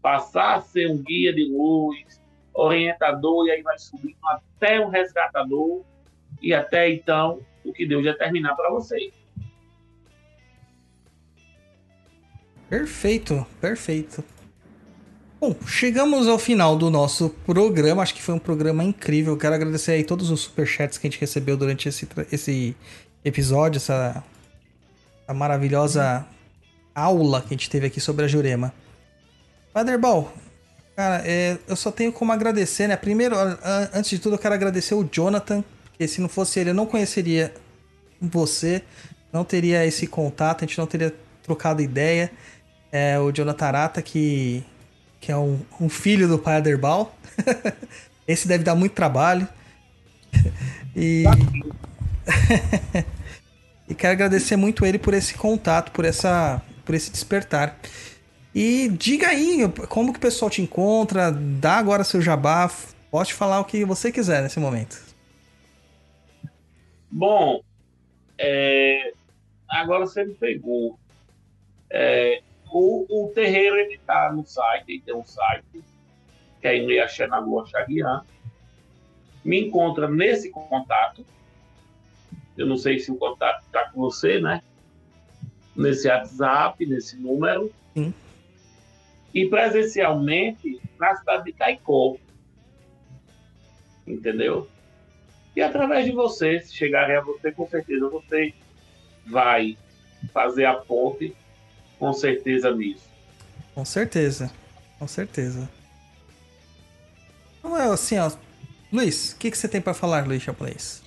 passar 0.01 0.55
a 0.55 0.61
ser 0.61 0.89
um 0.89 1.01
guia 1.01 1.33
de 1.33 1.45
luz, 1.45 2.21
orientador, 2.53 3.47
e 3.47 3.51
aí 3.51 3.61
vai 3.61 3.77
subindo 3.77 4.17
até 4.25 4.79
um 4.79 4.89
resgatador, 4.89 5.83
e 6.41 6.53
até 6.53 6.89
então 6.89 7.41
o 7.63 7.73
que 7.73 7.85
Deus 7.85 8.03
determinar 8.03 8.55
para 8.55 8.69
você. 8.69 9.11
Perfeito, 12.69 13.45
perfeito. 13.59 14.23
Bom, 15.41 15.55
chegamos 15.65 16.27
ao 16.27 16.37
final 16.37 16.75
do 16.75 16.89
nosso 16.89 17.29
programa. 17.29 18.03
Acho 18.03 18.13
que 18.13 18.21
foi 18.21 18.35
um 18.35 18.39
programa 18.39 18.83
incrível. 18.83 19.37
Quero 19.37 19.55
agradecer 19.55 19.93
aí 19.93 20.03
todos 20.03 20.29
os 20.29 20.41
superchats 20.41 20.97
que 20.97 21.07
a 21.07 21.09
gente 21.09 21.19
recebeu 21.19 21.55
durante 21.55 21.87
esse, 21.87 22.07
esse 22.31 22.75
episódio, 23.23 23.77
essa 23.77 24.21
maravilhosa 25.33 26.27
aula 26.93 27.41
que 27.41 27.47
a 27.47 27.57
gente 27.57 27.69
teve 27.69 27.87
aqui 27.87 28.01
sobre 28.01 28.25
a 28.25 28.27
Jurema. 28.27 28.73
Paderbal, 29.71 30.33
cara, 30.99 31.23
é, 31.25 31.57
eu 31.65 31.77
só 31.77 31.91
tenho 31.91 32.11
como 32.11 32.33
agradecer, 32.33 32.85
né? 32.85 32.97
Primeiro, 32.97 33.33
antes 33.93 34.09
de 34.09 34.19
tudo, 34.19 34.35
eu 34.35 34.37
quero 34.37 34.53
agradecer 34.53 34.95
o 34.95 35.07
Jonathan, 35.09 35.63
porque 35.85 36.05
se 36.05 36.19
não 36.19 36.27
fosse 36.27 36.59
ele, 36.59 36.71
eu 36.71 36.73
não 36.73 36.85
conheceria 36.85 37.53
você, 38.21 38.83
não 39.31 39.45
teria 39.45 39.85
esse 39.85 40.05
contato, 40.07 40.65
a 40.65 40.67
gente 40.67 40.77
não 40.77 40.85
teria 40.85 41.15
trocado 41.41 41.81
ideia 41.81 42.29
é 42.91 43.17
o 43.17 43.31
Jonathan 43.31 43.65
Arata, 43.65 44.01
que, 44.01 44.61
que 45.21 45.31
é 45.31 45.37
um, 45.37 45.61
um 45.79 45.87
filho 45.87 46.27
do 46.27 46.37
pai 46.37 46.57
Aderbal. 46.57 47.15
Esse 48.27 48.45
deve 48.45 48.65
dar 48.65 48.75
muito 48.75 48.93
trabalho. 48.93 49.47
E... 50.95 51.23
e 53.87 53.93
quero 53.93 54.11
agradecer 54.11 54.57
muito 54.57 54.85
ele 54.85 54.97
por 54.97 55.13
esse 55.13 55.35
contato, 55.35 55.91
por, 55.91 56.03
essa, 56.03 56.61
por 56.83 56.93
esse 56.93 57.11
despertar. 57.11 57.79
E 58.53 58.89
diga 58.89 59.27
aí 59.27 59.59
como 59.87 60.11
que 60.11 60.17
o 60.17 60.21
pessoal 60.21 60.49
te 60.49 60.61
encontra, 60.61 61.31
dá 61.31 61.77
agora 61.77 62.03
seu 62.03 62.21
jabá, 62.21 62.69
pode 63.11 63.33
falar 63.33 63.59
o 63.59 63.65
que 63.65 63.85
você 63.85 64.11
quiser 64.11 64.41
nesse 64.41 64.59
momento. 64.59 65.01
Bom, 67.11 67.61
é, 68.37 69.13
agora 69.67 70.05
você 70.05 70.23
me 70.23 70.33
pegou. 70.33 70.97
É, 71.89 72.41
o, 72.71 73.05
o 73.09 73.31
terreiro 73.33 73.75
ele 73.75 73.95
está 73.95 74.31
no 74.31 74.45
site, 74.45 74.85
ele 74.89 75.01
tem 75.01 75.15
um 75.15 75.25
site, 75.25 75.83
que 76.61 76.67
é 76.67 76.75
em 76.75 76.99
Axenagua 76.99 77.67
Xaguian. 77.67 78.23
Me 79.43 79.67
encontra 79.67 80.07
nesse 80.07 80.49
contato. 80.49 81.25
Eu 82.57 82.67
não 82.67 82.77
sei 82.77 82.99
se 82.99 83.11
o 83.11 83.15
contato 83.15 83.63
está 83.65 83.89
com 83.89 84.01
você, 84.01 84.39
né? 84.39 84.61
Nesse 85.75 86.07
WhatsApp, 86.07 86.85
nesse 86.85 87.15
número. 87.15 87.71
Sim. 87.93 88.13
E 89.33 89.47
presencialmente 89.47 90.81
na 90.99 91.15
cidade 91.15 91.45
de 91.45 91.53
Caicó. 91.53 92.17
Entendeu? 94.05 94.67
E 95.55 95.61
através 95.61 96.05
de 96.05 96.11
você, 96.11 96.59
se 96.61 96.73
chegarem 96.73 97.17
a 97.17 97.21
você, 97.21 97.51
com 97.51 97.67
certeza 97.67 98.07
você 98.09 98.53
vai 99.25 99.77
fazer 100.33 100.65
a 100.65 100.75
ponte 100.75 101.35
com 101.97 102.13
certeza 102.13 102.73
nisso. 102.73 103.07
Com 103.75 103.85
certeza, 103.85 104.51
com 104.97 105.07
certeza. 105.07 105.69
Então 107.59 107.77
é 107.77 107.91
assim, 107.91 108.17
ó. 108.17 108.31
Luiz, 108.91 109.33
o 109.33 109.37
que, 109.37 109.51
que 109.51 109.57
você 109.57 109.67
tem 109.67 109.81
para 109.81 109.93
falar, 109.93 110.25
Luiz 110.25 110.41
Japonês? 110.41 111.03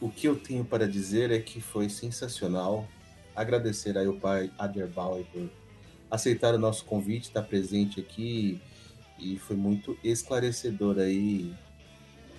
O 0.00 0.08
que 0.08 0.28
eu 0.28 0.36
tenho 0.36 0.64
para 0.64 0.88
dizer 0.88 1.30
é 1.30 1.38
que 1.38 1.60
foi 1.60 1.88
sensacional. 1.88 2.86
Agradecer 3.34 3.98
aí 3.98 4.06
o 4.06 4.18
pai 4.18 4.50
Aderbal 4.58 5.22
por 5.32 5.50
aceitar 6.10 6.54
o 6.54 6.58
nosso 6.58 6.84
convite, 6.84 7.24
estar 7.24 7.42
presente 7.42 8.00
aqui 8.00 8.60
e 9.18 9.38
foi 9.38 9.56
muito 9.56 9.96
esclarecedor 10.02 10.98
aí. 10.98 11.52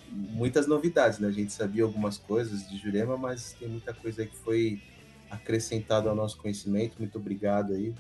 Muitas 0.10 0.68
novidades, 0.68 1.20
né? 1.20 1.28
A 1.28 1.32
gente 1.32 1.52
sabia 1.52 1.84
algumas 1.84 2.18
coisas 2.18 2.68
de 2.70 2.78
Jurema, 2.78 3.18
mas 3.18 3.54
tem 3.54 3.68
muita 3.68 3.94
coisa 3.94 4.26
que 4.26 4.36
foi 4.36 4.82
acrescentado 5.30 6.08
ao 6.08 6.16
nosso 6.16 6.38
conhecimento. 6.38 6.96
Muito 7.00 7.18
obrigado 7.18 7.74
aí 7.74 7.94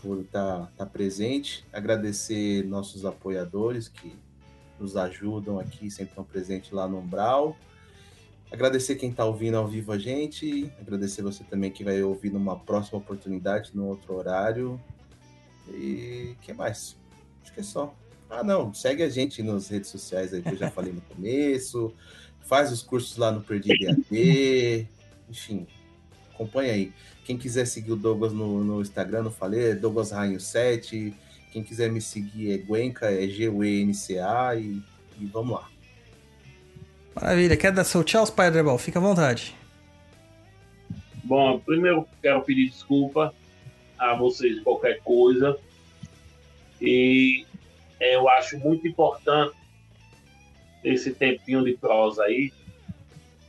por 0.00 0.20
estar 0.20 0.60
tá, 0.60 0.72
tá 0.78 0.86
presente. 0.86 1.64
Agradecer 1.72 2.64
nossos 2.64 3.04
apoiadores 3.04 3.86
que 3.86 4.18
nos 4.80 4.96
ajudam 4.96 5.60
aqui, 5.60 5.90
sempre 5.90 6.10
estão 6.10 6.24
presentes 6.24 6.72
lá 6.72 6.88
no 6.88 6.98
Umbral. 6.98 7.56
Agradecer 8.52 8.96
quem 8.96 9.08
está 9.08 9.24
ouvindo 9.24 9.56
ao 9.56 9.66
vivo 9.66 9.92
a 9.92 9.98
gente. 9.98 10.70
Agradecer 10.78 11.22
você 11.22 11.42
também 11.42 11.70
que 11.70 11.82
vai 11.82 12.02
ouvir 12.02 12.30
numa 12.30 12.54
próxima 12.54 12.98
oportunidade, 12.98 13.70
num 13.72 13.86
outro 13.86 14.14
horário. 14.14 14.78
E 15.68 16.36
que 16.42 16.52
mais? 16.52 16.94
Acho 17.42 17.54
que 17.54 17.60
é 17.60 17.62
só. 17.62 17.94
Ah, 18.28 18.44
não. 18.44 18.74
Segue 18.74 19.02
a 19.02 19.08
gente 19.08 19.42
nas 19.42 19.68
redes 19.68 19.88
sociais 19.88 20.34
aí 20.34 20.42
que 20.42 20.50
eu 20.50 20.56
já 20.56 20.68
falei 20.70 20.92
no 20.92 21.00
começo. 21.00 21.94
Faz 22.42 22.70
os 22.70 22.82
cursos 22.82 23.16
lá 23.16 23.32
no 23.32 23.40
Perdido 23.40 23.88
AD. 23.88 24.86
Enfim, 25.30 25.66
acompanha 26.34 26.74
aí. 26.74 26.92
Quem 27.24 27.38
quiser 27.38 27.66
seguir 27.66 27.92
o 27.92 27.96
Douglas 27.96 28.34
no, 28.34 28.62
no 28.62 28.82
Instagram, 28.82 29.22
não 29.22 29.30
falei, 29.30 29.70
é 29.70 29.74
Douglas 29.74 30.10
Rainho 30.10 30.40
7. 30.40 31.14
Quem 31.52 31.62
quiser 31.62 31.90
me 31.90 32.02
seguir 32.02 32.52
é 32.52 32.58
Guenca, 32.58 33.10
é 33.10 33.26
G-U-E-N-C-A 33.26 34.56
e, 34.56 34.82
e 35.18 35.26
vamos 35.26 35.52
lá. 35.52 35.71
Maravilha. 37.14 37.56
Quer 37.56 37.72
dar 37.72 37.84
seu 37.84 38.02
tchau, 38.02 38.24
Spider-Ball? 38.26 38.78
Fica 38.78 38.98
à 38.98 39.02
vontade. 39.02 39.54
Bom, 41.24 41.58
primeiro 41.60 42.06
quero 42.20 42.42
pedir 42.42 42.68
desculpa 42.68 43.34
a 43.98 44.14
vocês 44.14 44.56
de 44.56 44.62
qualquer 44.62 45.00
coisa. 45.00 45.56
E 46.80 47.46
eu 48.00 48.28
acho 48.28 48.58
muito 48.58 48.86
importante 48.88 49.56
esse 50.82 51.14
tempinho 51.14 51.64
de 51.64 51.76
prosa 51.76 52.24
aí, 52.24 52.52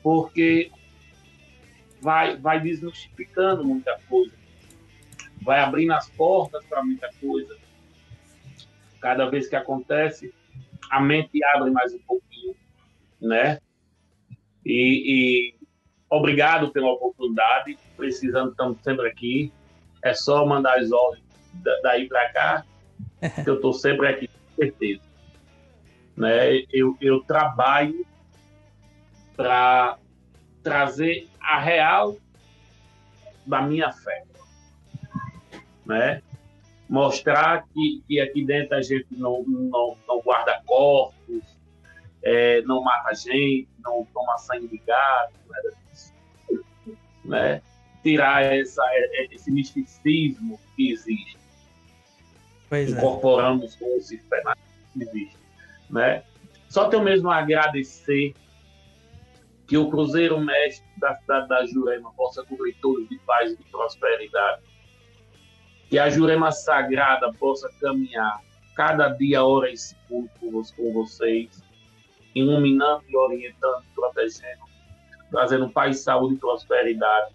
porque 0.04 0.70
vai, 2.00 2.38
vai 2.38 2.60
desmistificando 2.60 3.64
muita 3.64 4.00
coisa, 4.08 4.34
vai 5.42 5.60
abrindo 5.60 5.94
as 5.94 6.08
portas 6.10 6.64
para 6.66 6.84
muita 6.84 7.10
coisa. 7.20 7.58
Cada 9.02 9.26
vez 9.30 9.48
que 9.48 9.56
acontece, 9.56 10.32
a 10.92 11.02
mente 11.02 11.44
abre 11.56 11.72
mais 11.72 11.94
um 11.94 12.00
pouquinho, 12.00 12.56
né? 13.24 13.58
E, 14.66 15.56
e 15.56 15.56
obrigado 16.10 16.72
pela 16.72 16.92
oportunidade. 16.92 17.78
Precisando, 17.98 18.52
estamos 18.52 18.78
sempre 18.82 19.08
aqui. 19.08 19.52
É 20.04 20.14
só 20.14 20.46
mandar 20.46 20.80
as 20.80 20.92
ordens 20.92 21.24
daí 21.82 22.08
para 22.08 22.30
cá, 22.30 22.66
que 23.44 23.50
eu 23.50 23.56
estou 23.56 23.74
sempre 23.74 24.08
aqui, 24.08 24.28
com 24.28 24.56
certeza. 24.56 25.02
Né? 26.16 26.64
Eu, 26.72 26.98
eu 27.00 27.22
trabalho 27.24 28.06
para 29.36 29.98
trazer 30.62 31.28
a 31.40 31.60
real 31.60 32.18
da 33.46 33.62
minha 33.62 33.92
fé. 33.92 34.24
Né? 35.86 36.22
Mostrar 36.90 37.66
que, 37.74 38.04
que 38.08 38.20
aqui 38.20 38.46
dentro 38.46 38.76
a 38.76 38.82
gente 38.82 39.08
não, 39.12 39.44
não, 39.44 39.98
não 40.08 40.22
guarda 40.22 40.62
corpos, 40.66 41.44
é, 42.24 42.62
não 42.62 42.82
mata 42.82 43.14
gente, 43.14 43.70
não 43.84 44.06
toma 44.14 44.38
sangue 44.38 44.68
de 44.68 44.78
gato, 44.78 45.34
né? 47.26 47.62
tirar 48.02 48.44
essa, 48.44 48.84
esse 49.32 49.52
misticismo 49.52 50.60
que 50.76 50.92
existe. 50.92 51.38
Pois 52.70 52.92
é. 52.92 52.98
Incorporamos 52.98 53.76
com 53.76 53.86
esse 53.98 54.18
fenômeno 54.18 54.58
que 54.94 55.04
existe. 55.04 55.38
Né? 55.90 56.24
Só 56.70 56.90
tenho 56.90 57.04
mesmo 57.04 57.30
a 57.30 57.38
agradecer 57.38 58.34
que 59.68 59.78
o 59.78 59.90
Cruzeiro 59.90 60.40
Mestre 60.40 60.86
da 60.98 61.16
cidade 61.16 61.48
da 61.48 61.66
Jurema 61.66 62.12
possa 62.14 62.44
cobrir 62.44 62.74
todos 62.82 63.08
de 63.10 63.18
paz 63.20 63.52
e 63.52 63.58
de 63.58 63.64
prosperidade. 63.66 64.62
Que 65.90 65.98
a 66.00 66.10
Jurema 66.10 66.52
Sagrada 66.52 67.32
possa 67.34 67.70
caminhar 67.80 68.42
cada 68.76 69.10
dia, 69.10 69.44
hora 69.44 69.72
e 69.72 69.78
segundo 69.78 70.30
com 70.76 70.94
vocês, 70.94 71.64
iluminando 72.36 73.04
e 73.08 73.16
orientando, 73.16 73.84
protegendo, 73.94 74.64
trazendo 75.30 75.70
paz, 75.70 76.00
saúde 76.00 76.36
e 76.36 76.38
prosperidade 76.38 77.34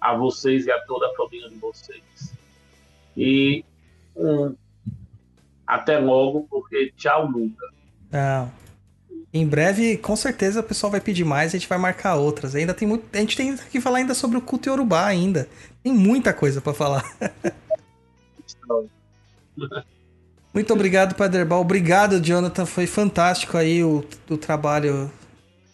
a 0.00 0.14
vocês 0.14 0.66
e 0.66 0.70
a 0.70 0.80
toda 0.82 1.06
a 1.06 1.14
família 1.14 1.48
de 1.48 1.56
vocês. 1.56 2.34
E 3.16 3.64
um, 4.14 4.54
até 5.66 5.98
logo, 5.98 6.46
porque 6.48 6.92
tchau 6.96 7.30
nunca. 7.30 7.66
Não. 8.10 8.50
Em 9.32 9.46
breve, 9.46 9.98
com 9.98 10.16
certeza, 10.16 10.60
o 10.60 10.62
pessoal 10.62 10.90
vai 10.90 11.00
pedir 11.00 11.24
mais, 11.24 11.54
a 11.54 11.58
gente 11.58 11.68
vai 11.68 11.76
marcar 11.76 12.14
outras. 12.14 12.54
Ainda 12.54 12.72
tem 12.72 12.86
muito, 12.86 13.04
a 13.12 13.18
gente 13.18 13.36
tem 13.36 13.56
que 13.56 13.80
falar 13.80 13.98
ainda 13.98 14.14
sobre 14.14 14.38
o 14.38 14.40
culto 14.40 14.68
Yorubá 14.68 15.04
ainda. 15.06 15.48
Tem 15.82 15.92
muita 15.92 16.32
coisa 16.32 16.60
para 16.60 16.72
falar. 16.72 17.04
muito 20.56 20.72
obrigado, 20.72 21.14
Paderbal. 21.14 21.60
Obrigado, 21.60 22.18
Jonathan. 22.18 22.64
Foi 22.64 22.86
fantástico 22.86 23.58
aí 23.58 23.84
o, 23.84 24.02
o 24.30 24.38
trabalho 24.38 25.12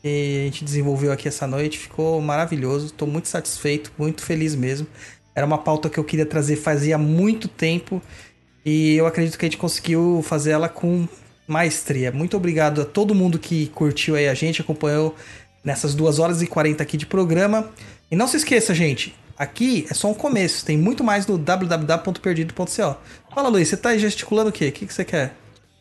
que 0.02 0.40
a 0.40 0.44
gente 0.46 0.64
desenvolveu 0.64 1.12
aqui 1.12 1.28
essa 1.28 1.46
noite. 1.46 1.78
Ficou 1.78 2.20
maravilhoso. 2.20 2.86
Estou 2.86 3.06
muito 3.06 3.28
satisfeito, 3.28 3.92
muito 3.96 4.24
feliz 4.24 4.56
mesmo. 4.56 4.88
Era 5.36 5.46
uma 5.46 5.56
pauta 5.56 5.88
que 5.88 5.98
eu 5.98 6.02
queria 6.02 6.26
trazer 6.26 6.56
fazia 6.56 6.98
muito 6.98 7.46
tempo 7.46 8.02
e 8.66 8.96
eu 8.96 9.06
acredito 9.06 9.38
que 9.38 9.44
a 9.44 9.48
gente 9.48 9.56
conseguiu 9.56 10.20
fazer 10.24 10.50
ela 10.50 10.68
com 10.68 11.06
maestria. 11.46 12.10
Muito 12.10 12.36
obrigado 12.36 12.82
a 12.82 12.84
todo 12.84 13.14
mundo 13.14 13.38
que 13.38 13.68
curtiu 13.68 14.16
aí 14.16 14.26
a 14.26 14.34
gente, 14.34 14.62
acompanhou 14.62 15.14
nessas 15.62 15.94
2 15.94 16.18
horas 16.18 16.42
e 16.42 16.46
40 16.48 16.82
aqui 16.82 16.96
de 16.96 17.06
programa. 17.06 17.70
E 18.10 18.16
não 18.16 18.26
se 18.26 18.36
esqueça, 18.36 18.74
gente, 18.74 19.14
aqui 19.42 19.86
é 19.90 19.94
só 19.94 20.08
um 20.08 20.14
começo, 20.14 20.64
tem 20.64 20.78
muito 20.78 21.02
mais 21.02 21.26
no 21.26 21.36
www.perdido.co. 21.36 22.96
Fala, 23.34 23.48
Luiz, 23.48 23.68
você 23.68 23.76
tá 23.76 23.90
aí 23.90 23.98
gesticulando 23.98 24.50
o 24.50 24.52
quê? 24.52 24.68
O 24.68 24.72
que, 24.72 24.86
que 24.86 24.94
você 24.94 25.04
quer? 25.04 25.34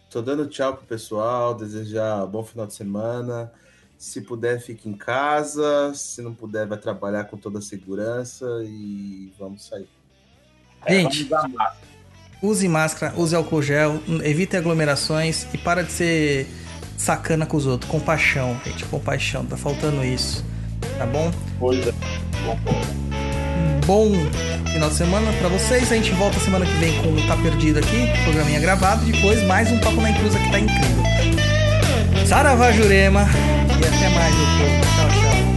Tô 0.10 0.22
dando 0.22 0.48
tchau 0.48 0.76
pro 0.76 0.86
pessoal, 0.86 1.54
desejar 1.54 2.26
bom 2.26 2.44
final 2.44 2.66
de 2.66 2.74
semana. 2.74 3.52
Se 3.98 4.20
puder, 4.20 4.60
fique 4.60 4.90
em 4.90 4.94
casa. 4.94 5.94
Se 5.94 6.22
não 6.22 6.34
puder, 6.34 6.66
vai 6.66 6.78
trabalhar 6.78 7.26
com 7.26 7.38
toda 7.38 7.60
a 7.60 7.62
segurança 7.62 8.46
e 8.66 9.32
vamos 9.40 9.68
sair. 9.68 9.88
Gente, 10.90 11.30
use 12.42 12.68
máscara, 12.68 13.14
use 13.16 13.36
álcool 13.36 13.62
gel, 13.62 14.02
evite 14.24 14.58
aglomerações 14.58 15.46
e 15.54 15.58
para 15.60 15.84
de 15.84 15.92
ser 15.92 16.48
sacana 16.98 17.46
com 17.46 17.56
os 17.56 17.68
outros. 17.68 17.90
Compaixão, 17.90 18.60
gente, 18.66 18.84
compaixão. 18.86 19.46
Tá 19.46 19.56
faltando 19.56 20.04
isso. 20.04 20.44
Tá 20.98 21.06
bom? 21.06 21.32
Pois 21.60 21.88
é. 21.88 21.92
Bom 22.44 23.11
final 24.72 24.90
de 24.90 24.96
semana 24.96 25.34
para 25.34 25.50
vocês. 25.50 25.92
A 25.92 25.96
gente 25.96 26.12
volta 26.12 26.40
semana 26.40 26.66
que 26.66 26.72
vem 26.74 26.94
com 27.02 27.10
o 27.10 27.28
Tá 27.28 27.36
Perdido 27.36 27.80
aqui, 27.80 28.10
programinha 28.24 28.60
gravado. 28.60 29.06
Depois 29.06 29.44
mais 29.44 29.70
um 29.70 29.78
Papo 29.80 30.00
na 30.00 30.12
Inclusa 30.12 30.40
que 30.40 30.50
tá 30.50 30.60
incrível. 30.60 31.04
Saravá 32.26 32.72
Jurema. 32.72 33.28
E 33.70 33.86
até 33.86 34.10
mais, 34.10 34.34
meu 34.34 34.46
povo. 34.46 34.82
Tchau, 34.96 35.51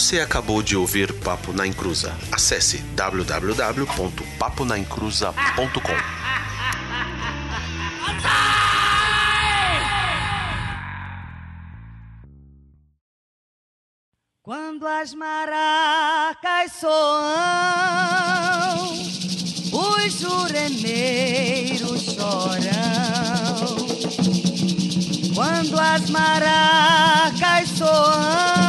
Você 0.00 0.18
acabou 0.18 0.62
de 0.62 0.74
ouvir 0.78 1.12
Papo 1.12 1.52
na 1.52 1.66
Encruza. 1.66 2.16
Acesse 2.32 2.78
www.paponaencruza.com. 2.96 5.92
Quando 14.40 14.86
as 14.86 15.12
maracas 15.12 16.72
soam, 16.80 16.90
os 19.70 20.12
juremeiros 20.14 22.04
choram. 22.04 23.76
Quando 25.34 25.78
as 25.78 26.08
maracas 26.08 27.68
soam, 27.76 28.59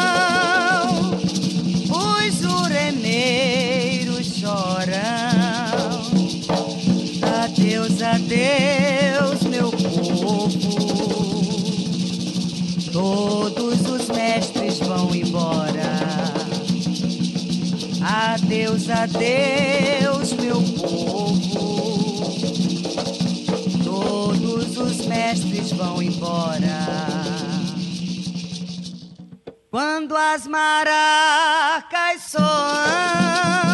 Adeus, 8.31 9.43
meu 9.43 9.69
povo. 9.69 10.49
Todos 12.93 13.81
os 13.89 14.07
mestres 14.07 14.79
vão 14.79 15.13
embora. 15.13 15.99
Adeus, 18.01 18.89
adeus, 18.89 20.31
meu 20.31 20.61
povo. 20.61 22.31
Todos 23.83 24.77
os 24.77 25.05
mestres 25.07 25.73
vão 25.73 26.01
embora. 26.01 26.87
Quando 29.69 30.15
as 30.15 30.47
maracas 30.47 32.21
soam, 32.29 33.70